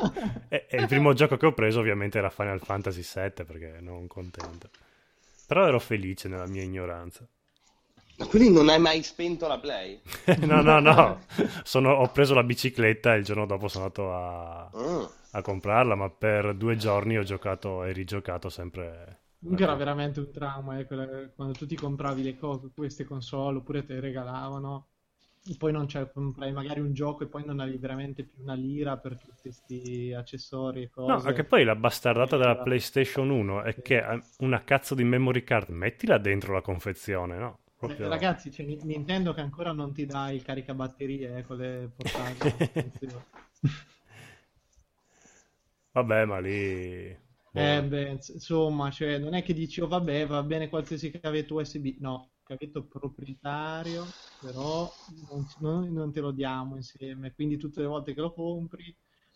e- 0.48 0.66
e 0.68 0.76
il 0.80 0.86
primo 0.86 1.14
gioco 1.14 1.38
che 1.38 1.46
ho 1.46 1.54
preso 1.54 1.80
ovviamente 1.80 2.18
era 2.18 2.28
Final 2.28 2.60
Fantasy 2.60 3.02
VII 3.02 3.44
perché 3.44 3.78
non 3.80 4.06
contento. 4.06 4.68
Però 5.46 5.66
ero 5.66 5.78
felice 5.78 6.28
nella 6.28 6.46
mia 6.46 6.62
ignoranza. 6.62 7.26
Ma 8.18 8.26
quindi 8.26 8.50
non 8.52 8.68
hai 8.68 8.78
mai 8.80 9.02
spento 9.02 9.46
la 9.46 9.58
Play? 9.58 10.00
no, 10.46 10.62
no, 10.62 10.80
no. 10.80 11.20
Sono- 11.62 11.92
ho 11.94 12.10
preso 12.10 12.34
la 12.34 12.42
bicicletta 12.42 13.14
e 13.14 13.18
il 13.18 13.24
giorno 13.24 13.46
dopo 13.46 13.68
sono 13.68 13.84
andato 13.84 14.12
a, 14.12 14.70
Ah. 14.72 15.08
a 15.32 15.42
comprarla, 15.42 15.94
ma 15.94 16.10
per 16.10 16.54
due 16.54 16.76
giorni 16.76 17.18
ho 17.18 17.22
giocato 17.22 17.84
e 17.84 17.92
rigiocato 17.92 18.48
sempre. 18.48 19.20
Comunque 19.38 19.64
era 19.64 19.74
veramente 19.76 20.18
un 20.20 20.30
trauma 20.32 20.78
eh, 20.78 20.86
quella- 20.86 21.28
quando 21.34 21.52
tu 21.54 21.66
ti 21.66 21.76
compravi 21.76 22.22
le 22.22 22.36
co- 22.36 22.70
queste 22.74 23.04
console 23.04 23.58
oppure 23.58 23.84
te 23.84 23.94
le 23.94 24.00
regalavano 24.00 24.88
e 25.46 25.54
poi 25.58 25.70
non 25.72 25.86
c'è, 25.86 26.10
comprai 26.10 26.50
magari 26.52 26.80
un 26.80 26.94
gioco 26.94 27.24
e 27.24 27.26
poi 27.28 27.44
non 27.44 27.60
avevi 27.60 27.76
veramente 27.76 28.24
più 28.24 28.42
una 28.42 28.54
lira 28.54 28.96
per 28.96 29.18
tutti 29.18 29.40
questi 29.42 30.12
accessori 30.16 30.84
e 30.84 30.90
cose. 30.90 31.22
No, 31.22 31.28
anche 31.28 31.44
poi 31.44 31.64
la 31.64 31.76
bastardata 31.76 32.36
della. 32.36 32.56
PlayStation 32.56 33.28
1 33.30 33.62
è 33.62 33.80
che 33.82 33.98
eh, 33.98 34.22
una 34.38 34.64
cazzo 34.64 34.94
di 34.94 35.04
memory 35.04 35.44
card, 35.44 35.68
mettila 35.68 36.18
dentro 36.18 36.52
la 36.54 36.62
confezione, 36.62 37.36
no? 37.38 37.58
Proprio... 37.84 38.08
Ragazzi, 38.08 38.50
Ni- 38.64 38.80
Nintendo 38.82 39.32
che 39.34 39.40
ancora 39.40 39.72
non 39.72 39.92
ti 39.92 40.06
dà 40.06 40.30
il 40.30 40.42
caricabatterie 40.42 41.38
eh, 41.38 41.42
con 41.42 41.56
le 41.58 41.90
portate. 41.94 42.54
Vabbè, 45.92 46.24
ma 46.26 46.38
lì... 46.40 47.16
boh, 47.52 47.70
Eh, 47.70 47.82
beh, 47.84 48.10
ins- 48.10 48.28
insomma, 48.30 48.90
cioè, 48.90 49.18
non 49.18 49.34
è 49.34 49.42
che 49.44 49.54
dici, 49.54 49.80
oh 49.80 49.86
vabbè, 49.86 50.26
va 50.26 50.42
bene 50.42 50.68
qualsiasi 50.68 51.10
cavetto 51.12 51.54
USB. 51.54 51.96
No, 52.00 52.32
cavetto 52.42 52.84
proprietario, 52.86 54.16
però 54.38 54.92
non, 55.28 55.44
non- 55.60 55.92
non 55.92 56.12
te 56.12 56.20
lo 56.20 56.32
diamo 56.32 56.74
insieme. 56.76 57.32
Quindi 57.32 57.56
tutte 57.56 57.80
le 57.80 57.86
volte 57.86 58.12
che 58.12 58.20
lo 58.20 58.32
compri, 58.32 58.94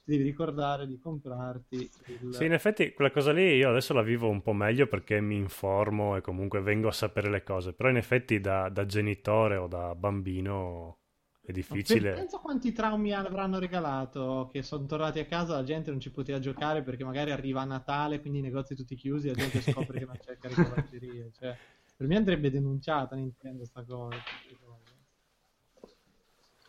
ti 0.09 0.17
devi 0.17 0.23
ricordare 0.23 0.87
di 0.87 0.99
comprarti 0.99 1.77
il... 1.77 2.33
Sì, 2.33 2.45
in 2.47 2.53
effetti 2.55 2.93
quella 2.95 3.11
cosa 3.11 3.31
lì 3.33 3.57
io 3.57 3.69
adesso 3.69 3.93
la 3.93 4.03
vivo 4.03 4.29
un 4.29 4.41
po' 4.41 4.55
meglio 4.55 4.87
perché 4.87 5.21
mi 5.21 5.37
informo 5.37 6.17
e 6.17 6.23
comunque 6.23 6.61
vengo 6.63 6.89
a 6.89 6.93
sapere 6.93 7.29
le 7.31 7.43
cose, 7.43 7.75
però 7.75 7.91
in 7.91 7.97
effetti 7.97 8.41
da, 8.41 8.69
da 8.71 8.87
genitore 8.87 9.57
o 9.57 9.67
da 9.67 9.95
bambino 9.95 10.99
è 11.45 11.53
Ma 11.53 11.53
difficile. 11.53 12.11
pe- 12.11 12.17
Pensa 12.21 12.39
quanti 12.39 12.73
traumi 12.73 13.13
avranno 13.13 13.59
regalato 13.59 14.49
che 14.51 14.63
sono 14.63 14.87
tornati 14.87 15.19
a 15.19 15.27
casa, 15.27 15.55
la 15.55 15.65
gente 15.65 15.91
non 15.91 16.01
ci 16.01 16.11
poteva 16.11 16.39
giocare 16.39 16.83
perché 16.83 17.05
magari 17.05 17.31
arriva 17.31 17.61
a 17.61 17.65
Natale, 17.65 18.21
quindi 18.21 18.39
i 18.39 18.43
negozi 18.43 18.75
tutti 18.75 18.95
chiusi, 18.97 19.29
la 19.29 19.35
gente 19.35 19.61
scopre 19.61 19.99
che 19.99 20.07
non 20.07 20.17
c'è 20.19 20.33
il 20.33 20.39
caricabatterie. 20.39 21.31
Cioè, 21.33 21.59
per 21.97 22.07
me 22.07 22.17
andrebbe 22.17 22.51
denunciata 22.51 23.17
Nintendo 23.17 23.65
sta 23.65 23.85
cosa. 23.85 24.17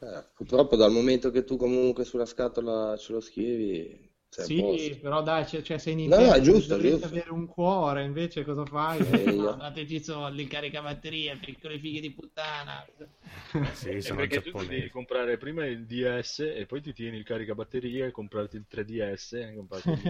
Eh, 0.02 0.26
purtroppo 0.34 0.76
dal 0.76 0.92
momento 0.92 1.30
che 1.32 1.44
tu 1.44 1.56
comunque 1.56 2.04
sulla 2.04 2.26
scatola 2.26 2.98
ce 2.98 3.14
lo 3.14 3.20
scrivi, 3.22 4.12
Sì, 4.32 4.54
posto. 4.54 5.00
però 5.02 5.22
dai, 5.22 5.46
cioè, 5.48 5.62
cioè, 5.62 5.78
sei 5.78 5.96
No, 6.04 6.18
Nintendo, 6.18 6.34
no, 6.34 6.34
è 6.34 6.42
giusto, 6.42 6.78
dovresti 6.78 6.78
giusto. 6.78 7.16
avere 7.16 7.30
un 7.32 7.46
cuore, 7.48 8.04
invece 8.06 8.44
cosa 8.46 8.66
fai? 8.66 9.06
Eh, 9.08 9.34
No, 9.36 9.36
io- 9.36 9.56
dateci 9.58 9.96
i 9.96 10.04
soldi, 10.04 10.42
il 10.44 10.48
caricabatterie, 10.48 11.38
piccole 11.40 11.78
fighe 11.80 12.00
di 12.00 12.14
puttana. 12.14 12.86
Sì, 13.72 14.02
Eh, 14.02 14.02
sono 14.02 14.18
perché 14.18 14.42
tu 14.42 14.54
ti 14.54 14.66
devi 14.68 14.90
comprare 14.90 15.38
prima 15.38 15.66
il 15.66 15.86
DS 15.86 16.40
e 16.40 16.66
poi 16.66 16.82
ti 16.82 16.94
tieni 16.94 17.18
il 17.18 17.24
caricabatterie 17.24 18.08
e 18.08 18.12
comprarti 18.12 18.56
il 18.58 18.66
3DS 18.68 19.34
e 19.34 19.54
comprarti 19.56 19.92
il- 19.92 20.04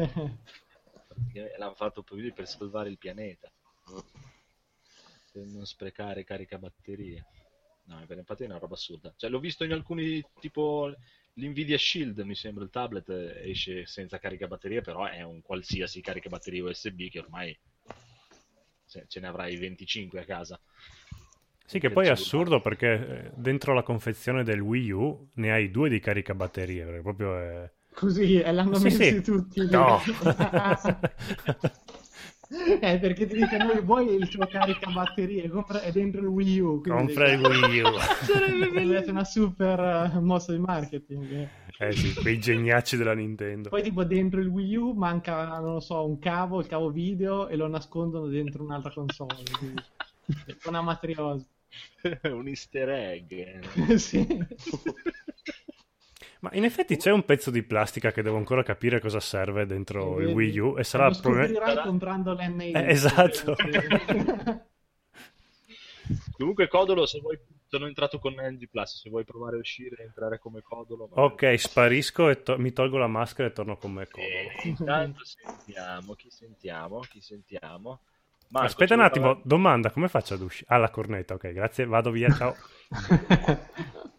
Praticamente 1.07 1.57
L'hanno 1.57 1.73
fatto 1.75 2.03
così 2.03 2.31
per 2.31 2.47
salvare 2.47 2.89
il 2.89 2.97
pianeta. 2.97 3.51
Per 5.31 5.45
non 5.45 5.65
sprecare 5.65 6.23
caricabatterie. 6.23 7.25
No, 7.89 7.99
infatti 8.07 8.43
è 8.43 8.45
una 8.45 8.57
roba 8.57 8.75
assurda. 8.75 9.13
Cioè, 9.17 9.29
l'ho 9.29 9.39
visto 9.39 9.63
in 9.65 9.71
alcuni, 9.73 10.23
tipo 10.39 10.93
l'Nvidia 11.33 11.77
Shield, 11.77 12.19
mi 12.19 12.35
sembra 12.35 12.63
il 12.63 12.69
tablet 12.69 13.09
eh, 13.09 13.49
esce 13.49 13.85
senza 13.85 14.17
caricabatterie, 14.19 14.81
però 14.81 15.05
è 15.07 15.21
un 15.23 15.41
qualsiasi 15.41 15.99
caricabatterie 16.01 16.61
USB 16.61 17.09
che 17.09 17.19
ormai 17.19 17.57
se- 18.85 19.05
ce 19.07 19.19
ne 19.19 19.27
avrai 19.27 19.55
25 19.57 20.19
a 20.19 20.25
casa. 20.25 20.59
Sì, 21.65 21.77
che 21.79 21.91
poi 21.91 22.07
è 22.07 22.09
assurdo 22.09 22.61
perché 22.61 23.27
eh, 23.27 23.31
dentro 23.35 23.73
la 23.73 23.83
confezione 23.83 24.43
del 24.43 24.59
Wii 24.59 24.91
U 24.91 25.29
ne 25.35 25.51
hai 25.51 25.69
due 25.69 25.87
di 25.87 25.99
caricabatterie, 25.99 26.83
perché 26.83 27.01
proprio 27.01 27.37
è... 27.37 27.71
Così, 27.93 28.39
e 28.39 28.51
l'hanno 28.51 28.79
Sì, 28.79 28.89
messi 28.89 29.21
sì. 29.21 29.21
tutti. 29.21 29.61
No! 29.69 30.01
Eh, 32.81 32.97
perché 32.99 33.27
ti 33.27 33.35
dicono 33.35 33.79
vuoi 33.81 34.15
il 34.15 34.27
tuo 34.27 34.47
caricabatterie, 34.47 35.47
compra... 35.49 35.81
è 35.81 35.91
dentro 35.91 36.21
il 36.21 36.27
Wii 36.27 36.59
U. 36.59 36.81
Compra 36.81 37.31
il 37.31 37.39
Wii 37.39 37.81
U. 37.81 37.87
Essere 38.21 39.11
una 39.11 39.23
super 39.23 39.79
eh, 40.13 40.19
mossa 40.19 40.51
di 40.51 40.59
marketing. 40.59 41.31
eh. 41.31 41.49
Eh 41.81 41.91
sì, 41.93 42.13
quei 42.13 42.39
geniacci 42.39 42.97
della 42.97 43.13
Nintendo. 43.13 43.69
Poi 43.69 43.83
tipo 43.83 44.03
dentro 44.03 44.41
il 44.41 44.47
Wii 44.47 44.75
U 44.75 44.91
manca, 44.93 45.59
non 45.59 45.73
lo 45.73 45.79
so, 45.79 46.05
un 46.05 46.19
cavo, 46.19 46.59
il 46.59 46.67
cavo 46.67 46.89
video 46.89 47.47
e 47.47 47.55
lo 47.55 47.67
nascondono 47.67 48.27
dentro 48.27 48.63
un'altra 48.63 48.91
console. 48.91 49.43
quindi 49.57 49.81
è 50.45 50.55
una 50.65 50.81
matriosa. 50.81 51.45
un 52.23 52.47
easter 52.47 52.89
egg. 52.89 53.31
eh. 53.31 53.97
sì. 53.97 54.27
Ma 56.41 56.49
in 56.53 56.63
effetti 56.63 56.95
c'è 56.95 57.11
un 57.11 57.25
pezzo 57.25 57.51
di 57.51 57.63
plastica 57.63 58.11
che 58.11 58.21
devo 58.21 58.37
ancora 58.37 58.63
capire 58.63 59.01
cosa 59.01 59.19
serve 59.19 59.65
dentro 59.65 60.19
il 60.21 60.27
Vedi? 60.27 60.33
Wii 60.33 60.59
U 60.59 60.75
e 60.77 60.83
sarà 60.83 61.09
Lo 61.09 61.19
probabilmente... 61.21 61.81
comprando 61.83 62.33
l'NI. 62.33 62.71
Eh, 62.73 62.91
esatto. 62.91 63.55
Comunque, 66.37 66.67
Codolo, 66.67 67.05
se 67.05 67.19
vuoi, 67.19 67.37
sono 67.67 67.85
entrato 67.85 68.19
con 68.19 68.33
NG 68.33 68.67
Plus. 68.69 68.99
Se 69.01 69.09
vuoi 69.09 69.25
provare 69.25 69.57
a 69.57 69.59
uscire 69.59 69.97
e 69.97 70.03
entrare 70.05 70.39
come 70.39 70.61
Codolo, 70.61 71.07
bene. 71.07 71.23
Ok, 71.23 71.59
sparisco 71.59 72.29
e 72.29 72.41
to- 72.43 72.57
mi 72.57 72.71
tolgo 72.71 72.97
la 72.97 73.07
maschera 73.07 73.49
e 73.49 73.51
torno 73.53 73.77
con 73.77 73.91
me 73.91 74.07
codolo. 74.07 74.49
Eh, 74.63 74.67
intanto 74.67 75.23
sentiamo 75.25 76.13
chi 76.13 76.29
sentiamo, 76.29 76.99
chi 77.01 77.21
sentiamo. 77.21 78.01
Marco, 78.49 78.75
Aspetta 78.75 78.93
un 78.93 79.01
attimo, 79.01 79.33
parlare? 79.33 79.43
domanda, 79.43 79.89
come 79.91 80.07
faccio 80.07 80.35
ad 80.35 80.41
uscire? 80.41 80.67
Ah, 80.69 80.77
la 80.77 80.89
cornetta, 80.89 81.33
ok, 81.33 81.51
grazie, 81.51 81.85
vado 81.85 82.11
via, 82.11 82.29
ciao. 82.31 82.55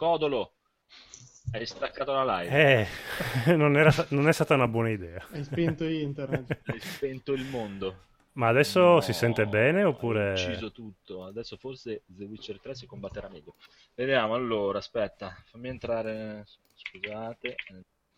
Codolo, 0.00 0.54
hai 1.52 1.66
staccato 1.66 2.12
la 2.14 2.24
live, 2.40 2.48
Eh, 2.48 2.86
non, 3.54 3.76
era, 3.76 3.92
non 4.10 4.28
è 4.28 4.32
stata 4.32 4.54
una 4.54 4.66
buona 4.66 4.88
idea. 4.88 5.22
Hai 5.30 5.44
spento 5.44 5.84
internet. 5.84 6.58
hai 6.64 6.80
spento 6.80 7.34
il 7.34 7.44
mondo. 7.44 8.06
Ma 8.32 8.48
adesso 8.48 8.80
No, 8.80 9.00
si 9.00 9.12
sente 9.12 9.46
bene 9.46 9.84
oppure... 9.84 10.32
ucciso 10.32 10.72
tutto. 10.72 11.24
Adesso 11.26 11.58
forse 11.58 12.02
The 12.06 12.24
Witcher 12.24 12.60
3 12.60 12.74
si 12.74 12.86
combatterà 12.86 13.28
meglio. 13.28 13.56
Vediamo 13.94 14.34
allora, 14.34 14.78
aspetta, 14.78 15.36
fammi 15.44 15.68
entrare. 15.68 16.46
Scusate, 16.74 17.56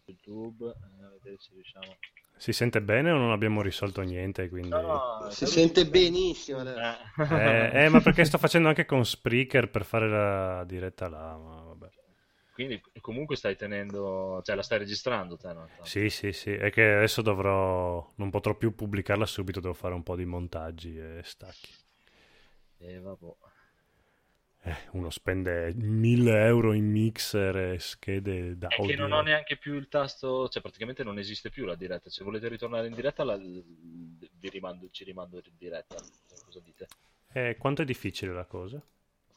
YouTube, 0.04 0.68
eh, 0.68 1.09
vedere 1.18 1.36
se 1.40 1.50
riusciamo. 1.54 1.96
Si 2.36 2.52
sente 2.52 2.80
bene 2.82 3.10
o 3.10 3.16
non 3.16 3.30
abbiamo 3.32 3.62
risolto 3.62 4.02
niente, 4.02 4.48
quindi... 4.48 4.68
No, 4.68 4.80
no, 4.80 5.30
Si 5.30 5.46
sente 5.46 5.86
benissimo. 5.86 6.62
Eh. 6.62 6.96
Eh, 7.16 7.84
eh, 7.84 7.88
ma 7.88 8.00
perché 8.00 8.24
sto 8.24 8.38
facendo 8.38 8.68
anche 8.68 8.84
con 8.84 9.04
Spreaker 9.04 9.70
per 9.70 9.84
fare 9.84 10.09
la 10.09 10.64
diretta 10.64 11.09
là, 11.09 11.36
ma. 11.36 11.71
Quindi 12.52 12.80
comunque 13.00 13.36
stai 13.36 13.56
tenendo, 13.56 14.40
cioè 14.44 14.54
la 14.54 14.62
stai 14.62 14.78
registrando 14.78 15.36
te, 15.36 15.52
no? 15.52 15.68
Sì, 15.82 16.08
sì, 16.10 16.32
sì, 16.32 16.52
è 16.52 16.70
che 16.70 16.82
adesso 16.94 17.22
dovrò... 17.22 18.06
non 18.16 18.30
potrò 18.30 18.54
più 18.56 18.74
pubblicarla 18.74 19.26
subito, 19.26 19.60
devo 19.60 19.74
fare 19.74 19.94
un 19.94 20.02
po' 20.02 20.16
di 20.16 20.24
montaggi 20.24 20.96
e 20.96 21.20
stacchi. 21.24 21.70
E 22.80 22.98
vabbè. 23.00 23.34
Eh, 24.64 24.76
uno 24.92 25.10
spende 25.10 25.72
1000 25.74 26.44
euro 26.46 26.72
in 26.72 26.88
mixer 26.90 27.56
e 27.56 27.78
schede 27.80 28.56
È 28.56 28.56
d'audio. 28.58 28.86
che 28.86 28.96
non 28.96 29.12
ho 29.12 29.20
neanche 29.20 29.56
più 29.56 29.74
il 29.74 29.86
tasto, 29.88 30.48
cioè 30.48 30.62
praticamente 30.62 31.04
non 31.04 31.18
esiste 31.18 31.50
più 31.50 31.64
la 31.64 31.76
diretta. 31.76 32.10
Se 32.10 32.24
volete 32.24 32.48
ritornare 32.48 32.86
in 32.88 32.94
diretta, 32.94 33.22
la- 33.22 33.36
vi 33.36 34.48
rimando, 34.48 34.88
ci 34.90 35.04
rimando 35.04 35.40
in 35.44 35.52
diretta. 35.58 35.96
Cosa 36.44 36.60
dite? 36.60 36.88
Eh, 37.34 37.56
quanto 37.58 37.82
è 37.82 37.84
difficile 37.84 38.32
la 38.32 38.44
cosa? 38.44 38.80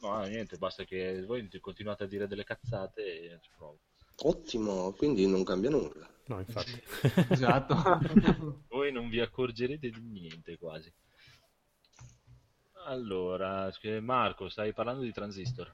No, 0.05 0.23
niente, 0.25 0.57
basta 0.57 0.83
che 0.83 1.23
voi 1.25 1.49
continuate 1.59 2.03
a 2.03 2.07
dire 2.07 2.27
delle 2.27 2.43
cazzate 2.43 3.01
e 3.01 3.39
ci 3.41 3.49
provo. 3.55 3.79
Ottimo, 4.23 4.91
quindi 4.93 5.27
non 5.27 5.43
cambia 5.43 5.69
nulla. 5.69 6.07
No, 6.27 6.39
infatti. 6.39 6.81
Esatto. 7.29 7.75
Voi 8.69 8.91
non 8.91 9.09
vi 9.09 9.19
accorgerete 9.19 9.89
di 9.89 10.01
niente 10.01 10.57
quasi. 10.57 10.91
Allora, 12.87 13.71
sc- 13.71 13.99
Marco, 14.01 14.49
stai 14.49 14.73
parlando 14.73 15.03
di 15.03 15.11
Transistor. 15.11 15.71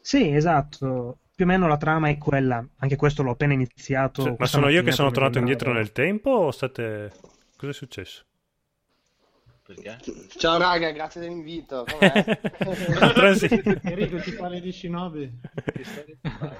Sì, 0.00 0.28
esatto. 0.28 1.18
Più 1.34 1.44
o 1.44 1.48
meno 1.48 1.68
la 1.68 1.76
trama 1.76 2.08
è 2.08 2.18
quella. 2.18 2.64
Anche 2.78 2.96
questo 2.96 3.22
l'ho 3.22 3.32
appena 3.32 3.52
iniziato. 3.52 4.22
Cioè, 4.22 4.36
ma 4.38 4.46
sono 4.46 4.68
io 4.68 4.82
che 4.82 4.92
sono 4.92 5.10
tornato 5.10 5.38
indietro 5.38 5.72
nel 5.72 5.92
tempo 5.92 6.30
o 6.30 6.50
state... 6.50 7.12
Cos'è 7.56 7.72
successo? 7.72 8.24
Perché? 9.68 9.98
Ciao 10.38 10.56
raga, 10.56 10.90
grazie 10.92 11.20
dell'invito. 11.20 11.84
Enrico 13.82 14.18
ti 14.20 14.30
fa 14.32 14.48
le 14.48 14.62
19? 14.62 15.32
Che 15.74 15.84
storia 15.84 16.16
ti 16.22 16.30
fai? 16.30 16.56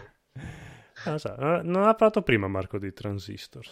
Ah, 1.04 1.10
non 1.10 1.18
so, 1.18 1.34
non 1.36 1.84
ha 1.84 1.94
parlato 1.94 2.20
prima 2.20 2.48
Marco 2.48 2.78
di 2.78 2.92
Transistor. 2.92 3.66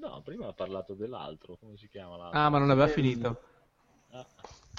No, 0.00 0.22
prima 0.22 0.46
ha 0.46 0.54
parlato 0.54 0.94
dell'altro, 0.94 1.56
come 1.56 1.76
si 1.76 1.88
chiama 1.88 2.16
l'altro? 2.16 2.40
Ah, 2.40 2.48
ma 2.48 2.58
non 2.58 2.70
aveva 2.70 2.88
finito. 2.88 3.42
Ah. 4.12 4.26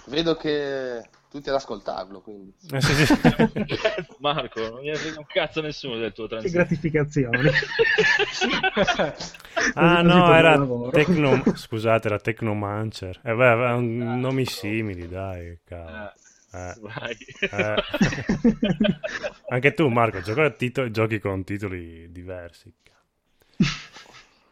Vedo 0.07 0.36
che 0.36 1.02
tutti 1.30 1.49
ad 1.49 1.56
ascoltarlo, 1.56 2.22
quindi. 2.22 2.53
Eh, 2.72 2.82
sì, 2.82 3.06
sì. 3.06 3.14
Marco, 4.19 4.61
non 4.69 4.82
mi 4.82 4.95
frega 4.95 5.19
un 5.19 5.26
cazzo 5.27 5.61
nessuno 5.61 5.98
del 5.98 6.14
tuo 6.14 6.26
Che 6.27 6.30
Transistor. 6.30 6.61
gratificazioni. 6.61 7.49
Ah 9.73 10.02
no, 10.02 10.34
era. 10.34 10.60
Tecno... 10.91 11.41
Scusate, 11.56 12.07
era 12.07 12.19
Tecnomancer. 12.19 13.19
Eh, 13.23 13.34
beh, 13.34 13.48
aveva 13.48 13.73
un- 13.76 14.19
nomi 14.19 14.45
simili, 14.45 15.07
dai, 15.07 15.60
cavolo. 15.64 16.11
Ah, 16.52 16.76
Eh, 17.10 17.18
eh. 17.52 17.84
Anche 19.49 19.73
tu, 19.73 19.88
Marco, 19.88 20.22
giochi, 20.22 20.40
a 20.41 20.52
tito- 20.52 20.91
giochi 20.91 21.19
con 21.19 21.44
titoli 21.44 22.11
diversi. 22.11 22.72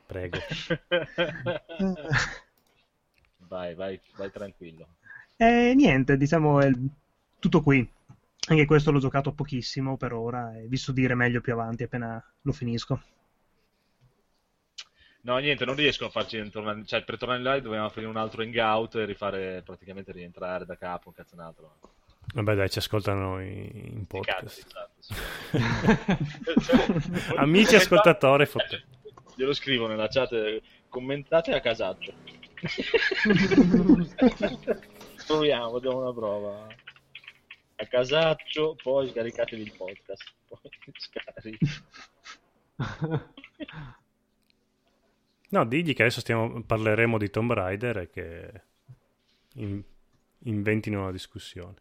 Prego. 0.07 0.39
vai, 3.49 3.75
vai, 3.75 3.99
vai 4.17 4.31
tranquillo. 4.31 4.87
E 5.35 5.73
niente, 5.75 6.17
diciamo 6.17 6.59
è 6.59 6.71
tutto 7.39 7.61
qui. 7.61 7.87
Anche 8.47 8.65
questo 8.65 8.91
l'ho 8.91 8.99
giocato 8.99 9.31
pochissimo 9.31 9.95
per 9.97 10.13
ora 10.13 10.55
e 10.57 10.67
vi 10.67 10.77
so 10.77 10.91
dire 10.91 11.15
meglio 11.15 11.41
più 11.41 11.53
avanti 11.53 11.83
appena 11.83 12.21
lo 12.41 12.51
finisco. 12.51 13.01
No, 15.21 15.37
niente, 15.37 15.63
non 15.63 15.75
riesco 15.75 16.05
a 16.05 16.09
farci 16.09 16.49
tornare, 16.49 16.83
cioè 16.85 17.03
per 17.03 17.17
tornare 17.17 17.39
in 17.39 17.45
live 17.45 17.61
dobbiamo 17.61 17.87
fare 17.87 18.05
un 18.05 18.17
altro 18.17 18.41
hangout 18.41 18.95
e 18.95 19.05
rifare 19.05 19.61
praticamente 19.63 20.11
rientrare 20.11 20.65
da 20.65 20.75
capo, 20.75 21.07
un 21.07 21.13
cazzo 21.13 21.35
un 21.35 21.41
altro. 21.41 21.77
Vabbè, 22.33 22.55
dai, 22.55 22.69
ci 22.69 22.79
ascoltano 22.79 23.39
in, 23.41 24.03
Sti 24.05 24.19
cazzi, 24.19 24.21
podcast. 24.65 24.65
esatto, 24.65 24.91
sì. 24.99 25.13
Amici 27.37 27.75
ascoltatori, 27.75 28.45
fotte- 28.45 28.83
Glielo 29.35 29.53
scrivo 29.53 29.87
nella 29.87 30.07
chat, 30.09 30.61
commentate 30.89 31.53
a 31.53 31.61
casaccio. 31.61 32.11
Proviamo, 35.25 35.79
diamo 35.79 35.99
una 35.99 36.13
prova. 36.13 36.67
A 37.75 37.85
casaccio, 37.87 38.75
poi 38.81 39.09
scaricatevi 39.09 39.61
il 39.61 39.73
podcast. 39.75 40.33
Poi 40.47 40.59
scarichi. 40.97 41.67
No, 45.49 45.65
digli 45.65 45.93
che 45.93 46.01
adesso 46.03 46.19
stiamo, 46.19 46.63
parleremo 46.63 47.17
di 47.17 47.29
Tomb 47.29 47.53
Raider 47.53 47.97
e 47.97 48.09
che 48.09 48.61
in- 49.55 49.83
inventino 50.39 51.01
una 51.01 51.11
discussione. 51.11 51.75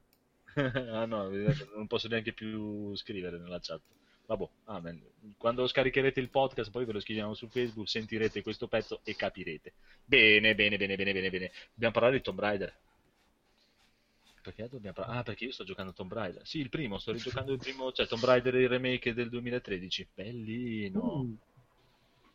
ah 0.55 1.07
no, 1.07 1.29
non 1.29 1.87
posso 1.87 2.09
neanche 2.09 2.33
più 2.33 2.95
scrivere 2.97 3.39
nella 3.39 3.59
chat. 3.61 3.81
Vabbè, 4.27 4.49
amen. 4.65 5.03
Quando 5.37 5.67
scaricherete 5.67 6.21
il 6.21 6.29
podcast, 6.29 6.71
poi 6.71 6.85
ve 6.85 6.93
lo 6.93 7.01
scriviamo 7.01 7.35
su 7.35 7.49
Facebook, 7.49 7.89
sentirete 7.89 8.43
questo 8.43 8.69
pezzo 8.69 9.01
e 9.05 9.17
capirete. 9.17 9.73
Bene, 10.05 10.55
bene, 10.55 10.77
bene, 10.77 10.97
bene, 10.97 11.13
bene, 11.13 11.31
bene. 11.31 11.51
Dobbiamo 11.73 11.93
parlare 11.93 12.17
di 12.17 12.23
Tomb 12.23 12.39
Raider. 12.41 12.75
Perché 14.43 14.69
dobbiamo 14.69 14.95
parlare? 14.95 15.21
Ah, 15.21 15.23
perché 15.23 15.45
io 15.45 15.53
sto 15.53 15.63
giocando 15.63 15.93
a 15.93 15.95
Tomb 15.95 16.13
Raider. 16.13 16.45
Sì, 16.45 16.59
il 16.59 16.69
primo, 16.69 16.99
sto 16.99 17.13
rigiocando 17.13 17.53
il 17.53 17.59
primo, 17.59 17.93
cioè 17.93 18.09
Tomb 18.09 18.25
Raider 18.25 18.55
il 18.57 18.69
remake 18.69 19.15
del 19.15 19.29
2013. 19.29 20.09
Bellino. 20.13 21.37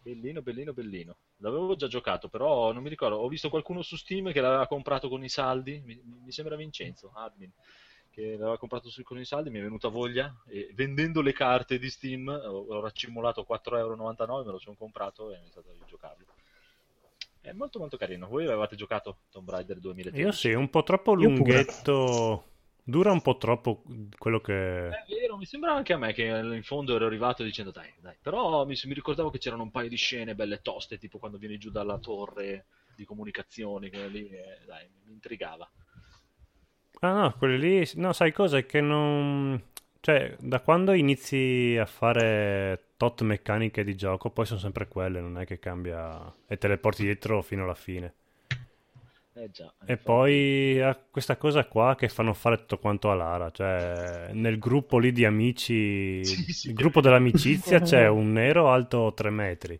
Bellino, 0.02 0.42
bellino, 0.42 0.72
bellino. 0.72 1.18
L'avevo 1.40 1.76
già 1.76 1.88
giocato, 1.88 2.30
però 2.30 2.72
non 2.72 2.82
mi 2.82 2.88
ricordo. 2.88 3.18
Ho 3.18 3.28
visto 3.28 3.50
qualcuno 3.50 3.82
su 3.82 3.98
Steam 3.98 4.32
che 4.32 4.40
l'aveva 4.40 4.66
comprato 4.68 5.10
con 5.10 5.22
i 5.22 5.28
saldi. 5.28 5.82
Mi, 5.84 6.02
mi 6.02 6.32
sembra 6.32 6.56
Vincenzo, 6.56 7.12
admin, 7.14 7.52
che 8.10 8.32
l'aveva 8.38 8.58
comprato 8.58 8.90
su- 8.90 9.04
con 9.04 9.20
i 9.20 9.26
saldi. 9.26 9.50
Mi 9.50 9.60
è 9.60 9.64
venuta 9.64 9.90
voglia. 9.90 10.34
E 10.48 10.72
vendendo 10.74 11.22
le 11.22 11.34
carte 11.34 11.78
di 11.78 11.90
Steam, 11.90 12.30
ho, 12.30 12.80
raccimolato 12.80 13.44
4,99€, 13.46 14.46
me 14.46 14.52
lo 14.52 14.60
sono 14.60 14.78
comprato 14.78 15.30
e 15.30 15.36
ho 15.36 15.40
iniziato 15.40 15.72
a 15.72 15.86
giocarlo. 15.86 16.26
È 17.48 17.54
molto 17.54 17.80
molto 17.80 17.96
carino. 17.96 18.28
Voi 18.28 18.46
avevate 18.46 18.76
giocato 18.76 19.20
Tomb 19.32 19.50
Raider 19.50 19.80
2013? 19.80 20.26
Io 20.26 20.34
sì, 20.34 20.52
un 20.52 20.70
po' 20.70 20.84
troppo 20.84 21.14
lunghetto. 21.14 22.44
Dura 22.84 23.12
un 23.12 23.22
po' 23.22 23.38
troppo 23.38 23.84
quello 24.18 24.42
che... 24.42 24.88
È 24.90 25.06
vero, 25.08 25.38
mi 25.38 25.46
sembrava 25.46 25.78
anche 25.78 25.94
a 25.94 25.98
me 25.98 26.12
che 26.12 26.24
in 26.24 26.64
fondo 26.64 26.96
ero 26.96 27.06
arrivato 27.06 27.44
dicendo 27.44 27.72
dai, 27.72 27.94
dai, 28.00 28.16
però 28.22 28.66
mi, 28.66 28.78
mi 28.84 28.94
ricordavo 28.94 29.30
che 29.30 29.40
c'erano 29.40 29.64
un 29.64 29.72
paio 29.72 29.90
di 29.90 29.96
scene 29.98 30.36
belle 30.36 30.62
toste, 30.62 30.98
tipo 30.98 31.20
quando 31.20 31.38
vieni 31.38 31.58
giù 31.58 31.70
dalla 31.70 31.98
torre 32.00 32.66
di 32.96 33.04
comunicazioni, 33.04 33.90
che 33.90 34.08
lì, 34.08 34.30
eh, 34.30 34.60
dai, 34.66 34.88
mi 35.06 35.14
intrigava. 35.14 35.70
Ah 37.00 37.14
no, 37.14 37.36
quelli 37.38 37.60
lì... 37.60 37.92
No, 37.96 38.12
sai 38.14 38.32
cosa? 38.32 38.58
È 38.58 38.66
che 38.66 38.82
non... 38.82 39.62
Cioè, 40.08 40.38
da 40.40 40.62
quando 40.62 40.94
inizi 40.94 41.76
a 41.78 41.86
fare 41.86 42.92
tot 42.96 43.24
meccaniche 43.24 43.84
di 43.84 43.94
gioco, 43.94 44.30
poi 44.30 44.46
sono 44.46 44.58
sempre 44.58 44.88
quelle, 44.88 45.20
non 45.20 45.38
è 45.38 45.46
che 45.46 45.60
cambia... 45.60 46.34
E 46.48 46.58
te 46.58 46.70
le 46.70 46.78
porti 46.78 47.04
dietro 47.04 47.42
fino 47.42 47.64
alla 47.66 47.76
fine. 47.76 48.14
Eh 49.34 49.52
già. 49.52 49.70
E 49.86 49.98
poi 49.98 50.82
ha 50.82 50.96
questa 50.96 51.36
cosa 51.36 51.66
qua 51.66 51.96
che 51.98 52.08
fanno 52.08 52.34
fare 52.34 52.56
tutto 52.56 52.80
quanto 52.80 53.12
a 53.12 53.16
Lara, 53.16 53.52
cioè 53.52 54.30
nel 54.32 54.58
gruppo 54.60 54.98
lì 54.98 55.12
di 55.12 55.26
amici, 55.26 56.24
Sì, 56.24 56.54
sì. 56.54 56.68
il 56.70 56.74
gruppo 56.74 57.02
dell'amicizia 57.02 57.82
c'è 57.84 58.08
un 58.08 58.32
nero 58.32 58.70
alto 58.72 59.14
3 59.14 59.30
metri, 59.30 59.78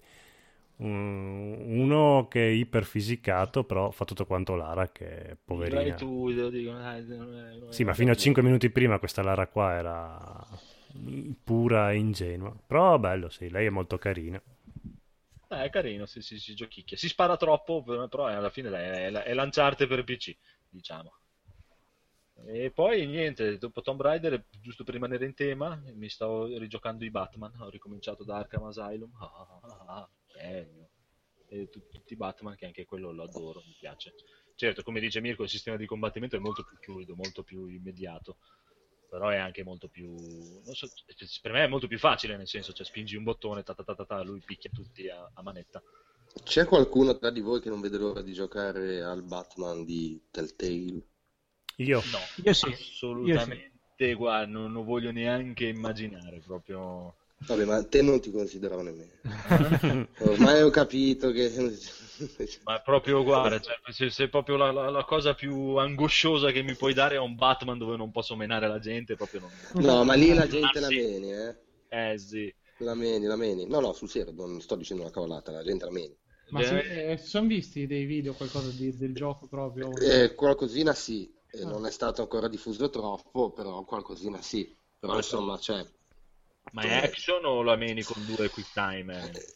uno 0.80 2.28
che 2.30 2.46
è 2.48 2.52
iperfisicato 2.52 3.64
però 3.64 3.90
fa 3.92 4.06
tutto 4.06 4.26
quanto 4.26 4.56
Lara 4.56 4.90
che 4.92 5.08
è 5.32 5.36
poverina. 5.44 5.96
tu, 5.98 6.30
te 6.34 6.42
lo 6.42 6.50
dico, 6.50 6.72
dai, 6.74 7.06
non 7.08 7.36
è- 7.36 7.52
è- 7.52 7.58
Sì, 7.70 7.84
ma 7.84 7.94
fino 7.94 8.12
a 8.12 8.16
5 8.16 8.42
minuti 8.42 8.70
prima 8.70 9.00
questa 9.00 9.22
Lara 9.24 9.48
qua 9.48 9.74
era 9.74 10.46
pura 11.44 11.92
e 11.92 11.98
ingenua, 11.98 12.56
però 12.66 12.98
bello 12.98 13.30
sì, 13.30 13.50
lei 13.50 13.66
è 13.68 13.70
molto 13.70 13.98
carina. 13.98 14.42
Eh, 15.50 15.64
è 15.64 15.70
carino, 15.70 16.06
sì, 16.06 16.22
sì, 16.22 16.40
si 16.40 16.54
giochicchia. 16.54 16.96
Si 16.98 17.08
spara 17.08 17.38
troppo, 17.38 17.84
però 17.84 18.26
alla 18.26 18.50
fine 18.50 18.70
dai, 18.70 18.84
è, 18.84 19.12
è 19.24 19.34
lanciarte 19.34 19.88
per 19.88 20.04
PC, 20.04 20.36
diciamo. 20.70 21.14
E 22.46 22.72
poi 22.72 23.06
niente, 23.06 23.58
dopo 23.58 23.82
Tomb 23.82 24.02
Raider, 24.02 24.46
giusto 24.62 24.84
per 24.86 24.94
rimanere 24.94 25.26
in 25.26 25.34
tema, 25.34 25.76
mi 25.94 26.08
stavo 26.08 26.46
rigiocando 26.58 27.04
i 27.04 27.10
Batman, 27.12 27.52
ho 27.60 27.70
ricominciato 27.70 28.24
da 28.24 28.38
Arkham 28.38 28.64
Asylum, 28.64 29.12
ah, 29.20 29.60
ah, 29.62 29.86
ah, 29.88 30.10
ah, 30.40 30.50
genio. 30.50 30.90
E 31.50 31.70
tu- 31.70 31.88
tutti 31.90 32.14
i 32.14 32.18
Batman, 32.18 32.56
che 32.56 32.66
anche 32.66 32.86
quello 32.86 33.12
lo 33.12 33.24
adoro, 33.24 33.62
mi 33.66 33.76
piace. 33.80 34.14
Certo, 34.56 34.84
come 34.84 35.00
dice 35.00 35.22
Mirko, 35.22 35.44
il 35.44 35.50
sistema 35.50 35.78
di 35.78 35.86
combattimento 35.86 36.36
è 36.36 36.40
molto 36.40 36.64
più 36.64 36.78
fluido, 36.78 37.16
molto 37.16 37.44
più 37.44 37.68
immediato, 37.68 38.38
però 39.08 39.30
è 39.30 39.38
anche 39.38 39.64
molto 39.64 39.88
più... 39.88 40.14
non 40.14 40.74
so, 40.74 40.88
per 41.42 41.52
me 41.52 41.64
è 41.64 41.68
molto 41.68 41.88
più 41.88 42.00
facile, 42.00 42.36
nel 42.36 42.48
senso, 42.48 42.74
cioè 42.74 42.86
spingi 42.86 43.16
un 43.16 43.24
bottone, 43.24 43.64
ta 43.64 43.74
ta 43.74 43.84
ta 43.84 43.96
ta, 43.96 44.06
ta, 44.06 44.24
lui 44.24 44.42
picchia 44.44 44.70
tutti 44.74 45.08
a, 45.08 45.30
a 45.34 45.42
manetta. 45.42 45.82
C'è 46.44 46.66
qualcuno 46.66 47.18
tra 47.18 47.30
di 47.30 47.40
voi 47.40 47.62
che 47.62 47.70
non 47.70 47.82
vede 47.82 47.98
l'ora 47.98 48.22
di 48.22 48.34
giocare 48.34 49.02
al 49.02 49.24
Batman 49.24 49.86
di 49.86 50.22
Telltale? 50.30 51.08
Io, 51.78 52.02
No, 52.12 52.44
Io 52.44 52.54
sì. 52.54 52.72
assolutamente, 52.72 54.14
guarda, 54.16 54.52
non 54.52 54.72
lo 54.72 54.84
voglio 54.84 55.12
neanche 55.12 55.68
immaginare, 55.68 56.40
proprio... 56.40 57.16
Vabbè, 57.46 57.66
ma 57.66 57.84
te 57.88 58.02
non 58.02 58.20
ti 58.22 58.32
considero 58.32 58.82
nemmeno. 58.82 59.12
Ormai 60.20 60.62
ho 60.62 60.70
capito 60.70 61.32
che... 61.32 61.50
Ma 62.66 62.80
proprio, 62.82 63.24
guarda, 63.24 63.60
cioè, 63.60 63.76
se, 63.92 64.10
se 64.10 64.28
proprio 64.30 64.58
la, 64.58 64.72
la- 64.72 64.90
la 64.90 65.04
cosa 65.06 65.34
più 65.34 65.78
angosciosa 65.78 66.52
che 66.52 66.62
mi 66.64 66.76
puoi 66.76 66.94
dare 66.94 67.16
è 67.16 67.20
un 67.20 67.36
Batman 67.36 67.78
dove 67.78 67.96
non 67.96 68.12
posso 68.12 68.36
menare 68.36 68.68
la 68.68 68.80
gente, 68.80 69.16
proprio 69.16 69.40
non... 69.42 69.58
No, 69.80 70.04
ma 70.04 70.14
lì 70.16 70.34
la 70.34 70.46
gente 70.48 70.80
Ah, 70.80 70.82
la 70.82 70.88
sì. 70.88 70.96
meni, 70.96 71.32
eh? 71.32 71.56
Eh 71.90 72.18
sì. 72.18 72.54
La 72.80 72.96
meni, 72.96 73.28
la 73.28 73.36
meni. 73.36 73.68
No, 73.68 73.80
no, 73.80 73.94
sul 73.94 74.10
serio, 74.10 74.34
non 74.34 74.60
sto 74.62 74.76
dicendo 74.76 75.04
una 75.04 75.12
cavolata, 75.12 75.52
la 75.52 75.64
gente 75.64 75.86
la 75.86 75.92
meni. 75.92 76.18
Ma 76.50 76.62
si, 76.62 76.74
eh, 76.76 77.16
si 77.18 77.28
sono 77.30 77.48
visti 77.48 77.88
dei 77.88 78.04
video, 78.06 78.36
qualcosa 78.36 78.72
di- 78.72 78.96
del 78.98 79.14
gioco 79.16 79.48
proprio? 79.48 79.92
Eh, 80.02 80.34
qualcosina 80.36 80.94
sì, 80.94 81.34
Eh, 81.50 81.64
Ah. 81.64 81.66
non 81.66 81.86
è 81.86 81.92
stato 81.92 82.22
ancora 82.22 82.48
diffuso 82.50 82.90
troppo, 82.90 83.52
però 83.52 83.84
qualcosina 83.86 84.42
sì. 84.42 84.76
Però 85.00 85.16
insomma, 85.16 85.58
cioè, 85.58 85.86
Ma 86.72 86.82
è 86.82 86.94
action 86.94 87.46
o 87.46 87.62
la 87.62 87.76
meni 87.76 88.04
con 88.04 88.26
due 88.26 88.50
quick 88.50 88.72
time? 88.74 89.32
eh? 89.32 89.56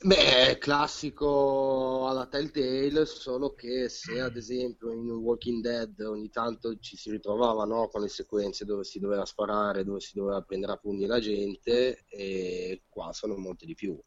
Beh, 0.00 0.58
classico 0.58 2.06
alla 2.06 2.26
Telltale, 2.26 3.04
solo 3.04 3.54
che 3.54 3.88
se 3.88 4.20
ad 4.20 4.36
esempio 4.36 4.92
in 4.92 5.10
Walking 5.10 5.60
Dead 5.60 5.98
ogni 6.02 6.30
tanto 6.30 6.78
ci 6.78 6.96
si 6.96 7.10
ritrovava 7.10 7.64
no, 7.64 7.88
con 7.88 8.02
le 8.02 8.08
sequenze 8.08 8.64
dove 8.64 8.84
si 8.84 9.00
doveva 9.00 9.24
sparare, 9.24 9.82
dove 9.82 9.98
si 9.98 10.12
doveva 10.14 10.40
prendere 10.42 10.72
a 10.74 10.76
pugni 10.76 11.06
la 11.06 11.18
gente, 11.18 12.04
e 12.06 12.84
qua 12.88 13.12
sono 13.12 13.36
molte 13.36 13.66
di 13.66 13.74
più. 13.74 14.00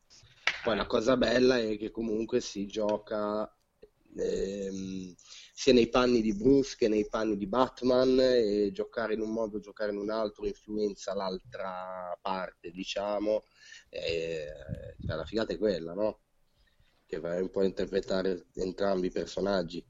Poi 0.64 0.78
la 0.78 0.86
cosa 0.86 1.18
bella 1.18 1.60
è 1.60 1.78
che 1.78 1.92
comunque 1.92 2.40
si 2.40 2.68
gioca 2.68 3.54
ehm, 4.18 5.14
sia 5.54 5.74
nei 5.74 5.90
panni 5.90 6.22
di 6.22 6.34
Bruce 6.34 6.76
che 6.78 6.88
nei 6.88 7.08
panni 7.08 7.38
di 7.38 7.48
Batman 7.48 8.18
e 8.20 8.72
giocare 8.72 9.14
in 9.14 9.22
un 9.22 9.32
modo, 9.32 9.60
giocare 9.60 9.92
in 9.92 9.98
un 9.98 10.10
altro 10.10 10.46
influenza 10.48 11.14
l'altra 11.14 12.18
parte, 12.22 12.72
diciamo. 12.72 13.44
E, 13.90 14.48
cioè, 15.06 15.16
la 15.16 15.26
figata 15.26 15.54
è 15.54 15.58
quella, 15.58 15.94
no? 15.94 16.22
Che 17.06 17.20
vai 17.20 17.42
un 17.42 17.50
po' 17.50 17.60
a 17.60 17.66
interpretare 17.66 18.48
entrambi 18.56 19.08
i 19.08 19.12
personaggi. 19.12 19.86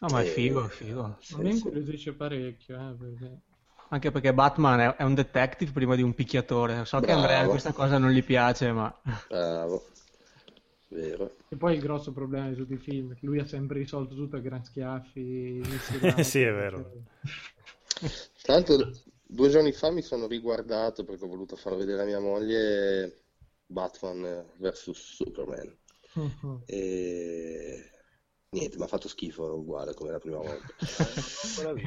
No, 0.00 0.08
ma 0.08 0.22
è 0.22 0.24
figo, 0.24 0.66
è 0.66 0.68
figo. 0.68 1.02
A 1.02 1.18
Sì, 1.20 1.36
me 1.36 1.50
sì. 1.50 1.56
incuriosisce 1.56 2.14
parecchio, 2.14 2.76
eh, 2.76 2.94
perché... 2.94 3.40
Anche 3.90 4.10
perché 4.10 4.34
Batman 4.34 4.94
è, 4.96 5.02
un 5.02 5.14
detective 5.14 5.70
prima 5.70 5.94
di 5.94 6.02
un 6.02 6.14
picchiatore. 6.14 6.84
So 6.84 6.98
che 7.00 7.06
Bravo. 7.06 7.20
Andrea 7.20 7.48
questa 7.48 7.72
cosa 7.72 7.98
non 7.98 8.10
gli 8.10 8.24
piace, 8.24 8.72
ma 8.72 8.92
Bravo. 9.28 9.84
Vero. 10.94 11.34
E 11.48 11.56
poi 11.56 11.74
il 11.74 11.80
grosso 11.80 12.12
problema 12.12 12.48
di 12.48 12.54
tutti 12.54 12.74
i 12.74 12.78
film, 12.78 13.12
è 13.12 13.16
che 13.16 13.26
lui 13.26 13.40
ha 13.40 13.46
sempre 13.46 13.80
risolto 13.80 14.14
tutto 14.14 14.36
a 14.36 14.40
gran 14.40 14.64
schiaffi. 14.64 15.60
Sì, 16.22 16.42
è 16.42 16.52
vero. 16.52 16.92
Tra 18.42 18.54
l'altro, 18.54 18.90
due 19.22 19.48
giorni 19.48 19.72
fa 19.72 19.90
mi 19.90 20.02
sono 20.02 20.28
riguardato 20.28 21.04
perché 21.04 21.24
ho 21.24 21.28
voluto 21.28 21.56
far 21.56 21.74
vedere 21.74 22.02
a 22.02 22.04
mia 22.04 22.20
moglie 22.20 23.22
Batman 23.66 24.44
vs 24.58 24.90
Superman. 24.92 25.76
Mhm. 26.14 26.62
E 26.66 27.90
niente, 28.54 28.78
mi 28.78 28.84
ha 28.84 28.86
fatto 28.86 29.08
schifo 29.08 29.44
uguale 29.54 29.92
come 29.94 30.10
la 30.12 30.18
prima 30.18 30.38
volta. 30.38 30.72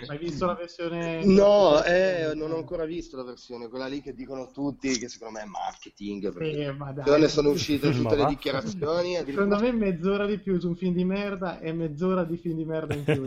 Hai 0.07 0.17
visto 0.17 0.45
la 0.45 0.53
versione... 0.55 1.25
No, 1.25 1.83
eh, 1.83 2.33
non 2.35 2.51
ho 2.51 2.57
ancora 2.57 2.85
visto 2.85 3.15
la 3.17 3.23
versione, 3.23 3.67
quella 3.69 3.87
lì 3.87 4.01
che 4.01 4.13
dicono 4.13 4.51
tutti, 4.51 4.97
che 4.97 5.07
secondo 5.09 5.37
me 5.39 5.43
è 5.43 5.47
marketing. 5.47 6.31
Perché 6.33 6.65
Eh, 7.13 7.17
ne 7.17 7.27
sono 7.27 7.49
uscite 7.49 7.87
Ma 7.87 7.93
tutte 7.93 8.15
le 8.15 8.21
va. 8.23 8.27
dichiarazioni. 8.27 9.17
addirittura- 9.17 9.57
Secondo 9.57 9.77
me 9.79 9.85
mezz'ora 9.91 10.25
di 10.25 10.39
più 10.39 10.59
su 10.59 10.67
un 10.67 10.75
film 10.75 10.93
di 10.93 11.05
merda 11.05 11.59
e 11.59 11.73
mezz'ora 11.73 12.23
di 12.23 12.37
film 12.37 12.57
di 12.57 12.65
merda 12.65 12.93
in 12.93 13.03
più. 13.03 13.23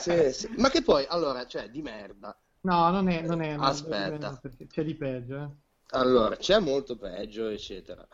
cioè. 0.00 0.30
Sì, 0.32 0.46
sì. 0.46 0.54
Ma 0.58 0.68
che 0.70 0.82
poi, 0.82 1.04
allora, 1.08 1.46
cioè, 1.46 1.68
di 1.70 1.82
merda. 1.82 2.38
No, 2.62 2.90
non 2.90 3.08
è... 3.08 3.22
Non 3.22 3.40
è 3.42 3.56
Aspetta. 3.58 4.38
perché 4.40 4.66
C'è 4.66 4.84
di 4.84 4.94
peggio, 4.94 5.36
eh. 5.36 5.48
Allora, 5.94 6.36
c'è 6.36 6.58
molto 6.58 6.96
peggio, 6.96 7.48
eccetera. 7.48 8.06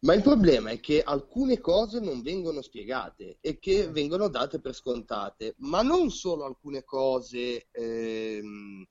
Ma 0.00 0.14
il 0.14 0.22
problema 0.22 0.70
è 0.70 0.78
che 0.78 1.02
alcune 1.02 1.58
cose 1.58 1.98
non 1.98 2.22
vengono 2.22 2.62
spiegate 2.62 3.38
e 3.40 3.58
che 3.58 3.88
vengono 3.88 4.28
date 4.28 4.60
per 4.60 4.72
scontate, 4.72 5.54
ma 5.58 5.82
non 5.82 6.10
solo 6.10 6.44
alcune 6.44 6.84
cose, 6.84 7.66
ehm, 7.72 8.86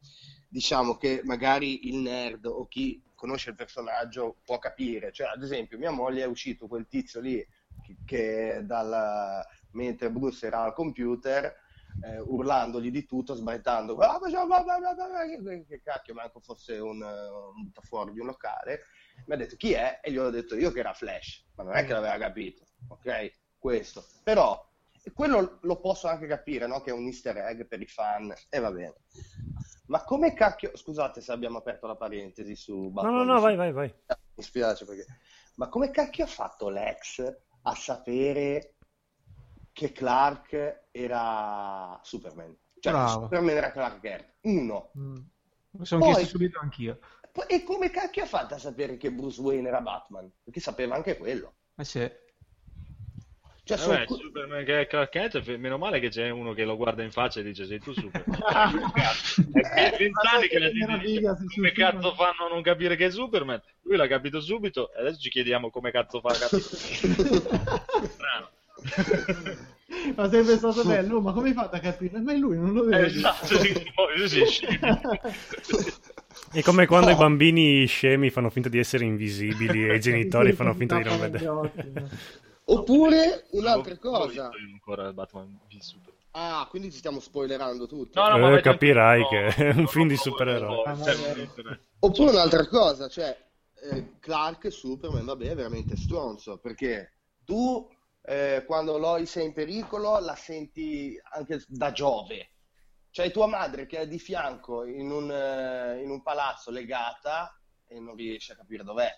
diciamo 0.49 0.97
che 0.97 1.21
magari 1.23 1.87
il 1.87 1.95
nerd 1.97 2.45
o 2.45 2.67
chi 2.67 3.01
conosce 3.15 3.51
il 3.51 3.55
personaggio 3.55 4.35
può 4.43 4.59
capire. 4.59 5.13
Cioè, 5.13 5.27
ad 5.27 5.41
esempio, 5.41 5.77
mia 5.77 5.91
moglie 5.91 6.23
è 6.23 6.27
uscito 6.27 6.67
quel 6.67 6.87
tizio 6.89 7.21
lì 7.21 7.37
che, 7.81 7.97
che 8.03 8.61
dal, 8.65 9.45
mentre 9.71 10.11
Bruce 10.11 10.45
era 10.45 10.63
al 10.63 10.73
computer, 10.73 11.55
eh, 12.03 12.19
urlandogli 12.19 12.91
di 12.91 13.05
tutto, 13.05 13.33
sbraitando, 13.33 13.95
"Ah, 13.95 14.19
che, 15.67 15.81
cacchio, 15.81 16.13
manco 16.13 16.41
fosse 16.41 16.77
un, 16.79 17.01
un 17.01 17.71
fuori 17.81 18.11
di 18.11 18.19
un 18.19 18.25
locale. 18.27 18.81
Mi 19.25 19.33
ha 19.33 19.37
detto 19.37 19.55
chi 19.55 19.73
è 19.73 19.99
e 20.01 20.11
gli 20.11 20.17
ho 20.17 20.29
detto 20.29 20.55
io 20.55 20.71
che 20.71 20.79
era 20.79 20.93
Flash, 20.93 21.47
ma 21.55 21.63
non 21.63 21.75
è 21.75 21.85
che 21.85 21.93
l'aveva 21.93 22.17
capito, 22.17 22.65
ok? 22.87 23.31
Questo. 23.57 24.05
Però 24.23 24.65
quello 25.13 25.59
lo 25.61 25.79
posso 25.79 26.07
anche 26.07 26.27
capire, 26.27 26.67
no? 26.67 26.81
Che 26.81 26.89
è 26.91 26.93
un 26.93 27.05
easter 27.05 27.37
egg 27.37 27.63
per 27.65 27.81
i 27.81 27.87
fan 27.87 28.33
e 28.49 28.59
va 28.59 28.71
bene. 28.71 28.95
Ma 29.87 30.03
come 30.03 30.33
cacchio, 30.33 30.75
scusate 30.75 31.21
se 31.21 31.31
abbiamo 31.31 31.57
aperto 31.59 31.87
la 31.87 31.95
parentesi 31.95 32.55
su 32.55 32.83
No, 32.83 32.89
Batman 32.91 33.25
no, 33.25 33.33
no, 33.33 33.39
vai, 33.39 33.55
vai, 33.55 33.71
vai. 33.71 33.93
mi 34.35 34.43
spiace 34.43 34.85
perché... 34.85 35.05
Ma 35.55 35.69
come 35.69 35.91
cacchio 35.91 36.25
ha 36.25 36.27
fatto 36.27 36.69
Lex 36.69 37.23
a 37.63 37.73
sapere 37.75 38.75
che 39.71 39.91
Clark 39.91 40.87
era 40.91 41.99
Superman? 42.03 42.55
Cioè, 42.79 42.91
che 42.93 42.97
Bravo. 42.99 43.21
Superman 43.23 43.55
era 43.55 43.71
Clark 43.71 43.99
Kent. 44.01 44.35
Uno. 44.41 44.91
Mm. 44.97 45.15
mi 45.71 45.85
sono 45.85 46.01
Poi- 46.01 46.13
chiesto 46.13 46.29
subito 46.37 46.59
anch'io. 46.59 46.99
E 47.45 47.63
come 47.63 47.91
cacchio 47.91 48.23
ha 48.23 48.27
fatto 48.27 48.55
a 48.55 48.57
sapere 48.57 48.97
che 48.97 49.11
Bruce 49.11 49.39
Wayne 49.41 49.67
era 49.67 49.81
Batman? 49.81 50.31
Perché 50.43 50.59
sapeva 50.59 50.95
anche 50.95 51.17
quello. 51.17 51.53
Eh 51.75 51.83
sì. 51.83 52.09
Cioè, 53.63 53.77
sono 53.77 53.91
Vabbè, 53.93 54.05
cu- 54.05 54.17
Superman 54.17 54.63
che 54.63 54.79
è 54.81 54.87
Clark 54.87 55.09
Kent, 55.11 55.41
f- 55.41 55.57
meno 55.57 55.77
male 55.77 55.99
che 55.99 56.07
c'è 56.07 56.29
uno 56.29 56.53
che 56.53 56.63
lo 56.63 56.77
guarda 56.77 57.03
in 57.03 57.11
faccia 57.11 57.41
e 57.41 57.43
dice 57.43 57.65
sei 57.65 57.79
tu 57.79 57.91
Superman. 57.93 58.39
Cazzo, 58.93 59.41
è 59.51 59.91
che 59.91 59.97
vent'anni 59.97 60.47
che 60.47 60.59
la 60.59 60.71
gente 60.71 60.97
dice 60.99 61.21
come 61.21 61.47
Superman- 61.49 61.73
cazzo 61.73 62.13
fanno 62.15 62.45
a 62.45 62.49
non 62.53 62.61
capire 62.61 62.95
che 62.95 63.07
è 63.07 63.11
Superman? 63.11 63.61
Lui 63.81 63.97
l'ha 63.97 64.07
capito 64.07 64.39
subito 64.39 64.93
e 64.93 65.01
adesso 65.01 65.19
ci 65.19 65.29
chiediamo 65.29 65.69
come 65.69 65.91
cazzo 65.91 66.21
fa 66.21 66.29
a 66.29 66.37
capire. 66.37 66.61
Strano. 68.07 68.49
Ma 70.15 70.29
sarebbe 70.29 70.57
stato 70.57 70.83
bello, 70.85 71.19
ma 71.19 71.33
come 71.33 71.49
hai 71.49 71.53
fatto 71.53 71.75
a 71.75 71.79
capire? 71.79 72.19
Ma 72.19 72.31
è 72.31 72.37
lui, 72.37 72.55
non 72.57 72.71
lo 72.71 72.85
Eh, 72.85 72.97
vedi. 72.99 73.17
esatto, 73.17 73.45
sì, 73.59 73.73
sì, 74.27 74.45
scemi. 74.45 74.79
È 76.51 76.61
come 76.61 76.85
quando 76.85 77.11
i 77.11 77.15
bambini 77.15 77.85
scemi 77.85 78.29
fanno 78.29 78.49
finta 78.49 78.69
di 78.69 78.79
essere 78.79 79.05
invisibili 79.05 79.87
e 79.87 79.95
i 79.95 79.99
genitori 79.99 80.51
fanno 80.53 80.73
finta 80.73 80.95
di 80.95 81.03
non 81.03 81.19
vedere. 81.19 81.45
no? 81.45 81.71
Oppure 82.69 83.45
un'altra 83.51 83.93
l'ho 83.93 83.99
cosa. 83.99 84.49
ancora 84.71 85.13
Batman 85.13 85.57
v. 85.69 85.77
Ah, 86.31 86.67
quindi 86.69 86.91
ci 86.91 86.97
stiamo 86.97 87.19
spoilerando 87.19 87.87
tutto. 87.87 88.21
No, 88.21 88.37
no, 88.37 88.55
Eh, 88.55 88.61
capirai 88.61 89.25
tranquillo, 89.25 89.49
che 89.49 89.67
è 89.69 89.73
un 89.73 89.81
no, 89.81 89.87
film 89.87 90.03
no, 90.03 90.09
di 90.09 90.15
no, 90.15 90.21
supereroi. 90.21 90.83
no, 90.85 90.95
no, 90.95 91.05
no, 91.63 91.79
Oppure 91.99 92.29
un'altra 92.31 92.67
cosa, 92.67 93.07
cioè 93.07 93.35
eh, 93.91 94.13
Clark 94.19 94.71
Superman, 94.71 95.25
vabbè, 95.25 95.47
è 95.49 95.55
veramente 95.55 95.95
stronzo, 95.95 96.57
perché 96.57 97.13
tu 97.43 97.87
eh, 98.23 98.63
quando 98.67 98.97
Lois 98.97 99.35
è 99.37 99.41
in 99.43 99.53
pericolo 99.53 100.19
la 100.19 100.35
senti 100.35 101.19
anche 101.33 101.63
da 101.67 101.91
Giove. 101.91 102.49
Cioè 103.17 103.31
tua 103.31 103.47
madre 103.47 103.87
che 103.87 103.97
è 104.01 104.07
di 104.07 104.19
fianco 104.19 104.85
in 104.85 105.09
un, 105.09 105.31
eh, 105.31 106.03
in 106.03 106.11
un 106.11 106.21
palazzo 106.21 106.69
legata 106.69 107.51
e 107.87 107.99
non 107.99 108.15
riesce 108.15 108.51
a 108.51 108.55
capire 108.55 108.83
dov'è. 108.83 109.09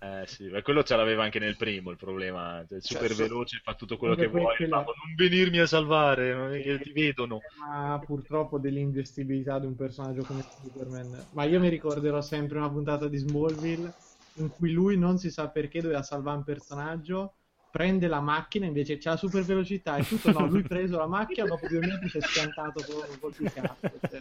Eh 0.00 0.24
sì, 0.26 0.48
ma 0.48 0.60
quello 0.62 0.82
ce 0.82 0.96
l'aveva 0.96 1.22
anche 1.22 1.38
nel 1.38 1.56
primo 1.56 1.90
il 1.90 1.96
problema, 1.96 2.64
cioè, 2.66 2.80
super 2.80 3.14
Cioè, 3.14 3.28
veloce, 3.28 3.60
fa 3.62 3.74
tutto 3.74 3.96
quello 3.96 4.16
che 4.16 4.26
vuoi, 4.26 4.56
quella- 4.56 4.78
ma 4.84 4.92
non 5.04 5.14
venirmi 5.14 5.58
a 5.60 5.66
salvare, 5.66 6.34
non 6.34 6.52
è 6.52 6.60
che 6.60 6.80
ti 6.80 6.90
vedono. 6.92 7.38
Ma 7.58 7.98
purtroppo 8.04 8.58
dell'ingestibilità 8.58 9.58
di 9.58 9.66
un 9.66 9.74
personaggio 9.76 10.24
come 10.26 10.42
Superman. 10.42 11.28
Ma 11.32 11.44
io 11.44 11.60
mi 11.60 11.68
ricorderò 11.68 12.20
sempre 12.20 12.58
una 12.58 12.70
puntata 12.70 13.08
di 13.08 13.16
Smallville 13.16 13.94
in 14.34 14.48
cui 14.48 14.72
lui 14.72 14.96
non 14.98 15.18
si 15.18 15.30
sa 15.30 15.48
perché 15.50 15.80
doveva 15.80 16.02
salvare 16.02 16.38
un 16.38 16.44
personaggio, 16.44 17.36
prende 17.72 18.06
la 18.06 18.20
macchina, 18.20 18.66
invece 18.66 18.98
c'ha 18.98 19.12
la 19.12 19.16
super 19.16 19.42
velocità 19.42 19.96
e 19.96 20.04
tutto, 20.04 20.30
no, 20.30 20.46
lui 20.46 20.62
preso 20.62 20.98
la 20.98 21.06
macchina, 21.06 21.46
dopo 21.46 21.66
due 21.66 21.80
minuti 21.80 22.06
si 22.10 22.18
è 22.18 22.20
schiantato 22.20 22.84
con 22.84 23.18
col 23.18 23.34
pick-up. 23.34 23.90
Cioè. 24.10 24.20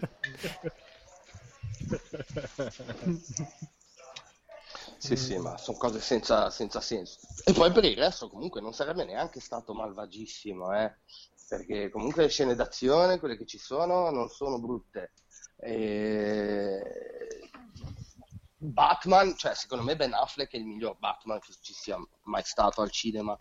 Sì, 4.97 5.15
sì, 5.17 5.37
ma 5.37 5.57
sono 5.57 5.77
cose 5.77 5.99
senza, 5.99 6.49
senza 6.49 6.79
senso. 6.79 7.19
E 7.43 7.51
poi 7.51 7.71
per 7.71 7.83
il 7.83 7.97
resto 7.97 8.29
comunque 8.29 8.61
non 8.61 8.71
sarebbe 8.71 9.03
neanche 9.03 9.41
stato 9.41 9.73
malvagissimo, 9.73 10.73
eh? 10.73 10.95
Perché 11.49 11.89
comunque 11.89 12.21
le 12.23 12.29
scene 12.29 12.55
d'azione, 12.55 13.19
quelle 13.19 13.35
che 13.35 13.45
ci 13.45 13.57
sono, 13.57 14.11
non 14.11 14.29
sono 14.29 14.59
brutte. 14.59 15.11
E... 15.57 16.81
Batman, 18.63 19.35
cioè 19.37 19.55
secondo 19.55 19.83
me 19.83 19.95
Ben 19.95 20.13
Affleck 20.13 20.51
è 20.51 20.57
il 20.57 20.65
miglior 20.65 20.97
Batman 20.99 21.39
che 21.39 21.53
ci 21.61 21.73
sia 21.73 21.97
mai 22.23 22.43
stato 22.43 22.81
al 22.81 22.91
cinema. 22.91 23.37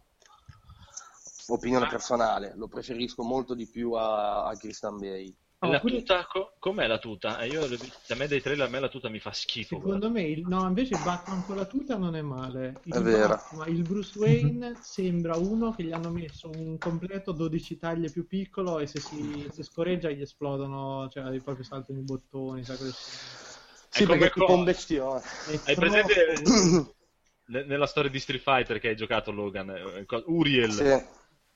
Opinione 1.49 1.89
personale, 1.89 2.55
lo 2.57 2.69
preferisco 2.69 3.23
molto 3.23 3.55
di 3.55 3.67
più 3.67 3.93
a, 3.93 4.45
a 4.47 4.57
Christian 4.57 4.99
Bale. 4.99 5.35
No, 5.63 5.73
la 5.73 5.81
tuta, 5.81 6.25
co- 6.27 6.55
com'è 6.59 6.87
la 6.87 6.99
tuta? 6.99 7.41
Eh, 7.41 7.49
io, 7.49 7.65
a 7.65 8.15
me 8.15 8.29
dei 8.29 8.41
trailer, 8.41 8.67
a 8.67 8.71
me 8.71 8.81
la 8.81 8.89
tuta 8.89 9.11
mi 9.11 9.19
fa 9.19 9.31
schifo. 9.33 9.77
Secondo 9.77 10.11
me, 10.11 10.23
il, 10.23 10.47
no, 10.47 10.67
invece 10.67 10.95
il 10.95 11.03
Batman 11.03 11.45
con 11.45 11.57
la 11.57 11.67
tuta 11.67 11.99
non 11.99 12.15
è 12.15 12.23
male. 12.23 12.81
Il, 12.85 12.95
È 12.95 13.01
vero. 13.01 13.29
Batman- 13.29 13.69
il 13.69 13.85
Bruce 13.85 14.19
Wayne 14.19 14.79
sembra 14.81 15.37
uno 15.37 15.75
che 15.75 15.83
gli 15.83 15.93
hanno 15.93 16.09
messo 16.11 16.51
un 16.51 16.79
completo 16.79 17.33
12 17.33 17.77
taglie 17.77 18.09
più 18.11 18.27
piccolo 18.27 18.79
e 18.79 18.87
se 18.87 19.01
si 19.01 19.49
se 19.51 19.63
scorreggia 19.63 20.09
gli 20.09 20.23
esplodono, 20.23 21.09
cioè 21.11 21.39
proprio 21.43 21.65
saltano 21.65 21.99
i 21.99 22.05
bottoni, 22.05 22.65
sai 22.65 22.79
cosa 22.79 22.93
Sì, 23.91 24.07
come 24.07 24.19
perché 24.19 24.29
è 24.29 24.33
tipo 24.33 24.55
un 24.55 24.65
bestione. 24.65 25.23
Hai 25.63 25.77
presente 25.77 26.15
ne- 27.47 27.65
nella 27.65 27.87
storia 27.87 28.11
di 28.11 28.19
Street 28.21 28.43
Fighter 28.43 28.79
che 28.79 28.89
hai 28.89 28.97
giocato 28.97 29.31
Logan? 29.33 29.71
eh, 29.71 30.07
Uriel. 30.27 30.77
Sì. 30.77 30.85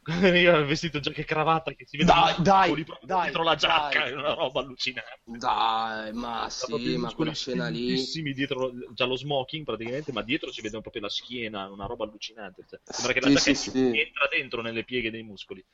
Io 0.43 0.67
vestito 0.67 1.01
giacca 1.01 1.21
e 1.23 1.25
cravatta 1.25 1.73
che 1.73 1.87
si 1.87 1.97
vede 1.97 2.13
Dai, 2.13 2.35
dai, 2.43 2.85
dai, 3.03 3.31
dietro 3.31 3.43
la 3.43 3.55
giacca, 3.55 4.05
dai. 4.05 4.07
è 4.07 4.13
una 4.13 4.35
roba 4.35 4.61
allucinante. 4.61 5.13
Dai, 5.27 6.13
ma 6.15 6.49
sì, 6.51 6.97
ma 6.97 7.13
quella 7.13 7.33
scena 7.33 7.69
lì... 7.69 8.11
dietro 8.33 8.73
già 8.93 9.05
lo 9.07 9.17
smoking 9.17 9.65
praticamente, 9.65 10.13
ma 10.13 10.23
dietro 10.23 10.51
si 10.53 10.61
vede 10.61 10.81
proprio 10.81 11.03
la 11.03 11.09
schiena, 11.09 11.69
una 11.71 11.87
roba 11.87 12.05
allucinante. 12.05 12.65
Cioè, 12.67 12.81
sembra 12.89 13.13
che 13.13 13.21
la 13.21 13.29
Sì, 13.29 13.31
giacca 13.31 13.53
sì, 13.55 13.71
sì. 13.71 13.71
entra 13.91 14.29
dentro 14.31 14.61
nelle 14.63 14.85
pieghe 14.85 15.11
dei 15.11 15.23
muscoli. 15.23 15.65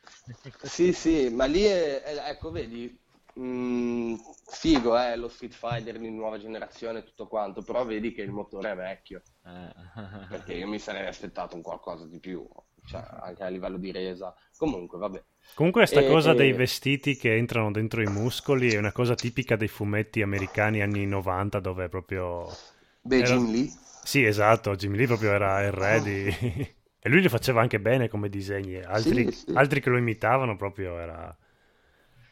Sì, 0.63 0.93
sì, 0.93 1.29
ma 1.31 1.45
lì 1.47 1.63
è, 1.65 2.03
è- 2.03 2.29
ecco, 2.31 2.51
vedi, 2.51 2.97
mh, 3.35 4.15
figo, 4.47 4.99
eh, 4.99 5.17
lo 5.17 5.29
Street 5.29 5.53
Fighter 5.55 5.99
di 5.99 6.11
nuova 6.11 6.39
generazione 6.39 7.01
e 7.01 7.05
tutto 7.05 7.27
quanto, 7.29 7.63
però 7.63 7.85
vedi 7.85 8.13
che 8.13 8.23
il 8.23 8.33
motore 8.33 8.73
è 8.73 8.77
vecchio, 8.77 9.23
Eh. 9.45 9.73
perché 10.27 10.55
io 10.55 10.69
mi 10.69 10.79
sarei 10.79 11.07
aspettato 11.07 11.57
un 11.57 11.63
qualcosa 11.63 12.07
di 12.07 12.21
più, 12.21 12.49
cioè 12.85 13.03
anche 13.21 13.43
a 13.43 13.49
livello 13.49 13.79
di 13.79 13.91
resa. 13.93 14.35
Comunque, 14.57 14.99
vabbè. 14.99 15.25
Comunque 15.55 15.87
sta 15.87 16.03
E- 16.03 16.03
cosa 16.03 16.33
dei 16.35 16.53
e- 16.53 16.55
vestiti 16.55 17.17
che 17.17 17.37
entrano 17.37 17.71
dentro 17.71 18.01
i 18.03 18.07
muscoli 18.07 18.73
è 18.73 18.79
una 18.79 18.93
cosa 18.93 19.15
tipica 19.17 19.57
dei 19.57 19.69
fumetti 19.69 20.23
americani 20.23 20.81
anni 20.81 21.07
90 21.07 21.61
dove 21.61 21.89
proprio... 21.89 22.61
Beh, 23.05 23.23
Era- 23.23 23.27
Jim 23.27 23.45
Lee, 23.53 23.69
Sì, 24.03 24.25
esatto, 24.25 24.75
Jimmy 24.77 24.97
Lee 24.97 25.07
proprio 25.07 25.33
era 25.33 25.61
il 25.63 25.73
re 25.73 26.01
di... 26.01 26.29
E 27.03 27.09
lui 27.09 27.23
li 27.23 27.29
faceva 27.31 27.63
anche 27.63 27.81
bene 27.81 28.09
come 28.09 28.29
disegni, 28.29 28.77
altri, 28.83 29.27
Sì, 29.27 29.33
sì. 29.33 29.53
altri 29.53 29.81
che 29.81 29.89
lo 29.89 29.97
imitavano 29.97 30.55
proprio 30.57 30.99
era, 30.99 31.35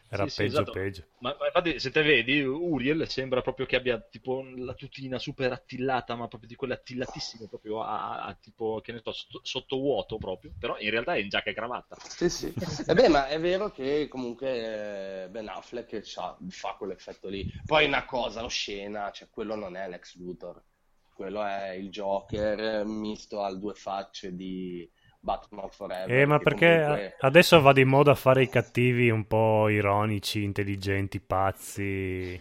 era 0.08 0.26
Sì, 0.26 0.28
sì, 0.28 0.44
peggio 0.44 0.44
esatto. 0.44 0.70
peggio. 0.70 1.04
Ma, 1.18 1.34
ma 1.38 1.46
infatti, 1.46 1.78
se 1.80 1.90
te 1.90 2.02
vedi, 2.02 2.40
Uriel 2.42 3.08
sembra 3.08 3.42
proprio 3.42 3.66
che 3.66 3.76
abbia 3.76 4.00
tipo 4.00 4.42
la 4.56 4.74
tutina 4.74 5.18
super 5.18 5.52
attillata, 5.52 6.14
ma 6.14 6.28
proprio 6.28 6.48
di 6.48 6.54
quelle 6.56 6.74
attillatissime, 6.74 7.48
proprio 7.48 7.82
a, 7.82 8.22
a- 8.24 8.34
tipo, 8.34 8.80
che 8.80 8.92
ne 8.92 9.00
so, 9.02 9.12
sotto, 9.12 9.40
sotto 9.42 9.76
vuoto 9.76 10.18
proprio, 10.18 10.52
però 10.58 10.78
in 10.78 10.90
realtà 10.90 11.14
è 11.14 11.18
in 11.18 11.28
giacca 11.28 11.50
e 11.50 11.54
cravatta. 11.54 12.00
sì, 12.00 12.28
sì. 12.28 12.54
E 12.86 12.94
beh, 12.94 13.08
ma 13.08 13.28
è 13.28 13.38
vero 13.40 13.70
che 13.70 14.06
comunque 14.08 15.24
eh, 15.24 15.28
Ben 15.30 15.48
Affleck 15.48 16.00
c'ha- 16.02 16.36
fa 16.48 16.74
quell'effetto 16.76 17.28
lì. 17.28 17.48
Poi 17.64 17.86
una 17.86 18.04
cosa 18.04 18.44
oscena, 18.44 19.10
cioè 19.10 19.28
quello 19.30 19.54
non 19.54 19.76
è 19.76 19.88
Lex 19.88 20.16
Luthor, 20.16 20.62
quello 21.12 21.42
è 21.44 21.70
il 21.70 21.90
Joker 21.90 22.58
eh, 22.80 22.84
misto 22.84 23.42
al 23.42 23.58
due 23.58 23.74
facce 23.74 24.34
di 24.34 24.88
Batman 25.28 25.68
Forever. 25.68 26.10
Eh, 26.18 26.24
ma 26.26 26.38
perché 26.38 26.80
comunque- 26.80 27.16
adesso 27.20 27.60
va 27.60 27.72
di 27.72 27.84
moda 27.84 28.14
fare 28.14 28.42
i 28.42 28.48
cattivi 28.48 29.10
un 29.10 29.26
po' 29.26 29.68
ironici, 29.68 30.42
intelligenti, 30.42 31.20
pazzi, 31.20 32.40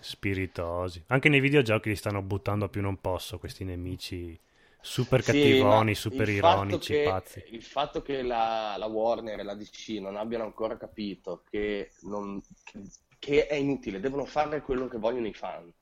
spiritosi. 0.00 1.04
Anche 1.08 1.28
nei 1.28 1.40
videogiochi 1.40 1.90
li 1.90 1.96
stanno 1.96 2.22
buttando 2.22 2.64
a 2.64 2.68
più 2.68 2.80
non 2.80 3.00
posso 3.00 3.38
questi 3.38 3.64
nemici 3.64 4.38
super 4.80 5.22
Sì, 5.22 5.32
cattivoni, 5.32 5.90
ma 5.90 5.94
super 5.96 6.28
ironici, 6.28 6.92
che- 6.94 7.02
pazzi. 7.04 7.44
Il 7.50 7.62
fatto 7.62 8.02
che 8.02 8.22
la, 8.22 8.74
la 8.78 8.86
Warner 8.86 9.38
e 9.40 9.42
la 9.44 9.54
DC 9.54 9.98
non 10.00 10.16
abbiano 10.16 10.44
ancora 10.44 10.76
capito 10.76 11.42
che, 11.48 11.90
non- 12.02 12.40
che- 12.64 12.82
che 13.18 13.46
è 13.46 13.54
inutile, 13.54 14.00
devono 14.00 14.24
fare 14.24 14.60
quello 14.62 14.88
che 14.88 14.98
vogliono 14.98 15.26
i 15.26 15.34
fan. 15.34 15.72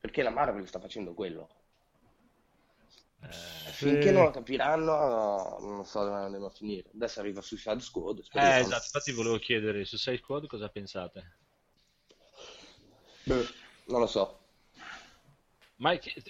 Perché 0.00 0.22
la 0.22 0.30
Marvel 0.30 0.66
sta 0.66 0.78
facendo 0.80 1.12
quello. 1.12 1.48
Finché 3.20 4.10
non 4.12 4.24
lo 4.24 4.30
capiranno, 4.30 5.58
non 5.60 5.84
so 5.84 6.04
dove 6.04 6.16
andremo 6.16 6.46
a 6.46 6.50
finire. 6.50 6.88
Adesso 6.94 7.20
arriva 7.20 7.40
Suicide 7.40 7.80
Squad. 7.80 8.18
Eh, 8.18 8.24
speriamo. 8.24 8.60
esatto, 8.60 8.84
infatti 8.84 9.12
volevo 9.12 9.38
chiedere 9.38 9.84
su 9.84 9.96
Suicide 9.96 10.22
Squad 10.22 10.46
cosa 10.46 10.68
pensate. 10.68 11.36
Beh, 13.24 13.46
non 13.86 14.00
lo 14.00 14.06
so. 14.06 14.40
Ma 15.76 15.96
che- 15.98 16.22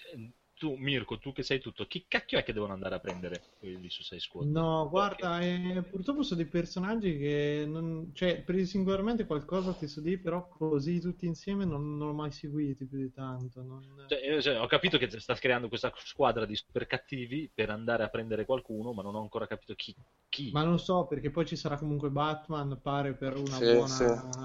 tu, 0.59 0.75
Mirko, 0.77 1.19
tu 1.19 1.33
che 1.33 1.43
sei 1.43 1.59
tutto, 1.61 1.87
chi 1.87 2.05
cacchio 2.07 2.39
è 2.39 2.43
che 2.45 2.53
devono 2.53 2.75
andare 2.75 2.97
a 2.97 3.01
prendere 3.01 3.43
quelli 3.59 3.81
di 3.81 3.89
Suicide 3.89 4.21
Squad? 4.21 4.51
No, 4.51 4.89
guarda, 4.89 5.41
eh, 5.43 5.83
purtroppo 5.91 6.23
sono 6.23 6.41
dei 6.41 6.49
personaggi 6.49 7.17
che 7.19 7.65
non, 7.67 8.11
cioè, 8.15 8.43
presi 8.45 8.67
singolarmente 8.67 9.27
qualcosa 9.27 9.75
ti 9.75 9.87
so 9.89 10.01
dire, 10.01 10.19
però 10.21 10.47
così 10.49 11.01
tutti 11.01 11.27
insieme 11.27 11.65
non, 11.65 11.97
non 11.97 12.09
l'ho 12.09 12.15
mai 12.15 12.31
seguiti 12.31 12.87
più 12.87 12.99
di 12.99 13.13
tanto. 13.13 13.63
non- 13.63 13.97
Cioè, 14.07 14.25
io- 14.27 14.41
cioè, 14.43 14.61
ho 14.61 14.67
capito 14.67 14.99
che 14.99 15.09
sta 15.21 15.35
creando 15.35 15.69
questa 15.69 15.93
squadra 15.97 16.45
di 16.47 16.57
super 16.57 16.87
cattivi 16.87 17.49
per 17.55 17.71
andare 17.71 18.03
a 18.03 18.09
prendere 18.09 18.45
qualcuno, 18.45 18.93
ma 18.93 19.03
non 19.03 19.15
ho 19.15 19.21
ancora 19.21 19.47
capito 19.47 19.75
chi. 19.75 19.95
chi. 20.29 20.51
Ma 20.51 20.65
non 20.65 20.79
so, 20.79 21.07
perché 21.07 21.31
poi 21.31 21.45
ci 21.47 21.57
sarà 21.57 21.77
comunque 21.79 22.11
Batman, 22.11 22.81
pare 22.83 23.15
per 23.15 23.37
una 23.37 23.61
Sì, 23.61 23.63
buona, 23.63 23.87
sì. 23.87 24.05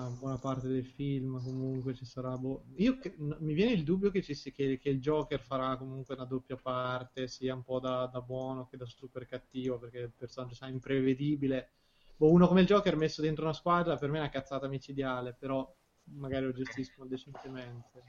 buona 0.10 0.38
parte 0.38 0.68
del 0.68 0.86
film, 0.86 1.42
comunque 1.42 1.94
ci 1.94 2.04
sarà... 2.06 2.38
boh. 2.38 2.66
Io 2.76 2.98
che- 3.00 3.16
n- 3.20 3.38
mi 3.40 3.54
viene 3.54 3.72
il 3.72 3.84
dubbio 3.86 4.12
che, 4.12 4.22
ci 4.22 4.34
si- 4.34 4.52
che- 4.52 4.78
che 4.80 4.90
il 4.90 5.00
Joker 5.00 5.40
farà 5.40 5.78
comunque 5.78 6.03
una 6.12 6.26
doppia 6.26 6.58
parte, 6.58 7.28
sia 7.28 7.54
un 7.54 7.64
po' 7.64 7.80
da, 7.80 8.06
da 8.08 8.22
buono 8.22 8.68
che 8.68 8.78
da 8.78 8.86
super 8.86 9.26
cattivo, 9.26 9.80
perché 9.80 10.00
il 10.00 10.12
personaggio 10.16 10.56
sa 10.56 10.68
imprevedibile. 10.68 11.72
Boh, 12.16 12.32
uno 12.32 12.48
come 12.48 12.62
il 12.62 12.68
Joker 12.68 12.96
messo 12.96 13.22
dentro 13.22 13.44
una 13.44 13.54
squadra 13.54 13.98
per 13.98 14.10
me 14.10 14.18
è 14.18 14.22
una 14.22 14.30
cazzata 14.30 14.68
micidiale, 14.68 15.34
però 15.38 15.72
magari 16.16 16.46
lo 16.46 16.52
gestiscono 16.54 17.08
decentemente. 17.08 18.04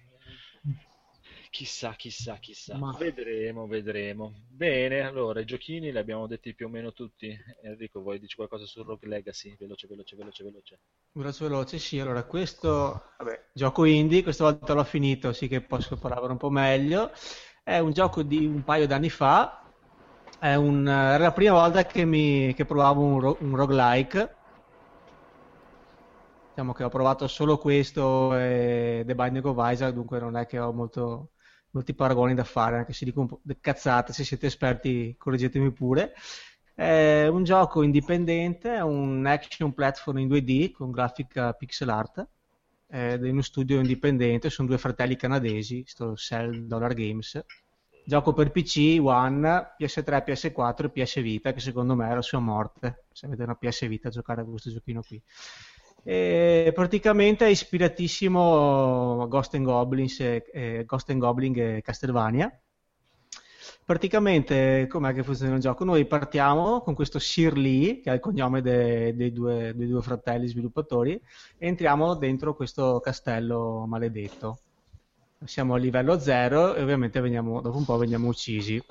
Chissà, 1.50 1.94
chissà, 1.94 2.36
chissà. 2.38 2.76
Ma- 2.76 2.92
Vedremo, 2.98 3.66
vedremo. 3.66 4.34
Bene, 4.48 5.00
allora, 5.00 5.40
i 5.40 5.44
giochini 5.44 5.90
li 5.92 5.98
abbiamo 5.98 6.26
detti 6.26 6.54
più 6.54 6.66
o 6.66 6.68
meno 6.68 6.92
tutti. 6.92 7.34
Enrico, 7.62 8.00
vuoi 8.02 8.18
dirci 8.18 8.36
qualcosa 8.36 8.66
su 8.66 8.82
Rogue 8.82 9.08
Legacy? 9.08 9.56
Veloce, 9.58 9.86
veloce, 9.86 10.16
veloce, 10.16 10.44
veloce. 10.44 10.78
Veloce 11.12 11.44
veloce, 11.44 11.78
sì, 11.78 11.98
allora 12.00 12.24
questo, 12.24 13.14
vabbè, 13.18 13.50
gioco 13.54 13.84
indie, 13.84 14.22
questa 14.22 14.44
volta 14.44 14.74
l'ho 14.74 14.84
finito, 14.84 15.32
sì 15.32 15.46
che 15.48 15.60
posso 15.62 15.96
parlare 15.96 16.26
un 16.32 16.36
po' 16.38 16.50
meglio. 16.50 17.10
È 17.64 17.78
un 17.78 17.90
gioco 17.92 18.22
di 18.22 18.46
un 18.46 18.62
paio 18.62 18.86
d'anni 18.86 19.10
fa, 19.10 19.68
un- 20.40 20.86
era 20.86 21.18
la 21.18 21.32
prima 21.32 21.52
volta 21.54 21.84
che, 21.84 22.04
mi, 22.04 22.54
che 22.54 22.64
provavo 22.64 23.02
un, 23.02 23.18
ro- 23.20 23.36
un 23.40 23.56
roguelike. 23.56 24.38
Diciamo 26.48 26.72
che 26.72 26.84
ho 26.84 26.88
provato 26.88 27.26
solo 27.26 27.58
questo 27.58 28.36
e 28.36 29.02
The 29.04 29.14
Binding 29.16 29.44
of 29.46 29.56
Isaac, 29.60 29.92
dunque 29.92 30.20
non 30.20 30.36
è 30.36 30.46
che 30.46 30.58
ho 30.60 30.72
molto- 30.72 31.32
molti 31.70 31.94
paragoni 31.94 32.34
da 32.34 32.44
fare, 32.44 32.76
anche 32.78 32.92
se 32.92 33.04
dico 33.04 33.40
cazzate, 33.60 34.12
se 34.12 34.22
siete 34.24 34.46
esperti 34.46 35.16
correggetemi 35.18 35.72
pure. 35.72 36.14
È 36.74 37.26
un 37.26 37.42
gioco 37.44 37.82
indipendente, 37.82 38.68
un 38.80 39.26
action 39.26 39.74
platform 39.74 40.18
in 40.18 40.28
2D 40.28 40.70
con 40.72 40.90
grafica 40.92 41.52
pixel 41.54 41.88
art 41.88 42.24
è 42.86 43.14
in 43.14 43.30
uno 43.30 43.42
studio 43.42 43.78
indipendente, 43.78 44.50
sono 44.50 44.68
due 44.68 44.78
fratelli 44.78 45.16
canadesi, 45.16 45.82
sto 45.86 46.14
Cell 46.14 46.66
Dollar 46.66 46.94
Games. 46.94 47.44
Gioco 48.06 48.32
per 48.34 48.50
PC, 48.50 48.98
One, 49.00 49.74
PS3, 49.78 50.24
PS4 50.26 50.84
e 50.84 50.90
PS 50.90 51.22
Vita, 51.22 51.52
che 51.52 51.60
secondo 51.60 51.94
me 51.94 52.10
è 52.10 52.14
la 52.14 52.22
sua 52.22 52.38
morte. 52.38 53.06
Se 53.12 53.26
avete 53.26 53.44
una 53.44 53.54
PS 53.54 53.86
Vita, 53.88 54.10
giocare 54.10 54.42
a 54.42 54.44
questo 54.44 54.70
giochino 54.70 55.00
qui. 55.02 55.20
E 56.06 56.70
praticamente 56.74 57.46
è 57.46 57.48
ispiratissimo 57.48 59.22
a 59.22 59.26
Ghost 59.26 59.54
and 59.54 59.64
Goblins 59.64 60.20
e, 60.20 60.44
e 60.52 60.84
Ghost 60.84 61.08
and 61.10 61.20
Goblin 61.20 61.58
e 61.58 61.80
Castlevania. 61.82 62.52
Praticamente, 63.86 64.86
com'è 64.88 65.12
che 65.12 65.22
funziona 65.22 65.56
il 65.56 65.60
gioco? 65.60 65.84
Noi 65.84 66.06
partiamo 66.06 66.80
con 66.80 66.94
questo 66.94 67.18
Sir 67.18 67.54
Lee, 67.54 68.00
che 68.00 68.10
è 68.10 68.14
il 68.14 68.20
cognome 68.20 68.62
de- 68.62 69.14
dei, 69.14 69.30
due, 69.30 69.74
dei 69.76 69.86
due 69.86 70.00
fratelli 70.00 70.46
sviluppatori, 70.46 71.12
e 71.58 71.66
entriamo 71.66 72.14
dentro 72.14 72.54
questo 72.54 72.98
castello 73.00 73.84
maledetto. 73.86 74.60
Siamo 75.44 75.74
a 75.74 75.76
livello 75.76 76.18
0 76.18 76.74
e 76.74 76.82
ovviamente 76.82 77.20
veniamo- 77.20 77.60
dopo 77.60 77.76
un 77.76 77.84
po' 77.84 77.98
veniamo 77.98 78.28
uccisi. 78.28 78.82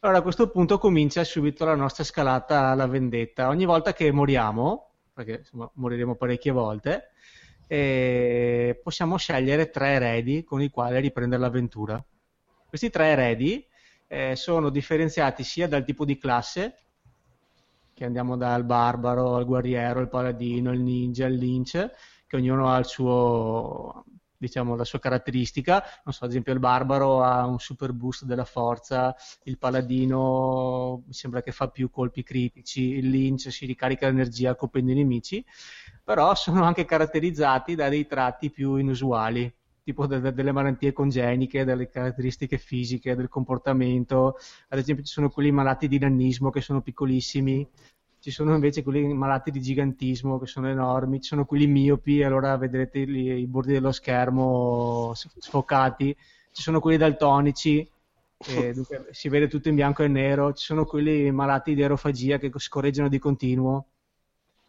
Allora 0.00 0.18
a 0.18 0.22
questo 0.22 0.50
punto 0.50 0.76
comincia 0.76 1.24
subito 1.24 1.64
la 1.64 1.74
nostra 1.74 2.04
scalata 2.04 2.66
alla 2.66 2.86
vendetta. 2.86 3.48
Ogni 3.48 3.64
volta 3.64 3.94
che 3.94 4.12
moriamo, 4.12 4.90
perché 5.14 5.36
insomma, 5.38 5.70
moriremo 5.74 6.14
parecchie 6.14 6.52
volte, 6.52 7.08
possiamo 8.82 9.16
scegliere 9.16 9.70
tre 9.70 9.92
eredi 9.92 10.44
con 10.44 10.60
i 10.60 10.68
quali 10.68 11.00
riprendere 11.00 11.40
l'avventura. 11.40 12.04
Questi 12.68 12.90
tre 12.90 13.06
eredi 13.06 13.64
eh, 14.12 14.36
sono 14.36 14.68
differenziati 14.68 15.42
sia 15.42 15.66
dal 15.66 15.86
tipo 15.86 16.04
di 16.04 16.18
classe, 16.18 16.76
che 17.94 18.04
andiamo 18.04 18.36
dal 18.36 18.62
barbaro 18.62 19.36
al 19.36 19.46
guerriero, 19.46 20.00
il 20.00 20.08
paladino, 20.08 20.70
il 20.70 20.80
ninja, 20.80 21.24
il 21.26 21.36
lynch, 21.36 21.90
che 22.26 22.36
ognuno 22.36 22.70
ha 22.70 22.76
il 22.76 22.84
suo, 22.84 24.04
diciamo, 24.36 24.76
la 24.76 24.84
sua 24.84 24.98
caratteristica. 24.98 25.82
Non 26.04 26.12
so, 26.12 26.24
ad 26.24 26.30
esempio 26.30 26.52
il 26.52 26.58
barbaro 26.58 27.22
ha 27.22 27.46
un 27.46 27.58
super 27.58 27.94
boost 27.94 28.24
della 28.24 28.44
forza, 28.44 29.16
il 29.44 29.56
paladino 29.56 31.04
mi 31.06 31.14
sembra 31.14 31.40
che 31.40 31.52
fa 31.52 31.68
più 31.68 31.88
colpi 31.88 32.22
critici, 32.22 32.82
il 32.82 33.08
lynch 33.08 33.50
si 33.50 33.64
ricarica 33.64 34.08
l'energia 34.08 34.54
colpendo 34.54 34.90
i 34.90 34.94
nemici, 34.94 35.42
però 36.04 36.34
sono 36.34 36.64
anche 36.64 36.84
caratterizzati 36.84 37.74
da 37.74 37.88
dei 37.88 38.06
tratti 38.06 38.50
più 38.50 38.76
inusuali 38.76 39.50
tipo 39.82 40.06
de- 40.06 40.20
de- 40.20 40.32
delle 40.32 40.52
malattie 40.52 40.92
congeniche, 40.92 41.64
delle 41.64 41.88
caratteristiche 41.88 42.58
fisiche, 42.58 43.14
del 43.16 43.28
comportamento. 43.28 44.36
Ad 44.68 44.78
esempio, 44.78 45.04
ci 45.04 45.12
sono 45.12 45.30
quelli 45.30 45.50
malati 45.52 45.88
di 45.88 45.98
nannismo 45.98 46.50
che 46.50 46.60
sono 46.60 46.80
piccolissimi, 46.82 47.68
ci 48.20 48.30
sono 48.30 48.54
invece 48.54 48.82
quelli 48.82 49.12
malati 49.12 49.50
di 49.50 49.60
gigantismo 49.60 50.38
che 50.38 50.46
sono 50.46 50.68
enormi, 50.68 51.20
ci 51.20 51.28
sono 51.28 51.44
quelli 51.44 51.66
miopi, 51.66 52.22
allora 52.22 52.56
vedrete 52.56 53.04
li- 53.04 53.40
i 53.40 53.46
bordi 53.46 53.72
dello 53.72 53.90
schermo 53.92 55.12
sfocati, 55.14 56.16
ci 56.52 56.62
sono 56.62 56.80
quelli 56.80 56.98
daltonici 56.98 57.88
E 58.44 58.72
dunque, 58.74 59.08
si 59.12 59.28
vede 59.28 59.48
tutto 59.48 59.68
in 59.68 59.74
bianco 59.76 60.02
e 60.02 60.08
nero, 60.08 60.52
ci 60.52 60.64
sono 60.64 60.84
quelli 60.84 61.30
malati 61.30 61.74
di 61.74 61.82
aerofagia 61.82 62.38
che 62.38 62.50
scorreggiano 62.56 63.08
di 63.08 63.18
continuo, 63.18 63.86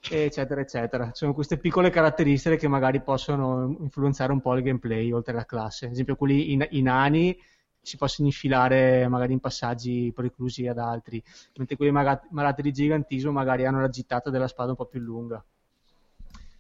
eccetera, 0.10 0.62
eccetera. 0.62 1.12
Sono 1.14 1.34
queste 1.34 1.58
piccole 1.58 1.90
caratteristiche 1.90 2.58
che 2.58 2.68
magari 2.68 3.02
possono 3.02 3.76
influenzare 3.80 4.32
un 4.32 4.42
po' 4.42 4.56
il 4.56 4.64
gameplay 4.64 5.12
oltre 5.12 5.34
alla 5.34 5.46
classe. 5.46 5.86
Ad 5.86 5.92
esempio, 5.92 6.16
quelli 6.16 6.52
in, 6.52 6.68
i 6.72 6.82
nani 6.82 7.38
si 7.82 7.98
possono 7.98 8.28
infilare 8.28 9.08
magari 9.08 9.34
in 9.34 9.40
passaggi 9.40 10.12
preclusi 10.14 10.68
ad 10.68 10.78
altri, 10.78 11.22
mentre 11.58 11.76
quelli 11.76 11.92
malati 11.92 12.62
di 12.62 12.72
gigantismo 12.72 13.32
magari 13.32 13.66
hanno 13.66 13.82
la 13.82 13.90
gittata 13.90 14.30
della 14.30 14.48
spada 14.48 14.70
un 14.70 14.78
po' 14.78 14.86
più 14.86 15.00
lunga 15.00 15.44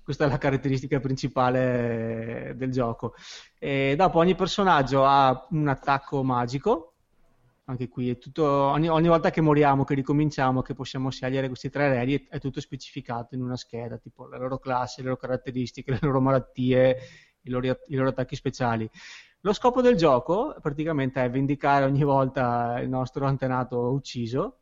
questa 0.04 0.26
è 0.26 0.28
la 0.28 0.38
caratteristica 0.38 1.00
principale 1.00 2.54
del 2.58 2.72
gioco. 2.72 3.16
E 3.58 3.96
dopo 3.96 4.20
ogni 4.20 4.36
personaggio 4.36 5.06
ha 5.06 5.48
un 5.52 5.68
attacco 5.68 6.24
magico, 6.24 6.93
anche 7.74 7.90
qui 7.90 8.10
è 8.10 8.18
tutto, 8.18 8.46
ogni, 8.46 8.88
ogni, 8.88 9.08
volta 9.08 9.30
che 9.30 9.42
moriamo, 9.42 9.84
che 9.84 9.96
ricominciamo, 9.96 10.62
che 10.62 10.74
possiamo 10.74 11.10
scegliere 11.10 11.48
questi 11.48 11.70
tre 11.70 11.86
eredi, 11.86 12.16
è, 12.16 12.36
è, 12.36 12.40
tutto 12.40 12.62
specificato 12.62 13.36
in 13.36 13.42
una 13.42 13.58
scheda, 13.58 13.98
tipo 13.98 14.28
la 14.28 14.38
loro 14.38 14.58
classe, 14.58 15.02
le 15.02 15.10
loro 15.10 15.20
caratteristiche, 15.20 15.92
le 15.92 16.00
loro 16.02 16.22
malattie, 16.22 16.98
i 17.42 17.50
loro, 17.50 17.68
i 17.88 17.96
loro 17.96 18.10
attacchi 18.10 18.36
speciali. 18.36 18.90
Lo 19.42 19.54
scopo 19.54 19.82
del 19.82 19.96
gioco 19.96 20.56
praticamente 20.62 21.22
è 21.22 21.30
vendicare 21.30 21.84
ogni 21.84 22.04
volta 22.04 22.80
il 22.80 22.88
nostro 22.88 23.26
antenato 23.26 23.92
ucciso 23.92 24.60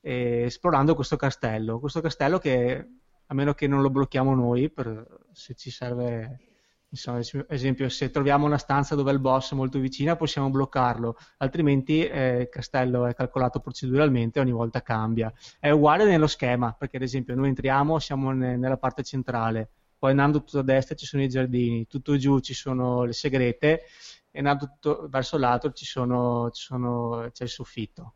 esplorando 0.00 0.94
questo 0.94 1.16
castello. 1.16 1.78
Questo 1.78 2.00
castello 2.00 2.38
che 2.38 2.88
a 3.26 3.34
meno 3.34 3.54
che 3.54 3.66
non 3.66 3.80
lo 3.80 3.90
blocchiamo 3.90 4.34
noi, 4.34 4.70
per, 4.70 5.06
se 5.32 5.54
ci 5.54 5.70
serve, 5.70 6.49
insomma, 6.90 7.18
ad 7.18 7.44
esempio 7.48 7.88
se 7.88 8.10
troviamo 8.10 8.46
una 8.46 8.58
stanza 8.58 8.94
dove 8.94 9.12
il 9.12 9.20
boss 9.20 9.52
è 9.52 9.54
molto 9.54 9.78
vicina 9.78 10.16
possiamo 10.16 10.50
bloccarlo, 10.50 11.16
altrimenti 11.38 12.04
eh, 12.06 12.40
il 12.42 12.48
castello 12.48 13.06
è 13.06 13.14
calcolato 13.14 13.60
proceduralmente 13.60 14.38
e 14.38 14.42
ogni 14.42 14.52
volta 14.52 14.82
cambia. 14.82 15.32
È 15.58 15.70
uguale 15.70 16.04
nello 16.04 16.26
schema, 16.26 16.72
perché 16.72 16.96
ad 16.96 17.02
esempio 17.02 17.34
noi 17.34 17.48
entriamo, 17.48 17.98
siamo 17.98 18.32
ne, 18.32 18.56
nella 18.56 18.76
parte 18.76 19.02
centrale, 19.02 19.70
poi 19.98 20.10
andando 20.10 20.42
tutto 20.42 20.60
a 20.60 20.62
destra 20.62 20.94
ci 20.94 21.06
sono 21.06 21.22
i 21.22 21.28
giardini, 21.28 21.86
tutto 21.86 22.16
giù 22.16 22.38
ci 22.40 22.54
sono 22.54 23.04
le 23.04 23.12
segrete 23.12 23.82
e 24.30 24.38
andando 24.38 24.66
tutto 24.66 25.08
verso 25.08 25.38
l'altro 25.38 25.72
ci 25.72 25.84
sono, 25.84 26.50
ci 26.50 26.62
sono, 26.64 27.28
c'è 27.32 27.44
il 27.44 27.50
soffitto. 27.50 28.14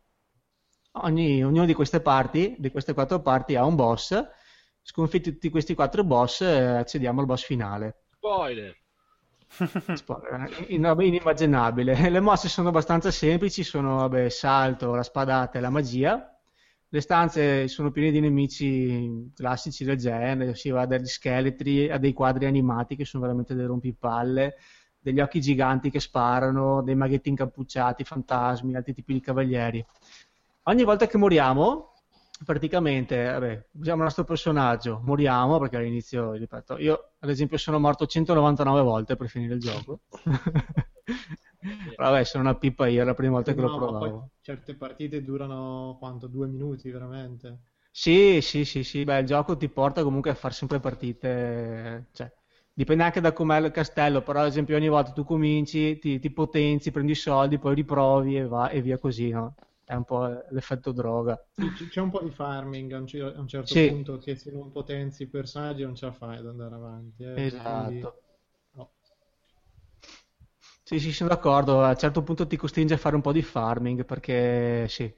Ogni, 0.97 1.43
ognuna 1.43 1.65
di 1.65 1.73
queste 1.73 1.99
parti, 1.99 2.55
di 2.57 2.71
queste 2.71 2.93
quattro 2.93 3.21
parti, 3.21 3.55
ha 3.55 3.65
un 3.65 3.75
boss 3.75 4.23
sconfitti 4.81 5.31
tutti 5.33 5.49
questi 5.49 5.73
quattro 5.73 6.03
boss, 6.03 6.41
eh, 6.41 6.77
accediamo 6.77 7.19
al 7.19 7.25
boss 7.25 7.43
finale. 7.43 8.04
Spoiler! 8.25 8.75
Spoiler, 9.93 10.49
inimmaginabile. 10.67 11.93
Le 12.09 12.19
mosse 12.19 12.49
sono 12.49 12.69
abbastanza 12.69 13.11
semplici, 13.11 13.63
sono 13.63 13.97
vabbè, 13.97 14.29
salto, 14.29 14.95
la 14.95 15.03
spadata 15.03 15.59
e 15.59 15.61
la 15.61 15.69
magia. 15.69 16.35
Le 16.89 17.01
stanze 17.01 17.67
sono 17.67 17.91
piene 17.91 18.09
di 18.09 18.19
nemici 18.19 19.31
classici 19.35 19.83
del 19.83 19.97
genere, 19.97 20.55
si 20.55 20.71
va 20.71 20.87
dagli 20.87 21.05
scheletri 21.05 21.87
a 21.91 21.99
dei 21.99 22.13
quadri 22.13 22.47
animati 22.47 22.95
che 22.95 23.05
sono 23.05 23.21
veramente 23.21 23.53
dei 23.53 23.67
rompipalle, 23.67 24.55
degli 24.97 25.19
occhi 25.19 25.39
giganti 25.39 25.91
che 25.91 25.99
sparano, 25.99 26.81
dei 26.81 26.95
maghetti 26.95 27.29
incappucciati, 27.29 28.03
fantasmi, 28.03 28.75
altri 28.75 28.95
tipi 28.95 29.13
di 29.13 29.21
cavalieri. 29.21 29.85
Ogni 30.63 30.83
volta 30.83 31.05
che 31.05 31.17
moriamo, 31.17 31.93
praticamente, 32.43 33.23
vabbè, 33.23 33.67
usiamo 33.73 33.99
il 33.99 34.03
nostro 34.05 34.23
personaggio, 34.23 34.99
moriamo 35.03 35.59
perché 35.59 35.77
all'inizio, 35.77 36.33
ripeto, 36.33 36.77
io 36.79 37.13
ad 37.19 37.29
esempio 37.29 37.57
sono 37.57 37.79
morto 37.79 38.05
199 38.05 38.81
volte 38.81 39.15
per 39.15 39.29
finire 39.29 39.53
il 39.55 39.59
gioco. 39.59 40.01
Vabbè, 41.97 42.23
sono 42.23 42.43
una 42.43 42.55
pippa 42.55 42.87
io, 42.87 43.01
è 43.01 43.05
la 43.05 43.13
prima 43.15 43.33
volta 43.33 43.53
che 43.53 43.61
no, 43.61 43.67
lo 43.67 43.69
provavo. 43.71 44.29
certe 44.41 44.75
partite 44.75 45.23
durano 45.23 45.95
quanto? 45.97 46.27
Due 46.27 46.47
minuti 46.47 46.91
veramente? 46.91 47.59
Sì, 47.91 48.41
sì, 48.41 48.63
sì, 48.65 48.83
sì, 48.83 49.03
beh, 49.05 49.19
il 49.21 49.25
gioco 49.25 49.55
ti 49.57 49.69
porta 49.69 50.03
comunque 50.03 50.29
a 50.29 50.35
fare 50.35 50.53
sempre 50.53 50.79
partite, 50.81 52.09
cioè, 52.11 52.31
dipende 52.73 53.03
anche 53.03 53.21
da 53.21 53.31
com'è 53.33 53.57
il 53.59 53.71
castello, 53.71 54.21
però 54.21 54.41
ad 54.41 54.47
esempio 54.47 54.75
ogni 54.75 54.89
volta 54.89 55.11
tu 55.13 55.23
cominci, 55.23 55.97
ti, 55.97 56.19
ti 56.19 56.29
potenzi, 56.31 56.91
prendi 56.91 57.13
i 57.13 57.15
soldi, 57.15 57.57
poi 57.57 57.73
riprovi 57.75 58.37
e, 58.37 58.45
va, 58.47 58.69
e 58.69 58.81
via 58.81 58.97
così, 58.99 59.29
no? 59.29 59.55
È 59.85 59.93
un 59.93 60.03
po' 60.03 60.25
l'effetto 60.49 60.91
droga. 60.91 61.41
Sì, 61.53 61.87
c'è 61.87 62.01
un 62.01 62.09
po' 62.09 62.21
di 62.21 62.31
farming 62.31 62.91
a 62.91 62.97
un, 62.97 63.33
a 63.35 63.39
un 63.39 63.47
certo 63.47 63.73
sì. 63.73 63.87
punto 63.87 64.17
che 64.17 64.35
se 64.35 64.51
non 64.51 64.71
potenzi 64.71 65.23
i 65.23 65.27
personaggi 65.27 65.83
non 65.83 65.95
ce 65.95 66.05
la 66.07 66.11
fai 66.11 66.37
ad 66.37 66.47
andare 66.47 66.75
avanti. 66.75 67.23
Eh? 67.23 67.45
Esatto. 67.45 67.63
Quindi... 67.63 68.01
No. 68.71 68.91
Sì, 70.83 70.99
sì, 70.99 71.13
sono 71.13 71.29
d'accordo. 71.29 71.83
A 71.83 71.89
un 71.89 71.97
certo 71.97 72.23
punto 72.23 72.45
ti 72.45 72.57
costringe 72.57 72.95
a 72.95 72.97
fare 72.97 73.15
un 73.15 73.21
po' 73.21 73.31
di 73.31 73.41
farming 73.41 74.03
perché 74.05 74.87
sì, 74.89 75.11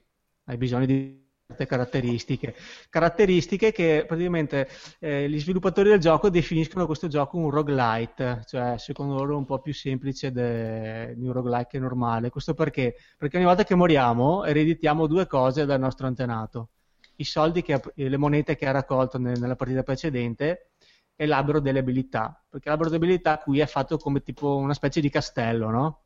hai 0.44 0.56
bisogno 0.56 0.86
di 0.86 1.26
certe 1.48 1.64
caratteristiche. 1.66 2.54
Caratteristiche 2.90 3.72
che 3.72 4.04
praticamente 4.06 4.68
eh, 4.98 5.30
gli 5.30 5.40
sviluppatori 5.40 5.88
del 5.88 5.98
gioco 5.98 6.28
definiscono 6.28 6.84
questo 6.84 7.08
gioco 7.08 7.38
un 7.38 7.48
roguelite, 7.48 8.42
cioè 8.46 8.76
secondo 8.76 9.14
loro 9.14 9.38
un 9.38 9.46
po' 9.46 9.58
più 9.58 9.72
semplice 9.72 10.30
de... 10.30 11.14
di 11.16 11.26
un 11.26 11.32
roguelike 11.32 11.78
normale. 11.78 12.28
Questo 12.28 12.52
perché? 12.52 12.96
Perché 13.16 13.38
ogni 13.38 13.46
volta 13.46 13.64
che 13.64 13.74
moriamo 13.74 14.44
ereditiamo 14.44 15.06
due 15.06 15.26
cose 15.26 15.64
dal 15.64 15.80
nostro 15.80 16.06
antenato. 16.06 16.68
I 17.16 17.24
soldi, 17.24 17.62
che, 17.62 17.80
le 17.94 18.16
monete 18.18 18.54
che 18.54 18.66
ha 18.66 18.70
raccolto 18.70 19.18
nella 19.18 19.56
partita 19.56 19.82
precedente 19.82 20.72
e 21.16 21.26
l'albero 21.26 21.60
delle 21.60 21.78
abilità. 21.78 22.44
Perché 22.46 22.68
l'albero 22.68 22.90
delle 22.90 23.04
abilità 23.04 23.38
qui 23.38 23.60
è 23.60 23.66
fatto 23.66 23.96
come 23.96 24.22
tipo 24.22 24.56
una 24.56 24.74
specie 24.74 25.00
di 25.00 25.08
castello, 25.08 25.70
no? 25.70 26.02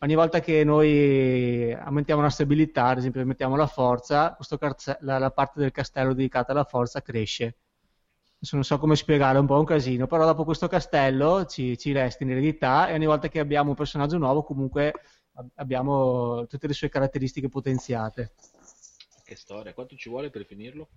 Ogni 0.00 0.14
volta 0.14 0.40
che 0.40 0.64
noi 0.64 1.72
aumentiamo 1.72 2.20
la 2.20 2.26
nostra 2.26 2.44
abilità, 2.44 2.86
ad 2.86 2.98
esempio 2.98 3.24
mettiamo 3.24 3.56
la 3.56 3.66
forza, 3.66 4.36
carze- 4.58 4.98
la, 5.00 5.18
la, 5.18 5.30
parte 5.30 5.60
del 5.60 5.70
castello 5.70 6.14
dedicata 6.14 6.52
alla 6.52 6.64
forza 6.64 7.02
cresce. 7.02 7.56
Adesso 8.36 8.56
non 8.56 8.64
so 8.64 8.78
come 8.78 8.96
spiegare, 8.96 9.38
è 9.38 9.40
un 9.40 9.46
po' 9.46 9.58
un 9.58 9.64
casino, 9.64 10.06
però 10.06 10.24
dopo 10.24 10.44
questo 10.44 10.68
castello 10.68 11.46
ci, 11.46 11.78
ci 11.78 11.92
resta 11.92 12.24
in 12.24 12.30
eredità 12.30 12.88
e 12.88 12.94
ogni 12.94 13.06
volta 13.06 13.28
che 13.28 13.38
abbiamo 13.38 13.70
un 13.70 13.76
personaggio 13.76 14.18
nuovo 14.18 14.42
comunque 14.42 14.92
abbiamo 15.56 16.46
tutte 16.46 16.66
le 16.66 16.74
sue 16.74 16.88
caratteristiche 16.88 17.48
potenziate. 17.48 18.34
Che 19.24 19.36
storia, 19.36 19.72
quanto 19.72 19.96
ci 19.96 20.10
vuole 20.10 20.30
per 20.30 20.44
finirlo? 20.44 20.88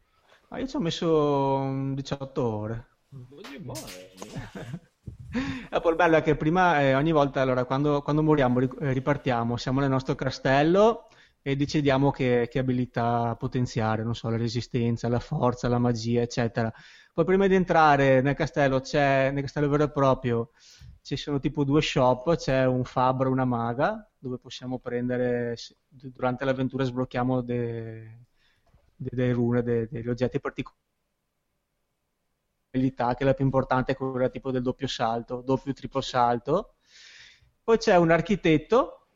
Ah, 0.50 0.60
io 0.60 0.68
ci 0.68 0.76
ho 0.76 0.80
messo 0.80 1.94
18 1.94 2.44
ore. 2.44 2.88
Oddio, 3.10 3.60
buono. 3.62 3.86
Poi 5.82 5.92
il 5.92 5.96
bello 5.96 6.18
è 6.18 6.22
che 6.22 6.36
prima, 6.36 6.82
eh, 6.82 6.96
ogni 6.96 7.12
volta, 7.12 7.42
allora, 7.42 7.66
quando, 7.66 8.02
quando 8.02 8.24
moriamo, 8.24 8.60
eh, 8.62 8.94
ripartiamo, 8.94 9.58
siamo 9.58 9.80
nel 9.80 9.90
nostro 9.90 10.16
castello 10.16 11.08
e 11.42 11.56
decidiamo 11.56 12.12
che, 12.12 12.48
che, 12.50 12.60
abilità 12.60 13.36
potenziare, 13.38 14.04
non 14.04 14.16
so, 14.16 14.30
la 14.30 14.38
resistenza, 14.38 15.08
la 15.08 15.20
forza, 15.20 15.68
la 15.68 15.80
magia, 15.80 16.22
eccetera. 16.22 16.72
Poi 17.14 17.26
prima 17.26 17.48
di 17.48 17.56
entrare 17.56 18.22
nel 18.22 18.36
castello, 18.36 18.80
c'è, 18.80 19.32
nel 19.32 19.42
castello 19.44 19.70
vero 19.70 19.84
e 19.84 19.92
proprio, 19.92 20.52
ci 21.02 21.16
sono 21.16 21.40
tipo 21.40 21.64
due 21.64 21.82
shop, 21.82 22.36
c'è 22.36 22.66
un 22.66 22.84
fabbro 22.84 23.30
e 23.30 23.32
una 23.32 23.46
maga, 23.46 24.10
dove 24.18 24.38
possiamo 24.38 24.80
prendere, 24.80 25.56
durante 25.88 26.46
l'avventura 26.46 26.84
sblocchiamo 26.84 27.42
delle 27.42 28.26
de, 28.96 29.10
de 29.16 29.32
rune, 29.32 29.64
de, 29.64 29.88
degli 29.90 30.10
oggetti 30.10 30.40
particolari 30.40 30.86
abilità, 32.70 33.16
che 33.16 33.24
la 33.24 33.34
più 33.34 33.46
importante, 33.46 33.94
è 33.94 33.96
quella 33.96 34.30
tipo 34.30 34.52
del 34.52 34.62
doppio 34.62 34.88
salto, 34.88 35.42
doppio 35.42 35.74
triplo 35.74 36.02
salto. 36.02 36.76
Poi 37.64 37.78
c'è 37.78 37.96
un 37.98 38.12
architetto 38.12 39.08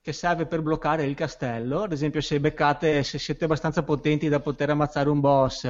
che 0.00 0.12
serve 0.12 0.46
per 0.46 0.62
bloccare 0.62 1.04
il 1.04 1.14
castello, 1.14 1.82
ad 1.82 1.92
esempio 1.92 2.20
se 2.22 2.40
beccate, 2.40 3.02
se 3.02 3.18
siete 3.18 3.44
abbastanza 3.44 3.82
potenti 3.82 4.28
da 4.28 4.40
poter 4.40 4.70
ammazzare 4.70 5.10
un 5.10 5.20
boss 5.20 5.64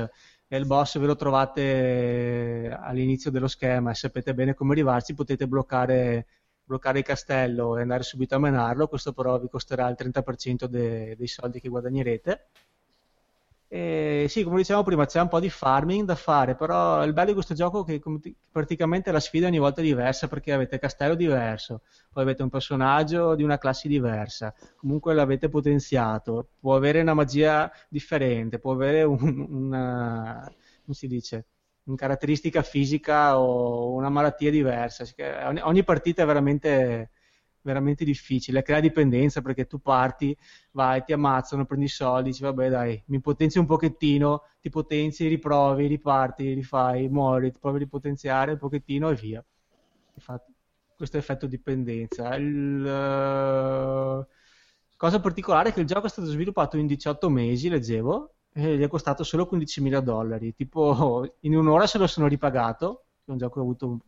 e 0.52 0.56
il 0.56 0.66
boss 0.66 0.98
ve 0.98 1.06
lo 1.06 1.16
trovate 1.16 2.76
all'inizio 2.80 3.30
dello 3.30 3.48
schema 3.48 3.90
e 3.90 3.94
sapete 3.94 4.34
bene 4.34 4.54
come 4.54 4.72
arrivarci, 4.72 5.14
potete 5.14 5.48
bloccare, 5.48 6.26
bloccare 6.62 6.98
il 6.98 7.04
castello 7.04 7.76
e 7.76 7.82
andare 7.82 8.04
subito 8.04 8.36
a 8.36 8.38
menarlo, 8.38 8.86
questo 8.86 9.12
però 9.12 9.38
vi 9.40 9.48
costerà 9.48 9.88
il 9.88 9.96
30% 9.98 10.66
de, 10.66 11.16
dei 11.16 11.26
soldi 11.26 11.60
che 11.60 11.68
guadagnerete 11.68 12.48
e 13.72 14.26
sì, 14.28 14.42
come 14.42 14.56
dicevamo 14.56 14.84
prima, 14.84 15.06
c'è 15.06 15.20
un 15.20 15.28
po' 15.28 15.38
di 15.38 15.48
farming 15.48 16.04
da 16.04 16.16
fare, 16.16 16.56
però 16.56 17.04
il 17.04 17.12
bello 17.12 17.28
di 17.28 17.34
questo 17.34 17.54
gioco 17.54 17.86
è 17.86 18.00
che 18.00 18.34
praticamente 18.50 19.12
la 19.12 19.20
sfida 19.20 19.46
è 19.46 19.48
ogni 19.48 19.60
volta 19.60 19.80
diversa 19.80 20.26
perché 20.26 20.52
avete 20.52 20.80
castello 20.80 21.14
diverso, 21.14 21.82
poi 22.12 22.24
avete 22.24 22.42
un 22.42 22.48
personaggio 22.48 23.36
di 23.36 23.44
una 23.44 23.58
classe 23.58 23.86
diversa, 23.86 24.52
comunque 24.74 25.14
l'avete 25.14 25.48
potenziato, 25.48 26.48
può 26.58 26.74
avere 26.74 27.00
una 27.00 27.14
magia 27.14 27.70
differente, 27.88 28.58
può 28.58 28.72
avere 28.72 29.04
un, 29.04 29.46
una, 29.48 30.52
come 30.82 30.96
si 30.96 31.06
dice, 31.06 31.46
una 31.84 31.96
caratteristica 31.96 32.62
fisica 32.62 33.38
o 33.38 33.92
una 33.92 34.08
malattia 34.08 34.50
diversa. 34.50 35.04
Ogni, 35.46 35.60
ogni 35.62 35.84
partita 35.84 36.22
è 36.22 36.26
veramente 36.26 37.10
veramente 37.62 38.04
difficile, 38.04 38.62
crea 38.62 38.80
dipendenza 38.80 39.42
perché 39.42 39.66
tu 39.66 39.80
parti, 39.80 40.36
vai, 40.72 41.02
ti 41.04 41.12
ammazzano, 41.12 41.66
prendi 41.66 41.86
i 41.86 41.88
soldi, 41.88 42.30
dici 42.30 42.42
vabbè 42.42 42.68
dai, 42.68 43.02
mi 43.06 43.20
potenzi 43.20 43.58
un 43.58 43.66
pochettino, 43.66 44.42
ti 44.60 44.70
potenzi, 44.70 45.26
riprovi, 45.28 45.86
riparti, 45.86 46.52
rifai, 46.52 47.08
muori, 47.08 47.52
ti 47.52 47.58
provi 47.58 47.76
a 47.76 47.80
ripotenziare 47.80 48.52
un 48.52 48.58
pochettino 48.58 49.10
e 49.10 49.14
via. 49.14 49.44
Infatti, 50.14 50.52
questo 50.96 51.16
effetto 51.16 51.46
dipendenza. 51.46 52.34
Il, 52.34 52.84
uh, 52.84 54.26
Cosa 55.00 55.18
particolare 55.18 55.70
è 55.70 55.72
che 55.72 55.80
il 55.80 55.86
gioco 55.86 56.04
è 56.04 56.10
stato 56.10 56.28
sviluppato 56.28 56.76
in 56.76 56.86
18 56.86 57.30
mesi, 57.30 57.70
leggevo, 57.70 58.34
e 58.52 58.76
gli 58.76 58.82
è 58.82 58.88
costato 58.88 59.24
solo 59.24 59.48
15.000 59.50 59.98
dollari. 60.00 60.54
Tipo, 60.54 61.36
in 61.40 61.56
un'ora 61.56 61.86
se 61.86 61.96
lo 61.96 62.06
sono 62.06 62.26
ripagato, 62.26 63.04
è 63.24 63.30
un 63.30 63.38
gioco 63.38 63.54
che 63.54 63.58
ha 63.60 63.62
avuto 63.62 63.98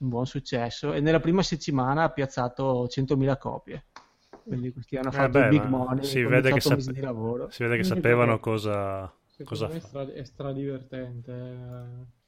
un, 0.00 0.08
buon 0.08 0.26
successo, 0.26 0.92
e 0.92 1.00
nella 1.00 1.20
prima 1.20 1.42
settimana 1.42 2.04
ha 2.04 2.10
piazzato 2.10 2.86
100.000 2.88 3.36
copie. 3.36 3.84
Quindi 4.42 4.72
questi 4.72 4.96
hanno 4.96 5.10
Eh 5.10 5.12
fatto 5.12 5.38
beh, 5.38 5.44
il 5.44 5.48
big 5.48 5.64
money 5.68 6.04
si 6.04 6.22
vede 6.22 6.48
che 6.48 6.54
18 6.54 6.74
mesi 6.74 6.86
sape- 6.86 7.00
di 7.00 7.04
lavoro. 7.04 7.50
Si 7.50 7.62
vede 7.62 7.76
che 7.76 7.84
sapevano 7.84 8.40
cosa, 8.40 9.12
Secondo 9.28 9.64
cosa 9.64 9.66
me 9.68 9.76
è, 9.76 9.80
stra, 9.80 10.12
è 10.12 10.24
stradivertente. 10.24 11.32
eh. 11.32 12.18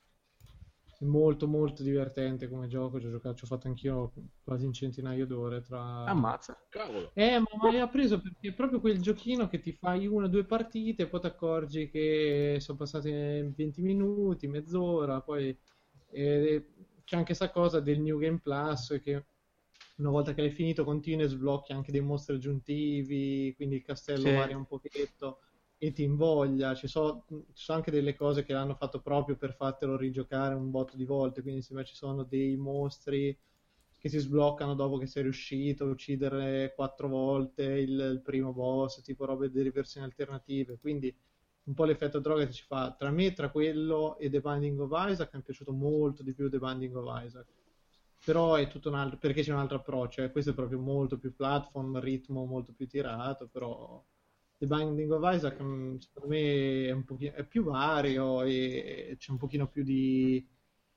È 0.98 1.04
molto 1.04 1.48
molto 1.48 1.82
divertente 1.82 2.48
come 2.48 2.68
gioco. 2.68 3.00
Ci 3.00 3.06
ho 3.06 3.10
giocato, 3.10 3.34
ci 3.34 3.44
ho 3.44 3.46
fatto 3.48 3.66
anch'io 3.66 4.12
quasi 4.44 4.66
un 4.66 4.72
centinaio 4.72 5.26
d'ore 5.26 5.60
tra... 5.62 6.04
Ammazza. 6.04 6.56
Cavolo. 6.68 7.10
Eh, 7.14 7.40
ma 7.40 7.70
mi 7.70 7.80
ha 7.80 7.88
preso 7.88 8.20
perché 8.20 8.48
è 8.50 8.52
proprio 8.52 8.78
quel 8.78 9.00
giochino 9.00 9.48
che 9.48 9.58
ti 9.58 9.72
fai 9.72 10.06
una 10.06 10.26
o 10.26 10.28
due 10.28 10.44
partite 10.44 11.08
poi 11.08 11.20
ti 11.20 11.26
accorgi 11.26 11.90
che 11.90 12.58
sono 12.60 12.78
passati 12.78 13.10
20 13.10 13.82
minuti, 13.82 14.46
mezz'ora, 14.46 15.20
poi 15.20 15.56
eh, 16.12 16.66
c'è 17.12 17.18
anche 17.18 17.34
questa 17.36 17.50
cosa 17.50 17.78
del 17.80 18.00
New 18.00 18.16
Game 18.18 18.38
Plus 18.38 18.98
che 19.02 19.26
una 19.96 20.08
volta 20.08 20.32
che 20.32 20.40
l'hai 20.40 20.50
finito 20.50 20.82
continui 20.82 21.24
e 21.24 21.28
sblocchi 21.28 21.72
anche 21.72 21.92
dei 21.92 22.00
mostri 22.00 22.36
aggiuntivi, 22.36 23.52
quindi 23.54 23.76
il 23.76 23.82
castello 23.82 24.30
Sì. 24.30 24.30
varia 24.32 24.56
un 24.56 24.64
pochetto 24.66 25.40
e 25.76 25.92
ti 25.92 26.04
invoglia. 26.04 26.74
Ci 26.74 26.88
so- 26.88 27.24
ci 27.28 27.62
sono 27.64 27.78
anche 27.78 27.90
delle 27.90 28.14
cose 28.16 28.44
che 28.44 28.54
l'hanno 28.54 28.74
fatto 28.74 29.00
proprio 29.02 29.36
per 29.36 29.54
fartelo 29.54 29.96
rigiocare 29.98 30.54
un 30.54 30.70
botto 30.70 30.96
di 30.96 31.04
volte, 31.04 31.42
quindi 31.42 31.60
sembra 31.60 31.84
ci 31.84 31.94
sono 31.94 32.22
dei 32.24 32.56
mostri 32.56 33.38
che 33.98 34.08
si 34.08 34.18
sbloccano 34.18 34.74
dopo 34.74 34.96
che 34.96 35.06
sei 35.06 35.22
riuscito 35.24 35.84
a 35.84 35.88
uccidere 35.90 36.72
quattro 36.74 37.08
volte 37.08 37.62
il, 37.64 37.90
il 38.14 38.20
primo 38.24 38.52
boss, 38.54 39.02
tipo 39.02 39.26
robe 39.26 39.50
delle 39.50 39.70
versioni 39.70 40.06
alternative. 40.06 40.78
Quindi 40.78 41.14
un 41.64 41.74
po' 41.74 41.84
l'effetto 41.84 42.18
droga 42.18 42.46
che 42.46 42.52
ci 42.52 42.64
fa 42.64 42.94
tra 42.96 43.10
me, 43.10 43.32
tra 43.32 43.50
quello 43.50 44.16
e 44.18 44.28
The 44.30 44.40
Binding 44.40 44.80
of 44.80 44.90
Isaac, 45.10 45.32
mi 45.34 45.40
è 45.40 45.44
piaciuto 45.44 45.72
molto 45.72 46.22
di 46.22 46.32
più 46.32 46.48
The 46.50 46.58
Binding 46.58 46.94
of 46.96 47.24
Isaac. 47.24 47.46
Però 48.24 48.54
è 48.54 48.68
tutto 48.68 48.88
un 48.88 48.94
altro, 48.96 49.18
perché 49.18 49.42
c'è 49.42 49.52
un 49.52 49.58
altro 49.58 49.78
approccio, 49.78 50.22
eh. 50.22 50.30
questo 50.30 50.50
è 50.50 50.54
proprio 50.54 50.78
molto 50.78 51.18
più 51.18 51.34
platform, 51.34 51.98
ritmo 52.00 52.44
molto 52.44 52.72
più 52.72 52.86
tirato, 52.86 53.48
però 53.48 54.02
The 54.58 54.66
Binding 54.66 55.10
of 55.10 55.34
Isaac 55.34 55.60
mm, 55.60 55.96
secondo 55.96 56.28
me 56.28 56.86
è, 56.88 57.02
pochino, 57.04 57.32
è 57.34 57.44
più 57.44 57.64
vario 57.64 58.42
e 58.42 59.16
c'è 59.18 59.32
un 59.32 59.38
pochino 59.38 59.66
più 59.68 59.82
di, 59.82 60.46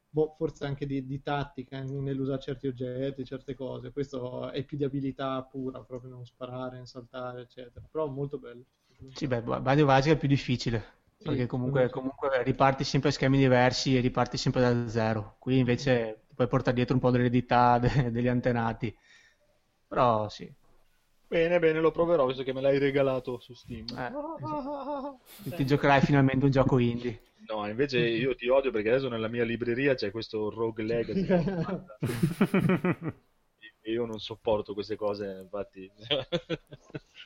boh, 0.07 0.35
forse 0.37 0.65
anche 0.65 0.85
di, 0.85 1.05
di 1.05 1.21
tattica 1.21 1.81
nell'usare 1.83 2.39
certi 2.41 2.67
oggetti, 2.67 3.25
certe 3.25 3.55
cose. 3.55 3.91
Questo 3.91 4.51
è 4.51 4.63
più 4.63 4.77
di 4.77 4.83
abilità 4.83 5.41
pura, 5.43 5.83
proprio 5.83 6.11
non 6.11 6.25
sparare, 6.25 6.77
non 6.77 6.85
saltare, 6.85 7.41
eccetera. 7.41 7.85
Però 7.91 8.07
molto 8.07 8.37
bello. 8.37 8.63
Sì, 9.13 9.27
beh, 9.27 9.37
of 9.83 9.97
Isaac 9.97 10.07
è 10.09 10.17
più 10.17 10.27
difficile, 10.27 10.83
perché 11.21 11.45
comunque, 11.47 11.85
sì. 11.87 11.93
comunque 11.93 12.43
riparti 12.43 12.83
sempre 12.83 13.09
a 13.09 13.11
schemi 13.11 13.37
diversi 13.37 13.95
e 13.97 14.01
riparti 14.01 14.37
sempre 14.37 14.61
da 14.61 14.87
zero. 14.89 15.35
Qui 15.39 15.57
invece 15.57 16.25
puoi 16.35 16.47
portare 16.47 16.75
dietro 16.75 16.95
un 16.95 16.99
po' 17.01 17.11
dell'eredità 17.11 17.77
de- 17.79 18.11
degli 18.11 18.27
antenati. 18.27 18.93
Però 19.87 20.27
sì, 20.29 20.51
Bene, 21.27 21.59
bene, 21.59 21.79
lo 21.81 21.91
proverò 21.91 22.25
visto 22.25 22.43
che 22.43 22.53
me 22.53 22.61
l'hai 22.61 22.77
regalato 22.79 23.39
su 23.39 23.53
Steam. 23.53 23.85
eh, 23.97 24.11
esatto. 25.43 25.55
ti 25.55 25.65
giocherai 25.65 26.01
finalmente 26.01 26.45
un 26.45 26.51
gioco 26.51 26.77
indie. 26.77 27.19
No, 27.47 27.67
invece 27.67 27.99
io 27.99 28.33
ti 28.35 28.47
odio 28.47 28.71
perché 28.71 28.89
adesso 28.89 29.07
nella 29.07 29.27
mia 29.27 29.43
libreria 29.43 29.93
c'è 29.93 30.11
questo 30.11 30.49
Rogue 30.49 30.83
Legacy. 30.83 31.27
E 33.81 33.91
io 33.91 34.05
non 34.05 34.19
sopporto 34.19 34.73
queste 34.73 34.95
cose, 34.95 35.39
infatti. 35.43 35.89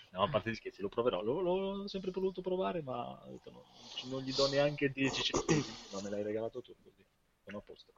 No, 0.09 0.23
a 0.23 0.29
parte 0.29 0.49
gli 0.51 0.55
scherzi, 0.55 0.81
lo 0.81 0.89
proverò. 0.89 1.21
L'ho, 1.21 1.39
l'ho 1.41 1.87
sempre 1.87 2.11
voluto 2.11 2.41
provare, 2.41 2.81
ma 2.81 3.21
detto, 3.27 3.51
no, 3.51 3.65
non 4.09 4.21
gli 4.21 4.33
do 4.33 4.47
neanche 4.47 4.91
10 4.91 5.21
centesimi. 5.23 5.79
Ma 5.89 6.01
me 6.01 6.09
l'hai 6.09 6.23
regalato 6.23 6.61
tu, 6.61 6.75
così 6.83 7.05
sono 7.43 7.57
a 7.57 7.61
posto. 7.61 7.93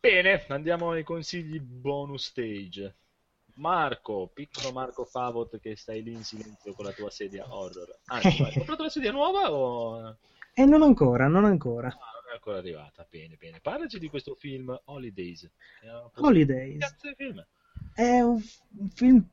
Bene, 0.00 0.44
andiamo 0.48 0.90
ai 0.90 1.02
consigli 1.04 1.58
bonus 1.60 2.26
stage. 2.26 2.96
Marco, 3.54 4.28
piccolo 4.32 4.70
Marco 4.70 5.04
Favot 5.04 5.58
che 5.58 5.76
stai 5.76 6.02
lì 6.02 6.12
in 6.14 6.22
silenzio 6.24 6.74
con 6.74 6.84
la 6.84 6.92
tua 6.92 7.10
sedia 7.10 7.46
horror. 7.52 8.00
Anzi, 8.06 8.42
hai 8.42 8.52
comprato 8.56 8.82
la 8.82 8.88
sedia 8.90 9.12
nuova 9.12 9.50
o... 9.52 10.18
E 10.60 10.64
non 10.66 10.82
ancora, 10.82 11.28
non 11.28 11.44
ancora. 11.44 11.88
Ah, 11.88 12.12
non 12.20 12.30
è 12.30 12.34
ancora 12.34 12.58
arrivata. 12.58 13.06
Bene, 13.08 13.36
bene. 13.36 13.60
Parlaci 13.60 13.98
di 13.98 14.08
questo 14.08 14.34
film 14.34 14.78
Holidays. 14.84 15.50
Ha- 15.80 16.10
Che 16.12 16.22
Holidays 16.22 16.78
cazzo 16.78 17.08
di 17.08 17.14
film? 17.14 17.46
è? 17.94 18.00
è 18.02 18.20
un, 18.20 18.40
un 18.78 18.88
film, 18.90 19.28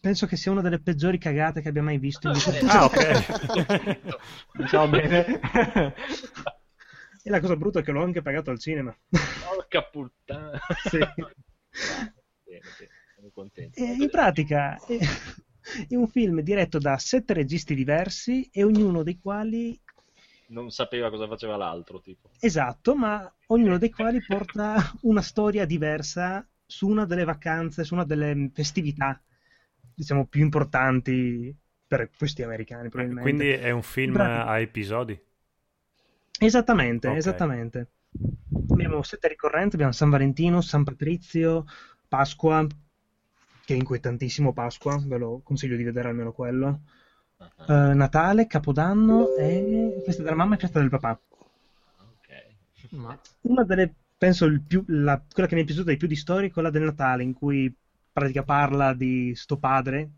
penso 0.00 0.26
che 0.26 0.36
sia 0.36 0.50
una 0.52 0.60
delle 0.60 0.80
peggiori 0.80 1.18
cagate 1.18 1.60
che 1.60 1.68
abbia 1.68 1.82
mai 1.82 1.98
visto 1.98 2.28
in. 2.28 2.34
Ah, 2.68 2.84
ok. 2.84 4.08
Diciamo 4.58 4.88
bene. 4.88 5.40
E 7.26 7.30
la 7.30 7.40
cosa 7.40 7.56
brutta 7.56 7.80
è 7.80 7.82
che 7.82 7.90
l'ho 7.90 8.04
anche 8.04 8.22
pagato 8.22 8.50
al 8.50 8.60
cinema. 8.60 8.96
Porca 9.08 9.82
puttana. 9.82 10.60
Sì. 10.88 10.98
Bene, 10.98 12.60
bene, 12.78 12.90
sono 13.16 13.30
contento. 13.34 13.80
E 13.80 13.96
in 13.98 14.08
pratica 14.10 14.76
è, 14.86 14.96
è 15.88 15.94
un 15.96 16.06
film 16.06 16.40
diretto 16.42 16.78
da 16.78 16.96
sette 16.98 17.32
registi 17.34 17.74
diversi 17.74 18.48
e 18.52 18.62
ognuno 18.62 19.02
dei 19.02 19.18
quali, 19.18 19.76
Non 20.48 20.70
sapeva 20.70 21.10
cosa 21.10 21.26
faceva 21.26 21.56
l'altro, 21.56 22.00
tipo. 22.00 22.30
esatto, 22.38 22.94
ma 22.94 23.28
ognuno 23.46 23.76
dei 23.78 23.90
quali 23.90 24.22
porta 24.24 24.76
una 25.02 25.22
storia 25.22 25.64
diversa 25.64 26.48
su 26.64 26.86
una 26.86 27.06
delle 27.06 27.24
vacanze, 27.24 27.82
su 27.82 27.94
una 27.94 28.04
delle 28.04 28.50
festività, 28.54 29.20
diciamo, 29.96 30.26
più 30.26 30.42
importanti 30.42 31.56
per 31.86 32.10
questi 32.16 32.42
americani, 32.42 32.88
probabilmente. 32.88 33.30
Quindi 33.30 33.48
è 33.50 33.70
un 33.70 33.82
film 33.82 34.12
Bravi. 34.12 34.48
a 34.50 34.58
episodi. 34.60 35.20
Esattamente, 36.38 37.08
Ok. 37.08 37.16
esattamente. 37.16 37.86
Abbiamo 38.70 39.02
sette 39.02 39.28
ricorrenti, 39.28 39.74
abbiamo 39.74 39.92
San 39.92 40.10
Valentino, 40.10 40.60
San 40.60 40.84
Patrizio, 40.84 41.64
Pasqua, 42.08 42.66
che 43.64 43.74
è 43.74 43.76
inquietantissimo 43.76 44.52
Pasqua, 44.52 45.02
ve 45.04 45.16
lo 45.18 45.40
consiglio 45.42 45.76
di 45.76 45.82
vedere 45.82 46.08
almeno 46.08 46.32
quello. 46.32 46.80
Eh, 47.68 47.72
Natale, 47.94 48.46
Capodanno 48.46 49.34
e 49.36 50.02
festa 50.04 50.22
della 50.22 50.36
mamma 50.36 50.54
e 50.54 50.58
festa 50.58 50.78
del 50.80 50.88
papà. 50.90 51.18
Ok. 51.98 52.90
Ma- 52.90 53.18
Una 53.42 53.64
delle, 53.64 53.92
penso, 54.16 54.44
il 54.46 54.60
più, 54.62 54.84
la- 54.88 55.22
quella 55.32 55.48
che 55.48 55.54
mi 55.54 55.62
è 55.62 55.64
piaciuta 55.64 55.90
di 55.90 55.96
più 55.96 56.08
di 56.08 56.16
storie 56.16 56.48
è 56.48 56.52
quella 56.52 56.70
del 56.70 56.82
Natale, 56.82 57.22
in 57.22 57.32
cui 57.34 57.74
pratica 58.16 58.42
parla 58.44 58.94
di 58.94 59.34
sto 59.34 59.58
padre, 59.58 60.10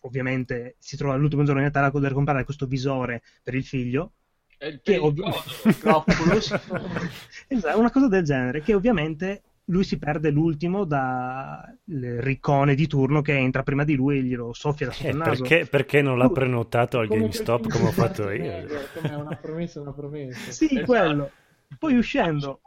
ovviamente 0.00 0.76
si 0.78 0.96
trova 0.96 1.16
l'ultimo 1.16 1.42
giorno 1.44 1.60
di 1.60 1.66
Natale 1.66 1.86
a 1.86 1.90
dover 1.90 2.12
comprare 2.12 2.44
questo 2.44 2.66
visore 2.66 3.22
per 3.42 3.54
il 3.54 3.64
figlio, 3.64 4.12
È 4.56 4.66
il 4.66 4.80
che 4.82 4.98
ovviamente 4.98 5.38
esatto, 7.48 7.78
una 7.78 7.90
cosa 7.90 8.08
del 8.08 8.24
genere 8.24 8.62
che 8.62 8.74
ovviamente 8.74 9.42
lui 9.68 9.84
si 9.84 9.98
perde 9.98 10.30
l'ultimo 10.30 10.84
dal 10.84 11.78
riccone 11.84 12.74
di 12.74 12.86
turno 12.86 13.22
che 13.22 13.36
entra 13.36 13.62
prima 13.62 13.84
di 13.84 13.94
lui 13.94 14.18
e 14.18 14.22
glielo 14.22 14.52
soffia 14.52 14.86
da 14.86 14.92
sotto 14.92 15.10
Eh, 15.10 15.12
il 15.12 15.18
naso 15.18 15.44
perché, 15.44 15.66
perché 15.66 16.02
non 16.02 16.18
l'ha 16.18 16.30
prenotato 16.30 16.98
al 16.98 17.08
Come 17.08 17.16
GameStop 17.18 17.68
come 17.68 17.88
ho 17.88 17.92
fatto 17.92 18.30
io? 18.30 18.64
Come 18.92 19.14
una 19.14 19.36
promessa, 19.36 19.80
una 19.80 19.92
promessa. 19.92 20.52
sì 20.52 20.66
Esatto. 20.76 20.84
quello 20.84 21.32
poi 21.78 21.96
uscendo 21.96 22.62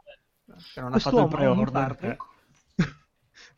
Se 0.56 0.80
non 0.80 0.92
ha 0.94 0.98
fatto 0.98 1.22
il 1.22 1.28
pre-order. 1.28 1.96
infarto 1.96 2.18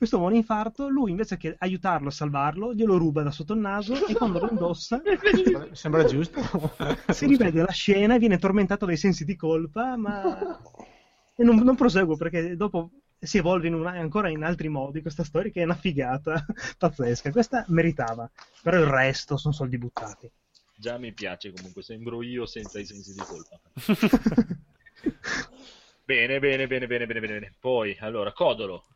quest'uomo 0.00 0.28
ha 0.28 0.30
un 0.30 0.36
infarto 0.36 0.88
lui 0.88 1.10
invece 1.10 1.36
che 1.36 1.54
aiutarlo 1.58 2.08
a 2.08 2.10
salvarlo 2.10 2.72
glielo 2.72 2.96
ruba 2.96 3.22
da 3.22 3.30
sotto 3.30 3.52
il 3.52 3.60
naso 3.60 4.06
e 4.06 4.14
quando 4.14 4.38
lo 4.38 4.48
indossa 4.48 5.02
Sembra- 5.72 6.04
giusto. 6.04 6.40
si 7.12 7.26
rivede 7.26 7.60
la 7.60 7.70
scena 7.70 8.14
e 8.14 8.18
viene 8.18 8.38
tormentato 8.38 8.86
dai 8.86 8.96
sensi 8.96 9.26
di 9.26 9.36
colpa 9.36 9.96
ma 9.98 10.58
e 11.36 11.44
non, 11.44 11.56
non 11.56 11.76
proseguo 11.76 12.16
perché 12.16 12.56
dopo 12.56 12.92
si 13.18 13.36
evolve 13.36 13.66
in 13.66 13.74
una- 13.74 13.90
ancora 13.90 14.30
in 14.30 14.42
altri 14.42 14.68
modi 14.70 15.02
questa 15.02 15.22
storia 15.22 15.50
che 15.50 15.60
è 15.60 15.64
una 15.64 15.74
figata 15.74 16.46
pazzesca 16.78 17.30
questa 17.30 17.66
meritava 17.68 18.30
però 18.62 18.78
il 18.78 18.86
resto 18.86 19.36
sono 19.36 19.52
soldi 19.52 19.76
buttati 19.76 20.30
Già 20.80 20.96
mi 20.96 21.12
piace 21.12 21.52
comunque, 21.52 21.82
sembro 21.82 22.22
io 22.22 22.46
senza 22.46 22.78
i 22.80 22.86
sensi 22.86 23.12
di 23.12 23.20
colpa. 23.20 23.60
Bene, 26.06 26.38
bene, 26.40 26.66
bene, 26.66 26.86
bene, 26.86 27.04
bene, 27.06 27.20
bene. 27.20 27.38
bene. 27.38 27.54
Poi, 27.60 27.94
allora, 28.00 28.32
Codolo. 28.32 28.86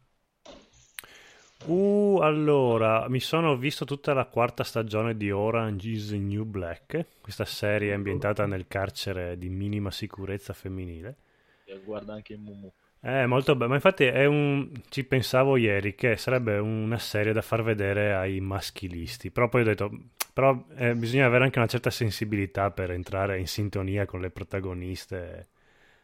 Uh, 1.66 2.18
allora, 2.20 3.08
mi 3.08 3.20
sono 3.20 3.56
visto 3.56 3.86
tutta 3.86 4.12
la 4.12 4.26
quarta 4.26 4.64
stagione 4.64 5.16
di 5.16 5.30
Orange 5.30 5.88
is 5.88 6.08
the 6.08 6.18
New 6.18 6.44
Black, 6.44 7.06
questa 7.22 7.46
serie 7.46 7.94
ambientata 7.94 8.44
nel 8.44 8.66
carcere 8.68 9.38
di 9.38 9.48
minima 9.48 9.90
sicurezza 9.90 10.52
femminile. 10.52 11.16
che 11.64 11.80
Guarda 11.82 12.12
anche 12.12 12.36
Mumu. 12.36 12.70
È 13.00 13.24
molto 13.24 13.56
bello, 13.56 13.70
ma 13.70 13.76
infatti 13.76 14.04
è 14.04 14.26
un... 14.26 14.70
ci 14.90 15.04
pensavo 15.04 15.56
ieri 15.56 15.94
che 15.94 16.16
sarebbe 16.16 16.58
una 16.58 16.98
serie 16.98 17.32
da 17.32 17.42
far 17.42 17.62
vedere 17.62 18.14
ai 18.14 18.40
maschilisti, 18.40 19.30
però 19.30 19.48
poi 19.48 19.62
ho 19.62 19.64
detto, 19.64 19.90
però 20.34 20.66
eh, 20.76 20.94
bisogna 20.94 21.24
avere 21.26 21.44
anche 21.44 21.58
una 21.58 21.68
certa 21.68 21.90
sensibilità 21.90 22.70
per 22.72 22.90
entrare 22.90 23.38
in 23.38 23.46
sintonia 23.46 24.04
con 24.04 24.20
le 24.20 24.30
protagoniste 24.30 25.48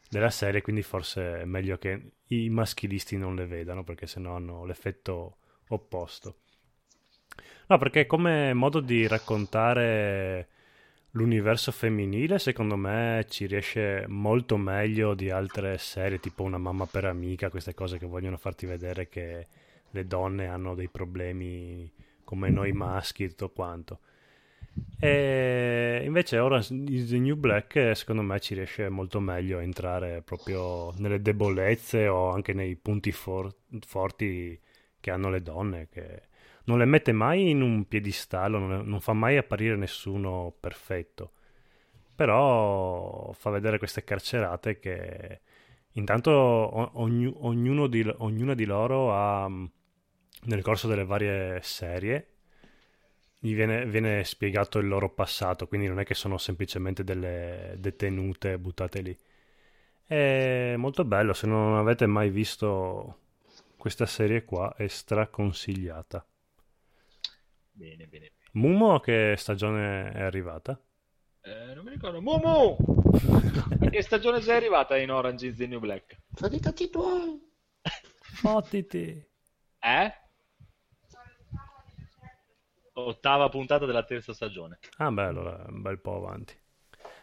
della 0.08 0.30
serie, 0.30 0.62
quindi 0.62 0.82
forse 0.82 1.40
è 1.40 1.44
meglio 1.44 1.76
che 1.76 2.12
i 2.28 2.48
maschilisti 2.48 3.16
non 3.16 3.34
le 3.34 3.46
vedano 3.46 3.84
perché 3.84 4.06
sennò 4.06 4.36
hanno 4.36 4.64
l'effetto 4.64 5.36
opposto. 5.70 6.36
No, 7.66 7.78
perché 7.78 8.06
come 8.06 8.52
modo 8.52 8.80
di 8.80 9.06
raccontare 9.06 10.48
l'universo 11.12 11.72
femminile, 11.72 12.38
secondo 12.38 12.76
me 12.76 13.26
ci 13.28 13.46
riesce 13.46 14.04
molto 14.08 14.56
meglio 14.56 15.14
di 15.14 15.30
altre 15.30 15.78
serie, 15.78 16.20
tipo 16.20 16.42
Una 16.42 16.58
mamma 16.58 16.86
per 16.86 17.04
amica, 17.04 17.50
queste 17.50 17.74
cose 17.74 17.98
che 17.98 18.06
vogliono 18.06 18.36
farti 18.36 18.66
vedere 18.66 19.08
che 19.08 19.46
le 19.90 20.06
donne 20.06 20.46
hanno 20.46 20.74
dei 20.74 20.88
problemi 20.88 21.90
come 22.24 22.50
noi 22.50 22.72
maschi 22.72 23.24
e 23.24 23.28
tutto 23.28 23.50
quanto. 23.50 24.00
E 24.98 26.02
invece 26.04 26.38
Orange 26.38 26.74
is 26.88 27.08
the 27.08 27.18
New 27.18 27.36
Black 27.36 27.96
secondo 27.96 28.22
me 28.22 28.38
ci 28.40 28.54
riesce 28.54 28.88
molto 28.88 29.18
meglio 29.20 29.58
a 29.58 29.62
entrare 29.62 30.22
proprio 30.22 30.92
nelle 30.98 31.20
debolezze 31.22 32.06
o 32.06 32.30
anche 32.30 32.52
nei 32.52 32.76
punti 32.76 33.10
for- 33.12 33.52
forti 33.86 34.58
che 35.00 35.10
hanno 35.10 35.30
le 35.30 35.42
donne, 35.42 35.88
che 35.88 36.28
non 36.64 36.78
le 36.78 36.84
mette 36.84 37.12
mai 37.12 37.50
in 37.50 37.62
un 37.62 37.86
piedistallo, 37.88 38.58
non, 38.58 38.86
non 38.86 39.00
fa 39.00 39.12
mai 39.12 39.36
apparire 39.36 39.76
nessuno 39.76 40.54
perfetto, 40.58 41.32
però 42.14 43.32
fa 43.32 43.50
vedere 43.50 43.78
queste 43.78 44.04
carcerate 44.04 44.78
che 44.78 45.40
intanto 45.92 46.30
ogni, 47.00 47.32
ognuno 47.38 47.86
di, 47.86 48.06
ognuna 48.18 48.54
di 48.54 48.64
loro 48.64 49.12
ha 49.12 49.48
nel 50.42 50.62
corso 50.62 50.88
delle 50.88 51.04
varie 51.04 51.60
serie 51.62 52.26
gli 53.42 53.54
viene, 53.54 53.86
viene, 53.86 54.22
spiegato 54.24 54.78
il 54.78 54.86
loro 54.86 55.08
passato, 55.08 55.66
quindi 55.66 55.88
non 55.88 55.98
è 55.98 56.04
che 56.04 56.14
sono 56.14 56.36
semplicemente 56.36 57.02
delle 57.04 57.74
detenute 57.78 58.58
buttate 58.58 59.00
lì. 59.00 59.18
È 60.04 60.74
molto 60.76 61.04
bello, 61.04 61.32
se 61.32 61.46
non 61.46 61.76
avete 61.76 62.06
mai 62.06 62.28
visto 62.30 63.18
questa 63.80 64.04
serie 64.04 64.44
qua 64.44 64.74
è 64.76 64.86
straconsigliata. 64.88 66.24
Bene, 67.70 68.06
bene. 68.06 68.32
Mumo 68.52 68.94
a 68.94 69.00
che 69.00 69.36
stagione 69.38 70.12
è 70.12 70.20
arrivata? 70.20 70.78
Eh, 71.40 71.72
non 71.74 71.84
mi 71.84 71.90
ricordo. 71.90 72.20
Mumu! 72.20 72.76
a 73.80 73.88
che 73.88 74.02
stagione 74.02 74.42
sei 74.42 74.56
arrivata 74.56 74.98
in 74.98 75.10
Orange 75.10 75.46
is 75.46 75.56
the 75.56 75.66
New 75.66 75.80
Black? 75.80 76.20
Fatti 76.30 76.90
tuoi! 76.90 77.40
Fottiti! 78.20 79.26
Eh? 79.78 80.12
Ottava 82.92 83.48
puntata 83.48 83.86
della 83.86 84.04
terza 84.04 84.34
stagione. 84.34 84.78
Ah 84.98 85.10
beh, 85.10 85.24
allora 85.24 85.64
un 85.68 85.80
bel 85.80 85.98
po' 86.00 86.16
avanti. 86.16 86.54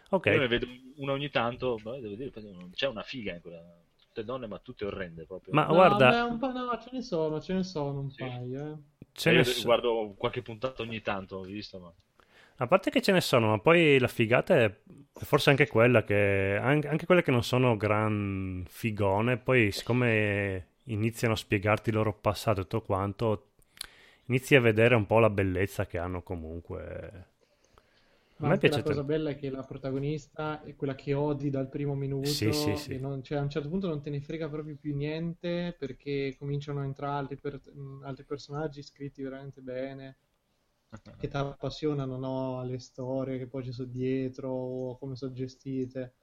Ok. 0.10 0.26
Io 0.26 0.40
ne 0.40 0.48
vedo 0.48 0.66
una 0.96 1.12
ogni 1.12 1.30
tanto, 1.30 1.76
beh, 1.76 2.00
devo 2.00 2.16
dire, 2.16 2.32
c'è 2.72 2.88
una 2.88 3.04
figa 3.04 3.36
in 3.36 3.42
quella 3.42 3.62
tutte 4.18 4.24
donne, 4.24 4.48
ma 4.48 4.60
tutte 4.60 4.86
orrende 4.86 5.26
proprio. 5.26 5.54
Ma 5.54 5.66
no, 5.66 5.74
guarda, 5.74 6.10
beh, 6.12 6.22
un 6.22 6.38
po', 6.40 6.52
no, 6.52 6.78
ce 6.82 6.90
ne 6.92 7.02
sono, 7.02 7.40
ce 7.42 7.54
ne 7.54 7.64
sono 7.64 8.00
un 8.00 8.10
Sì. 8.10 8.24
paio. 8.24 8.72
Eh. 8.72 8.78
ce 9.14 9.30
Eh, 9.30 9.34
ne 9.34 9.44
io 9.44 9.44
so- 9.44 9.64
guardo 9.64 10.14
qualche 10.18 10.42
puntata 10.42 10.82
ogni 10.82 11.02
tanto, 11.02 11.38
ho 11.38 11.44
visto, 11.44 11.80
ma... 11.80 11.94
a 12.60 12.68
parte 12.68 12.90
che 12.90 13.02
ce 13.02 13.12
ne 13.12 13.22
sono, 13.22 13.48
ma 13.50 13.60
poi 13.60 14.00
la 14.00 14.08
figata 14.08 14.56
è 14.58 14.76
forse 15.14 15.50
anche 15.52 15.68
quella 15.68 16.04
che 16.04 16.58
anche, 16.62 16.88
anche 16.88 17.06
quelle 17.06 17.22
che 17.24 17.32
non 17.32 17.44
sono 17.44 17.78
gran 17.78 18.64
figone, 18.68 19.38
poi 19.38 19.72
siccome 19.72 20.68
iniziano 20.86 21.34
a 21.34 21.38
spiegarti 21.38 21.90
il 21.90 21.96
loro 21.96 22.14
passato 22.14 22.62
e 22.62 22.64
tutto 22.64 22.82
quanto, 22.82 23.50
inizi 24.26 24.56
a 24.56 24.62
vedere 24.62 24.96
un 24.96 25.06
po' 25.06 25.20
la 25.20 25.30
bellezza 25.30 25.86
che 25.86 25.98
hanno 26.00 26.22
comunque. 26.24 27.26
Ma 28.40 28.48
la 28.48 28.82
cosa 28.82 29.04
tanto. 29.04 29.04
bella 29.04 29.30
è 29.30 29.36
che 29.36 29.52
la 29.52 29.64
protagonista 29.64 30.64
è 30.64 30.76
quella 30.76 30.96
che 30.96 31.14
odi 31.14 31.52
dal 31.52 31.70
primo 31.70 31.94
minuto 31.94 32.52
Sì, 32.52 32.52
sì, 32.52 32.76
sì. 32.76 33.00
non- 33.00 33.22
cioè, 33.24 33.38
a 33.38 33.42
un 33.42 33.50
certo 33.50 33.70
punto 33.70 33.88
non 33.88 34.02
te 34.02 34.10
ne 34.10 34.22
frega 34.22 34.50
proprio 34.50 34.76
più 34.76 34.96
niente 34.96 35.76
perché 35.78 36.36
cominciano 36.38 36.80
a 36.82 36.86
entrare 36.86 37.18
altri, 37.20 37.38
per- 37.38 37.62
altri 38.04 38.26
personaggi 38.26 38.82
scritti 38.84 39.22
veramente 39.22 39.62
bene 39.62 40.18
che 41.18 41.28
ti 41.28 41.36
appassionano 41.38 42.18
no, 42.18 42.60
alle 42.60 42.80
storie 42.80 43.38
che 43.38 43.48
poi 43.48 43.64
ci 43.64 43.72
sono 43.72 43.90
dietro 43.90 44.50
o 44.52 44.98
come 44.98 45.16
sono 45.16 45.34
gestite 45.34 46.14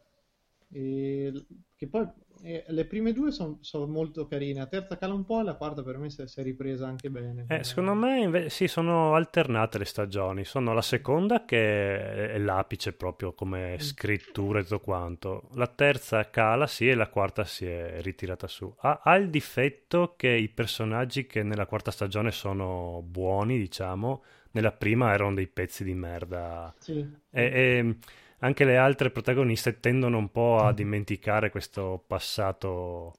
e 0.70 1.32
che 1.76 1.88
poi 1.88 2.06
eh, 2.42 2.64
le 2.68 2.84
prime 2.86 3.12
due 3.12 3.30
sono 3.30 3.58
molto 3.86 4.26
carine 4.26 4.60
la 4.60 4.66
terza 4.66 4.96
cala 4.96 5.14
un 5.14 5.24
po' 5.24 5.40
e 5.40 5.44
la 5.44 5.54
quarta 5.54 5.82
per 5.82 5.98
me 5.98 6.10
si 6.10 6.22
è, 6.22 6.26
si 6.26 6.40
è 6.40 6.42
ripresa 6.42 6.86
anche 6.86 7.10
bene 7.10 7.44
Eh, 7.48 7.64
secondo 7.64 7.94
me 7.94 8.20
inve- 8.20 8.50
sì, 8.50 8.68
sono 8.68 9.14
alternate 9.14 9.78
le 9.78 9.84
stagioni. 9.84 10.44
Sono 10.44 10.72
la 10.72 10.82
seconda 10.82 11.44
che 11.44 12.32
è 12.32 12.38
l'apice 12.38 12.92
proprio 12.92 13.34
come 13.34 13.76
scrittura 13.78 14.58
e 14.60 14.62
tutto 14.62 14.80
quanto. 14.80 15.48
La 15.54 15.66
terza 15.66 16.28
cala, 16.30 16.66
sì, 16.66 16.88
e 16.88 16.94
la 16.94 17.08
quarta 17.08 17.44
si 17.44 17.66
è 17.66 18.00
ritirata 18.00 18.46
su. 18.46 18.72
Ha, 18.78 19.00
ha 19.02 19.16
il 19.16 19.30
difetto 19.30 20.14
che 20.16 20.28
i 20.28 20.48
personaggi 20.48 21.26
che 21.26 21.42
nella 21.42 21.66
quarta 21.66 21.90
stagione 21.90 22.30
sono 22.30 23.02
buoni, 23.06 23.58
diciamo, 23.58 24.22
nella 24.52 24.72
prima 24.72 25.12
erano 25.12 25.34
dei 25.34 25.46
pezzi 25.48 25.84
di 25.84 25.94
merda. 25.94 26.74
Sì. 26.78 27.06
E, 27.30 27.42
e 27.42 27.96
anche 28.44 28.64
le 28.64 28.76
altre 28.76 29.10
protagoniste 29.10 29.80
tendono 29.80 30.18
un 30.18 30.30
po' 30.30 30.60
a 30.60 30.72
dimenticare 30.72 31.50
questo 31.50 32.02
passato. 32.06 33.12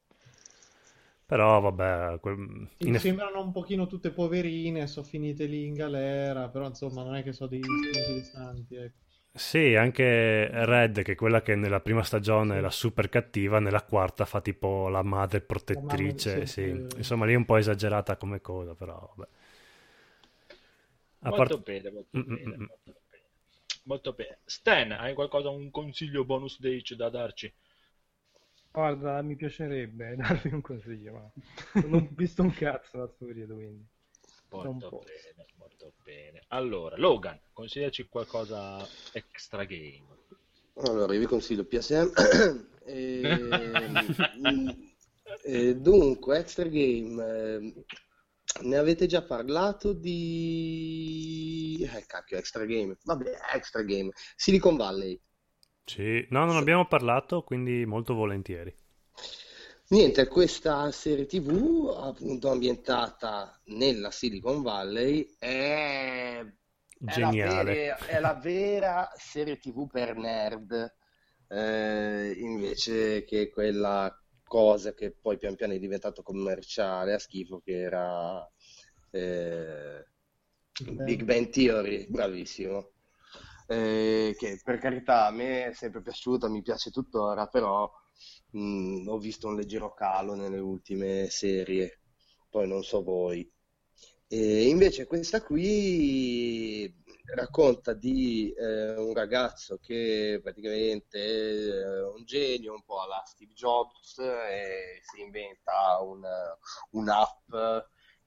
Però 1.26 1.60
vabbè, 1.60 2.20
Sì, 2.78 2.88
in 2.88 3.00
sembrano 3.00 3.42
un 3.42 3.52
pochino 3.52 3.88
tutte 3.88 4.12
poverine, 4.12 4.88
sono 4.88 5.06
finite 5.06 5.46
lì 5.46 5.66
in 5.66 5.74
galera, 5.74 6.48
però 6.50 6.68
insomma 6.68 7.04
non 7.04 7.16
è 7.16 7.24
che 7.24 7.34
sono 7.34 7.50
dei 7.50 7.62
santi, 8.32 8.76
ecco. 8.76 9.04
Sì, 9.38 9.76
anche 9.76 10.48
Red, 10.66 11.02
che 11.04 11.12
è 11.12 11.16
quella 11.16 11.42
che 11.42 11.56
nella 11.56 11.82
prima 11.82 12.04
stagione 12.04 12.58
è 12.58 12.62
la 12.62 12.70
super 12.70 13.10
cattiva, 13.10 13.60
nella 13.60 13.84
quarta 13.84 14.24
fa 14.26 14.40
tipo 14.42 14.88
la 14.88 15.04
madre 15.04 15.42
protettrice. 15.42 16.30
La 16.30 16.36
mamma- 16.36 16.46
sì. 16.46 16.54
sì. 16.92 16.98
Insomma, 16.98 17.26
lì 17.26 17.34
è 17.34 17.36
un 17.36 17.44
po' 17.46 17.58
esagerata 17.58 18.16
come 18.16 18.40
cosa, 18.42 18.74
però 18.76 19.14
vabbè. 19.16 19.30
A 21.24 21.30
Molto 21.30 21.58
parte- 21.58 21.62
bene, 21.62 21.92
molto 21.92 22.18
Mm, 22.18 22.22
mm, 22.22 22.36
bene, 22.36 22.56
mm. 22.64 22.68
Molto 23.86 24.14
bene. 24.14 24.40
Stan, 24.46 24.92
hai 24.92 25.14
qualcosa, 25.14 25.50
un 25.50 25.72
consiglio 25.72 26.26
bonus 26.26 26.56
stage 26.56 26.96
da 26.96 27.10
darci? 27.10 27.54
Guarda, 28.72 29.22
mi 29.22 29.36
piacerebbe 29.36 30.16
darvi 30.18 30.54
un 30.54 30.62
consiglio, 30.62 31.14
ma 31.14 31.32
non 31.82 31.94
ho 31.94 32.08
visto 32.12 32.42
un 32.42 32.54
cazzo 32.54 32.98
da 32.98 33.08
sto 33.08 33.26
periodo, 33.26 33.56
quindi. 33.56 33.86
Molto 34.50 35.04
bene, 35.04 35.48
molto 35.58 35.94
bene. 36.04 36.44
Allora, 36.50 36.96
Logan, 36.98 37.40
consigliaci 37.52 38.08
qualcosa 38.08 38.88
extra 39.12 39.66
game. 39.66 40.04
Allora, 40.76 41.14
io 41.14 41.20
vi 41.20 41.26
consiglio 41.26 41.66
PSM. 41.66 42.12
Ehm, 42.88 44.14
eh, 45.44 45.76
dunque, 45.76 46.38
Extra 46.38 46.66
Game, 46.66 47.24
ehm, 47.24 47.84
ne 48.62 48.78
avete 48.78 49.06
già 49.06 49.24
parlato 49.24 49.94
di... 49.94 51.78
Eh, 51.82 52.06
cacchio, 52.06 52.38
Extra 52.38 52.66
Game. 52.66 52.98
Vabbè, 53.04 53.32
Extra 53.54 53.82
Game. 53.84 54.12
Silicon 54.36 54.78
Valley. 54.78 55.20
Sì, 55.84 56.26
no, 56.30 56.46
non 56.46 56.56
abbiamo 56.56 56.88
parlato, 56.88 57.44
quindi 57.44 57.86
molto 57.86 58.14
volentieri. 58.14 58.74
Niente, 59.88 60.28
questa 60.28 60.92
serie 60.92 61.28
TV, 61.28 61.96
appunto 61.96 62.50
ambientata 62.50 63.62
nella 63.66 64.12
Silicon 64.12 64.62
Valley, 64.62 65.36
è... 65.38 66.44
È 66.98 67.20
la, 67.20 67.30
Geniale. 67.30 67.74
vera, 67.74 67.98
è 67.98 68.20
la 68.20 68.34
vera 68.34 69.12
serie 69.16 69.58
TV 69.58 69.86
per 69.86 70.16
nerd, 70.16 70.96
eh, 71.50 72.32
invece 72.38 73.26
che 73.26 73.50
quella 73.50 74.18
cosa 74.56 74.94
che 74.94 75.12
poi 75.12 75.38
pian 75.38 75.56
piano 75.56 75.74
è 75.74 75.80
diventato 75.80 76.24
commerciale 76.24 77.14
a 77.14 77.20
schifo, 77.20 77.60
che 77.60 77.78
era 77.78 78.50
eh, 79.12 80.08
Big 81.04 81.24
Bang 81.24 81.50
Theory, 81.50 82.08
bravissimo. 82.08 82.92
Eh, 83.68 84.34
che 84.38 84.62
per 84.64 84.78
carità 84.78 85.26
a 85.26 85.32
me 85.32 85.66
è 85.66 85.74
sempre 85.74 86.02
piaciuta, 86.02 86.48
mi 86.48 86.62
piace 86.62 86.90
tuttora, 86.90 87.48
però 87.48 87.92
mh, 88.52 89.10
ho 89.10 89.18
visto 89.18 89.50
un 89.50 89.58
leggero 89.58 89.94
calo 89.94 90.36
nelle 90.36 90.60
ultime 90.60 91.28
serie, 91.30 92.00
poi 92.50 92.66
non 92.66 92.82
so 92.82 93.04
voi. 93.04 93.52
E 94.30 94.70
invece 94.70 95.06
questa 95.06 95.42
qui 95.42 97.04
racconta 97.34 97.94
di 97.94 98.54
eh, 98.54 98.96
un 98.98 99.14
ragazzo 99.14 99.78
che 99.82 100.40
praticamente 100.42 101.82
è 101.82 102.04
un 102.04 102.24
genio, 102.26 102.74
un 102.74 102.84
po' 102.84 103.02
alla 103.02 103.24
Steve 103.26 103.54
Jobs, 103.54 104.18
e 104.20 105.00
si 105.02 105.22
inventa 105.22 106.00
un- 106.02 106.24
un'app 106.92 107.54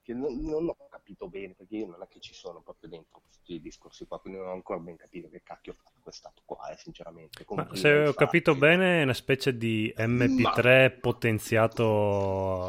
che 0.09 0.15
non, 0.15 0.39
non 0.41 0.67
ho 0.69 0.87
capito 0.89 1.27
bene, 1.27 1.53
perché 1.53 1.77
io 1.77 1.85
non 1.85 2.01
è 2.01 2.07
che 2.07 2.19
ci 2.19 2.33
sono 2.33 2.61
proprio 2.61 2.89
dentro 2.89 3.21
questi 3.21 3.61
discorsi 3.61 4.07
qua, 4.07 4.19
quindi 4.19 4.39
non 4.39 4.49
ho 4.49 4.53
ancora 4.53 4.79
ben 4.79 4.95
capito 4.97 5.29
che 5.29 5.43
cacchio 5.43 5.73
ha 5.73 5.75
fatto 5.75 5.99
quest'app 6.01 6.37
qua, 6.45 6.71
eh, 6.71 6.77
sinceramente. 6.77 7.45
Ma 7.53 7.67
Comprimo, 7.69 7.75
se 7.75 8.05
ho 8.07 8.13
infatti. 8.13 8.15
capito 8.15 8.55
bene, 8.55 8.99
è 9.01 9.03
una 9.03 9.13
specie 9.13 9.57
di 9.57 9.93
MP3 9.97 10.91
potenziato. 11.01 11.83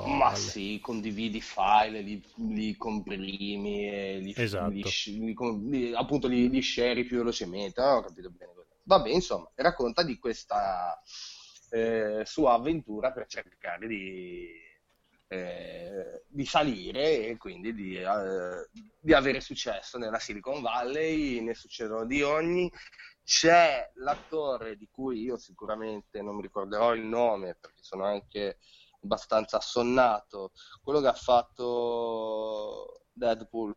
Ma 0.02 0.32
al- 0.32 0.34
sì, 0.34 0.78
condividi 0.80 1.40
file, 1.40 2.00
li, 2.00 2.22
li 2.36 2.76
comprimi 2.76 3.86
e 3.88 4.18
li, 4.18 4.34
Esatto. 4.34 4.74
li 4.80 4.82
li 5.18 5.34
li- 5.68 5.94
appunto 5.94 6.26
li, 6.26 6.48
li 6.48 6.62
share 6.62 7.04
più 7.04 7.18
velocemente. 7.18 7.80
Ah, 7.80 7.96
ho 7.96 8.00
capito 8.02 8.30
bene. 8.30 8.52
Vabbè, 8.82 9.10
insomma, 9.10 9.50
racconta 9.56 10.02
di 10.02 10.18
questa 10.18 10.98
eh, 11.70 12.22
sua 12.24 12.54
avventura 12.54 13.12
per 13.12 13.26
cercare 13.26 13.86
di, 13.86 14.48
eh, 15.32 16.24
di 16.26 16.44
salire 16.44 17.28
e 17.28 17.36
quindi 17.36 17.72
di, 17.72 17.96
eh, 17.96 18.68
di, 18.98 19.12
avere 19.12 19.40
successo 19.40 19.96
nella 19.96 20.18
Silicon 20.18 20.60
Valley, 20.60 21.40
ne 21.40 21.54
succedono 21.54 22.04
di 22.04 22.20
ogni. 22.22 22.70
C'è 23.22 23.92
l'attore 23.94 24.76
di 24.76 24.88
cui 24.90 25.22
io 25.22 25.36
sicuramente 25.36 26.20
non 26.20 26.34
mi 26.34 26.42
ricorderò 26.42 26.94
il 26.94 27.02
nome 27.02 27.56
perché 27.60 27.80
sono 27.80 28.04
anche 28.04 28.58
abbastanza 29.02 29.58
assonnato, 29.58 30.50
quello 30.82 31.00
che 31.00 31.06
ha 31.06 31.14
fatto 31.14 33.04
Deadpool. 33.12 33.72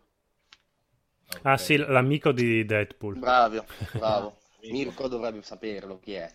Ah 1.43 1.57
sì, 1.57 1.77
l'amico 1.77 2.31
di 2.31 2.65
Deadpool. 2.65 3.19
Bravo, 3.19 3.63
bravo. 3.93 4.38
Mirko 4.61 5.07
dovrebbe 5.07 5.43
saperlo 5.43 5.99
chi 5.99 6.13
è. 6.13 6.34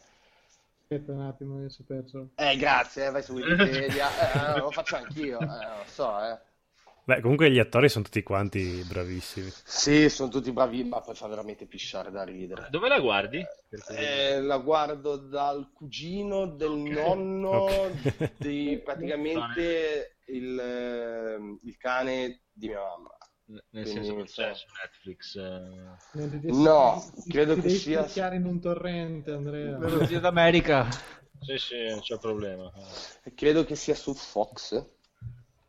Aspetta 0.90 1.12
un 1.12 1.20
attimo, 1.20 1.58
adesso 1.58 1.84
perso. 1.86 2.30
Eh, 2.34 2.56
grazie, 2.56 3.04
eh, 3.04 3.10
vai 3.10 3.22
su 3.22 3.34
Wikipedia. 3.34 4.08
Eh, 4.56 4.58
lo 4.58 4.70
faccio 4.70 4.96
anch'io, 4.96 5.38
eh, 5.38 5.44
lo 5.44 5.84
so, 5.84 6.18
eh. 6.24 6.38
Beh, 7.04 7.20
comunque 7.20 7.50
gli 7.50 7.58
attori 7.58 7.90
sono 7.90 8.04
tutti 8.04 8.22
quanti 8.22 8.82
bravissimi. 8.88 9.50
Sì, 9.64 10.08
sono 10.08 10.30
tutti 10.30 10.50
bravi, 10.50 10.84
ma 10.84 11.02
poi 11.02 11.14
fa 11.14 11.26
veramente 11.26 11.66
pisciare 11.66 12.10
da 12.10 12.24
ridere. 12.24 12.68
Dove 12.70 12.88
la 12.88 13.00
guardi? 13.00 13.44
Eh, 13.90 14.40
la 14.40 14.56
guardo 14.56 15.16
dal 15.16 15.70
cugino 15.74 16.46
del 16.46 16.70
okay. 16.70 16.92
nonno 16.92 17.50
Ok. 17.50 18.32
di 18.38 18.80
praticamente 18.82 20.16
il, 20.28 20.58
eh, 20.58 21.36
il 21.64 21.76
cane 21.76 22.44
di 22.50 22.68
mia 22.68 22.80
mamma. 22.80 23.17
Nel 23.50 23.62
Quindi, 23.70 23.90
senso 23.90 24.14
che 24.16 24.26
cioè- 24.26 24.46
c'è 24.48 24.54
su 24.54 24.66
Netflix. 24.82 25.36
eh, 25.36 26.52
No, 26.52 27.10
credo 27.28 27.54
che 27.58 27.68
sia- 27.70 28.02
scaricare 28.06 28.36
in 28.36 28.44
un 28.44 28.60
torrente, 28.60 29.30
Andrea. 29.32 29.78
Lo 29.78 30.04
zio 30.04 30.20
d'America. 30.20 30.86
Sì, 31.40 31.56
sì, 31.56 31.84
non 31.88 32.00
c'è 32.00 32.18
problema. 32.18 32.70
Credo 33.34 33.64
che 33.64 33.74
sia 33.74 33.94
su 33.94 34.12
Fox. 34.12 34.84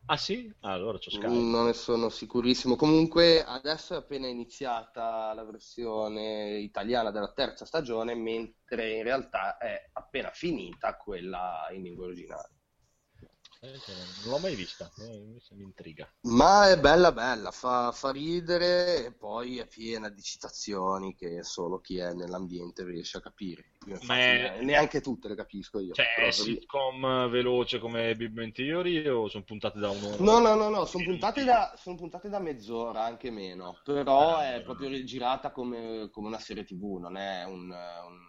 Ah 0.06 0.16
sì? 0.16 0.52
Ah, 0.60 0.72
allora 0.72 0.98
c'ho 0.98 1.10
Sky. 1.10 1.26
Non 1.26 1.66
ne 1.66 1.72
sono 1.72 2.08
sicurissimo. 2.10 2.76
Comunque, 2.76 3.42
adesso 3.44 3.94
è 3.94 3.98
appena 3.98 4.26
iniziata 4.26 5.32
la 5.32 5.44
versione 5.44 6.58
italiana 6.58 7.10
della 7.10 7.32
terza 7.32 7.64
stagione, 7.64 8.14
mentre 8.14 8.96
in 8.96 9.04
realtà 9.04 9.56
è 9.56 9.88
appena 9.92 10.30
finita 10.30 10.96
quella 10.96 11.68
in 11.70 11.82
lingua 11.82 12.06
originale. 12.06 12.50
Non 13.62 14.32
l'ho 14.32 14.38
mai 14.38 14.54
vista, 14.54 14.90
invece 14.96 15.54
mi 15.54 15.64
intriga. 15.64 16.10
Ma 16.22 16.70
è 16.70 16.78
bella 16.78 17.12
bella, 17.12 17.50
fa, 17.50 17.92
fa 17.92 18.10
ridere 18.10 19.04
e 19.06 19.12
poi 19.12 19.58
è 19.58 19.66
piena 19.66 20.08
di 20.08 20.22
citazioni 20.22 21.14
che 21.14 21.42
solo 21.42 21.78
chi 21.78 21.98
è 21.98 22.12
nell'ambiente 22.14 22.84
riesce 22.84 23.18
a 23.18 23.20
capire. 23.20 23.72
Io 23.86 23.94
infatti 23.94 24.06
Ma 24.06 24.14
è- 24.16 24.58
ne- 24.58 24.62
neanche 24.64 25.00
tutte 25.02 25.28
le 25.28 25.34
capisco 25.34 25.78
io. 25.78 25.92
Cioè, 25.94 26.06
è 26.14 26.30
sitcom 26.30 27.28
veloce 27.28 27.78
come 27.78 28.14
Big 28.16 28.30
Bang 28.30 28.52
Theory 28.52 29.06
o 29.08 29.28
sono 29.28 29.44
puntate 29.44 29.78
da 29.78 29.90
un'ora? 29.90 30.24
No, 30.24 30.38
no, 30.40 30.54
no, 30.54 30.68
no, 30.68 30.84
sono 30.84 31.04
puntate 31.04 31.44
da, 31.44 31.74
son 31.76 31.96
puntate 31.96 32.28
da 32.28 32.38
mezz'ora, 32.38 33.02
anche 33.04 33.30
meno, 33.30 33.76
però 33.84 34.36
Ah, 34.38 34.54
è 34.56 34.62
proprio 34.62 35.04
girata 35.04 35.50
come, 35.50 36.08
come 36.10 36.28
una 36.28 36.38
serie 36.38 36.64
TV, 36.64 36.98
non 36.98 37.16
è 37.16 37.44
un, 37.44 37.70
un- 37.70 38.28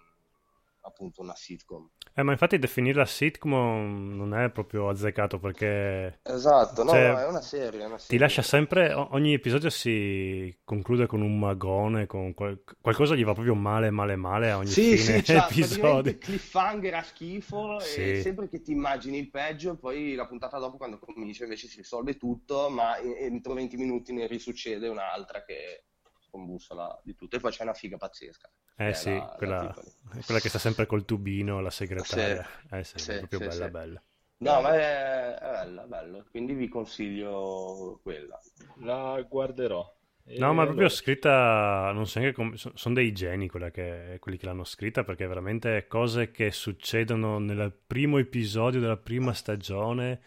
appunto 0.81 1.21
una 1.21 1.35
sitcom. 1.35 1.89
Eh, 2.13 2.23
ma 2.23 2.31
infatti 2.33 2.57
definirla 2.59 3.05
sitcom 3.05 4.15
non 4.15 4.33
è 4.35 4.49
proprio 4.51 4.89
azzeccato 4.89 5.39
perché 5.39 6.19
Esatto, 6.23 6.83
no, 6.83 6.97
Cioè, 6.97 6.99
no, 6.99 7.19
è 7.19 7.27
una 7.27 7.41
serie, 7.41 7.81
è 7.81 7.85
una 7.85 7.99
ti 8.05 8.17
serie. 8.17 8.17
lascia 8.17 8.41
sempre, 8.41 8.93
ogni 8.93 9.33
episodio 9.33 9.69
si 9.69 10.59
conclude 10.65 11.07
con 11.07 11.21
un 11.21 11.39
magone, 11.39 12.07
con 12.07 12.33
qual- 12.33 12.61
qualcosa 12.81 13.15
gli 13.15 13.23
va 13.23 13.33
proprio 13.33 13.55
male, 13.55 13.91
male, 13.91 14.15
male 14.17 14.51
a 14.51 14.57
ogni 14.57 14.75
Sì, 14.75 14.95
fine 14.95 15.21
sì, 15.21 15.21
c'ha 15.23 15.51
episodio. 15.55 15.57
praticamente 15.57 16.17
cliffhanger 16.19 16.93
a 16.93 17.01
schifo 17.03 17.81
Sì. 17.81 18.01
e 18.01 18.13
sempre 18.15 18.47
che 18.47 18.61
ti 18.61 18.71
immagini 18.71 19.17
il 19.17 19.29
peggio, 19.31 19.75
poi 19.77 20.13
la 20.13 20.27
puntata 20.27 20.59
dopo 20.59 20.77
quando 20.77 20.99
comincia 20.99 21.43
invece 21.43 21.67
si 21.67 21.77
risolve 21.77 22.15
tutto, 22.17 22.69
ma 22.69 22.97
entro 22.99 23.53
20 23.53 23.75
minuti 23.75 24.13
ne 24.13 24.27
risuccede 24.27 24.87
un'altra 24.87 25.43
che 25.43 25.85
scombussola 26.31 27.01
di 27.03 27.13
tutto 27.13 27.35
e 27.35 27.39
poi 27.39 27.51
c'è 27.51 27.63
una 27.63 27.73
figa 27.73 27.97
pazzesca. 27.97 28.49
Eh 28.77 28.89
è 28.89 28.93
sì, 28.93 29.09
la- 29.09 29.17
la 29.17 29.35
quella, 29.37 29.67
Tiffany. 29.73 29.91
quella 30.25 30.39
che 30.39 30.49
sta 30.49 30.59
sempre 30.59 30.85
col 30.85 31.03
tubino, 31.05 31.59
la 31.59 31.69
segretaria. 31.69 32.43
Sì, 32.43 32.75
Eh 32.75 32.83
sì, 32.83 32.97
sì, 32.99 33.11
è 33.11 33.17
proprio 33.19 33.39
sì, 33.39 33.47
bella, 33.47 33.65
sì. 33.65 33.71
bella. 33.71 34.03
No, 34.37 34.61
ma 34.61 34.73
è, 34.73 35.33
è 35.35 35.49
bella, 35.51 35.83
bella, 35.83 36.23
quindi 36.31 36.53
vi 36.53 36.67
consiglio 36.67 37.99
quella. 38.01 38.39
La 38.79 39.21
guarderò. 39.29 39.97
E 40.23 40.37
No, 40.39 40.53
ma 40.53 40.61
è 40.61 40.65
proprio 40.65 40.85
allora- 40.87 40.89
scritta, 40.89 41.91
non 41.93 42.07
so 42.07 42.19
neanche 42.19 42.35
come, 42.37 42.57
so- 42.57 42.71
sono 42.75 42.95
dei 42.95 43.11
geni 43.11 43.49
quella 43.49 43.69
che- 43.69 44.17
quelli 44.19 44.37
che 44.37 44.45
l'hanno 44.45 44.63
scritta, 44.63 45.03
perché 45.03 45.27
veramente 45.27 45.85
cose 45.87 46.31
che 46.31 46.51
succedono 46.51 47.37
nel 47.39 47.71
primo 47.85 48.17
episodio 48.17 48.79
della 48.79 48.97
prima 48.97 49.33
stagione 49.33 50.21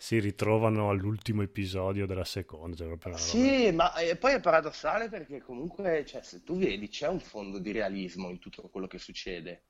si 0.00 0.20
ritrovano 0.20 0.90
all'ultimo 0.90 1.42
episodio 1.42 2.06
della 2.06 2.24
seconda. 2.24 2.76
Cioè 2.76 3.16
Sì, 3.16 3.72
ma 3.72 3.92
eh, 3.96 4.14
poi 4.14 4.34
è 4.34 4.40
paradossale 4.40 5.08
perché 5.08 5.40
comunque, 5.40 6.04
cioè, 6.06 6.22
se 6.22 6.44
tu 6.44 6.56
vedi, 6.56 6.88
c'è 6.88 7.08
un 7.08 7.18
fondo 7.18 7.58
di 7.58 7.72
realismo 7.72 8.30
in 8.30 8.38
tutto 8.38 8.68
quello 8.68 8.86
che 8.86 8.98
succede. 8.98 9.64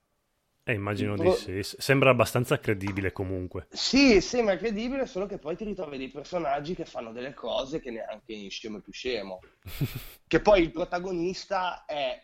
Eh, 0.65 0.75
immagino 0.75 1.15
il 1.15 1.19
di 1.19 1.25
pro- 1.25 1.35
sì. 1.35 1.61
Sembra 1.63 2.11
abbastanza 2.11 2.59
credibile 2.61 3.11
comunque. 3.11 3.69
Sì, 3.71 4.21
sembra 4.21 4.59
credibile, 4.59 5.07
solo 5.07 5.25
che 5.25 5.39
poi 5.39 5.57
ti 5.57 5.65
ritrovi 5.65 5.97
dei 5.97 6.11
personaggi 6.11 6.75
che 6.75 6.85
fanno 6.85 7.11
delle 7.11 7.33
cose 7.33 7.81
che 7.81 7.91
neanche 7.91 8.35
in 8.35 8.51
Scemo 8.51 8.81
più 8.81 8.93
scemo. 8.93 9.39
Che 10.29 10.41
poi 10.41 10.61
il 10.61 10.73
protagonista 10.73 11.87
è 11.87 12.23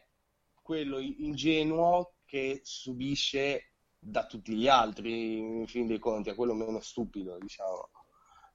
quello 0.60 0.98
ingenuo 0.98 2.16
che 2.26 2.60
subisce 2.62 3.73
da 4.04 4.26
tutti 4.26 4.54
gli 4.54 4.68
altri, 4.68 5.38
in 5.38 5.66
fin 5.66 5.86
dei 5.86 5.98
conti, 5.98 6.30
è 6.30 6.34
quello 6.34 6.54
meno 6.54 6.80
stupido, 6.80 7.38
diciamo. 7.38 7.90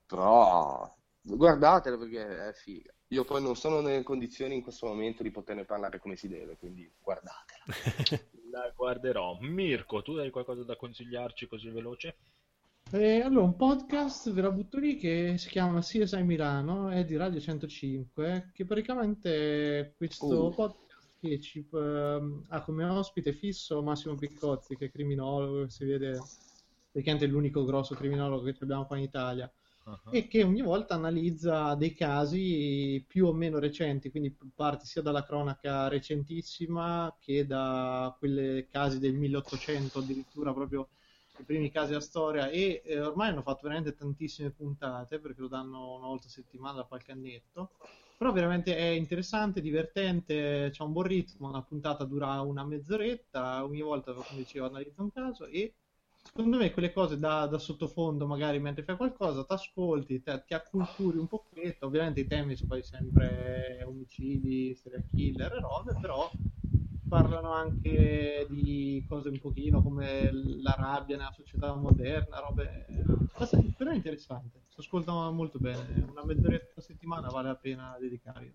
Però 0.05 0.95
guardatelo 1.21 1.97
perché 1.97 2.49
è 2.49 2.53
figa. 2.53 2.93
Io 3.07 3.25
poi 3.25 3.41
non 3.41 3.55
sono 3.55 3.81
nelle 3.81 4.03
condizioni 4.03 4.55
in 4.55 4.61
questo 4.61 4.85
momento 4.85 5.23
di 5.23 5.31
poterne 5.31 5.65
parlare 5.65 5.99
come 5.99 6.15
si 6.15 6.27
deve, 6.27 6.57
quindi 6.57 6.91
guardatela. 6.99 7.63
La 8.51 8.71
guarderò. 8.75 9.37
Mirko, 9.41 10.01
tu 10.01 10.13
hai 10.13 10.29
qualcosa 10.29 10.63
da 10.63 10.75
consigliarci 10.75 11.47
così 11.47 11.69
veloce? 11.69 12.17
Eh, 12.91 13.21
allora, 13.21 13.45
un 13.45 13.55
podcast 13.55 14.31
ve 14.31 14.41
la 14.41 14.49
butto 14.51 14.79
lì 14.79 14.95
che 14.95 15.37
si 15.37 15.49
chiama 15.49 15.79
CSI 15.79 16.23
Milano, 16.23 16.89
è 16.89 17.05
di 17.05 17.15
Radio 17.15 17.39
105, 17.39 18.51
che 18.51 18.65
praticamente 18.65 19.79
è 19.79 19.93
questo 19.95 20.45
Uh. 20.45 20.53
podcast 20.53 20.88
che 21.19 21.39
ci, 21.39 21.67
ehm, 21.71 22.45
ha 22.49 22.61
come 22.63 22.85
ospite 22.85 23.33
fisso 23.33 23.81
Massimo 23.83 24.17
Piccozzi, 24.17 24.75
che 24.77 24.85
è 24.85 24.91
criminologo, 24.91 25.67
si 25.69 25.85
vede, 25.85 26.29
praticamente 26.91 27.25
è 27.25 27.29
l'unico 27.29 27.63
grosso 27.65 27.95
criminologo 27.95 28.43
che 28.43 28.57
abbiamo 28.61 28.85
qua 28.85 28.97
in 28.97 29.03
Italia, 29.03 29.51
Uh-huh. 29.85 30.11
e 30.11 30.27
che 30.27 30.43
ogni 30.43 30.61
volta 30.61 30.95
analizza 30.95 31.75
dei 31.75 31.93
casi 31.93 33.03
più 33.07 33.27
o 33.27 33.33
meno 33.33 33.59
recenti, 33.59 34.09
quindi 34.09 34.35
parte 34.55 34.85
sia 34.85 35.01
dalla 35.01 35.23
cronaca 35.23 35.87
recentissima 35.87 37.15
che 37.19 37.45
da 37.45 38.15
quei 38.17 38.67
casi 38.67 38.99
del 38.99 39.13
1800, 39.15 39.99
addirittura 39.99 40.53
proprio 40.53 40.89
i 41.37 41.43
primi 41.43 41.69
casi 41.71 41.93
a 41.93 41.99
storia. 41.99 42.49
E 42.49 42.81
eh, 42.83 42.99
ormai 43.01 43.29
hanno 43.29 43.41
fatto 43.43 43.61
veramente 43.63 43.93
tantissime 43.93 44.51
puntate 44.51 45.19
perché 45.19 45.41
lo 45.41 45.47
danno 45.47 45.95
una 45.95 46.07
volta 46.07 46.27
a 46.27 46.29
settimana 46.31 46.77
da 46.77 46.83
qualche 46.85 47.11
annetto 47.11 47.73
però 48.19 48.33
veramente 48.33 48.75
è 48.75 48.83
interessante, 48.89 49.61
divertente 49.61 50.69
c'è 50.71 50.83
un 50.83 50.91
buon 50.91 51.05
ritmo, 51.05 51.47
una 51.47 51.63
puntata 51.63 52.03
dura 52.03 52.41
una 52.41 52.65
mezz'oretta 52.65 53.63
ogni 53.63 53.79
volta 53.81 54.11
come 54.13 54.39
dicevo 54.39 54.65
analizza 54.65 55.01
un 55.01 55.09
caso 55.11 55.45
e 55.45 55.73
secondo 56.21 56.57
me 56.57 56.71
quelle 56.71 56.91
cose 56.91 57.17
da, 57.17 57.47
da 57.47 57.57
sottofondo 57.57 58.27
magari 58.27 58.59
mentre 58.59 58.83
fai 58.83 58.97
qualcosa 58.97 59.45
ti 59.45 59.53
ascolti, 59.53 60.21
ti 60.21 60.53
acculturi 60.53 61.17
un 61.17 61.27
pochetto. 61.27 61.85
Ovviamente 61.85 62.19
i 62.19 62.27
temi 62.27 62.55
sono 62.55 62.67
poi 62.67 62.83
sempre 62.83 63.83
omicidi, 63.85 64.75
serial 64.75 65.05
killer 65.13 65.53
e 65.53 65.59
robe 65.61 65.95
però 65.97 66.29
parlano 67.07 67.51
anche 67.53 68.45
di 68.49 69.03
cose 69.07 69.29
un 69.29 69.39
pochino 69.39 69.81
come 69.81 70.29
la 70.61 70.75
rabbia 70.75 71.15
nella 71.17 71.31
società 71.31 71.73
moderna, 71.73 72.39
robe 72.39 72.85
però 73.77 73.91
è 73.91 73.95
interessante, 73.95 74.68
ascolta 74.81 75.11
molto 75.31 75.59
bene, 75.59 76.05
una 76.09 76.23
mezz'oretta 76.23 76.73
a 76.77 76.81
settimana 76.81 77.29
vale 77.29 77.49
la 77.49 77.55
pena 77.55 77.97
dedicargli. 77.99 78.53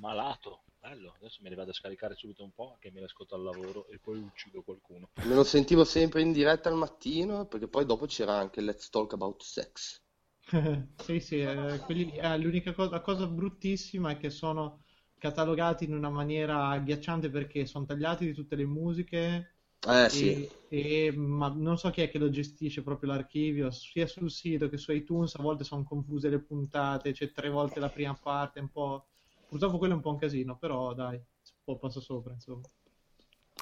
Malato. 0.00 0.62
Bello. 0.80 1.14
Adesso 1.16 1.40
me 1.42 1.48
ne 1.48 1.56
vado 1.56 1.70
a 1.70 1.74
scaricare 1.74 2.14
subito 2.14 2.44
un 2.44 2.52
po' 2.52 2.76
che 2.78 2.90
me 2.92 3.00
le 3.00 3.06
ascolto 3.06 3.34
al 3.34 3.42
lavoro 3.42 3.88
e 3.88 3.98
poi 3.98 4.18
uccido 4.20 4.62
qualcuno. 4.62 5.10
Me 5.16 5.34
lo 5.34 5.44
sentivo 5.44 5.84
sempre 5.84 6.22
in 6.22 6.32
diretta 6.32 6.68
al 6.68 6.76
mattino, 6.76 7.46
perché 7.46 7.68
poi 7.68 7.84
dopo 7.84 8.06
c'era 8.06 8.36
anche 8.36 8.60
Let's 8.60 8.88
Talk 8.88 9.12
About 9.12 9.42
Sex. 9.42 10.00
Sì, 10.96 11.20
sì, 11.20 11.40
eh, 11.40 11.78
quelli 11.84 12.10
eh, 12.16 12.38
l'unica 12.38 12.72
cosa, 12.72 12.90
la 12.90 13.00
cosa 13.00 13.26
bruttissima 13.26 14.12
è 14.12 14.16
che 14.16 14.30
sono 14.30 14.84
catalogati 15.18 15.84
in 15.84 15.92
una 15.92 16.08
maniera 16.08 16.68
agghiacciante 16.68 17.28
perché 17.28 17.66
sono 17.66 17.84
tagliati 17.84 18.24
di 18.24 18.32
tutte 18.32 18.56
le 18.56 18.64
musiche 18.64 19.57
Eh 19.86 20.08
sì, 20.08 20.48
e, 20.68 21.06
e- 21.06 21.12
ma 21.12 21.48
non 21.54 21.78
so 21.78 21.90
chi 21.90 22.02
è 22.02 22.10
che 22.10 22.18
lo 22.18 22.30
gestisce 22.30 22.82
proprio 22.82 23.10
l'archivio, 23.10 23.70
sia 23.70 24.06
sul 24.06 24.30
sito 24.30 24.68
che 24.68 24.76
su 24.76 24.92
iTunes, 24.92 25.34
a 25.36 25.42
volte 25.42 25.64
sono 25.64 25.84
confuse 25.84 26.28
le 26.28 26.40
puntate, 26.40 27.12
c'è 27.12 27.30
tre 27.32 27.48
volte 27.48 27.80
la 27.80 27.88
prima 27.88 28.14
parte, 28.14 28.60
un 28.60 28.70
po'... 28.70 29.06
Purtroppo 29.48 29.78
quello 29.78 29.94
è 29.94 29.96
un 29.96 30.02
po' 30.02 30.10
un 30.10 30.18
casino, 30.18 30.58
però 30.58 30.92
dai, 30.94 31.18
si 31.40 31.52
può 31.64 31.76
passa 31.76 32.00
sopra, 32.00 32.32
insomma. 32.34 32.66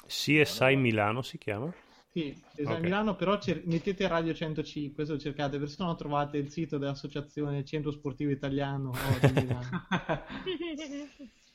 CSI 0.05 0.75
Milano 0.75 1.21
si 1.21 1.37
chiama? 1.37 1.71
Sì, 2.11 2.35
esatto, 2.55 2.71
Ok. 2.71 2.77
a 2.77 2.79
Milano, 2.81 3.15
però 3.15 3.39
cer- 3.39 3.65
mettete 3.65 4.07
Radio 4.07 4.33
105, 4.33 5.05
se 5.05 5.11
lo 5.11 5.19
cercate, 5.19 5.59
perché 5.59 5.73
sennò 5.73 5.95
trovate 5.95 6.37
il 6.37 6.49
sito 6.49 6.77
dell'Associazione 6.77 7.63
Centro 7.63 7.91
Sportivo 7.91 8.31
Italiano 8.31 8.89
oh, 8.89 9.27
di 9.27 9.31
Milano. 9.33 9.69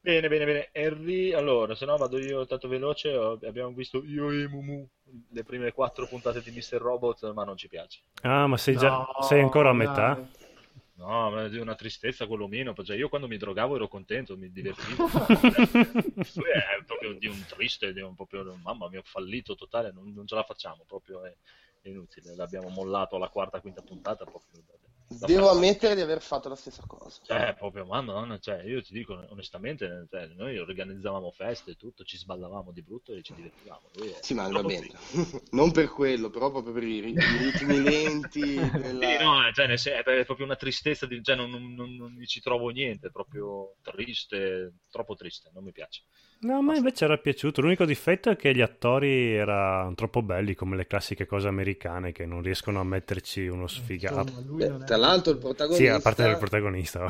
Bene, 0.00 0.28
bene, 0.28 0.44
bene. 0.44 0.68
Henry, 0.72 1.32
allora, 1.32 1.74
se 1.74 1.84
no 1.84 1.96
vado 1.96 2.18
io 2.18 2.46
tanto 2.46 2.68
veloce. 2.68 3.12
Abbiamo 3.12 3.72
visto 3.72 4.02
io 4.04 4.30
e 4.30 4.48
Mumu 4.48 4.88
le 5.30 5.42
prime 5.42 5.72
quattro 5.72 6.06
puntate 6.06 6.40
di 6.40 6.50
Mr. 6.50 6.78
Robot, 6.78 7.32
ma 7.32 7.44
non 7.44 7.56
ci 7.56 7.68
piace. 7.68 8.00
Ah, 8.22 8.46
ma 8.46 8.56
sei, 8.56 8.76
già, 8.76 8.88
No, 8.88 9.22
sei 9.22 9.40
ancora 9.40 9.70
a 9.70 9.74
metà? 9.74 10.28
No, 10.94 11.30
ma 11.30 11.44
è 11.44 11.60
una 11.60 11.74
tristezza 11.74 12.26
quello 12.26 12.48
meno. 12.48 12.74
Cioè, 12.74 12.96
io 12.96 13.08
quando 13.08 13.28
mi 13.28 13.36
drogavo 13.36 13.76
ero 13.76 13.86
contento, 13.86 14.36
mi 14.36 14.50
divertivo. 14.50 15.06
È 16.18 16.82
proprio 16.84 17.12
di 17.14 17.26
un 17.26 17.44
triste, 17.46 17.92
di 17.92 18.00
un 18.00 18.14
proprio, 18.14 18.58
mamma 18.62 18.88
mia, 18.88 18.98
ho 18.98 19.04
fallito 19.04 19.54
totale, 19.54 19.92
non, 19.92 20.12
non 20.12 20.26
ce 20.26 20.34
la 20.34 20.42
facciamo, 20.42 20.84
proprio 20.86 21.24
è, 21.24 21.34
è 21.82 21.88
inutile. 21.88 22.34
L'abbiamo 22.34 22.68
mollato 22.68 23.16
alla 23.16 23.28
quarta, 23.28 23.60
quinta 23.60 23.82
puntata. 23.82 24.24
Proprio, 24.24 24.60
Devo 25.08 25.48
ammettere 25.48 25.94
di 25.94 26.02
aver 26.02 26.20
fatto 26.20 26.48
la 26.48 26.54
stessa 26.54 26.82
cosa. 26.86 27.18
Cioè, 27.22 27.54
proprio, 27.58 27.86
madonna, 27.86 28.38
cioè, 28.38 28.62
io 28.62 28.82
ti 28.82 28.92
dico 28.92 29.14
onestamente, 29.30 30.06
cioè, 30.10 30.26
noi 30.28 30.58
organizzavamo 30.58 31.30
feste 31.30 31.72
e 31.72 31.76
tutto, 31.76 32.04
ci 32.04 32.18
sballavamo 32.18 32.72
di 32.72 32.82
brutto 32.82 33.12
e 33.12 33.22
ci 33.22 33.32
divertivamo. 33.34 33.88
Lui 33.94 34.08
è- 34.10 34.18
Sì, 34.22 34.34
ma 34.34 34.48
va 34.48 34.62
bene. 34.62 34.88
sì. 35.00 35.40
Non 35.52 35.72
per 35.72 35.88
quello, 35.88 36.28
però 36.28 36.50
proprio 36.50 36.72
per 36.74 36.82
i, 36.82 37.00
ri- 37.00 37.12
i 37.12 37.36
ritmi 37.36 37.80
lenti. 37.80 38.54
Sì, 38.56 38.70
della- 38.70 39.22
no, 39.22 39.52
cioè, 39.52 39.66
è 39.66 40.24
proprio 40.24 40.44
una 40.44 40.56
tristezza, 40.56 41.06
di, 41.06 41.22
cioè, 41.22 41.36
non, 41.36 41.50
non- 41.50 41.74
non- 41.74 41.94
non 41.96 42.24
ci 42.26 42.40
trovo 42.40 42.68
niente, 42.68 43.08
è 43.08 43.10
proprio 43.10 43.76
triste, 43.82 44.74
troppo 44.90 45.14
triste, 45.14 45.50
non 45.54 45.64
mi 45.64 45.72
piace. 45.72 46.02
No, 46.40 46.58
a 46.58 46.62
me 46.62 46.76
invece 46.76 47.04
era 47.04 47.18
piaciuto. 47.18 47.60
L'unico 47.60 47.84
difetto 47.84 48.30
è 48.30 48.36
che 48.36 48.54
gli 48.54 48.60
attori 48.60 49.34
erano 49.34 49.94
troppo 49.94 50.22
belli, 50.22 50.54
come 50.54 50.76
le 50.76 50.86
classiche 50.86 51.26
cose 51.26 51.48
americane 51.48 52.12
che 52.12 52.26
non 52.26 52.42
riescono 52.42 52.78
a 52.80 52.84
metterci 52.84 53.46
uno 53.48 53.66
sfigato. 53.66 54.32
Insomma, 54.32 54.40
lui 54.40 54.64
Beh, 54.66 54.84
tra 54.84 54.96
l'altro 54.96 55.32
il 55.32 55.38
protagonista 55.38 55.76
Sì, 55.76 55.86
a 55.88 56.00
parte 56.00 56.22
del 56.22 56.36
protagonista. 56.38 57.08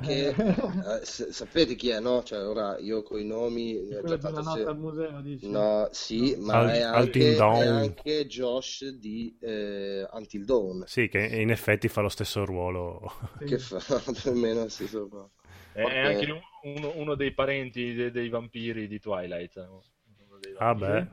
che 0.00 0.28
eh, 0.44 1.04
s- 1.04 1.28
sapete 1.30 1.74
chi 1.76 1.88
è, 1.90 2.00
no? 2.00 2.22
Cioè, 2.22 2.46
ora 2.46 2.78
io 2.78 3.02
con 3.02 3.18
i 3.20 3.24
nomi 3.24 3.80
quello 3.98 4.02
già 4.04 4.16
di 4.16 4.26
una 4.26 4.40
fatto 4.40 4.42
notte 4.42 4.68
se- 4.68 4.68
al 4.68 4.78
museo, 4.78 5.20
dici? 5.20 5.48
No, 5.48 5.88
sì, 5.92 6.36
ma 6.38 6.58
Al- 6.58 6.70
è 6.70 6.80
anche, 6.80 7.48
è 7.48 7.64
anche 7.64 8.26
Josh 8.26 8.88
di 8.90 9.36
eh, 9.40 10.06
Until 10.12 10.44
Dawn 10.44 10.86
Sì, 10.86 11.08
che 11.08 11.18
in 11.24 11.50
effetti 11.50 11.88
fa 11.88 12.00
lo 12.02 12.08
stesso 12.08 12.44
ruolo. 12.44 13.12
Sì. 13.38 13.44
che 13.44 13.58
fa 13.58 13.78
più 14.12 14.30
o 14.30 14.34
meno 14.34 14.68
sì, 14.68 14.86
sopra. 14.86 15.28
È, 15.40 15.41
Vabbè. 15.74 15.92
è 15.92 15.98
anche 15.98 16.30
un- 16.30 16.40
uno, 16.76 16.92
uno 16.96 17.14
dei 17.14 17.32
parenti 17.32 17.94
de- 17.94 18.10
dei 18.10 18.28
vampiri 18.28 18.86
di 18.86 18.98
Twilight. 19.00 19.56
eh, 19.56 19.60
uno 19.60 20.38
dei 20.40 20.54
Ah, 20.58 20.72
vampiri. 20.74 21.08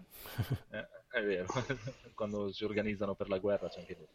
beh. 0.70 0.78
Eh, 0.78 0.88
è 1.12 1.24
vero, 1.24 1.46
quando 2.14 2.52
si 2.52 2.64
organizzano 2.64 3.16
per 3.16 3.30
la 3.30 3.38
guerra 3.40 3.68
c'è 3.70 3.80
anche 3.80 3.96
lui. 3.96 4.08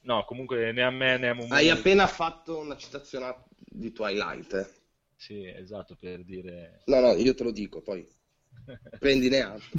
No, 0.00 0.24
comunque 0.24 0.72
né 0.72 0.82
a 0.82 0.90
me 0.90 1.16
né 1.16 1.28
a 1.30 1.34
Mumu. 1.34 1.52
Hai 1.52 1.70
appena 1.70 2.06
fatto 2.06 2.58
una 2.58 2.76
citazione 2.76 3.44
di 3.56 3.90
Twilight. 3.92 4.52
eh. 4.54 4.82
Sì, 5.16 5.46
esatto, 5.46 5.96
per 5.96 6.22
dire... 6.24 6.82
No, 6.86 7.00
no, 7.00 7.12
io 7.12 7.34
te 7.34 7.44
lo 7.44 7.52
dico, 7.52 7.80
poi 7.80 8.06
prendine 8.98 9.40
atto. 9.40 9.78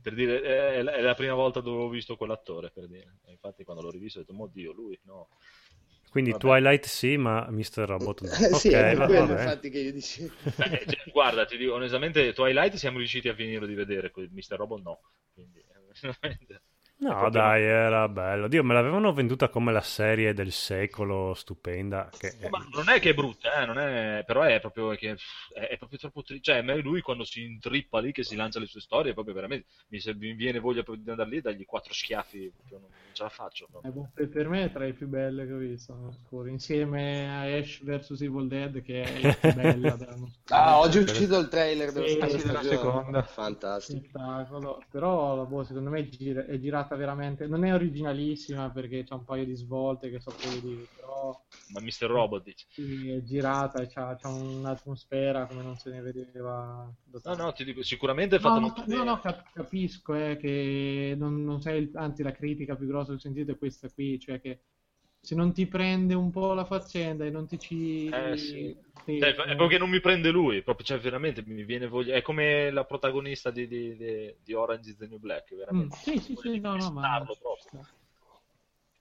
per 0.00 0.14
dire, 0.14 0.40
è, 0.42 0.82
la 0.82 1.14
prima 1.14 1.34
volta 1.34 1.60
dove 1.60 1.82
ho 1.84 1.88
visto 1.88 2.16
quell'attore, 2.16 2.70
per 2.70 2.88
dire. 2.88 3.18
Infatti 3.26 3.62
quando 3.62 3.82
l'ho 3.82 3.90
rivisto 3.90 4.18
ho 4.18 4.22
detto, 4.22 4.34
mo 4.34 4.48
Dio, 4.48 4.72
lui, 4.72 4.98
no. 5.04 5.28
Quindi 6.14 6.30
Vabbè. 6.30 6.42
Twilight 6.44 6.86
sì, 6.86 7.16
ma 7.16 7.44
Mr. 7.50 7.86
Robot 7.86 8.20
no. 8.20 8.30
Eh, 8.30 8.54
sì, 8.54 8.68
è 8.68 8.94
va- 8.94 9.06
quello 9.06 9.26
vabbè. 9.26 9.42
infatti 9.42 9.68
che 9.68 9.80
io 9.80 9.90
dicevo. 9.90 10.32
Eh, 10.44 10.84
cioè, 10.86 11.10
guarda, 11.10 11.44
ti 11.44 11.56
dico, 11.56 11.74
onestamente, 11.74 12.32
Twilight 12.32 12.74
siamo 12.76 12.98
riusciti 12.98 13.28
a 13.28 13.34
finire 13.34 13.66
di 13.66 13.74
vedere, 13.74 14.12
Mr. 14.14 14.54
Robot 14.56 14.82
no. 14.82 15.00
Quindi, 15.32 15.60
veramente... 16.00 16.62
No, 17.08 17.18
proprio- 17.18 17.40
dai, 17.40 17.62
era 17.62 18.08
bello. 18.08 18.48
Dio, 18.48 18.64
me 18.64 18.74
l'avevano 18.74 19.12
venduta 19.12 19.48
come 19.48 19.72
la 19.72 19.80
serie 19.80 20.32
del 20.32 20.52
secolo, 20.52 21.34
stupenda. 21.34 22.08
Che... 22.16 22.36
Ma 22.50 22.66
non 22.72 22.88
è 22.88 23.00
che 23.00 23.10
è 23.10 23.14
brutta, 23.14 23.62
eh, 23.62 23.66
non 23.66 23.78
è... 23.78 24.22
però 24.26 24.42
è 24.42 24.60
proprio, 24.60 24.90
che, 24.90 25.16
è, 25.52 25.60
è 25.68 25.76
proprio 25.76 25.98
troppo 25.98 26.22
triste. 26.22 26.42
Cioè, 26.52 26.62
me 26.62 26.76
lui 26.78 27.00
quando 27.00 27.24
si 27.24 27.42
intrippa 27.42 28.00
lì, 28.00 28.12
che 28.12 28.22
si 28.22 28.36
lancia 28.36 28.58
le 28.58 28.66
sue 28.66 28.80
storie, 28.80 29.12
proprio 29.12 29.34
veramente 29.34 29.66
mi, 29.88 30.00
se- 30.00 30.14
mi 30.14 30.32
viene 30.34 30.58
voglia 30.60 30.82
proprio 30.82 31.04
di 31.04 31.10
andare 31.10 31.28
lì 31.30 31.36
e 31.38 31.40
dargli 31.42 31.64
quattro 31.64 31.92
schiaffi, 31.92 32.52
non, 32.70 32.80
non 32.82 32.90
ce 33.12 33.22
la 33.22 33.28
faccio. 33.28 33.66
proprio. 33.70 33.90
Eh, 33.90 33.94
boh, 33.94 34.10
per- 34.28 34.48
me 34.48 34.64
è 34.64 34.70
tra 34.72 34.84
le 34.84 34.92
più 34.94 35.08
belle 35.08 35.46
che 35.46 35.52
ho 35.52 35.58
visto 35.58 36.14
insieme 36.46 37.28
a 37.28 37.42
Ash 37.58 37.82
vs 37.84 38.20
Evil 38.22 38.48
Dead, 38.48 38.80
che 38.82 39.02
è 39.02 39.20
la 39.20 39.32
più 39.34 39.50
bella. 39.52 39.96
Ah, 40.48 40.78
oggi 40.78 40.98
è 40.98 41.02
uscito 41.02 41.38
il 41.38 41.48
trailer 41.48 41.92
della 41.92 42.06
Sì, 42.08 42.30
seconda. 42.68 43.22
Fantastico. 43.22 44.00
spettacolo 44.00 44.82
però 44.90 45.44
boh, 45.46 45.64
secondo 45.64 45.90
me 45.90 46.00
è, 46.00 46.08
gir- 46.08 46.46
è 46.46 46.58
girata 46.58 46.93
veramente 46.96 47.46
non 47.46 47.64
è 47.64 47.72
originalissima 47.72 48.70
perché 48.70 49.04
c'ha 49.04 49.14
un 49.16 49.24
paio 49.24 49.44
di 49.44 49.54
svolte 49.54 50.10
che 50.10 50.20
so 50.20 50.34
quelli 50.38 50.60
di 50.60 50.88
però 50.94 51.38
Ma 51.72 51.80
Mr. 51.80 52.06
Robot 52.08 52.42
dice. 52.44 52.66
sì, 52.68 53.08
è 53.10 53.22
girata 53.22 53.80
e 53.80 53.86
c'ha, 53.86 54.16
c'ha 54.16 54.28
un'atmosfera 54.28 55.46
come 55.46 55.62
non 55.62 55.78
se 55.78 55.90
ne 55.90 56.00
vedeva 56.00 56.92
No, 57.24 57.34
no, 57.36 57.52
ti 57.52 57.64
dico, 57.64 57.82
sicuramente 57.82 58.36
è 58.36 58.38
fatto 58.38 58.56
No, 58.56 58.60
molto 58.60 58.84
no, 58.86 59.04
no, 59.04 59.20
cap- 59.20 59.52
capisco 59.52 60.14
eh, 60.14 60.36
che 60.36 61.14
non, 61.16 61.42
non 61.44 61.60
sei 61.62 61.90
anzi 61.94 62.22
la 62.22 62.32
critica 62.32 62.76
più 62.76 62.86
grossa 62.86 63.10
che 63.10 63.16
ho 63.16 63.18
sentito 63.18 63.52
è 63.52 63.56
questa 63.58 63.88
qui, 63.90 64.18
cioè 64.18 64.40
che 64.40 64.60
se 65.24 65.34
non 65.34 65.52
ti 65.52 65.66
prende 65.66 66.14
un 66.14 66.30
po' 66.30 66.52
la 66.54 66.64
faccenda 66.64 67.24
e 67.24 67.30
non 67.30 67.46
ti 67.46 67.58
ci... 67.58 68.10
Eh, 68.10 68.36
sì. 68.36 68.76
sì, 69.04 69.16
Cioè, 69.16 69.30
è 69.30 69.34
proprio 69.34 69.68
che 69.68 69.78
non 69.78 69.90
mi 69.90 70.00
prende 70.00 70.30
lui, 70.30 70.62
proprio, 70.62 70.84
cioè, 70.86 70.98
veramente 70.98 71.42
mi 71.46 71.64
viene 71.64 71.86
voglia. 71.86 72.14
È 72.16 72.22
come 72.22 72.70
la 72.70 72.84
protagonista 72.84 73.50
di, 73.50 73.66
di- 73.68 73.96
di- 73.96 74.36
di 74.42 74.52
Orange 74.52 74.90
is 74.90 74.96
the 74.96 75.06
New 75.06 75.18
Black, 75.18 75.54
Mm, 75.72 75.88
veramente. 75.88 75.96
sì, 76.00 76.20
sì, 76.20 76.36
sì, 76.36 76.50
di 76.50 76.60
no, 76.60 76.76
no, 76.76 76.90
ma... 76.90 77.22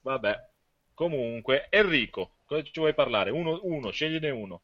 Vabbè, 0.01 0.49
comunque, 0.93 1.65
Enrico, 1.71 2.35
cosa 2.45 2.61
ci 2.61 2.79
vuoi 2.79 2.93
parlare? 2.93 3.31
Uno, 3.31 3.59
uno, 3.63 3.89
scegliene 3.89 4.29
uno. 4.29 4.61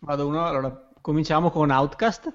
Vado 0.00 0.26
uno, 0.26 0.46
allora 0.46 0.90
cominciamo 1.02 1.50
con 1.50 1.68
Outcast, 1.70 2.32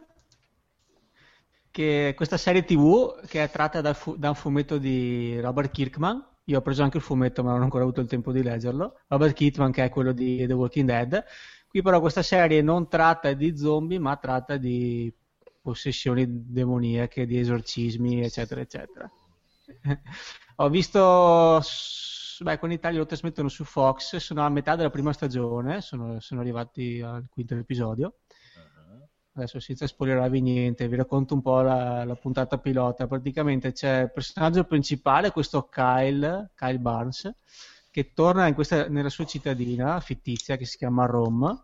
che 1.72 2.10
è 2.10 2.14
questa 2.14 2.38
serie 2.38 2.64
TV 2.64 3.26
che 3.28 3.44
è 3.44 3.50
tratta 3.50 3.82
dal 3.82 3.96
fu- 3.96 4.16
da 4.18 4.30
un 4.30 4.36
fumetto 4.36 4.78
di 4.78 5.40
Robert 5.40 5.72
Kirkman. 5.72 6.24
Io 6.46 6.58
ho 6.58 6.62
preso 6.62 6.84
anche 6.84 6.98
il 6.98 7.04
fumetto, 7.04 7.44
ma 7.44 7.52
non 7.52 7.62
ho 7.62 7.64
ancora 7.64 7.84
avuto 7.84 8.02
il 8.02 8.08
tempo 8.08 8.32
di 8.32 8.42
leggerlo. 8.42 9.02
Robert 9.08 9.34
Kirkman, 9.34 9.72
che 9.72 9.86
è 9.86 9.90
quello 9.90 10.12
di 10.12 10.46
The 10.46 10.54
Walking 10.54 10.88
Dead. 10.88 11.24
Qui 11.68 11.82
però 11.82 12.00
questa 12.00 12.22
serie 12.24 12.62
non 12.62 12.90
tratta 12.90 13.32
di 13.34 13.56
zombie, 13.56 14.00
ma 14.00 14.18
tratta 14.18 14.58
di 14.58 15.14
possessioni 15.62 16.26
demoniache, 16.28 17.26
di 17.26 17.38
esorcismi, 17.38 18.22
eccetera, 18.22 18.62
eccetera. 18.62 19.10
ho 20.56 20.70
visto, 20.70 21.62
beh, 22.40 22.60
in 22.62 22.72
Italia 22.72 23.00
lo 23.00 23.06
trasmettono 23.06 23.48
su 23.48 23.64
Fox, 23.64 24.18
sono 24.18 24.44
a 24.44 24.50
metà 24.50 24.76
della 24.76 24.90
prima 24.90 25.14
stagione, 25.14 25.82
sono, 25.82 26.20
sono 26.20 26.42
arrivati 26.42 27.00
al 27.02 27.26
quinto 27.30 27.56
episodio. 27.56 28.16
Adesso 29.34 29.60
senza 29.60 29.88
spoilerarvi 29.88 30.42
niente, 30.42 30.88
vi 30.88 30.96
racconto 30.98 31.34
un 31.34 31.42
po' 31.42 31.62
la, 31.62 32.04
la 32.04 32.16
puntata 32.16 32.58
pilota. 32.58 33.08
Praticamente 33.08 33.72
c'è 33.72 34.04
il 34.04 34.12
personaggio 34.12 34.64
principale, 34.66 35.32
questo 35.32 35.68
Kyle, 35.70 36.52
Kyle 36.56 36.80
Barnes, 36.80 37.34
che 37.90 38.14
torna 38.14 38.54
questa- 38.54 38.88
nella 38.90 39.10
sua 39.10 39.26
cittadina 39.26 40.00
fittizia 40.02 40.58
che 40.58 40.66
si 40.66 40.78
chiama 40.78 41.06
Rome. 41.06 41.64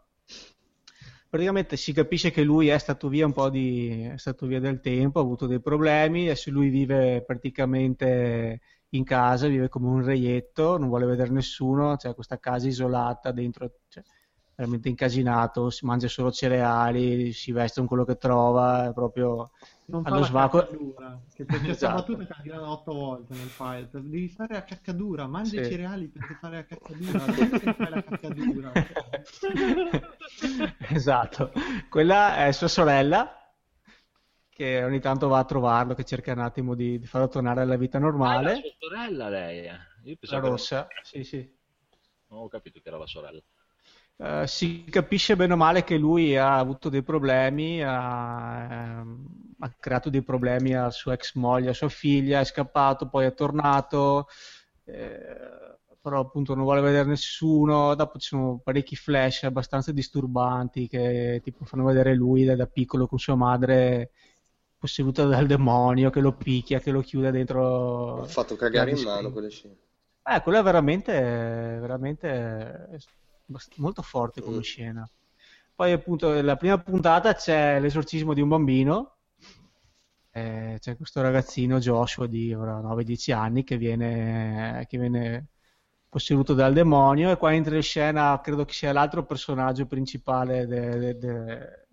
Praticamente 1.30 1.76
si 1.76 1.92
capisce 1.92 2.32
che 2.32 2.42
lui 2.44 2.70
è 2.70 2.78
stato 2.78 3.10
via 3.10 3.26
un 3.26 3.34
po' 3.34 3.50
di, 3.50 4.02
è 4.14 4.18
stato 4.18 4.46
via 4.46 4.62
del 4.62 4.80
tempo, 4.80 5.20
ha 5.20 5.22
avuto 5.24 5.46
dei 5.46 5.60
problemi, 5.60 6.24
adesso 6.24 6.50
lui 6.52 6.70
vive 6.70 7.22
praticamente 7.26 8.62
in 8.92 9.04
casa, 9.04 9.48
vive 9.48 9.68
come 9.68 9.88
un 9.90 10.04
reietto, 10.06 10.78
non 10.78 10.88
vuole 10.88 11.06
vedere 11.06 11.30
nessuno, 11.32 11.98
c'è 11.98 12.16
questa 12.16 12.40
casa 12.40 12.68
isolata 12.68 13.32
dentro, 13.32 13.70
cioè, 13.90 14.04
veramente 14.58 14.90
incasinato, 14.90 15.70
si 15.70 15.86
mangia 15.86 16.08
solo 16.08 16.32
cereali, 16.32 17.32
si 17.32 17.52
veste 17.52 17.80
con 17.80 17.88
quello 17.88 18.04
che 18.06 18.18
trova, 18.18 18.88
è 18.90 18.94
proprio 18.94 19.52
Non 19.86 20.04
fa 20.04 20.10
allo 20.10 20.20
la 20.20 20.26
svaco. 20.26 20.60
caccadura, 20.60 21.22
che 21.34 21.46
per 21.46 21.60
questa 21.64 21.88
Esatto. 21.88 22.16
battuta 22.18 22.42
tirato 22.42 22.68
otto 22.68 22.94
volte 22.94 23.34
nel 23.36 23.50
file. 23.50 23.90
Devi 23.92 24.28
fare 24.30 24.54
la 24.56 24.64
caccadura, 24.64 25.28
mangia 25.28 25.56
i 25.56 25.64
Sì. 25.64 25.70
cereali 25.70 26.08
per 26.10 26.38
fare 26.42 26.56
la 26.58 26.66
caccadura, 26.66 27.26
perché 27.26 27.74
fai 27.74 27.90
la 27.90 28.04
caccadura? 28.04 28.74
esatto, 30.90 31.52
quella 31.90 32.46
è 32.46 32.52
sua 32.52 32.68
sorella 32.68 33.32
che 34.50 34.84
ogni 34.84 35.00
tanto 35.00 35.28
va 35.28 35.40
a 35.40 35.46
trovarlo, 35.46 35.94
che 35.94 36.04
cerca 36.04 36.32
un 36.34 36.40
attimo 36.40 36.74
di, 36.76 37.00
di 37.00 37.06
farlo 37.06 37.28
tornare 37.28 37.62
alla 37.62 37.78
vita 37.78 37.98
Ah, 37.98 38.02
è 38.02 38.04
la 38.04 38.10
normale. 38.12 38.56
sua 38.56 38.70
sorella 38.80 39.30
lei. 39.30 39.60
eh. 39.66 39.72
Io 40.04 40.16
La 40.30 40.40
pensavo 40.40 40.42
che- 40.42 40.50
rossa, 40.50 40.88
sì, 41.04 41.24
sì. 41.24 41.56
Non 42.30 42.42
ho 42.44 42.48
capito 42.48 42.80
che 42.80 42.88
era 42.90 42.98
la 42.98 43.06
sorella. 43.08 43.42
Eh, 44.20 44.48
si 44.48 44.84
capisce 44.90 45.36
bene 45.36 45.54
o 45.54 45.58
male 45.58 45.84
che 45.84 45.96
lui 45.96 46.36
ha 46.36 46.58
avuto 46.58 46.90
dei 46.90 47.04
problemi, 47.04 47.84
ha, 47.84 48.68
ehm, 48.70 49.26
ha 49.60 49.76
creato 49.80 50.10
dei 50.10 50.24
problemi 50.24 50.74
a 50.76 50.90
sua 50.90 51.14
ex 51.14 51.36
moglie, 51.36 51.70
a 51.70 51.74
sua 51.74 51.90
figlia, 51.90 52.40
è 52.40 52.46
scappato, 52.46 53.10
poi 53.10 53.26
è 53.28 53.34
tornato, 53.36 54.28
eh, 54.86 55.78
però 56.02 56.20
appunto 56.22 56.56
non 56.56 56.64
vuole 56.64 56.82
vedere 56.82 57.08
nessuno. 57.08 57.94
Dopo 57.94 58.18
ci 58.18 58.30
sono 58.30 58.60
parecchi 58.64 58.96
flash 58.96 59.44
abbastanza 59.44 59.92
disturbanti 59.92 60.88
che 60.88 61.42
tipo 61.44 61.66
fanno 61.66 61.84
vedere 61.84 62.16
lui 62.16 62.44
da, 62.44 62.56
da 62.56 62.66
piccolo 62.66 63.08
con 63.08 63.20
sua 63.20 63.36
madre 63.36 64.12
posseduta 64.80 65.26
dal 65.26 65.46
demonio 65.46 66.10
che 66.10 66.22
lo 66.22 66.32
picchia, 66.34 66.80
che 66.80 66.92
lo 66.92 67.02
chiude 67.02 67.30
dentro. 67.30 68.22
Ho 68.22 68.26
fatto 68.26 68.56
cagare 68.56 68.92
in 68.92 69.04
mano 69.04 69.32
quelle 69.32 69.50
scene. 69.50 69.76
Eh, 70.24 70.42
quello 70.42 70.60
è 70.60 70.64
veramente, 70.64 71.14
veramente 71.14 73.00
molto 73.78 74.02
forte 74.02 74.42
come 74.42 74.58
Mm. 74.58 74.62
scena. 74.62 75.10
Poi, 75.76 75.92
appunto, 75.92 76.32
nella 76.34 76.56
prima 76.58 76.78
puntata 76.80 77.34
c'è 77.36 77.80
l'esorcismo 77.80 78.34
di 78.34 78.42
un 78.42 78.50
bambino. 78.50 79.18
Eh, 80.32 80.78
c'è 80.80 80.96
questo 80.96 81.22
ragazzino 81.22 81.80
Joshua 81.80 82.28
di 82.28 82.54
ora 82.54 82.80
9-10 82.80 83.32
anni 83.32 83.64
che 83.64 83.76
viene, 83.78 84.86
che 84.88 84.98
viene 85.00 85.48
posseduto 86.10 86.54
dal 86.54 86.74
demonio 86.74 87.32
e 87.32 87.38
qua 87.38 87.54
entra 87.54 87.76
in 87.76 87.82
scena 87.82 88.40
credo 88.42 88.64
che 88.66 88.74
sia 88.74 88.94
l'altro 88.94 89.26
personaggio 89.26 89.88
principale 89.88 90.68
de- 90.68 90.98
de- 91.00 91.18
de- 91.18 91.88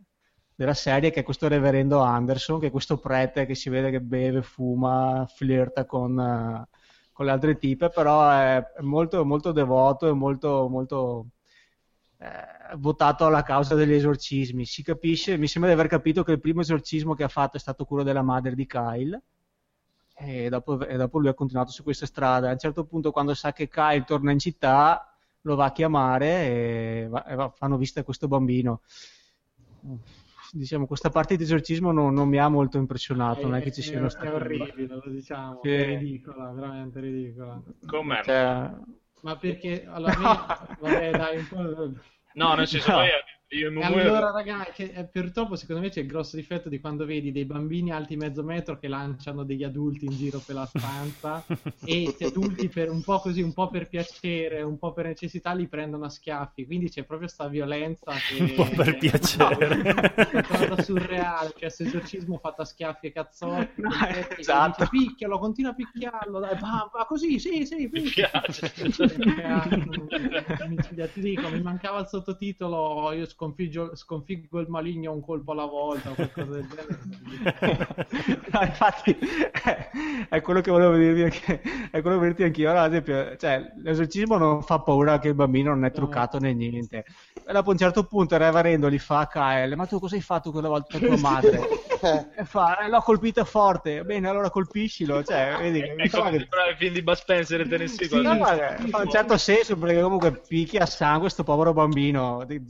della 0.55 0.75
serie 0.75 1.11
che 1.11 1.21
è 1.21 1.23
questo 1.25 1.49
reverendo 1.49 2.01
Anderson 2.01 2.61
che 2.61 2.67
è 2.69 2.71
questo 2.71 2.99
prete 2.99 3.47
che 3.47 3.55
si 3.55 3.71
vede 3.71 3.91
che 3.91 4.01
beve, 4.01 4.43
fuma, 4.43 5.27
flirta 5.35 5.85
con, 5.87 6.15
con 7.13 7.25
le 7.27 7.31
altre 7.33 7.57
tipe 7.59 7.89
però 7.89 8.29
è, 8.31 8.57
è 8.77 8.83
molto, 8.83 9.25
molto 9.25 9.53
devoto 9.53 10.09
e 10.09 10.13
molto, 10.13 10.69
molto 10.69 11.27
eh, 12.19 12.77
votato 12.77 13.27
alla 13.27 13.43
causa 13.43 13.75
degli 13.75 13.93
esorcismi 13.93 14.65
si 14.65 14.83
capisce, 14.83 15.37
mi 15.37 15.47
sembra 15.47 15.73
di 15.73 15.79
aver 15.79 15.91
capito 15.91 16.23
che 16.23 16.33
il 16.33 16.41
primo 16.41 16.61
esorcismo 16.61 17.15
che 17.15 17.25
ha 17.25 17.29
fatto 17.29 17.57
è 17.57 17.61
stato 17.61 17.85
quello 17.85 18.03
della 18.03 18.23
madre 18.23 18.55
di 18.55 18.67
Kyle 18.67 19.21
e 20.17 20.49
dopo, 20.49 20.87
e 20.87 20.97
dopo 20.97 21.19
lui 21.19 21.29
ha 21.29 21.35
continuato 21.35 21.71
su 21.71 21.83
questa 21.83 22.07
strada. 22.07 22.49
A 22.49 22.53
un 22.53 22.59
certo 22.59 22.85
punto, 22.85 23.11
quando 23.11 23.35
sa 23.35 23.53
che 23.53 23.69
Kyle 23.69 24.05
torna 24.05 24.31
in 24.31 24.39
città, 24.39 25.15
lo 25.43 25.57
va 25.57 25.67
a 25.67 25.73
chiamare 25.73 26.27
e, 26.47 27.07
va- 27.11 27.27
e 27.27 27.35
va- 27.35 27.51
fanno 27.51 27.77
visita 27.77 28.01
a 28.01 28.05
questo 28.05 28.29
bambino. 28.29 28.81
Diciamo, 30.53 30.87
questa 30.87 31.11
parte 31.11 31.37
di 31.37 31.43
esorcismo 31.43 31.91
non, 31.91 32.15
non 32.15 32.29
mi 32.29 32.39
ha 32.39 32.49
molto 32.49 32.79
impressionato, 32.79 33.43
non 33.43 33.57
è 33.57 33.63
che 33.63 33.73
ci 33.73 33.83
siano 33.83 34.07
è 34.07 34.33
orribile, 34.33 34.87
lo 34.87 35.11
diciamo, 35.11 35.61
Sì. 35.63 35.69
è 35.71 35.99
ridicola, 35.99 36.53
veramente 36.53 37.01
ridicola. 37.01 37.61
Com'è? 37.85 38.23
Cioè, 38.23 38.71
Ma 39.25 39.37
perché 39.37 39.87
alla 39.89 40.15
me, 40.19 40.77
vabbè, 40.81 41.11
dai, 41.13 41.39
un 41.39 41.49
po'. 41.49 41.93
No, 42.35 42.55
nel 42.55 42.69
senso, 42.69 42.91
No. 42.91 42.97
poi 42.99 43.09
io 43.49 43.69
e 43.69 43.71
E 43.71 43.71
Mumu 43.71 43.85
allora, 43.87 44.31
ragazzi, 44.31 44.73
che, 44.73 44.93
eh, 44.95 45.05
purtroppo 45.05 45.55
secondo 45.57 45.83
me 45.83 45.89
c'è 45.91 46.01
il 46.01 46.07
grosso 46.07 46.37
difetto 46.37 46.69
di 46.69 46.81
quando 46.81 47.05
vedi 47.05 47.31
dei 47.31 47.45
bambini 47.45 47.93
alti 47.93 48.17
mezzo 48.17 48.43
metro 48.43 48.79
che 48.79 48.89
lanciano 48.89 49.45
degli 49.45 49.63
adulti 49.63 50.07
in 50.07 50.13
giro 50.13 50.41
per 50.45 50.55
la 50.57 50.67
stanza 50.67 51.45
e 51.85 52.15
gli 52.19 52.25
adulti 52.25 52.69
per 52.69 52.91
un 52.91 53.03
po' 53.03 53.21
così, 53.21 53.43
un 53.43 53.53
po' 53.53 53.69
per 53.69 53.89
piacere, 53.89 54.63
un 54.63 54.79
po' 54.79 54.93
per 54.93 55.07
necessità 55.07 55.53
li 55.53 55.69
prendono 55.69 56.07
a 56.07 56.09
schiaffi, 56.09 56.67
quindi 56.67 56.89
c'è 56.91 57.05
proprio 57.05 57.29
sta 57.29 57.47
violenza 57.49 58.13
che 58.13 58.43
Un 58.43 58.55
po' 58.55 58.69
per 58.75 58.99
piacere. 58.99 59.83
È 59.83 60.31
una 60.33 60.69
cosa 60.69 60.83
surreale, 60.83 61.51
cioè 61.51 61.59
questo 61.61 61.83
esorcismo 61.85 62.39
fatto 62.39 62.63
a 62.63 62.65
schiaffi 62.65 63.07
e 63.07 63.13
cazzotti, 63.13 63.81
No, 63.83 63.91
che 63.91 64.37
esatto. 64.39 64.89
dice, 64.91 64.91
picchialo, 64.91 65.39
continua 65.39 65.71
a 65.71 65.75
picchiarlo, 65.75 66.41
dai, 66.41 66.59
va, 66.59 66.91
va 66.93 67.05
così, 67.07 67.39
sì, 67.39 67.67
sì, 67.67 67.77
mi 67.77 67.89
picchia. 67.89 68.31
Micidia, 70.69 71.07
ti 71.09 71.21
dico, 71.21 71.49
mi 71.51 71.61
mancava 71.61 72.01
il 72.01 72.07
sottotitolo 72.09 73.13
io 73.13 73.27
sconfiggio, 73.35 73.97
sconfiggo 73.97 74.61
il 74.61 74.69
maligno 74.69 75.13
un 75.13 75.21
colpo 75.21 75.53
alla 75.53 75.65
volta 75.67 76.11
o 76.11 76.15
qualcosa 76.15 76.53
del 76.53 76.67
genere 76.69 76.99
No, 78.53 78.61
infatti 78.63 79.17
è, 79.51 79.91
è 80.29 80.41
quello 80.41 80.61
che 80.61 80.71
volevo 80.71 80.97
dirvi 80.97 81.23
anche, 81.25 81.61
è 81.91 82.01
quello 82.01 82.19
che 82.19 82.27
dirti 82.27 82.43
anch'io. 82.45 82.71
Allora, 82.71 82.85
ad 82.85 82.93
esempio, 82.93 83.37
cioè, 83.37 83.73
l'esorcismo 83.83 84.37
non 84.37 84.63
fa 84.63 84.79
paura 84.81 85.19
che 85.19 85.29
il 85.29 85.35
bambino 85.35 85.71
non 85.75 85.85
è 85.85 85.91
truccato 85.93 86.39
né 86.39 86.53
niente. 86.55 87.05
E 87.47 87.53
dopo 87.53 87.71
a 87.71 87.73
un 87.73 87.79
certo 87.79 88.05
punto 88.05 88.35
il 88.35 88.41
reverendo 88.41 88.89
gli 88.89 88.99
fa 88.99 89.21
a 89.21 89.27
Kyle, 89.29 89.75
ma 89.77 89.87
tu 89.87 89.99
cosa 89.99 90.15
hai 90.15 90.23
fatto 90.23 90.51
quella 90.51 90.69
volta 90.69 90.97
per 90.99 91.09
tua 91.09 91.19
madre? 91.19 91.61
E 92.37 92.45
fa, 92.45 92.79
"Eh, 92.81 92.89
l'ho 92.89 93.01
colpita 93.01 93.45
forte. 93.45 94.05
Bene, 94.05 94.29
allora 94.29 94.51
colpiscilo. 94.51 95.23
Cioè, 95.23 95.57
vedi, 95.59 95.81
che- 95.81 95.95
È 95.95 96.11
come 96.11 96.31
che- 96.31 96.37
il 96.37 96.49
film 96.77 96.93
di 96.93 97.03
Bud 97.03 97.15
Spencer 97.15 97.61
e 97.63 97.69
Tennessee. 97.69 98.09
Sì, 98.09 98.21
No, 98.21 98.35
ma 98.37 98.57
fa 98.91 98.99
un 99.03 99.11
certo 99.11 99.37
senso 99.39 99.77
perché 99.77 100.01
comunque 100.03 100.41
picchia 100.47 100.83
a 100.83 100.87
sangue 100.87 101.29
sto 101.31 101.45
povero 101.45 101.73
bambino, 101.73 102.45
di, 102.47 102.63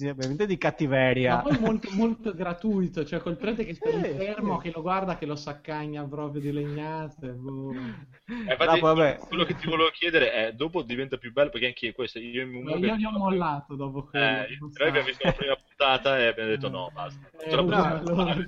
di- 0.57 0.61
di 0.61 1.29
ma 1.31 1.37
cattiveria. 1.37 1.39
poi 1.39 1.59
molto, 1.59 1.89
molto 1.93 2.35
gratuito 2.35 3.05
cioè 3.05 3.21
col 3.21 3.37
prete 3.37 3.65
che 3.65 3.75
sta 3.75 3.91
Sì, 3.91 4.01
fermo 4.17 4.57
sì. 4.61 4.69
che 4.69 4.73
lo 4.75 4.83
guarda 4.83 5.17
che 5.17 5.27
lo 5.27 5.37
saccagna 5.37 6.05
proprio 6.05 6.41
di 6.41 6.53
legnate 6.53 7.29
boh. 7.33 7.73
Eh, 7.73 8.53
infatti, 8.53 8.81
vabbè. 8.81 9.19
quello 9.29 9.45
che 9.45 9.55
ti 9.57 9.67
volevo 9.69 9.91
chiedere 9.91 10.33
è 10.33 10.53
dopo 10.53 10.83
diventa 10.83 11.17
più 11.19 11.33
bello 11.33 11.51
perché 11.51 11.67
anche 11.67 11.93
questo 11.93 12.19
io 12.19 12.47
Mumu 12.47 12.71
Ma 12.71 12.77
io 12.77 12.97
gli 12.97 13.05
ho 13.05 13.11
mollato 13.11 13.75
dopo 13.75 14.05
quello 14.05 14.25
eh, 14.25 14.47
noi 14.59 14.89
abbiamo 14.89 15.07
visto 15.07 15.27
la 15.27 15.33
prima 15.33 15.57
puntata 15.57 16.19
e 16.19 16.27
abbiamo 16.27 16.49
detto 16.51 16.69
no 16.71 16.91
basta 16.93 17.29
Eh, 17.45 17.55
no, 17.55 17.65
possiamo 17.65 17.95
allora, 17.97 18.43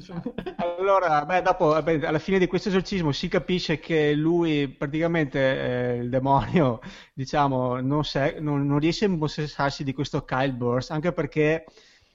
Allora, 0.56 1.24
beh, 1.26 1.42
dopo, 1.42 1.66
vabbè, 1.66 2.06
alla 2.06 2.18
fine 2.18 2.38
di 2.38 2.46
questo 2.46 2.68
esorcismo 2.68 3.12
si 3.12 3.28
capisce 3.28 3.78
che 3.78 4.12
lui, 4.14 4.68
praticamente, 4.68 5.92
eh, 5.94 5.96
il 5.96 6.08
demonio, 6.08 6.80
diciamo, 7.12 7.80
non, 7.80 8.04
se- 8.04 8.36
non- 8.40 8.66
non 8.66 8.78
riesce 8.78 9.04
a 9.04 9.08
impossessarsi 9.08 9.84
di 9.84 9.92
questo 9.92 10.24
Kyle 10.24 10.52
Burst, 10.52 10.90
anche 10.90 11.12
perché 11.12 11.64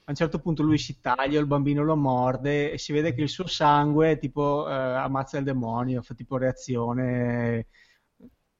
a 0.04 0.10
un 0.10 0.16
certo 0.16 0.40
punto 0.40 0.62
lui 0.62 0.78
si 0.78 1.00
taglia, 1.00 1.38
il 1.38 1.46
bambino 1.46 1.84
lo 1.84 1.96
morde 1.96 2.72
e 2.72 2.78
si 2.78 2.92
vede 2.92 3.14
che 3.14 3.22
il 3.22 3.28
suo 3.28 3.46
sangue, 3.46 4.18
tipo, 4.18 4.68
eh, 4.68 4.72
ammazza 4.72 5.38
il 5.38 5.44
demonio, 5.44 6.02
fa 6.02 6.14
tipo 6.14 6.36
reazione. 6.36 7.68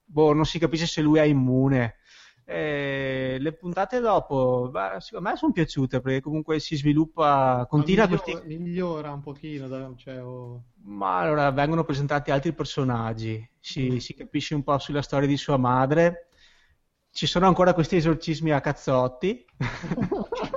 Boh, 0.04 0.32
non 0.34 0.44
si 0.44 0.58
capisce 0.60 0.86
se 0.86 1.00
lui 1.00 1.18
è 1.18 1.22
immune. 1.22 1.96
Eh, 2.44 3.38
le 3.40 3.52
puntate 3.54 3.98
dopo, 3.98 4.68
beh, 4.70 5.00
secondo 5.00 5.30
me 5.30 5.36
sono 5.36 5.52
piaciute 5.52 6.00
perché 6.00 6.20
comunque 6.20 6.58
si 6.60 6.76
sviluppa, 6.76 7.66
continua 7.68 8.06
Ma 8.06 8.18
questi 8.18 8.34
migliora, 8.44 8.62
migliora 8.62 9.12
un 9.12 9.20
pochino 9.22 9.68
da- 9.68 9.92
cioè, 9.96 10.22
oh. 10.22 10.64
ma 10.84 11.20
allora 11.20 11.50
vengono 11.50 11.84
presentati 11.84 12.30
altri 12.30 12.52
personaggi, 12.52 13.48
si, 13.58 14.00
si 14.00 14.14
capisce 14.14 14.54
un 14.54 14.62
po' 14.64 14.78
sulla 14.78 15.02
storia 15.02 15.28
di 15.28 15.36
sua 15.36 15.56
madre. 15.56 16.28
Ci 17.10 17.26
sono 17.26 17.46
ancora 17.46 17.74
questi 17.74 17.96
esorcismi 17.96 18.52
a 18.52 18.60
cazzotti. 18.60 19.44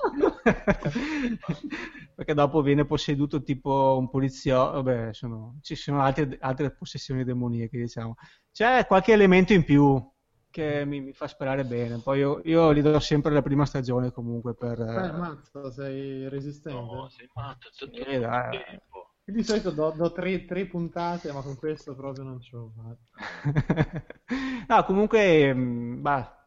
Perché 2.16 2.34
dopo 2.34 2.62
viene 2.62 2.86
posseduto 2.86 3.42
tipo 3.44 3.98
un 4.00 4.10
poliziotto. 4.10 4.82
Vabbè, 4.82 5.14
sono- 5.14 5.58
ci 5.62 5.76
sono 5.76 6.02
altre, 6.02 6.38
altre 6.40 6.72
possessioni 6.72 7.24
demoniache, 7.24 7.78
diciamo. 7.78 8.16
C'è 8.52 8.86
qualche 8.86 9.12
elemento 9.14 9.54
in 9.54 9.64
più 9.64 10.02
che 10.50 10.86
mi, 10.86 11.02
mi 11.02 11.14
fa 11.14 11.28
sperare 11.28 11.66
bene. 11.66 12.00
Poi 12.02 12.20
io, 12.20 12.42
io 12.46 12.72
li 12.72 12.82
do 12.82 12.98
sempre 13.00 13.32
la 13.34 13.42
prima 13.42 13.66
stagione 13.66 14.12
comunque 14.12 14.56
per... 14.56 14.80
Eh, 14.80 15.12
mazza, 15.12 15.72
sei 15.72 16.30
resistente 16.30 16.80
no 16.80 17.10
sei 17.10 17.30
matto 17.34 17.70
c'è 17.72 17.86
tutto 17.90 18.10
Eh, 18.10 18.20
dai. 18.20 18.56
il 18.58 18.64
tempo 18.66 19.10
di 19.26 19.44
solito 19.44 19.72
do, 19.72 19.92
do 19.92 20.12
tre, 20.12 20.46
tre 20.46 20.66
puntate 20.68 21.32
ma 21.32 21.42
con 21.42 21.56
questo 21.58 21.96
proprio 21.96 22.24
non 22.24 22.40
ce 22.42 22.56
l'ho 22.56 22.72
fatta 22.76 23.12
no, 24.70 24.84
comunque, 24.86 25.54
mh, 25.54 26.02
bah, 26.02 26.44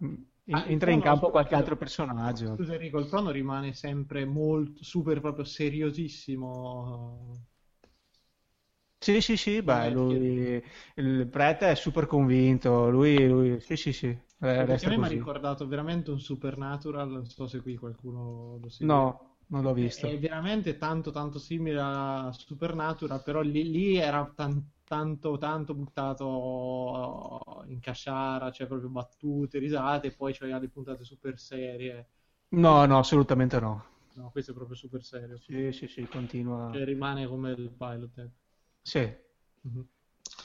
Ah, 0.51 0.65
entra 0.69 0.91
in 0.91 1.01
campo 1.01 1.31
qualche 1.31 1.55
altro 1.55 1.77
personaggio. 1.77 2.55
Scusa 2.57 2.75
Enrico, 2.75 2.99
il 2.99 3.09
tono 3.09 3.31
rimane 3.31 3.73
sempre 3.73 4.25
molto, 4.25 4.83
super 4.85 5.20
proprio 5.20 5.45
seriosissimo. 5.45 7.41
Sì, 9.01 9.20
sì, 9.20 9.37
sì, 9.37 9.62
beh, 9.62 9.87
Eh, 9.87 9.91
lui, 9.91 10.62
il 10.97 11.29
prete 11.29 11.70
è 11.70 11.75
super 11.77 12.07
convinto, 12.07 12.91
lui, 12.91 13.27
lui 13.29 13.61
sì, 13.61 13.77
sì, 13.77 13.93
sì, 13.93 14.07
eh, 14.41 14.66
Perché 14.66 14.97
mi 14.97 15.05
ha 15.05 15.09
ricordato 15.09 15.66
veramente 15.66 16.11
un 16.11 16.20
Supernatural, 16.20 17.09
non 17.09 17.27
so 17.27 17.47
se 17.47 17.61
qui 17.62 17.77
qualcuno 17.77 18.59
lo 18.61 18.69
segue. 18.69 18.93
No, 18.93 19.37
non 19.51 19.62
l'ho 19.62 19.73
visto. 19.73 20.09
È 20.09 20.19
veramente 20.19 20.77
tanto 20.77 21.11
tanto 21.11 21.39
simile 21.39 21.79
a 21.81 22.31
Supernatural, 22.33 23.23
però 23.23 23.41
lì, 23.41 23.70
lì 23.70 23.97
era 23.97 24.31
tan- 24.35 24.62
tanto 24.89 25.36
tanto 25.39 25.74
buttato 25.74 27.65
in 27.69 27.78
casciara, 27.81 28.51
cioè 28.51 28.66
proprio 28.66 28.89
battute, 28.89 29.59
risate, 29.59 30.09
e 30.09 30.12
poi 30.15 30.32
c'era 30.32 30.59
le 30.59 30.69
puntate 30.69 31.05
super 31.05 31.39
serie. 31.39 32.09
No, 32.65 32.85
no, 32.86 32.98
assolutamente 32.98 33.59
no. 33.59 33.82
No, 34.16 34.31
questo 34.31 34.51
è 34.51 34.55
proprio 34.55 34.77
super 34.77 35.02
serio. 35.02 35.39
Sì, 35.39 35.73
sì, 35.73 35.86
sì, 35.89 36.06
continua. 36.06 36.78
Cioè, 36.78 36.85
rimane 36.85 37.27
come 37.27 37.51
il 37.52 37.70
pilot. 37.73 38.19
eh. 38.19 38.31
Sì, 38.82 39.16
Mhm. 39.65 39.89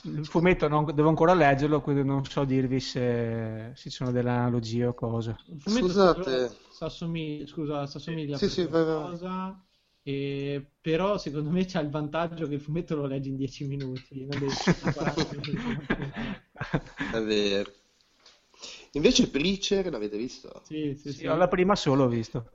il 0.04 0.26
fumetto 0.28 0.68
non- 0.68 0.86
devo 0.94 1.10
ancora 1.10 1.34
leggerlo, 1.34 1.82
quindi 1.82 2.04
non 2.04 2.24
so 2.26 2.44
dirvi 2.46 2.80
se, 2.80 3.72
se 3.76 3.90
ci 3.90 3.96
sono 3.96 4.12
delle 4.12 4.30
analogie 4.30 4.86
o 4.86 4.94
cose. 4.94 5.36
Scusate. 5.66 6.52
si 6.70 6.84
assomiglia, 6.84 7.46
scusa, 7.48 7.86
si 7.88 7.98
assomiglia 7.98 8.38
Sì, 8.38 8.46
a 8.46 8.50
sì, 8.50 8.68
cosa, 8.86 9.66
e- 10.04 10.72
però 10.82 11.18
secondo 11.18 11.50
me 11.50 11.66
c'ha 11.66 11.80
il 11.82 11.90
vantaggio 11.90 12.48
che 12.48 12.56
il 12.56 12.62
fumetto 12.62 12.96
lo 12.96 13.06
leggi 13.08 13.30
in 13.30 13.38
10 13.38 13.66
minuti, 13.66 14.26
non 14.26 14.38
devi 14.38 14.52
aspettare 14.52 14.92
40 14.92 15.36
minuti. 15.44 16.14
È 17.10 17.20
vero. 17.22 17.72
Invece 18.94 19.30
Preacher 19.30 19.90
l'avete 19.90 20.18
visto? 20.18 20.62
Sì, 20.62 20.96
sì, 20.96 21.12
Sì, 21.12 21.22
sì. 21.22 21.24
io 21.24 21.36
la 21.36 21.48
prima 21.48 21.76
solo 21.76 22.06
ho 22.06 22.08
visto. 22.08 22.52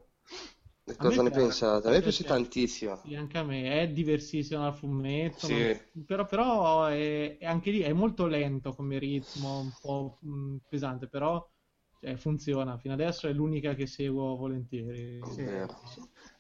E 0.91 0.93
A 0.93 0.97
Cosa 1.03 1.23
ne 1.23 1.31
pensate? 1.31 1.87
A 1.87 1.91
me 1.93 2.01
piace 2.03 2.25
tantissimo. 2.25 2.97
Sì, 3.01 3.15
anche 3.15 3.39
a 3.39 3.45
me 3.45 3.81
è 3.83 3.89
diversissimo 3.93 4.63
dal 4.63 4.75
fumetto, 4.75 5.47
Sì. 5.47 5.55
non- 5.93 6.05
però, 6.05 6.27
però 6.27 6.87
è, 6.87 7.39
è 7.39 7.47
anche 7.47 7.71
lì 7.71 7.81
è 7.81 7.93
molto 7.93 8.27
lento 8.27 8.75
come 8.75 8.99
ritmo, 8.99 9.61
un 9.61 9.73
po' 9.79 10.19
mh, 10.23 10.57
pesante, 10.69 11.09
però 11.09 11.47
Cioè, 12.01 12.17
funziona, 12.17 12.79
fino 12.79 12.95
adesso 12.95 13.27
è 13.29 13.33
l'unica 13.33 13.75
che 13.75 13.87
seguo 13.87 14.37
volentieri. 14.37 15.19
È 15.21 15.27
vero. 15.43 15.77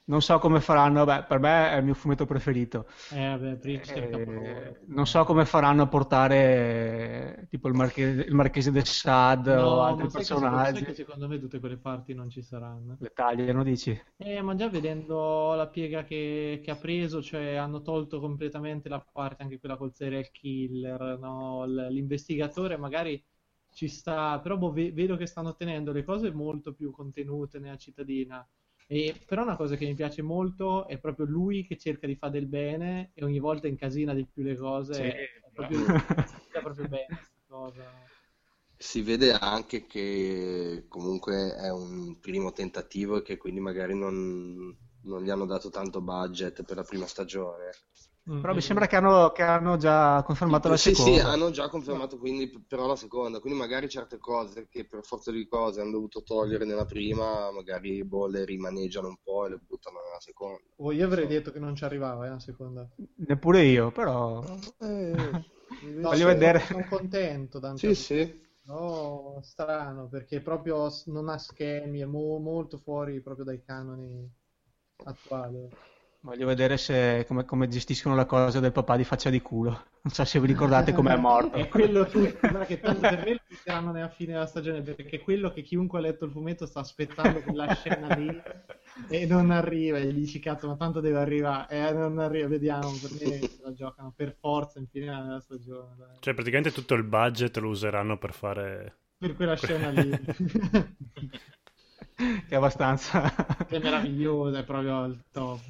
Non 0.09 0.22
so 0.22 0.39
come 0.39 0.60
faranno, 0.60 1.05
beh, 1.05 1.24
per 1.24 1.39
me 1.39 1.70
è 1.70 1.76
il 1.76 1.85
mio 1.85 1.94
fumetto 1.94 2.24
preferito. 2.26 2.86
Eh, 3.10 3.16
vabbè, 3.36 3.59
il 3.68 3.80
Eh, 3.85 4.06
capolavoro. 4.09 4.76
non 4.86 5.06
so 5.06 5.24
come 5.24 5.44
faranno 5.44 5.82
a 5.82 5.86
portare 5.89 7.47
tipo 7.51 7.68
il, 7.68 7.74
Marche- 7.74 8.02
il 8.26 8.35
Marchese 8.35 8.70
del 8.72 8.86
Sade 8.86 9.55
o 9.56 9.82
No, 9.82 9.85
altri 9.85 10.09
che, 10.12 10.22
secondo, 10.24 10.48
personaggi. 10.51 10.85
che 10.85 10.94
secondo 10.94 11.26
me 11.26 11.40
tutte 11.40 11.59
quelle 11.59 11.76
parti 11.78 12.14
non 12.14 12.30
ci 12.30 12.40
saranno. 12.43 13.01
Le 13.01 13.10
tagliano, 13.12 13.64
dici? 13.64 14.01
Eh, 14.20 14.43
ma 14.43 14.55
già 14.56 14.68
vedendo 14.68 15.55
la 15.55 15.68
piega 15.68 16.02
che, 16.02 16.60
che 16.62 16.70
ha 16.72 16.76
preso, 16.76 17.22
cioè 17.22 17.55
hanno 17.55 17.82
tolto 17.82 18.18
completamente 18.18 18.89
la 18.89 19.01
parte, 19.01 19.43
anche 19.44 19.60
quella 19.60 19.76
col 19.76 19.94
serial 19.94 20.28
killer, 20.32 21.18
no? 21.20 21.64
L'investigatore 21.64 22.76
magari 22.76 23.22
ci 23.70 23.86
sta, 23.86 24.40
però 24.40 24.56
boh, 24.56 24.72
ve- 24.72 24.90
vedo 24.93 25.16
che 25.16 25.26
stanno 25.26 25.55
tenendo 25.55 25.93
le 25.93 26.02
cose 26.02 26.32
molto 26.32 26.74
più 26.74 26.90
contenute 26.90 27.60
nella 27.60 27.76
cittadina. 27.76 28.44
E, 28.90 29.23
però 29.27 29.43
una 29.43 29.56
cosa 29.56 29.77
che 29.77 29.86
mi 29.86 29.94
piace 29.94 30.23
molto 30.23 30.86
è 30.89 30.98
proprio 30.98 31.27
lui 31.27 31.66
che 31.66 31.77
cerca 31.77 32.06
di 32.06 32.16
fare 32.16 32.32
del 32.32 32.47
bene 32.47 33.10
e 33.15 33.24
ogni 33.24 33.39
volta 33.39 33.69
incasina 33.69 34.15
di 34.15 34.27
più 34.27 34.43
le 34.43 34.56
cose. 34.56 34.94
Sì, 34.94 35.02
è 35.02 35.51
proprio, 35.52 35.78
è 36.51 36.60
proprio 36.60 36.86
bene. 36.86 37.09
Si 38.81 39.02
vede 39.02 39.32
anche 39.32 39.86
che 39.86 40.86
comunque 40.89 41.55
è 41.55 41.70
un 41.70 42.19
primo 42.20 42.52
tentativo 42.52 43.19
e 43.19 43.23
che 43.23 43.36
quindi 43.36 43.60
magari 43.60 43.94
non, 43.97 44.77
non 45.02 45.23
gli 45.23 45.31
hanno 45.31 45.47
dato 45.47 45.69
tanto 45.70 46.01
budget 46.01 46.62
per 46.65 46.77
la 46.77 46.85
prima 46.85 47.06
stagione. 47.06 47.70
Mm, 48.30 48.40
Però 48.40 48.52
mi 48.52 48.59
è 48.59 48.60
sembra 48.60 48.86
che 48.86 48.96
hanno, 48.96 49.30
che 49.32 49.42
hanno 49.42 49.76
già 49.76 50.22
confermato 50.24 50.68
la 50.68 50.76
Sì, 50.76 50.90
seconda. 50.90 51.22
sì, 51.22 51.26
hanno 51.26 51.50
già 51.50 51.68
confermato 51.68 52.18
quindi 52.18 52.50
però 52.66 52.86
la 52.86 52.96
seconda, 52.96 53.40
quindi 53.40 53.59
magari 53.59 53.88
certe 53.88 54.18
cose 54.18 54.68
che 54.68 54.86
per 54.86 55.05
forza 55.05 55.30
di 55.30 55.46
cose 55.46 55.80
hanno 55.80 55.90
dovuto 55.92 56.22
togliere 56.22 56.64
nella 56.64 56.84
prima, 56.86 57.50
magari 57.50 58.05
boh, 58.05 58.26
le 58.26 58.44
rimaneggiano 58.44 59.09
un 59.09 59.16
po' 59.22 59.46
e 59.46 59.50
le 59.50 59.59
buttano 59.59 60.00
nella 60.00 60.20
seconda. 60.20 60.60
Oh, 60.76 60.92
io 60.92 61.05
avrei 61.06 61.26
detto 61.26 61.50
che 61.52 61.59
non 61.59 61.74
ci 61.74 61.84
arrivava, 61.84 62.26
eh, 62.26 62.30
la 62.30 62.38
seconda. 62.38 62.88
Neppure 63.26 63.62
io, 63.64 63.90
però... 63.90 64.42
Eh, 64.80 65.36
No, 65.80 66.09
Voglio 66.09 66.26
sono- 66.26 66.32
vedere. 66.32 66.60
Sono 66.60 66.84
contento, 66.86 67.60
tanto 67.60 67.78
sì, 67.78 67.94
sì. 67.94 68.46
No, 68.62 69.38
strano, 69.42 70.09
perché 70.09 70.40
proprio 70.42 70.88
non 71.06 71.28
ha 71.28 71.38
schemi, 71.38 72.00
è 72.00 72.05
mo- 72.05 72.38
molto 72.38 72.78
fuori 72.78 73.20
proprio 73.22 73.44
dai 73.44 73.62
canoni 73.62 74.28
attuali. 75.05 75.68
Voglio 76.20 76.46
vedere 76.46 76.76
se, 76.78 77.24
come, 77.28 77.44
come 77.44 77.68
gestiscono 77.68 78.16
la 78.16 78.26
cosa 78.26 78.58
del 78.58 78.72
papà 78.72 78.96
di 78.96 79.04
faccia 79.04 79.30
di 79.30 79.40
culo. 79.40 79.70
Non 80.02 80.12
so 80.12 80.24
se 80.24 80.40
vi 80.40 80.48
ricordate 80.48 80.92
com'è 80.92 81.16
morto. 81.16 81.56
È 81.56 81.68
quello 81.68 82.08
guarda 82.10 82.64
che 82.64 82.80
tanto 82.80 83.00
per 83.00 83.24
me 83.24 83.32
lo 83.34 83.40
metteranno 83.48 83.92
nella 83.92 84.08
fine 84.08 84.32
della 84.32 84.46
stagione, 84.46 84.82
perché 84.82 85.16
è 85.16 85.20
quello 85.20 85.52
che 85.52 85.62
chiunque 85.62 85.98
ha 85.98 86.02
letto 86.02 86.24
il 86.24 86.32
fumetto 86.32 86.66
sta 86.66 86.80
aspettando 86.80 87.40
quella 87.42 87.72
scena 87.74 88.16
lì 88.16 88.28
e 89.08 89.26
non 89.26 89.52
arriva, 89.52 89.98
e 89.98 90.06
gli 90.06 90.18
dici 90.18 90.40
cazzo, 90.40 90.66
ma 90.66 90.76
tanto 90.76 90.98
deve 91.00 91.18
arrivare, 91.18 91.88
e 91.88 91.92
non 91.92 92.18
arriva, 92.18 92.48
vediamo, 92.48 92.90
per 93.00 93.10
me 93.12 93.38
se 93.38 93.58
la 93.62 93.72
giocano 93.72 94.12
per 94.14 94.36
forza 94.40 94.80
in 94.80 94.88
fine 94.88 95.06
della 95.06 95.40
stagione, 95.40 95.94
dai. 95.96 96.16
Cioè, 96.18 96.34
praticamente 96.34 96.72
tutto 96.72 96.94
il 96.94 97.04
budget 97.04 97.56
lo 97.58 97.68
useranno 97.68 98.18
per 98.18 98.32
fare. 98.32 98.98
Per 99.18 99.36
quella 99.36 99.56
scena 99.56 99.90
lì. 99.90 100.10
Che 102.18 102.46
è 102.48 102.54
abbastanza... 102.56 103.32
Che 103.68 103.76
è 103.76 103.78
meravigliosa, 103.78 104.58
è 104.58 104.64
proprio 104.64 105.04
il 105.04 105.22
top. 105.30 105.60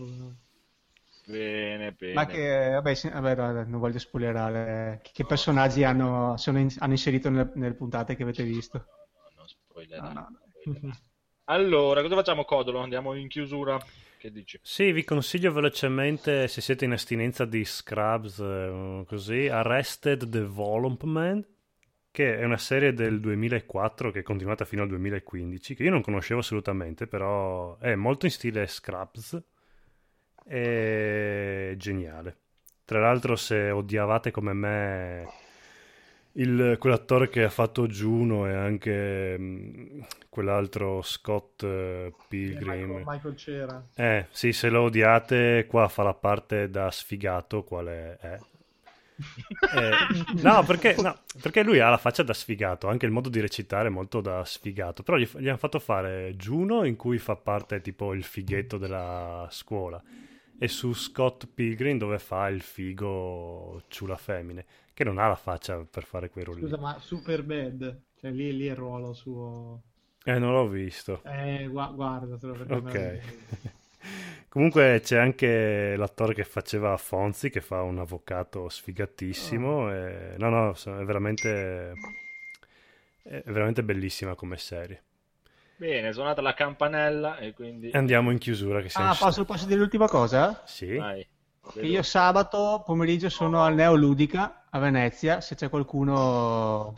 Bene, 1.26 1.92
bene. 1.92 2.14
Ma 2.14 2.26
che, 2.26 2.70
vabbè, 2.72 2.94
sì, 2.94 3.08
vabbè, 3.10 3.34
no, 3.34 3.52
non 3.64 3.78
voglio 3.80 3.98
spoilerare. 3.98 5.00
Che 5.12 5.24
personaggi 5.26 5.84
hanno, 5.84 6.36
sono 6.38 6.58
in- 6.58 6.74
hanno 6.78 6.92
inserito 6.92 7.28
nelle, 7.28 7.50
nelle 7.54 7.74
puntate 7.74 8.16
che 8.16 8.22
avete 8.22 8.44
visto? 8.44 8.86
Non 9.36 9.46
spoilerare, 9.46 10.14
No, 10.14 10.20
no. 10.20 10.38
spoilerare. 10.50 10.98
Allora, 11.44 12.02
cosa 12.02 12.14
facciamo, 12.14 12.44
Codolo? 12.44 12.78
Andiamo 12.78 13.14
in 13.14 13.28
chiusura? 13.28 13.78
Che 14.16 14.30
dici? 14.32 14.58
Sì, 14.62 14.92
vi 14.92 15.04
consiglio 15.04 15.52
velocemente, 15.52 16.46
se 16.48 16.60
siete 16.60 16.84
in 16.84 16.92
astinenza 16.92 17.44
di 17.44 17.64
Scrubs, 17.64 18.38
eh, 18.38 19.04
così, 19.06 19.48
Arrested 19.48 20.24
Development, 20.24 21.46
che 22.10 22.38
è 22.38 22.44
una 22.44 22.58
serie 22.58 22.92
del 22.92 23.20
2004 23.20 24.10
che 24.10 24.20
è 24.20 24.22
continuata 24.22 24.64
fino 24.64 24.82
al 24.82 24.88
2015, 24.88 25.74
che 25.74 25.84
io 25.84 25.90
non 25.90 26.02
conoscevo 26.02 26.40
assolutamente, 26.40 27.06
però 27.06 27.78
è 27.78 27.94
molto 27.94 28.26
in 28.26 28.32
stile 28.32 28.66
Scrubs, 28.66 29.40
è 30.44 31.74
geniale. 31.76 32.36
Tra 32.84 33.00
l'altro, 33.00 33.36
se 33.36 33.70
odiavate 33.70 34.30
come 34.30 34.52
me 34.54 35.26
il- 36.32 36.76
quell'attore 36.78 37.28
che 37.28 37.44
ha 37.44 37.50
fatto 37.50 37.86
Juno 37.86 38.46
e 38.48 38.54
anche 38.54 39.36
mm, 39.38 40.00
quell'altro 40.28 41.02
Scott 41.02 41.62
eh, 41.64 42.12
Pilgrim. 42.28 42.90
Michael, 42.90 43.04
Michael 43.06 43.36
Cera. 43.36 43.84
Eh, 43.94 44.26
sì, 44.30 44.52
se 44.52 44.68
lo 44.68 44.82
odiate, 44.82 45.66
qua 45.68 45.88
fa 45.88 46.02
la 46.04 46.14
parte 46.14 46.70
da 46.70 46.90
sfigato, 46.90 47.64
quale 47.64 48.16
è. 48.18 48.38
Eh, 49.18 50.42
no, 50.42 50.62
perché, 50.64 50.94
no, 51.00 51.18
perché 51.40 51.62
lui 51.62 51.80
ha 51.80 51.88
la 51.88 51.96
faccia 51.98 52.22
da 52.22 52.32
sfigato, 52.32 52.88
anche 52.88 53.06
il 53.06 53.12
modo 53.12 53.28
di 53.28 53.40
recitare 53.40 53.88
è 53.88 53.90
molto 53.90 54.20
da 54.20 54.44
sfigato, 54.44 55.02
però 55.02 55.16
gli, 55.16 55.28
gli 55.38 55.48
hanno 55.48 55.56
fatto 55.58 55.78
fare 55.78 56.34
Juno 56.36 56.84
in 56.84 56.96
cui 56.96 57.18
fa 57.18 57.36
parte 57.36 57.80
tipo 57.80 58.14
il 58.14 58.22
fighetto 58.24 58.78
della 58.78 59.46
scuola 59.50 60.00
e 60.60 60.68
su 60.68 60.92
Scott 60.92 61.46
Pilgrim 61.52 61.98
dove 61.98 62.18
fa 62.18 62.48
il 62.48 62.62
figo 62.62 63.82
ciula 63.88 64.16
femmine, 64.16 64.64
che 64.94 65.04
non 65.04 65.18
ha 65.18 65.28
la 65.28 65.36
faccia 65.36 65.84
per 65.88 66.04
fare 66.04 66.30
quei 66.30 66.44
ruoli. 66.44 66.60
Scusa, 66.60 66.78
ma 66.78 66.98
Super 66.98 67.44
Bad, 67.44 68.00
cioè 68.16 68.30
lì, 68.30 68.56
lì 68.56 68.66
è 68.66 68.70
il 68.70 68.76
ruolo 68.76 69.12
suo. 69.12 69.82
Eh, 70.24 70.38
non 70.38 70.52
l'ho 70.52 70.68
visto. 70.68 71.22
Eh, 71.24 71.68
gua- 71.68 71.92
guardatelo 71.94 72.52
perché 72.54 72.74
Ok. 72.74 73.20
Comunque 74.48 75.00
c'è 75.02 75.18
anche 75.18 75.94
l'attore 75.96 76.34
che 76.34 76.44
faceva 76.44 76.96
Fonzi, 76.96 77.50
che 77.50 77.60
fa 77.60 77.82
un 77.82 77.98
avvocato 77.98 78.68
sfigatissimo. 78.68 79.92
e- 79.92 80.34
No, 80.38 80.48
no, 80.48 80.72
è 80.72 81.04
veramente... 81.04 81.92
è 83.22 83.42
veramente 83.46 83.82
bellissima 83.82 84.34
come 84.34 84.56
serie. 84.56 85.02
Bene, 85.76 86.12
suonata 86.12 86.40
la 86.40 86.54
campanella 86.54 87.36
e 87.38 87.52
quindi... 87.52 87.90
Andiamo 87.92 88.30
in 88.32 88.38
chiusura 88.38 88.80
che 88.80 88.88
siamo... 88.88 89.10
Ah, 89.10 89.14
posso, 89.14 89.44
posso 89.44 89.66
dire 89.66 89.78
l'ultima 89.78 90.08
cosa? 90.08 90.62
Sì? 90.66 90.96
Vai. 90.96 91.26
Io 91.82 92.02
sabato 92.02 92.82
pomeriggio 92.84 93.28
sono 93.28 93.62
al 93.62 93.74
Neoludica 93.74 94.64
a 94.70 94.78
Venezia. 94.78 95.40
Se 95.40 95.54
c'è 95.54 95.68
qualcuno 95.68 96.96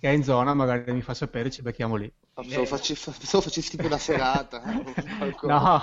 che 0.00 0.08
è 0.08 0.12
in 0.12 0.22
zona, 0.22 0.52
magari 0.52 0.92
mi 0.92 1.00
fa 1.00 1.14
sapere, 1.14 1.50
ci 1.50 1.62
becchiamo 1.62 1.96
lì. 1.96 2.12
Pensavo, 2.40 2.66
facessi, 2.66 3.10
pensavo 3.10 3.42
facessi 3.42 3.70
tipo 3.70 3.86
una 3.86 3.98
serata. 3.98 4.62
No, 5.42 5.80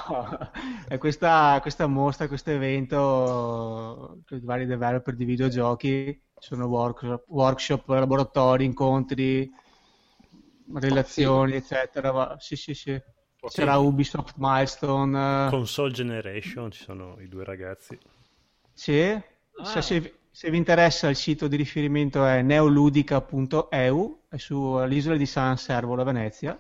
è 0.88 0.98
questa, 0.98 1.60
questa 1.62 1.88
mostra, 1.88 2.28
questo 2.28 2.52
evento 2.52 4.22
con 4.26 4.38
i 4.38 4.42
vari 4.42 4.66
developer 4.66 5.16
di 5.16 5.26
videogiochi. 5.26 6.22
Sono 6.38 6.66
workshop, 6.68 7.24
workshop, 7.28 7.88
laboratori, 7.90 8.66
incontri, 8.66 9.50
relazioni, 10.74 11.56
eccetera. 11.56 12.12
Va- 12.12 12.36
Sì, 12.40 12.56
sì, 12.56 12.74
sì. 12.74 13.00
C'era 13.48 13.78
Ubisoft 13.78 14.36
Milestone. 14.38 15.50
Console 15.50 15.92
Generation, 15.92 16.72
ci 16.72 16.84
sono 16.84 17.18
i 17.20 17.28
due 17.28 17.44
ragazzi. 17.44 17.98
Sì, 18.74 19.18
se, 19.64 19.82
se- 19.82 20.14
se 20.36 20.50
vi 20.50 20.58
interessa 20.58 21.08
il 21.08 21.16
sito 21.16 21.48
di 21.48 21.56
riferimento 21.56 22.26
è 22.26 22.42
neoludica.eu, 22.42 24.24
è 24.28 24.36
sull'isola 24.36 25.16
di 25.16 25.26
San 25.26 25.56
Servolo 25.56 26.02
a 26.02 26.04
Venezia. 26.04 26.60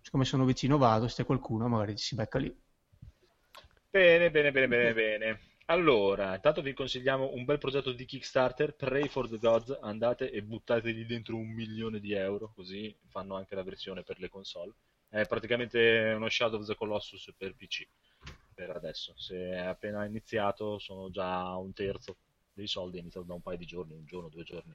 Siccome 0.00 0.24
sono 0.24 0.44
vicino 0.44 0.76
vado, 0.76 1.06
se 1.06 1.14
c'è 1.14 1.26
qualcuno 1.26 1.68
magari 1.68 1.94
ci 1.96 2.06
si 2.06 2.16
becca 2.16 2.40
lì. 2.40 2.52
Bene, 3.88 4.32
bene, 4.32 4.50
bene, 4.50 4.66
bene, 4.66 4.92
bene. 4.92 5.40
Allora, 5.66 6.34
intanto 6.34 6.60
vi 6.60 6.72
consigliamo 6.72 7.30
un 7.34 7.44
bel 7.44 7.58
progetto 7.58 7.92
di 7.92 8.04
Kickstarter, 8.04 8.74
Pray 8.74 9.06
for 9.06 9.28
the 9.28 9.38
Gods, 9.38 9.78
andate 9.80 10.32
e 10.32 10.42
buttategli 10.42 11.06
dentro 11.06 11.36
un 11.36 11.46
milione 11.46 12.00
di 12.00 12.14
euro, 12.14 12.50
così 12.52 12.92
fanno 13.10 13.36
anche 13.36 13.54
la 13.54 13.62
versione 13.62 14.02
per 14.02 14.18
le 14.18 14.28
console. 14.28 14.72
È 15.08 15.24
praticamente 15.28 16.12
uno 16.16 16.28
Shadow 16.28 16.58
of 16.58 16.66
the 16.66 16.74
Colossus 16.74 17.32
per 17.38 17.54
PC, 17.54 17.86
per 18.52 18.70
adesso. 18.70 19.14
Se 19.16 19.36
è 19.36 19.58
appena 19.58 20.04
iniziato, 20.04 20.80
sono 20.80 21.10
già 21.10 21.54
un 21.54 21.72
terzo 21.72 22.16
dei 22.54 22.66
soldi, 22.66 22.98
è 22.98 23.00
iniziato 23.00 23.26
da 23.26 23.34
un 23.34 23.42
paio 23.42 23.58
di 23.58 23.66
giorni, 23.66 23.94
un 23.94 24.06
giorno, 24.06 24.28
due 24.28 24.44
giorni. 24.44 24.74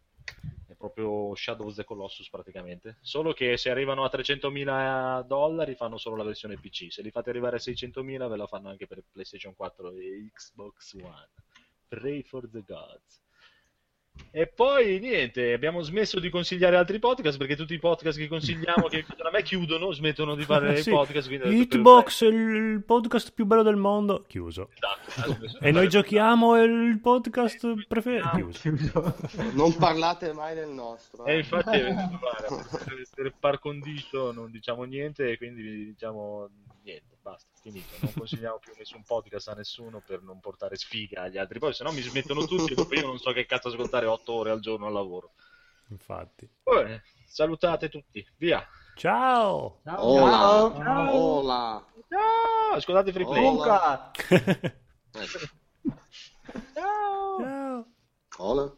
È 0.67 0.73
proprio 0.73 1.33
Shadow 1.33 1.67
of 1.67 1.75
the 1.75 1.83
Colossus 1.83 2.29
praticamente. 2.29 2.97
Solo 3.01 3.33
che 3.33 3.57
se 3.57 3.69
arrivano 3.71 4.03
a 4.03 4.11
300.000 4.13 5.23
dollari 5.25 5.73
fanno 5.73 5.97
solo 5.97 6.15
la 6.15 6.23
versione 6.23 6.57
PC. 6.57 6.91
Se 6.91 7.01
li 7.01 7.09
fate 7.09 7.29
arrivare 7.31 7.55
a 7.55 7.59
600.000 7.59 8.29
ve 8.29 8.37
la 8.37 8.45
fanno 8.45 8.69
anche 8.69 8.85
per 8.85 9.03
PlayStation 9.11 9.55
4 9.55 9.93
e 9.93 10.29
Xbox 10.31 10.93
One. 10.93 11.29
Pray 11.87 12.21
for 12.21 12.47
the 12.47 12.61
gods. 12.61 13.19
E 14.31 14.45
poi 14.45 14.99
niente, 14.99 15.53
abbiamo 15.53 15.81
smesso 15.81 16.19
di 16.19 16.29
consigliare 16.29 16.75
altri 16.75 16.99
podcast 16.99 17.37
perché 17.37 17.55
tutti 17.55 17.73
i 17.73 17.79
podcast 17.79 18.17
che 18.17 18.27
consigliamo 18.27 18.87
che 18.87 19.03
a 19.17 19.29
me 19.31 19.41
chiudono, 19.41 19.91
smettono 19.91 20.35
di 20.35 20.43
fare 20.43 20.77
Sì. 20.81 20.89
i 20.89 20.93
podcast. 20.93 21.29
Hitbox, 21.31 22.21
il 22.21 22.83
podcast 22.85 23.31
più 23.33 23.45
bello 23.45 23.63
del 23.63 23.75
mondo, 23.75 24.23
chiuso. 24.27 24.69
Esatto, 25.05 25.47
E 25.59 25.71
noi 25.71 25.89
giochiamo 25.89 26.55
è 26.55 26.61
il 26.61 26.99
podcast 27.01 27.87
preferito, 27.87 28.29
chiuso. 28.35 28.59
Chiuso. 28.61 29.15
Non 29.53 29.75
parlate 29.75 30.31
mai 30.33 30.53
del 30.53 30.69
nostro. 30.69 31.25
E 31.25 31.33
eh. 31.33 31.37
infatti 31.37 31.77
è 31.77 31.83
venuto 31.83 32.19
male, 32.21 32.65
per- 32.85 33.07
per 33.15 33.33
par 33.39 33.59
condicio 33.59 34.31
non 34.31 34.51
diciamo 34.51 34.83
niente 34.83 35.31
e 35.31 35.37
quindi 35.37 35.85
diciamo 35.85 36.47
niente, 36.83 37.17
finito. 37.59 37.87
Non 38.01 38.13
consigliamo 38.13 38.59
più 38.59 38.73
nessun 38.77 39.03
podcast 39.03 39.49
a 39.49 39.53
nessuno 39.53 40.01
per 40.05 40.21
non 40.21 40.39
portare 40.39 40.75
sfiga 40.75 41.23
agli 41.23 41.37
altri, 41.37 41.59
poi 41.59 41.73
se 41.73 41.83
no 41.83 41.91
mi 41.91 42.01
smettono 42.01 42.45
tutti 42.45 42.71
e 42.71 42.75
dopo 42.75 42.93
io 42.95 43.05
non 43.05 43.19
so 43.19 43.31
che 43.31 43.45
cazzo 43.45 43.69
ascoltare 43.69 44.05
8 44.05 44.33
ore 44.33 44.51
al 44.51 44.59
giorno 44.59 44.87
al 44.87 44.93
lavoro. 44.93 45.33
Infatti. 45.89 46.49
Bene, 46.63 47.03
salutate 47.25 47.89
tutti, 47.89 48.25
via. 48.37 48.65
Ciao! 48.95 49.81
Ola. 49.85 50.73
Ciao. 50.75 51.15
Ola. 51.15 51.85
Ciao, 52.07 52.75
ascoltate 52.75 53.11
Free 53.11 53.25
Play. 53.25 53.43
Luca! 53.43 54.11
Ciao. 54.13 55.25
Ciao! 56.73 57.85
Ola. 58.37 58.75